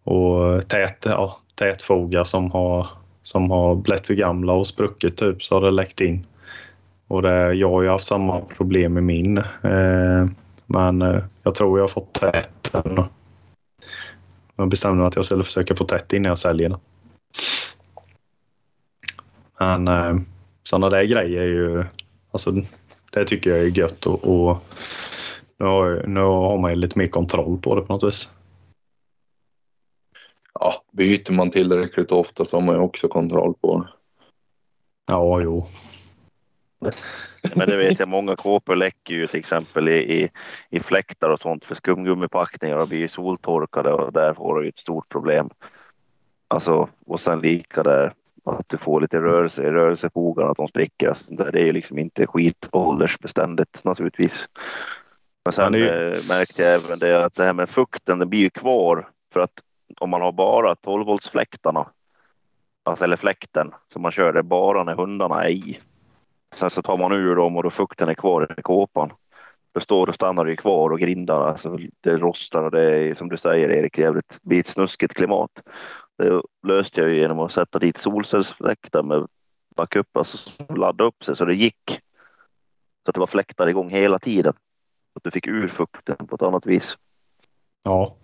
och 0.04 0.68
tät, 0.68 1.06
ja, 1.06 1.40
tätfogar 1.56 2.24
som 2.24 2.52
har, 2.52 2.88
som 3.22 3.52
har 3.52 3.76
blivit 3.76 4.08
för 4.08 4.14
gamla 4.14 4.54
och 4.54 4.68
spruckit 4.68 5.18
typ 5.18 5.44
så 5.44 5.56
har 5.56 5.62
det 5.62 5.72
läckt 5.72 6.02
in. 6.02 6.26
Och 7.08 7.22
det, 7.22 7.54
jag 7.54 7.70
har 7.70 7.82
ju 7.82 7.90
haft 7.90 8.08
samma 8.08 8.42
problem 8.42 8.94
med 8.94 9.04
min. 9.04 9.38
Eh, 9.38 10.28
men 10.66 11.02
eh, 11.02 11.24
jag 11.44 11.56
tror 11.56 11.80
jag 11.80 11.84
har 11.84 11.90
fått 11.90 12.14
tätt 12.14 12.72
den. 12.72 13.04
Jag 14.56 14.70
bestämde 14.70 14.98
mig 14.98 15.08
att 15.08 15.16
jag 15.16 15.26
skulle 15.26 15.44
försöka 15.44 15.76
få 15.76 15.84
tätt 15.86 16.14
innan 16.14 16.30
jag 16.30 16.40
säljer 16.40 16.70
den. 16.70 16.80
Men 19.60 19.88
eh, 19.88 20.22
sådana 20.64 20.90
där 20.90 21.04
grejer 21.04 21.42
är 21.42 21.46
ju, 21.46 21.86
alltså 22.32 22.52
det 23.12 23.26
tycker 23.26 23.50
jag 23.50 23.60
är 23.60 23.78
gött 23.78 24.06
och, 24.06 24.24
och 24.24 24.58
nu, 25.60 25.66
har, 25.66 26.04
nu 26.08 26.20
har 26.20 26.58
man 26.58 26.72
ju 26.72 26.76
lite 26.76 27.00
mer 27.00 27.08
kontroll 27.08 27.58
på 27.58 27.76
det 27.76 27.82
på 27.82 27.94
något 27.94 28.04
vis. 28.04 28.32
Ja, 30.60 30.74
byter 30.92 31.32
man 31.32 31.50
tillräckligt 31.50 32.12
ofta 32.12 32.46
så 32.46 32.58
har 32.58 32.62
man 32.62 32.76
ju 32.76 32.82
också 32.82 33.08
kontroll 33.08 33.54
på 33.62 33.80
det. 33.80 33.90
Ja, 35.08 35.42
jo. 35.42 35.68
Men 37.56 37.68
det 37.68 37.78
vet 37.78 38.00
jag, 38.00 38.08
många 38.08 38.36
kåpor 38.36 38.76
läcker 38.76 39.14
ju 39.14 39.28
till 39.28 39.40
exempel 39.40 39.90
i, 39.90 40.22
i, 40.22 40.30
i 40.70 40.80
fläktar 40.80 41.30
och 41.30 41.40
sånt 41.40 41.66
för 41.66 41.76
skumgummipackningar 41.76 42.78
och 42.78 42.88
blir 42.88 43.00
ju 43.00 43.08
soltorkade 43.08 43.94
och 43.94 44.14
där 44.14 44.34
får 44.34 44.62
du 44.62 44.70
ett 44.70 44.80
stort 44.80 45.10
problem. 45.10 45.50
Alltså, 46.48 46.90
och 47.06 47.20
sen 47.20 47.40
lika 47.40 47.84
där 47.84 48.14
att 48.46 48.70
du 48.70 48.78
får 48.78 49.02
lite 49.02 49.22
rörelse 49.22 49.64
i 49.64 49.72
rörelsefogarna, 49.72 50.52
att 50.52 50.58
de 50.58 50.68
spricker. 50.68 51.10
Alltså, 51.10 51.34
det 51.34 51.60
är 51.62 51.66
ju 51.66 51.74
liksom 51.74 52.00
inte 52.00 52.28
skit 52.28 52.70
åldersbeständigt 52.72 53.84
naturligtvis. 53.84 54.48
Men 55.46 55.54
sen 55.54 55.74
Ja, 55.74 55.88
eh, 55.88 56.28
märkte 56.30 56.64
jag 56.64 56.74
även 56.74 57.00
det 57.00 57.26
att 57.26 57.36
det 57.36 57.44
här 57.44 57.54
med 57.54 57.70
fukten, 57.70 58.20
det 58.20 58.26
blir 58.26 58.40
ju 58.40 58.50
kvar 58.50 59.10
för 59.34 59.40
att 59.40 59.62
om 60.00 60.10
man 60.10 60.22
har 60.22 60.32
bara 60.32 60.76
12 60.76 61.06
volts 61.06 61.30
fläktarna, 61.30 61.90
alltså, 62.84 63.04
eller 63.04 63.18
fläkten 63.18 63.74
som 63.94 64.02
man 64.02 64.12
kör 64.12 64.34
det 64.34 64.44
bara 64.44 64.84
när 64.84 64.96
hundarna 64.96 65.46
är 65.46 65.50
i. 65.50 65.80
Sen 66.56 66.70
så 66.70 66.82
tar 66.82 66.98
man 66.98 67.12
ur 67.12 67.36
dem 67.36 67.58
och 67.58 67.64
då 67.64 67.70
fukten 67.70 68.10
är 68.10 68.14
kvar 68.14 68.56
i 68.58 68.62
kåpan. 68.62 69.12
Då 69.72 69.80
står 69.80 70.10
och 70.10 70.16
stannar 70.16 70.46
det 70.46 70.56
kvar 70.56 70.90
och 70.90 71.00
grindar. 71.00 71.48
Alltså 71.48 71.78
det 72.02 72.18
rostar 72.18 72.64
och 72.64 72.72
det 72.72 72.82
är 72.84 73.16
som 73.16 73.30
du 73.30 73.38
säger 73.38 73.70
Erik, 73.70 73.98
jävligt 73.98 74.40
blir 74.42 74.60
ett 74.60 74.68
snuskigt 74.68 75.14
klimat. 75.14 75.62
Det 76.18 76.42
löste 76.68 77.02
jag 77.02 77.10
ju 77.10 77.16
genom 77.18 77.40
att 77.40 77.52
sätta 77.52 77.80
dit 77.80 77.98
solcellsfläktar 77.98 79.04
med 79.04 79.28
backup, 79.76 80.18
alltså 80.18 80.38
ladda 80.76 81.04
upp 81.04 81.24
sig 81.24 81.36
så 81.36 81.46
det 81.46 81.56
gick. 81.56 82.00
Så 83.06 83.10
att 83.10 83.14
det 83.16 83.20
var 83.20 83.28
fläktar 83.28 83.68
igång 83.68 83.90
hela 83.90 84.20
tiden. 84.20 84.54
Så 85.14 85.18
att 85.18 85.24
du 85.24 85.32
fick 85.32 85.48
ur 85.48 85.68
fukten 85.68 86.28
på 86.28 86.36
ett 86.36 86.42
annat 86.42 86.66
vis. 86.66 86.98
Ja, 87.84 88.16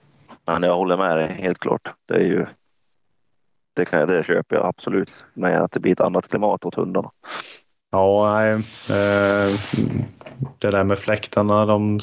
Men 0.46 0.64
jag 0.64 0.76
håller 0.76 0.98
med 0.98 1.18
dig 1.18 1.28
helt 1.28 1.60
klart. 1.60 1.94
Det 2.06 2.14
är 2.14 2.26
ju. 2.26 2.46
Det, 3.74 3.86
kan, 3.86 4.00
jag- 4.00 4.10
det 4.10 4.24
köper 4.24 4.56
jag 4.56 4.66
absolut 4.66 5.12
med 5.34 5.62
att 5.62 5.72
det 5.72 5.80
blir 5.80 5.92
ett 5.92 6.00
annat 6.02 6.28
klimat 6.28 6.66
åt 6.66 6.76
hundarna. 6.76 7.12
Ja 7.92 8.34
nej, 8.34 8.54
eh, 8.90 9.56
det 10.60 10.72
där 10.72 10.84
med 10.84 11.00
fläktarna, 11.00 11.66
de, 11.66 12.00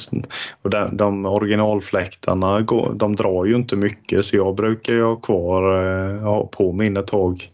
de, 0.63 0.97
de 0.97 1.25
originalfläktarna, 1.25 2.59
de 2.93 3.15
drar 3.15 3.45
ju 3.45 3.55
inte 3.55 3.75
mycket 3.75 4.25
så 4.25 4.35
jag 4.35 4.55
brukar 4.55 4.93
ju 4.93 5.03
ha 5.03 5.15
kvar, 5.15 5.83
eh, 6.11 6.45
på 6.45 6.73
min 6.73 6.97
ett 6.97 7.07
tag. 7.07 7.51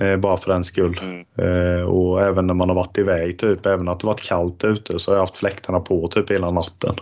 Eh, 0.00 0.16
bara 0.16 0.36
för 0.36 0.52
den 0.52 0.64
skull. 0.64 1.00
Mm. 1.02 1.88
Och 1.88 2.20
även 2.20 2.46
när 2.46 2.54
man 2.54 2.68
har 2.68 2.76
varit 2.76 2.98
iväg, 2.98 3.38
typ, 3.38 3.66
även 3.66 3.88
att 3.88 4.00
det 4.00 4.06
varit 4.06 4.22
kallt 4.22 4.64
ute 4.64 4.98
så 4.98 5.10
har 5.10 5.16
jag 5.16 5.22
haft 5.22 5.36
fläktarna 5.36 5.80
på 5.80 6.08
typ 6.08 6.30
hela 6.30 6.50
natten. 6.50 6.94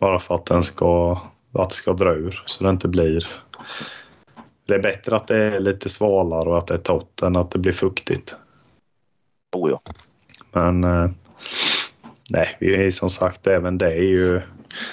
Bara 0.00 0.18
för 0.18 0.34
att 0.34 0.46
den 0.46 0.62
ska, 0.62 1.18
att 1.52 1.70
det 1.70 1.74
ska 1.74 1.92
dra 1.92 2.14
ur 2.14 2.42
så 2.46 2.64
det 2.64 2.70
inte 2.70 2.88
blir... 2.88 3.28
Det 4.66 4.74
är 4.74 4.82
bättre 4.82 5.16
att 5.16 5.26
det 5.26 5.36
är 5.36 5.60
lite 5.60 5.88
svalare 5.88 6.48
och 6.48 6.58
att 6.58 6.66
det 6.66 6.74
är 6.74 6.78
torrt 6.78 7.22
än 7.22 7.36
att 7.36 7.50
det 7.50 7.58
blir 7.58 7.72
fuktigt. 7.72 8.36
Oh 9.56 9.70
ja. 9.70 9.80
Men 10.52 10.84
eh, 10.84 11.10
nej, 12.30 12.56
vi 12.60 12.86
är 12.86 12.90
som 12.90 13.10
sagt 13.10 13.46
även 13.46 13.78
det 13.78 13.92
är 13.92 14.02
ju... 14.02 14.40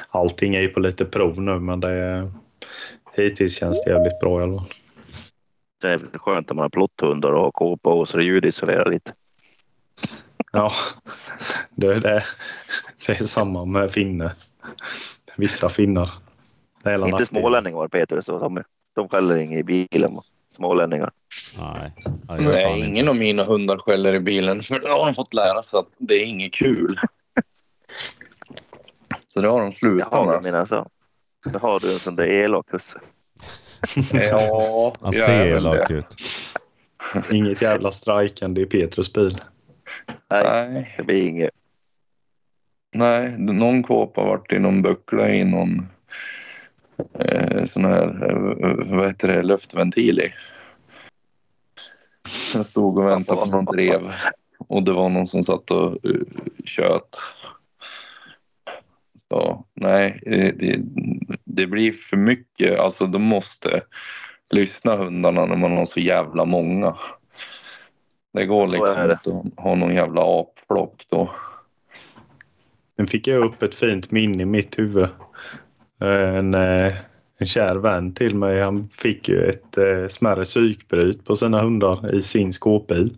Allting 0.10 0.56
är 0.56 0.62
ju 0.62 0.68
på 0.68 0.80
lite 0.80 1.06
prov 1.06 1.42
nu 1.42 1.60
men 1.60 1.80
det 1.80 1.90
är, 1.90 2.32
hittills 3.14 3.56
känns 3.56 3.84
det 3.84 3.92
jävligt 3.92 4.20
bra 4.20 4.40
i 4.40 4.44
alla 4.44 4.58
fall. 4.58 4.70
Det 5.82 5.90
är 5.90 5.98
väl 5.98 6.20
skönt 6.20 6.52
om 6.52 6.58
man 6.58 6.64
har 6.64 6.70
plotthundar 6.70 7.32
och 7.32 7.42
har 7.42 7.52
kåpa 7.52 7.94
och 7.94 8.10
så 8.10 8.18
det 8.18 8.24
ljudisolerar 8.24 8.92
lite. 8.92 9.14
Ja, 10.52 10.72
det 11.70 11.88
är 11.88 12.00
det. 12.00 12.24
Det 13.08 13.20
är 13.20 13.26
samma 13.26 13.66
med 13.66 13.92
finne. 13.92 14.36
Vissa 15.36 15.70
finnar. 15.70 16.10
Är 16.84 17.08
Inte 17.08 17.26
smålänningar 17.26 17.88
Peter, 17.88 18.22
så 18.22 18.40
de, 18.40 18.64
de 18.96 19.10
skäller 19.10 19.38
inget 19.38 19.60
i 19.60 19.64
bilen. 19.64 20.20
Smålänningar. 20.56 21.12
Nej, 21.58 21.94
Nej, 22.28 22.76
inte. 22.76 22.88
ingen 22.88 23.08
av 23.08 23.16
mina 23.16 23.44
hundar 23.44 23.78
skäller 23.78 24.14
i 24.14 24.20
bilen 24.20 24.64
för 24.64 24.80
då 24.80 24.88
har 24.88 25.06
de 25.06 25.14
fått 25.14 25.34
lära 25.34 25.64
sig 25.64 25.80
att 25.80 25.88
det 25.98 26.14
är 26.14 26.26
inget 26.26 26.54
kul. 26.54 27.00
Så 29.28 29.42
det 29.42 29.48
har 29.48 29.62
de 29.62 29.72
slutat 29.72 30.26
med. 30.28 30.44
menar 30.44 30.66
så. 30.66 30.88
Då 31.54 31.60
har 31.60 31.80
du 31.80 31.94
en 31.94 32.00
sån 32.00 32.16
där 32.16 32.28
elak 32.28 32.66
husse. 32.72 33.00
Ja, 34.14 34.94
Han 35.02 35.14
ser 35.14 35.46
elak 35.46 35.88
det. 35.88 35.94
ut. 35.94 36.16
Inget 37.32 37.62
jävla 37.62 37.92
strajkande 37.92 38.62
i 38.62 38.66
Petrus 38.66 39.14
bil. 39.14 39.38
Nej, 40.32 40.44
Nej, 40.44 40.94
det 40.98 41.04
blir 41.04 41.28
inget. 41.28 41.52
nej, 42.96 43.36
någon 43.38 43.84
kåpa 43.84 44.22
har 44.22 44.28
varit 44.28 44.54
i 44.54 44.60
någon 44.60 44.82
buckla 44.82 45.30
i 45.30 45.44
någon 45.44 45.88
eh, 47.20 47.66
sån 47.66 47.86
här, 47.86 48.30
eh, 48.30 48.96
vad 48.98 49.08
heter 49.08 49.28
det, 49.28 49.44
luftventil 49.44 50.20
i. 50.20 50.34
Jag 52.54 52.66
stod 52.66 52.98
och 52.98 53.08
väntade 53.08 53.42
på 53.42 53.46
någon 53.46 53.66
drev 53.66 54.12
och 54.68 54.84
det 54.84 54.94
var 54.94 55.10
någon 55.10 55.28
som 55.28 55.44
satt 55.44 55.72
och 55.72 56.06
uh, 56.06 56.22
tjöt. 56.66 57.18
Så 59.30 59.66
nej, 59.74 60.22
eh, 60.26 60.54
det, 60.56 60.80
det 61.44 61.68
blir 61.68 61.92
för 61.92 62.18
mycket. 62.18 62.80
Alltså 62.80 63.08
de 63.08 63.22
måste 63.22 63.82
lyssna 64.52 64.96
hundarna 64.96 65.46
när 65.46 65.56
man 65.56 65.78
har 65.78 65.86
så 65.86 66.00
jävla 66.00 66.46
många. 66.46 66.96
Det 68.34 68.46
går 68.46 68.68
liksom 68.68 69.02
inte 69.02 69.14
att 69.14 69.64
ha 69.64 69.76
någon 69.76 69.96
jävla 69.96 70.42
applock 70.42 71.06
då. 71.10 71.32
Nu 72.98 73.08
fick 73.08 73.28
jag 73.28 73.46
upp 73.46 73.64
ett 73.64 73.76
fint 73.76 74.12
minne 74.12 74.44
i 74.44 74.46
mitt 74.46 74.80
huvud. 74.80 75.10
En, 76.00 76.54
eh, 76.54 76.94
en 77.38 77.48
kär 77.48 77.76
vän 77.76 78.14
till 78.14 78.36
mig, 78.36 78.62
han 78.62 78.90
fick 78.90 79.30
ju 79.30 79.50
ett 79.50 79.78
eh, 79.78 80.08
smärre 80.10 80.46
psykbryt 80.46 81.26
på 81.26 81.36
sina 81.36 81.62
hundar 81.62 82.16
i 82.16 82.22
sin 82.22 82.54
skåpbil. 82.54 83.18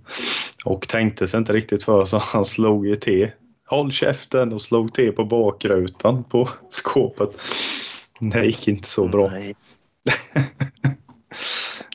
Och 0.66 0.88
tänkte 0.88 1.28
sig 1.28 1.38
inte 1.38 1.54
riktigt 1.54 1.84
för 1.84 2.06
så 2.06 2.18
han 2.18 2.46
slog 2.46 2.88
ju 2.88 2.96
till. 2.96 3.32
Håll 3.68 3.92
käften 3.92 4.54
och 4.54 4.62
slog 4.62 4.94
till 4.94 5.12
på 5.12 5.26
bakrutan 5.26 6.24
på 6.24 6.50
skåpet. 6.70 7.30
Det 8.20 8.46
gick 8.46 8.68
inte 8.68 8.90
så 8.90 9.08
bra. 9.08 9.30
Nej. 9.30 9.56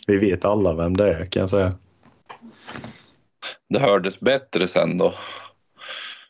Vi 0.07 0.17
vet 0.17 0.45
alla 0.45 0.75
vem 0.75 0.97
det 0.97 1.15
är 1.15 1.27
kan 1.27 1.41
jag 1.41 1.51
säga. 1.51 1.73
Det 3.69 3.79
hördes 3.79 4.21
bättre 4.21 4.69
sen 4.69 4.99
då. 4.99 5.15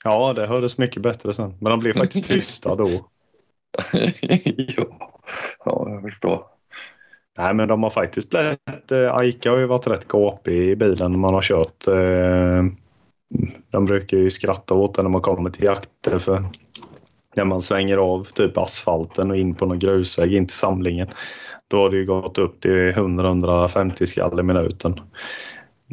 Ja, 0.04 0.32
det 0.32 0.46
hördes 0.46 0.78
mycket 0.78 1.02
bättre 1.02 1.34
sen. 1.34 1.54
Men 1.60 1.70
de 1.70 1.80
blev 1.80 1.92
faktiskt 1.92 2.28
tysta 2.28 2.76
då. 2.76 3.08
ja. 4.76 4.84
ja, 5.64 5.86
jag 5.88 6.02
förstår. 6.02 6.44
Nej, 7.38 7.54
men 7.54 7.68
de 7.68 7.82
har 7.82 7.90
faktiskt 7.90 8.30
blivit... 8.30 8.92
Eh, 8.92 9.16
Aika 9.16 9.50
har 9.50 9.58
ju 9.58 9.66
varit 9.66 9.86
rätt 9.86 10.08
gapig 10.08 10.56
i 10.56 10.76
bilen 10.76 11.12
när 11.12 11.18
man 11.18 11.34
har 11.34 11.42
kört. 11.42 11.86
Eh, 11.88 12.64
de 13.70 13.84
brukar 13.84 14.16
ju 14.16 14.30
skratta 14.30 14.74
åt 14.74 14.94
det 14.94 15.02
när 15.02 15.10
man 15.10 15.20
kommer 15.20 15.50
till 15.50 15.64
jakter 15.64 16.18
för 16.18 16.44
när 17.36 17.44
man 17.44 17.62
svänger 17.62 17.96
av 17.96 18.24
typ 18.24 18.58
asfalten 18.58 19.30
och 19.30 19.36
in 19.36 19.54
på 19.54 19.66
någon 19.66 19.78
grusväg 19.78 20.34
in 20.34 20.46
till 20.46 20.56
samlingen. 20.56 21.08
Då 21.68 21.76
har 21.76 21.90
det 21.90 21.96
ju 21.96 22.06
gått 22.06 22.38
upp 22.38 22.60
till 22.60 22.70
100-150 22.70 24.06
skall 24.06 24.40
i 24.40 24.42
minuten. 24.42 25.00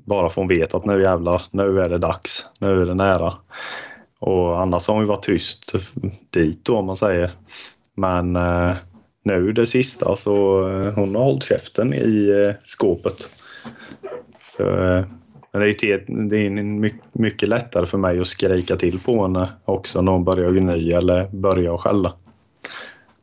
Bara 0.06 0.22
för 0.22 0.26
att 0.28 0.36
hon 0.36 0.48
vet 0.48 0.74
att 0.74 0.86
nu 0.86 1.02
jävlar, 1.02 1.42
nu 1.52 1.82
är 1.82 1.90
det 1.90 1.98
dags. 1.98 2.50
Nu 2.62 2.82
är 2.82 2.86
det 2.86 2.94
nära. 2.94 3.34
Och 4.20 4.62
annars 4.62 4.88
har 4.88 4.96
hon 4.96 5.04
ju 5.04 5.08
varit 5.08 5.26
tyst 5.26 5.74
dit 6.30 6.66
då 6.66 6.78
om 6.78 6.86
man 6.86 6.96
säger. 6.96 7.32
Men 7.96 8.36
eh, 8.36 8.76
nu 9.24 9.52
det 9.52 9.68
sista 9.68 10.16
så 10.16 10.68
eh, 10.70 10.94
hon 10.94 11.16
har 11.16 11.24
hållit 11.24 11.44
käften 11.44 11.94
i 11.94 12.30
eh, 12.30 12.56
skåpet. 12.64 13.30
Så, 14.58 14.64
eh, 14.64 15.06
men 15.52 15.62
det 15.62 15.70
är, 15.70 15.74
till, 15.74 16.30
det 16.30 16.38
är 16.38 16.50
mycket 17.20 17.50
lättare 17.50 17.86
för 17.86 17.98
mig 17.98 18.20
att 18.20 18.28
skrika 18.28 18.76
till 18.76 19.00
på 19.00 19.24
henne 19.24 19.50
också 19.66 20.02
när 20.02 20.12
hon 20.12 20.24
börjar 20.24 20.52
gny 20.52 20.92
eller 20.92 21.28
börjar 21.28 21.78
skälla. 21.78 22.14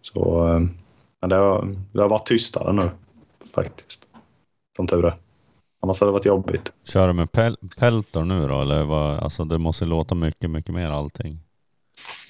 Så 0.02 0.48
eh, 0.48 0.60
men 1.20 1.30
det 1.30 1.36
har, 1.36 1.74
det 1.92 2.02
har 2.02 2.08
varit 2.08 2.26
tystare 2.26 2.72
nu 2.72 2.90
faktiskt. 3.54 4.08
Som 4.76 4.86
tur 4.86 5.04
är. 5.04 5.25
Annars 5.86 6.00
hade 6.00 6.08
det 6.08 6.12
varit 6.12 6.26
jobbigt. 6.26 6.72
Kör 6.84 7.06
du 7.06 7.12
med 7.12 7.32
pel 7.32 7.56
peltor 7.78 8.24
nu 8.24 8.48
då 8.48 8.62
eller 8.62 8.84
vad? 8.84 9.18
Alltså 9.18 9.44
det 9.44 9.58
måste 9.58 9.84
låta 9.84 10.14
mycket, 10.14 10.50
mycket 10.50 10.74
mer 10.74 10.90
allting. 10.90 11.40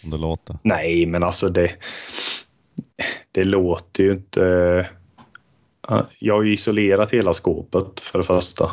Om 0.05 0.11
det 0.11 0.17
låter. 0.17 0.59
Nej, 0.63 1.07
men 1.07 1.23
alltså 1.23 1.49
det, 1.49 1.71
det 3.33 3.45
låter 3.45 4.05
ju 4.05 4.13
inte... 4.13 4.87
jag 6.19 6.35
har 6.35 6.43
ju 6.43 6.53
isolerat 6.53 7.11
hela 7.11 7.35
skåpet 7.35 8.01
för 8.01 8.19
det 8.19 8.25
första. 8.25 8.71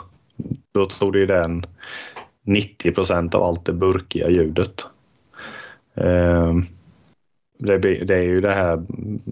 Då 0.73 0.85
tog 0.85 1.13
det 1.13 1.19
ju 1.19 1.25
den 1.25 1.65
90 2.45 2.91
procent 2.91 3.35
av 3.35 3.43
allt 3.43 3.65
det 3.65 3.73
burkiga 3.73 4.29
ljudet. 4.29 4.85
Eh, 5.95 6.53
det, 7.59 8.09
är 8.09 8.23
ju 8.23 8.41
det 8.41 8.53
här 8.53 8.83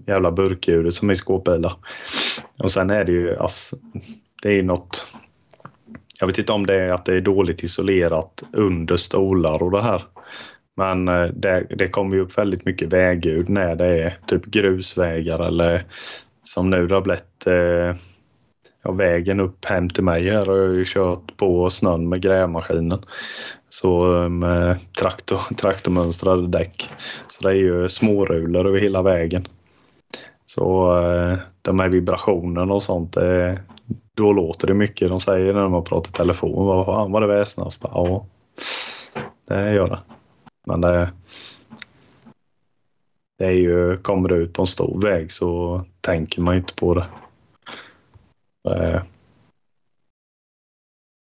jävla 0.06 0.32
burkljudet 0.32 0.94
som 0.94 1.08
är 1.10 1.12
i 1.12 1.16
skåpbilar. 1.16 1.76
Och 2.58 2.72
sen 2.72 2.90
är 2.90 3.04
det 3.04 3.12
ju 3.12 3.36
alltså, 3.36 3.76
det 4.42 4.58
är 4.58 4.62
något 4.62 5.14
jag 6.22 6.26
vet 6.26 6.38
inte 6.38 6.52
om 6.52 6.66
det 6.66 6.74
är 6.74 6.92
att 6.92 7.04
det 7.04 7.14
är 7.14 7.20
dåligt 7.20 7.62
isolerat 7.62 8.42
under 8.52 8.96
stolar 8.96 9.62
och 9.62 9.70
det 9.70 9.82
här. 9.82 10.02
Men 10.76 11.08
eh, 11.08 11.24
det, 11.24 11.66
det 11.78 11.88
kommer 11.88 12.16
ju 12.16 12.22
upp 12.22 12.38
väldigt 12.38 12.64
mycket 12.64 12.92
vägljud 12.92 13.48
när 13.48 13.76
det 13.76 14.02
är 14.02 14.18
typ 14.26 14.44
grusvägar 14.44 15.46
eller 15.46 15.84
som 16.42 16.70
nu 16.70 16.86
det 16.86 16.94
har 16.94 17.02
blivit 17.02 17.46
eh, 17.46 17.96
ja, 18.82 18.92
vägen 18.92 19.40
upp 19.40 19.64
hem 19.64 19.88
till 19.88 20.04
mig 20.04 20.30
här 20.30 20.46
har 20.46 20.56
jag 20.56 20.74
ju 20.74 20.84
kört 20.86 21.36
på 21.36 21.70
snön 21.70 22.08
med 22.08 22.22
grävmaskinen. 22.22 23.04
Så 23.68 24.22
eh, 24.22 24.28
med 24.28 24.78
traktor, 24.98 25.40
traktormönstrade 25.56 26.48
däck. 26.48 26.90
Så 27.26 27.48
det 27.48 27.54
är 27.54 27.58
ju 27.58 27.88
smårulor 27.88 28.66
över 28.66 28.80
hela 28.80 29.02
vägen. 29.02 29.44
Så 30.46 30.98
eh, 31.04 31.38
de 31.62 31.80
här 31.80 31.88
vibrationerna 31.88 32.74
och 32.74 32.82
sånt, 32.82 33.12
det, 33.12 33.58
då 34.14 34.32
låter 34.32 34.66
det 34.66 34.74
mycket. 34.74 35.08
De 35.08 35.20
säger 35.20 35.54
när 35.54 35.68
man 35.68 35.84
pratar 35.84 36.12
telefon, 36.12 36.66
vad 36.66 36.86
fan 36.86 37.12
var 37.12 37.20
det 37.20 37.26
väsnas? 37.26 37.80
Ja, 37.82 38.26
det 39.44 39.74
gör 39.74 39.88
det. 39.88 40.00
Men 40.66 40.80
det, 40.80 41.12
det 43.38 43.46
är 43.46 43.50
ju, 43.50 43.96
kommer 43.96 44.28
du 44.28 44.36
ut 44.36 44.52
på 44.52 44.62
en 44.62 44.66
stor 44.66 45.00
väg 45.02 45.32
så 45.32 45.84
tänker 46.00 46.42
man 46.42 46.56
inte 46.56 46.74
på 46.74 46.94
det. 46.94 47.06
det 48.64 49.02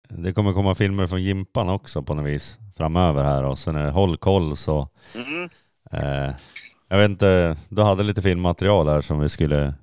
det 0.09 0.33
kommer 0.33 0.53
komma 0.53 0.75
filmer 0.75 1.07
från 1.07 1.23
Gimpan 1.23 1.69
också 1.69 2.01
på 2.01 2.13
något 2.13 2.25
vis 2.25 2.57
framöver 2.77 3.23
här 3.23 3.43
och 3.43 3.57
sen 3.57 3.75
är 3.75 3.91
Håll 3.91 4.17
koll 4.17 4.57
så 4.57 4.89
mm. 5.15 5.49
eh, 5.91 6.35
jag 6.87 6.97
vet 6.97 7.09
inte, 7.09 7.57
du 7.69 7.81
hade 7.81 8.03
lite 8.03 8.21
filmmaterial 8.21 8.87
här 8.87 9.01
som 9.01 9.19
vi 9.19 9.29
skulle 9.29 9.73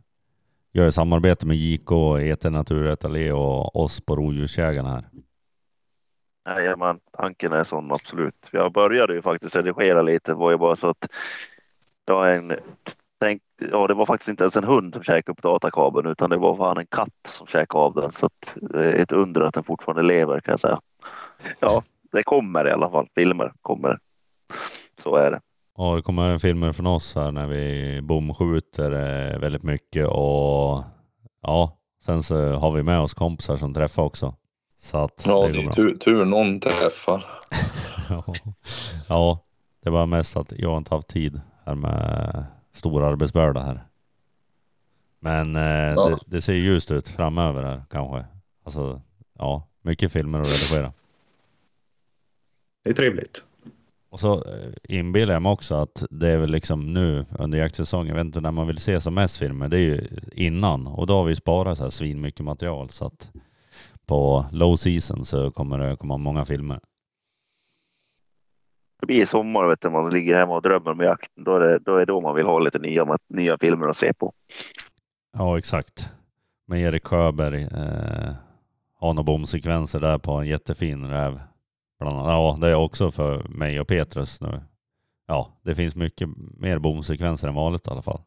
gör 0.74 0.90
samarbete 0.90 1.46
med 1.46 1.56
JK, 1.56 1.90
ET 2.20 2.44
Naturrättalé 2.44 3.32
och 3.32 3.76
oss 3.76 4.00
på 4.00 4.16
Rovdjursjägarna 4.16 4.88
här. 4.88 5.04
Jajamän, 6.48 7.00
tanken 7.12 7.52
är 7.52 7.64
sån 7.64 7.92
absolut. 7.92 8.48
Jag 8.50 8.72
började 8.72 9.14
ju 9.14 9.22
faktiskt 9.22 9.56
redigera 9.56 10.02
lite. 10.02 10.30
Det 10.30 10.34
var 10.34 10.50
ju 10.50 10.56
bara 10.56 10.76
så 10.76 10.88
att 10.88 11.08
jag 12.06 12.36
en 12.36 12.52
tänkt, 13.20 13.44
ja, 13.70 13.86
det 13.86 13.94
var 13.94 14.06
faktiskt 14.06 14.28
inte 14.28 14.44
ens 14.44 14.56
en 14.56 14.64
hund 14.64 14.94
som 14.94 15.02
käkade 15.02 15.32
upp 15.32 15.42
datakabeln 15.42 16.10
utan 16.10 16.30
det 16.30 16.36
var 16.36 16.56
fan 16.56 16.78
en 16.78 16.86
katt 16.86 17.26
som 17.28 17.46
käkade 17.46 17.84
av 17.84 17.94
den. 17.94 18.12
Så 18.12 18.26
att 18.26 18.74
eh, 18.74 19.00
ett 19.00 19.12
under 19.12 19.40
att 19.40 19.54
den 19.54 19.64
fortfarande 19.64 20.02
lever 20.02 20.40
kan 20.40 20.52
jag 20.52 20.60
säga. 20.60 20.80
Ja, 21.60 21.82
det 22.12 22.22
kommer 22.22 22.68
i 22.68 22.70
alla 22.70 22.90
fall. 22.90 23.08
Filmer 23.14 23.52
kommer. 23.62 23.98
Så 25.02 25.16
är 25.16 25.30
det. 25.30 25.40
Ja, 25.76 25.96
det 25.96 26.02
kommer 26.02 26.38
filmer 26.38 26.72
från 26.72 26.86
oss 26.86 27.14
här 27.14 27.32
när 27.32 27.46
vi 27.46 28.00
bomskjuter 28.02 28.90
eh, 28.90 29.38
väldigt 29.38 29.62
mycket 29.62 30.06
och 30.06 30.82
ja, 31.42 31.78
sen 32.04 32.22
så 32.22 32.52
har 32.52 32.72
vi 32.72 32.82
med 32.82 33.00
oss 33.00 33.14
kompisar 33.14 33.56
som 33.56 33.74
träffar 33.74 34.02
också. 34.02 34.34
Så 34.80 34.98
att 34.98 35.24
ja, 35.26 35.46
det, 35.46 35.52
det 35.52 35.58
är 35.58 35.72
tur, 35.72 35.96
tur 35.98 36.24
någon 36.24 36.60
träffar. 36.60 37.26
ja, 39.08 39.38
det 39.82 39.90
var 39.90 40.06
mest 40.06 40.36
att 40.36 40.52
jag 40.56 40.78
inte 40.78 40.94
haft 40.94 41.08
tid 41.08 41.40
här 41.64 41.74
med 41.74 42.44
stor 42.72 43.04
arbetsbörda 43.04 43.60
här. 43.60 43.84
Men 45.20 45.56
eh, 45.56 45.62
ja. 45.94 46.08
det, 46.08 46.18
det, 46.26 46.42
ser 46.42 46.54
ljust 46.54 46.90
ut 46.90 47.08
framöver 47.08 47.62
här 47.62 47.82
kanske. 47.90 48.24
Alltså, 48.64 49.02
ja, 49.38 49.68
mycket 49.82 50.12
filmer 50.12 50.40
att 50.40 50.46
redigera. 50.46 50.92
Det 52.84 52.90
är 52.90 52.94
trevligt. 52.94 53.44
Och 54.14 54.20
så 54.20 54.34
eh, 54.34 54.72
inbillar 54.98 55.34
jag 55.34 55.42
mig 55.42 55.52
också 55.52 55.74
att 55.74 56.04
det 56.10 56.28
är 56.28 56.38
väl 56.38 56.50
liksom 56.50 56.92
nu 56.92 57.24
under 57.38 57.58
jaktsäsongen, 57.58 58.08
jag 58.08 58.14
vet 58.14 58.24
inte 58.24 58.40
när 58.40 58.50
man 58.50 58.66
vill 58.66 58.78
se 58.78 59.00
som 59.00 59.14
mest 59.14 59.38
filmer, 59.38 59.68
det 59.68 59.76
är 59.76 59.80
ju 59.80 60.08
innan. 60.32 60.86
Och 60.86 61.06
då 61.06 61.16
har 61.16 61.24
vi 61.24 61.36
sparat 61.36 61.78
så 61.78 61.84
här 61.84 61.90
svin 61.90 62.20
mycket 62.20 62.44
material 62.44 62.90
så 62.90 63.06
att 63.06 63.32
på 64.06 64.46
low 64.52 64.76
season 64.76 65.24
så 65.24 65.50
kommer 65.50 65.78
det 65.78 65.96
komma 65.96 66.16
många 66.16 66.44
filmer. 66.44 66.80
Det 69.00 69.06
blir 69.06 69.26
sommar 69.26 69.66
vet 69.66 69.80
du, 69.80 69.90
man 69.90 70.10
ligger 70.10 70.36
hemma 70.36 70.56
och 70.56 70.62
drömmer 70.62 70.90
om 70.90 71.00
jakten. 71.00 71.44
Då 71.44 71.56
är 71.56 71.60
det 71.60 71.78
då, 71.78 71.96
är 71.96 72.06
då 72.06 72.20
man 72.20 72.34
vill 72.34 72.46
ha 72.46 72.58
lite 72.58 72.78
nya, 72.78 73.18
nya 73.28 73.58
filmer 73.58 73.88
att 73.88 73.96
se 73.96 74.14
på. 74.14 74.32
Ja 75.36 75.58
exakt. 75.58 76.12
Med 76.66 76.80
Erik 76.80 77.06
Sjöberg, 77.06 77.62
eh, 77.62 78.34
har 78.98 79.14
några 79.14 79.22
bomsekvenser 79.22 80.00
där 80.00 80.18
på 80.18 80.32
en 80.32 80.46
jättefin 80.46 81.04
räv 81.04 81.40
Bland 82.04 82.18
annat. 82.18 82.32
Ja, 82.32 82.58
det 82.60 82.68
är 82.68 82.74
också 82.74 83.10
för 83.10 83.48
mig 83.48 83.80
och 83.80 83.88
Petrus 83.88 84.40
nu. 84.40 84.62
Ja, 85.26 85.58
det 85.62 85.74
finns 85.74 85.96
mycket 85.96 86.28
mer 86.58 86.78
bomsekvenser 86.78 87.48
än 87.48 87.54
vanligt 87.54 87.86
i 87.86 87.90
alla 87.90 88.02
fall. 88.02 88.20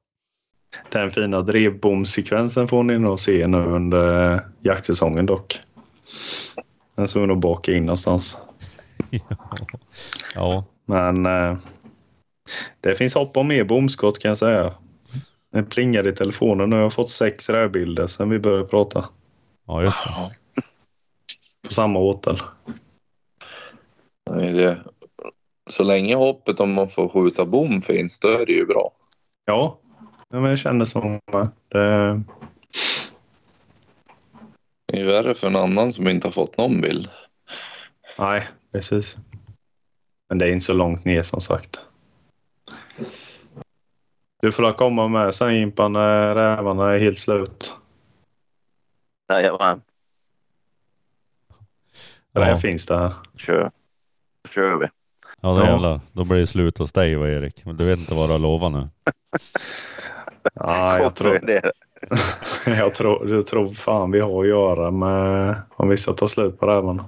Den 0.91 1.11
fina 1.11 1.41
drevbomsekvensen 1.41 2.67
får 2.67 2.83
ni 2.83 2.99
nog 2.99 3.19
se 3.19 3.47
nu 3.47 3.57
under 3.57 4.41
jaktsäsongen 4.59 5.25
dock. 5.25 5.59
Den 6.95 7.07
ska 7.07 7.19
vi 7.19 7.27
nog 7.27 7.39
baka 7.39 7.71
in 7.71 7.85
någonstans. 7.85 8.37
ja. 10.35 10.65
Men 10.85 11.25
eh, 11.25 11.57
det 12.81 12.95
finns 12.95 13.15
hopp 13.15 13.37
om 13.37 13.47
mer 13.47 13.63
bomskott 13.63 14.19
kan 14.19 14.29
jag 14.29 14.37
säga. 14.37 14.73
Det 15.51 15.63
plingar 15.63 16.07
i 16.07 16.11
telefonen 16.11 16.73
och 16.73 16.79
jag 16.79 16.83
har 16.83 16.89
fått 16.89 17.09
sex 17.09 17.49
rävbilder 17.49 18.07
sedan 18.07 18.29
vi 18.29 18.39
började 18.39 18.65
prata. 18.65 19.05
Ja, 19.67 19.83
just 19.83 20.03
det. 20.03 20.11
På 21.67 21.73
samma 21.73 21.99
åtel. 21.99 22.41
Nej, 24.29 24.53
det, 24.53 24.77
så 25.69 25.83
länge 25.83 26.15
hoppet 26.15 26.59
om 26.59 26.73
man 26.73 26.89
får 26.89 27.09
skjuta 27.09 27.45
bom 27.45 27.81
finns, 27.81 28.19
då 28.19 28.27
är 28.27 28.45
det 28.45 28.51
ju 28.51 28.65
bra. 28.65 28.91
Ja, 29.45 29.79
men 30.29 30.43
jag 30.43 30.59
känner 30.59 30.85
som 30.85 31.19
det. 31.71 32.23
Det 34.85 34.99
är 34.99 35.05
värre 35.05 35.35
för 35.35 35.47
en 35.47 35.55
annan 35.55 35.93
som 35.93 36.07
inte 36.07 36.27
har 36.27 36.31
fått 36.31 36.57
någon 36.57 36.81
bild. 36.81 37.09
Nej, 38.19 38.47
precis. 38.71 39.17
Men 40.29 40.37
det 40.37 40.45
är 40.45 40.51
inte 40.51 40.65
så 40.65 40.73
långt 40.73 41.05
ner 41.05 41.21
som 41.21 41.41
sagt. 41.41 41.79
Du 44.41 44.51
får 44.51 44.73
komma 44.77 45.07
med 45.07 45.35
sen 45.35 45.55
Jimpan 45.55 45.93
när 45.93 46.35
rävarna 46.35 46.93
är 46.93 46.99
helt 46.99 47.17
slut. 47.17 47.73
Jajamän. 49.29 49.81
Räv 52.33 52.49
ja. 52.49 52.57
finns 52.57 52.85
det 52.85 52.97
här. 52.97 53.13
Kör 53.35 53.71
kör 54.57 54.75
vi. 54.75 54.87
Ja, 55.41 55.53
det 55.53 55.65
ja. 55.65 55.71
jävlar. 55.71 55.99
Då 56.11 56.23
blir 56.23 56.39
det 56.39 56.47
slut 56.47 56.77
hos 56.77 56.91
dig 56.91 57.17
och 57.17 57.27
Erik. 57.27 57.65
Men 57.65 57.77
du 57.77 57.85
vet 57.85 57.99
inte 57.99 58.13
vad 58.13 58.29
du 58.29 58.33
har 58.33 58.39
lovat 58.39 58.71
nu. 58.71 58.87
ja, 60.53 60.99
jag 60.99 61.15
tror... 61.15 61.39
jag, 62.65 62.93
tror, 62.93 63.29
jag 63.29 63.47
tror 63.47 63.69
fan 63.69 64.11
vi 64.11 64.19
har 64.19 64.41
att 64.41 64.47
göra 64.47 64.91
med 64.91 65.55
om 65.69 65.89
vi 65.89 65.97
ska 65.97 66.13
ta 66.13 66.27
slut 66.27 66.59
på 66.59 66.67
rävarna. 66.67 67.05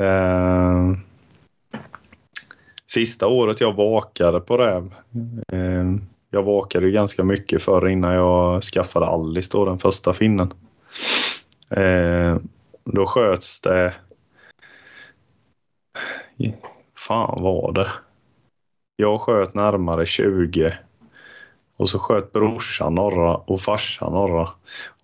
Eh, 0.00 0.98
sista 2.86 3.26
året 3.26 3.60
jag 3.60 3.72
vakade 3.72 4.40
på 4.40 4.56
räv. 4.56 4.94
Eh, 5.52 5.84
jag 6.30 6.42
vakade 6.42 6.86
ju 6.86 6.92
ganska 6.92 7.24
mycket 7.24 7.62
förr 7.62 7.88
innan 7.88 8.12
jag 8.14 8.62
skaffade 8.62 9.06
Alice 9.06 9.50
då, 9.52 9.64
den 9.64 9.78
första 9.78 10.12
finnen. 10.12 10.52
Eh, 11.70 12.36
då 12.84 13.06
sköts 13.06 13.60
det 13.60 13.94
fan 16.98 17.42
var 17.42 17.72
det? 17.72 17.90
Jag 18.96 19.20
sköt 19.20 19.54
närmare 19.54 20.06
20 20.06 20.72
och 21.76 21.88
så 21.88 21.98
sköt 21.98 22.32
brorsan 22.32 22.94
några 22.94 23.34
och 23.34 23.60
farsan 23.60 24.12
några. 24.12 24.48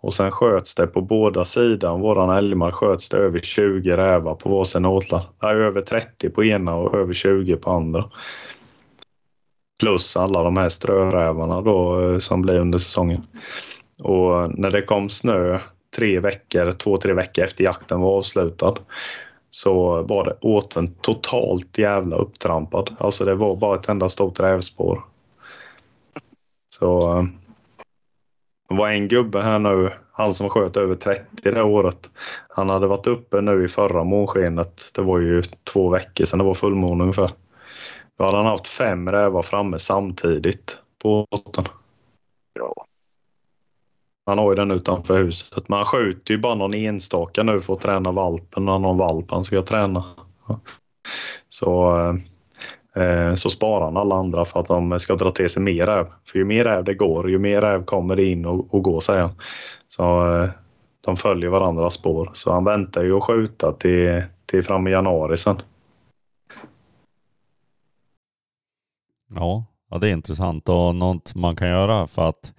Och 0.01 0.15
sen 0.15 0.31
sköts 0.31 0.74
det 0.74 0.86
på 0.86 1.01
båda 1.01 1.44
sidan 1.44 2.01
våran 2.01 2.36
älgmark 2.36 2.74
sköts 2.74 3.09
det 3.09 3.16
över 3.16 3.39
20 3.39 3.97
rävar 3.97 4.35
på 4.35 4.51
varsin 4.51 4.85
åtlar. 4.85 5.23
Nej, 5.43 5.55
över 5.55 5.81
30 5.81 6.31
på 6.31 6.44
ena 6.44 6.74
och 6.74 6.94
över 6.94 7.15
20 7.15 7.57
på 7.57 7.70
andra. 7.70 8.11
Plus 9.81 10.16
alla 10.16 10.43
de 10.43 10.57
här 10.57 10.69
strörävarna 10.69 11.61
då 11.61 12.11
eh, 12.11 12.19
som 12.19 12.43
blir 12.43 12.61
under 12.61 12.78
säsongen. 12.78 13.27
Och 14.02 14.59
när 14.59 14.70
det 14.70 14.82
kom 14.82 15.11
snö 15.11 15.61
tre 15.97 16.20
veckor, 16.20 16.73
två, 16.73 16.97
tre 16.97 17.12
veckor 17.12 17.44
efter 17.44 17.65
jakten 17.65 18.01
var 18.01 18.19
avslutad 18.19 18.74
så 19.51 20.02
var 20.02 20.24
det 20.24 20.36
åten 20.40 20.94
totalt 21.01 21.78
jävla 21.78 22.16
upptrampad. 22.16 22.97
Alltså 22.98 23.24
det 23.24 23.35
var 23.35 23.56
bara 23.56 23.78
ett 23.78 23.89
enda 23.89 24.09
stort 24.09 24.40
rävspår. 24.40 25.05
Så 26.74 27.01
det 28.68 28.74
var 28.74 28.89
en 28.89 29.09
gubbe 29.09 29.40
här 29.40 29.59
nu, 29.59 29.93
han 30.12 30.35
som 30.35 30.48
sköt 30.48 30.77
över 30.77 30.94
30 30.94 31.24
det 31.43 31.62
året. 31.62 32.10
Han 32.48 32.70
hade 32.70 32.86
varit 32.86 33.06
uppe 33.06 33.40
nu 33.40 33.64
i 33.64 33.68
förra 33.68 34.05
månskenet. 34.05 34.90
Det 34.94 35.02
var 35.02 35.18
ju 35.18 35.43
två 35.72 35.89
veckor 35.89 36.24
sedan 36.24 36.39
det 36.39 36.44
var 36.44 36.55
fullmåne 36.55 37.02
ungefär. 37.02 37.31
Då 38.18 38.24
hade 38.24 38.36
han 38.36 38.47
haft 38.47 38.68
fem 38.68 39.12
rävar 39.12 39.43
framme 39.43 39.78
samtidigt 39.78 40.78
på 41.02 41.27
åten. 41.31 41.64
Ja. 42.52 42.86
Han 44.26 44.38
har 44.38 44.51
ju 44.51 44.56
den 44.56 44.70
utanför 44.70 45.22
huset. 45.22 45.68
Men 45.68 45.76
han 45.76 45.86
skjuter 45.86 46.34
ju 46.34 46.40
bara 46.40 46.55
någon 46.55 46.74
enstaka 46.74 47.42
nu 47.42 47.60
för 47.60 47.74
att 47.74 47.80
träna 47.80 48.12
valpen 48.12 48.64
när 48.64 48.78
någon 48.78 48.98
valp 48.98 49.30
han 49.30 49.44
ska 49.44 49.62
träna. 49.62 50.05
Så, 51.48 51.97
eh, 52.97 53.05
eh, 53.05 53.34
så 53.34 53.51
sparar 53.51 53.84
han 53.84 53.97
alla 53.97 54.14
andra 54.14 54.44
för 54.44 54.60
att 54.60 54.66
de 54.66 55.01
ska 55.01 55.14
dra 55.14 55.30
till 55.30 55.51
sig 55.51 55.62
mer 55.62 55.86
räv. 55.86 56.06
För 56.24 56.38
ju 56.38 56.44
mer 56.44 56.64
räv 56.64 56.84
det 56.84 56.94
går, 56.94 57.30
ju 57.30 57.38
mer 57.38 57.60
räv 57.60 57.84
kommer 57.84 58.16
det 58.16 58.24
in 58.24 58.47
och, 58.47 58.74
och 58.74 58.82
går 58.82 59.01
säger 59.01 59.22
han. 59.22 59.32
Så 59.88 60.36
eh, 60.36 60.51
de 61.01 61.16
följer 61.16 61.51
varandras 61.51 61.94
spår. 61.94 62.30
Så 62.32 62.52
han 62.52 62.64
väntar 62.64 63.05
ju 63.05 63.16
att 63.16 63.24
skjuta 63.24 63.72
till, 63.72 64.22
till 64.47 64.64
fram 64.64 64.86
i 64.86 64.90
januari 64.90 65.36
sen. 65.36 65.62
Ja, 69.34 69.64
ja, 69.90 69.98
det 69.98 70.09
är 70.09 70.12
intressant 70.12 70.68
och 70.68 70.94
något 70.94 71.34
man 71.34 71.56
kan 71.56 71.68
göra 71.68 72.06
för 72.06 72.28
att 72.28 72.55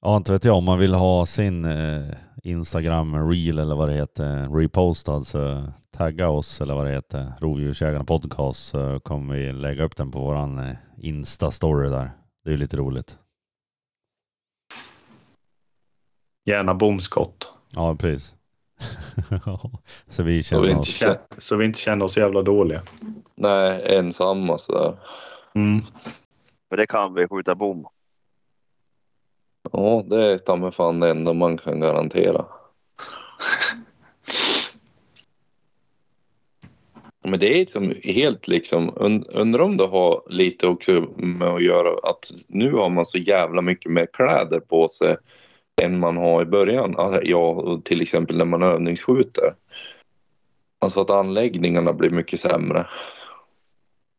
Ja, 0.00 0.16
inte 0.16 0.32
vet 0.32 0.44
jag 0.44 0.56
om 0.56 0.64
man 0.64 0.78
vill 0.78 0.94
ha 0.94 1.26
sin 1.26 1.64
eh, 1.64 2.14
Instagram 2.42 3.30
reel 3.30 3.58
eller 3.58 3.74
vad 3.74 3.88
det 3.88 3.94
heter 3.94 4.48
repostad 4.48 5.24
så 5.24 5.72
tagga 5.90 6.28
oss 6.28 6.60
eller 6.60 6.74
vad 6.74 6.86
det 6.86 6.92
heter 6.92 7.32
Rovdjursjägarna 7.40 8.04
podcast 8.04 8.68
så 8.68 9.00
kommer 9.00 9.34
vi 9.34 9.52
lägga 9.52 9.84
upp 9.84 9.96
den 9.96 10.10
på 10.10 10.20
våran 10.20 10.58
eh, 10.58 10.76
Insta-story 10.96 11.90
där. 11.90 12.10
Det 12.44 12.50
är 12.50 12.52
ju 12.52 12.56
lite 12.56 12.76
roligt. 12.76 13.18
Gärna 16.44 16.74
bomskott. 16.74 17.52
Ja, 17.74 17.96
precis. 17.96 18.34
så 20.08 20.22
vi 20.22 20.42
Så 20.42 20.62
vi 20.62 20.74
oss... 20.74 20.88
känner, 20.88 21.18
Så 21.38 21.56
vi 21.56 21.64
inte 21.64 21.78
känner 21.78 22.04
oss 22.04 22.16
jävla 22.16 22.42
dåliga. 22.42 22.82
nej, 23.34 23.96
ensamma 23.96 24.58
sådär. 24.58 24.98
Mm. 25.54 25.84
För 26.68 26.76
det 26.76 26.86
kan 26.86 27.14
vi 27.14 27.28
skjuta 27.28 27.54
bom. 27.54 27.86
Ja, 29.72 30.04
det 30.06 30.32
är 30.32 30.38
ta 30.38 30.56
mig 30.56 30.72
fan 30.72 31.00
det 31.00 31.10
enda 31.10 31.32
man 31.32 31.58
kan 31.58 31.80
garantera. 31.80 32.44
Men 37.28 37.40
det 37.40 37.54
är 37.54 37.58
liksom 37.58 37.94
helt 38.02 38.48
liksom, 38.48 38.90
und- 38.90 39.28
undrar 39.28 39.62
om 39.64 39.76
det 39.76 39.86
har 39.86 40.22
lite 40.26 40.66
också 40.66 40.92
med 41.16 41.48
att 41.48 41.62
göra 41.62 42.10
att 42.10 42.32
nu 42.46 42.72
har 42.72 42.88
man 42.88 43.06
så 43.06 43.18
jävla 43.18 43.62
mycket 43.62 43.92
mer 43.92 44.06
kläder 44.12 44.60
på 44.60 44.88
sig 44.88 45.16
än 45.82 45.98
man 45.98 46.16
har 46.16 46.42
i 46.42 46.44
början. 46.44 46.98
Alltså, 46.98 47.22
ja, 47.22 47.80
till 47.84 48.02
exempel 48.02 48.36
när 48.36 48.44
man 48.44 48.62
övningsskjuter. 48.62 49.54
Alltså 50.78 51.00
att 51.00 51.10
anläggningarna 51.10 51.92
blir 51.92 52.10
mycket 52.10 52.40
sämre. 52.40 52.86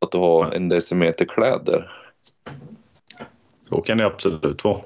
Att 0.02 0.12
du 0.12 0.18
har 0.18 0.52
en 0.52 0.70
decimeter 0.70 1.26
kläder. 1.26 1.92
Så 3.70 3.82
kan 3.82 3.98
det 3.98 4.06
absolut 4.06 4.64
vara. 4.64 4.82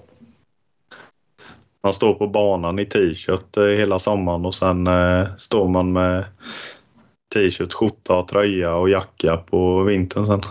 Man 1.84 1.94
står 1.94 2.14
på 2.14 2.28
banan 2.28 2.80
i 2.80 2.86
t-shirt 2.86 3.58
eh, 3.58 3.64
hela 3.64 4.00
sommaren 4.00 4.46
och 4.46 4.56
sen 4.56 4.88
eh, 4.88 5.36
står 5.38 5.68
man 5.68 5.94
med 5.94 6.26
t-shirt, 7.34 7.74
skjorta, 7.74 8.24
tröja 8.24 8.76
och 8.76 8.90
jacka 8.90 9.38
på 9.38 9.84
vintern 9.84 10.26
sen. 10.26 10.42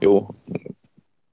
Jo, 0.00 0.34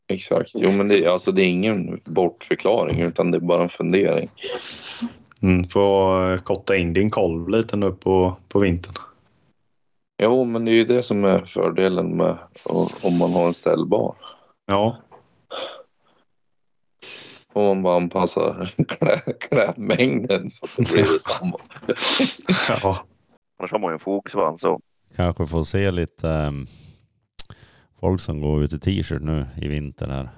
exakt. 0.08 0.52
Jo, 0.54 0.72
men 0.72 0.88
det, 0.88 1.08
alltså, 1.08 1.32
det 1.32 1.42
är 1.42 1.46
ingen 1.46 2.02
bortförklaring 2.06 3.02
utan 3.02 3.32
det 3.32 3.38
är 3.38 3.42
bara 3.42 3.64
en 3.64 3.70
fundering. 3.70 4.30
Mm, 5.42 5.68
får 5.68 6.32
eh, 6.32 6.40
korta 6.40 6.76
in 6.76 6.94
din 6.94 7.10
kolv 7.10 7.50
lite 7.50 7.78
nu 7.78 7.92
på, 7.92 8.38
på 8.48 8.60
vintern. 8.60 8.94
Jo, 10.24 10.44
men 10.44 10.66
det 10.66 10.72
är 10.72 10.76
ju 10.76 10.86
det 10.86 11.04
som 11.04 11.24
är 11.24 11.40
fördelen 11.40 12.18
med 12.18 12.38
om 13.02 13.18
man 13.18 13.34
har 13.34 13.48
en 13.48 13.54
ställbar. 13.54 14.16
Ja, 14.66 14.98
Om 17.54 17.66
man 17.66 17.84
bara 17.84 17.96
anpassar 17.96 18.72
klä, 18.88 19.20
klädmängden 19.40 20.50
så 20.50 20.66
att 20.66 20.76
det 20.78 20.94
blir 20.94 21.14
detsamma. 21.14 21.60
ja. 22.84 23.06
Annars 23.60 23.72
har 23.72 23.80
man 23.80 23.90
ju 23.90 23.94
en 23.94 24.00
fogsvans. 24.00 24.62
Så. 24.62 24.80
Kanske 25.16 25.48
får 25.48 25.64
se 25.64 25.92
lite 25.92 26.30
ehm, 26.30 26.68
folk 28.00 28.22
som 28.22 28.42
går 28.42 28.64
ut 28.64 28.74
i 28.74 28.80
t-shirt 28.80 29.22
nu 29.22 29.46
i 29.62 29.68
vinter 29.68 30.08
här. 30.08 30.30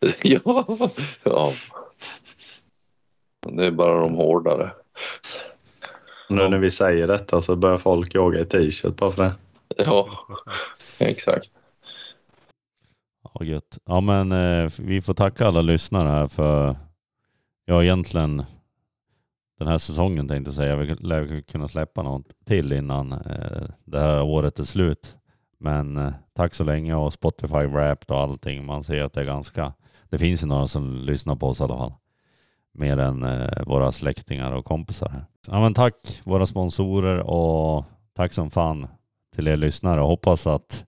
ja, 0.22 0.78
ja. 1.24 1.50
Det 3.48 3.66
är 3.66 3.70
bara 3.70 4.00
de 4.00 4.14
hårdare. 4.14 4.70
Nu 6.28 6.48
när 6.48 6.58
vi 6.58 6.70
säger 6.70 7.06
detta 7.06 7.42
så 7.42 7.56
börjar 7.56 7.78
folk 7.78 8.14
jaga 8.14 8.40
i 8.40 8.44
t-shirt 8.44 8.96
bara 8.96 9.10
för 9.10 9.24
det. 9.24 9.34
Ja, 9.84 10.08
exakt. 10.98 11.50
Ja, 13.38 13.44
gött. 13.44 13.78
Ja, 13.86 14.00
men 14.00 14.32
eh, 14.32 14.70
vi 14.78 15.00
får 15.00 15.14
tacka 15.14 15.46
alla 15.46 15.62
lyssnare 15.62 16.08
här 16.08 16.28
för, 16.28 16.76
ja 17.64 17.82
egentligen 17.82 18.44
den 19.58 19.68
här 19.68 19.78
säsongen 19.78 20.28
tänkte 20.28 20.48
jag 20.48 20.54
säga. 20.54 20.76
Vi 20.76 20.94
lär 20.94 21.40
kunna 21.40 21.68
släppa 21.68 22.02
något 22.02 22.26
till 22.44 22.72
innan 22.72 23.12
eh, 23.12 23.68
det 23.84 24.00
här 24.00 24.22
året 24.22 24.58
är 24.58 24.64
slut. 24.64 25.16
Men 25.58 25.96
eh, 25.96 26.12
tack 26.34 26.54
så 26.54 26.64
länge 26.64 26.94
och 26.94 27.12
Spotify 27.12 27.66
Wrapped 27.66 28.10
och 28.10 28.20
allting. 28.20 28.66
Man 28.66 28.84
ser 28.84 29.04
att 29.04 29.12
det 29.12 29.20
är 29.20 29.24
ganska, 29.24 29.72
det 30.08 30.18
finns 30.18 30.42
ju 30.42 30.46
några 30.46 30.66
som 30.66 30.94
lyssnar 30.96 31.36
på 31.36 31.48
oss 31.48 31.60
i 31.60 31.62
alla 31.62 31.76
fall. 31.76 31.92
Mer 32.74 32.98
än 32.98 33.22
eh, 33.22 33.66
våra 33.66 33.92
släktingar 33.92 34.52
och 34.52 34.64
kompisar 34.64 35.08
här. 35.08 35.24
Ja, 35.46 35.60
men 35.60 35.74
tack 35.74 36.20
våra 36.24 36.46
sponsorer 36.46 37.18
och 37.18 37.84
tack 38.14 38.32
som 38.32 38.50
fan 38.50 38.86
till 39.34 39.48
er 39.48 39.56
lyssnare 39.56 40.00
och 40.00 40.08
hoppas 40.08 40.46
att 40.46 40.84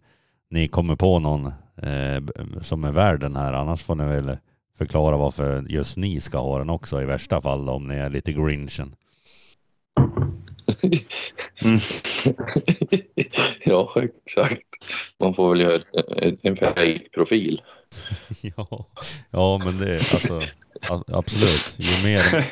ni 0.50 0.68
kommer 0.68 0.96
på 0.96 1.18
någon 1.18 1.52
eh, 1.82 2.22
som 2.60 2.84
är 2.84 2.92
värd 2.92 3.20
den 3.20 3.36
här. 3.36 3.52
Annars 3.52 3.82
får 3.82 3.94
ni 3.94 4.04
väl 4.04 4.36
förklara 4.78 5.16
varför 5.16 5.66
just 5.68 5.96
ni 5.96 6.20
ska 6.20 6.38
ha 6.38 6.58
den 6.58 6.70
också 6.70 7.02
i 7.02 7.04
värsta 7.04 7.42
fall 7.42 7.68
om 7.68 7.88
ni 7.88 7.94
är 7.94 8.10
lite 8.10 8.32
grinchen. 8.32 8.94
Mm. 11.62 11.78
ja, 13.64 13.94
exakt. 13.96 14.64
Man 15.18 15.34
får 15.34 15.50
väl 15.50 15.60
göra 15.60 15.82
en, 16.16 16.38
en 16.42 16.56
fake-profil. 16.56 17.62
ja, 18.56 18.86
ja, 19.30 19.60
men 19.64 19.78
det 19.78 19.88
är 19.88 20.14
alltså 20.14 20.40
absolut. 21.06 21.74
Ju 21.76 22.08
mer, 22.08 22.44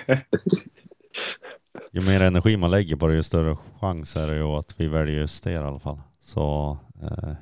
ju 1.92 2.00
mer 2.00 2.20
energi 2.20 2.56
man 2.56 2.70
lägger 2.70 2.96
på 2.96 3.06
det, 3.06 3.14
ju 3.14 3.22
större 3.22 3.56
chans 3.80 4.16
är 4.16 4.26
det 4.26 4.36
ju 4.36 4.42
att 4.42 4.74
vi 4.76 4.88
väljer 4.88 5.20
just 5.20 5.44
det 5.44 5.52
i 5.52 5.56
alla 5.56 5.78
fall. 5.78 6.00
Så 6.20 6.78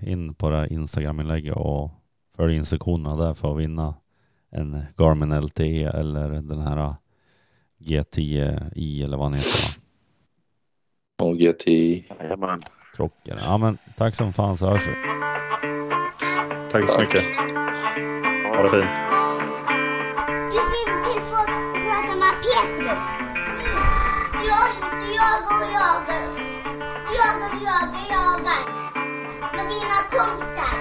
in 0.03 0.35
på 0.35 0.51
det 0.51 0.69
Instagram-inlägget 0.71 1.57
och 1.57 1.91
följ 2.37 2.57
instruktionerna 2.57 3.17
där 3.17 3.35
för 3.35 3.53
att 3.53 3.59
vinna 3.59 3.95
en 4.51 4.85
Garmin 4.97 5.41
LTE 5.41 5.85
eller 5.85 6.29
den 6.29 6.61
här 6.61 6.95
G10i 7.79 9.05
eller 9.05 9.17
vad 9.17 9.27
den 9.27 9.35
heter. 9.35 9.87
Och 11.23 11.37
GTI. 11.39 12.07
Jajamän. 12.21 12.61
Krockar. 12.97 13.39
Ja 13.39 13.59
men 13.59 13.79
tack 13.97 14.15
som 14.15 14.33
fan 14.33 14.57
så 14.57 14.67
hörs 14.67 14.87
vi. 14.87 14.93
Tack 16.71 16.89
så 16.89 17.01
mycket. 17.01 17.25
Ha 18.57 18.63
det 18.63 18.71
fint. 18.71 18.91
Du 20.53 20.61
skriver 20.69 21.03
telefon 21.07 21.49
och 21.55 21.79
pratar 21.87 22.17
med 22.23 22.35
Petrus. 22.45 23.05
Jag 24.51 24.69
jagar 25.19 25.61
och 25.65 25.73
jagar. 25.79 26.23
Jagar, 27.17 27.53
jagar, 27.67 28.05
jagar 28.11 28.86
dina 29.69 29.99
kompisar. 30.11 30.77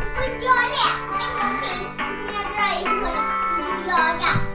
Du 0.00 0.06
får 0.14 0.28
göra 0.44 0.66
det 0.74 0.90
en 1.24 1.32
gång 1.38 1.60
till 1.62 1.88
när 1.96 2.32
jag 2.36 2.46
drar 2.52 2.72
i 2.80 3.00
hålet, 3.00 3.24
om 3.56 3.64
du 3.66 3.90
jagar. 3.90 4.49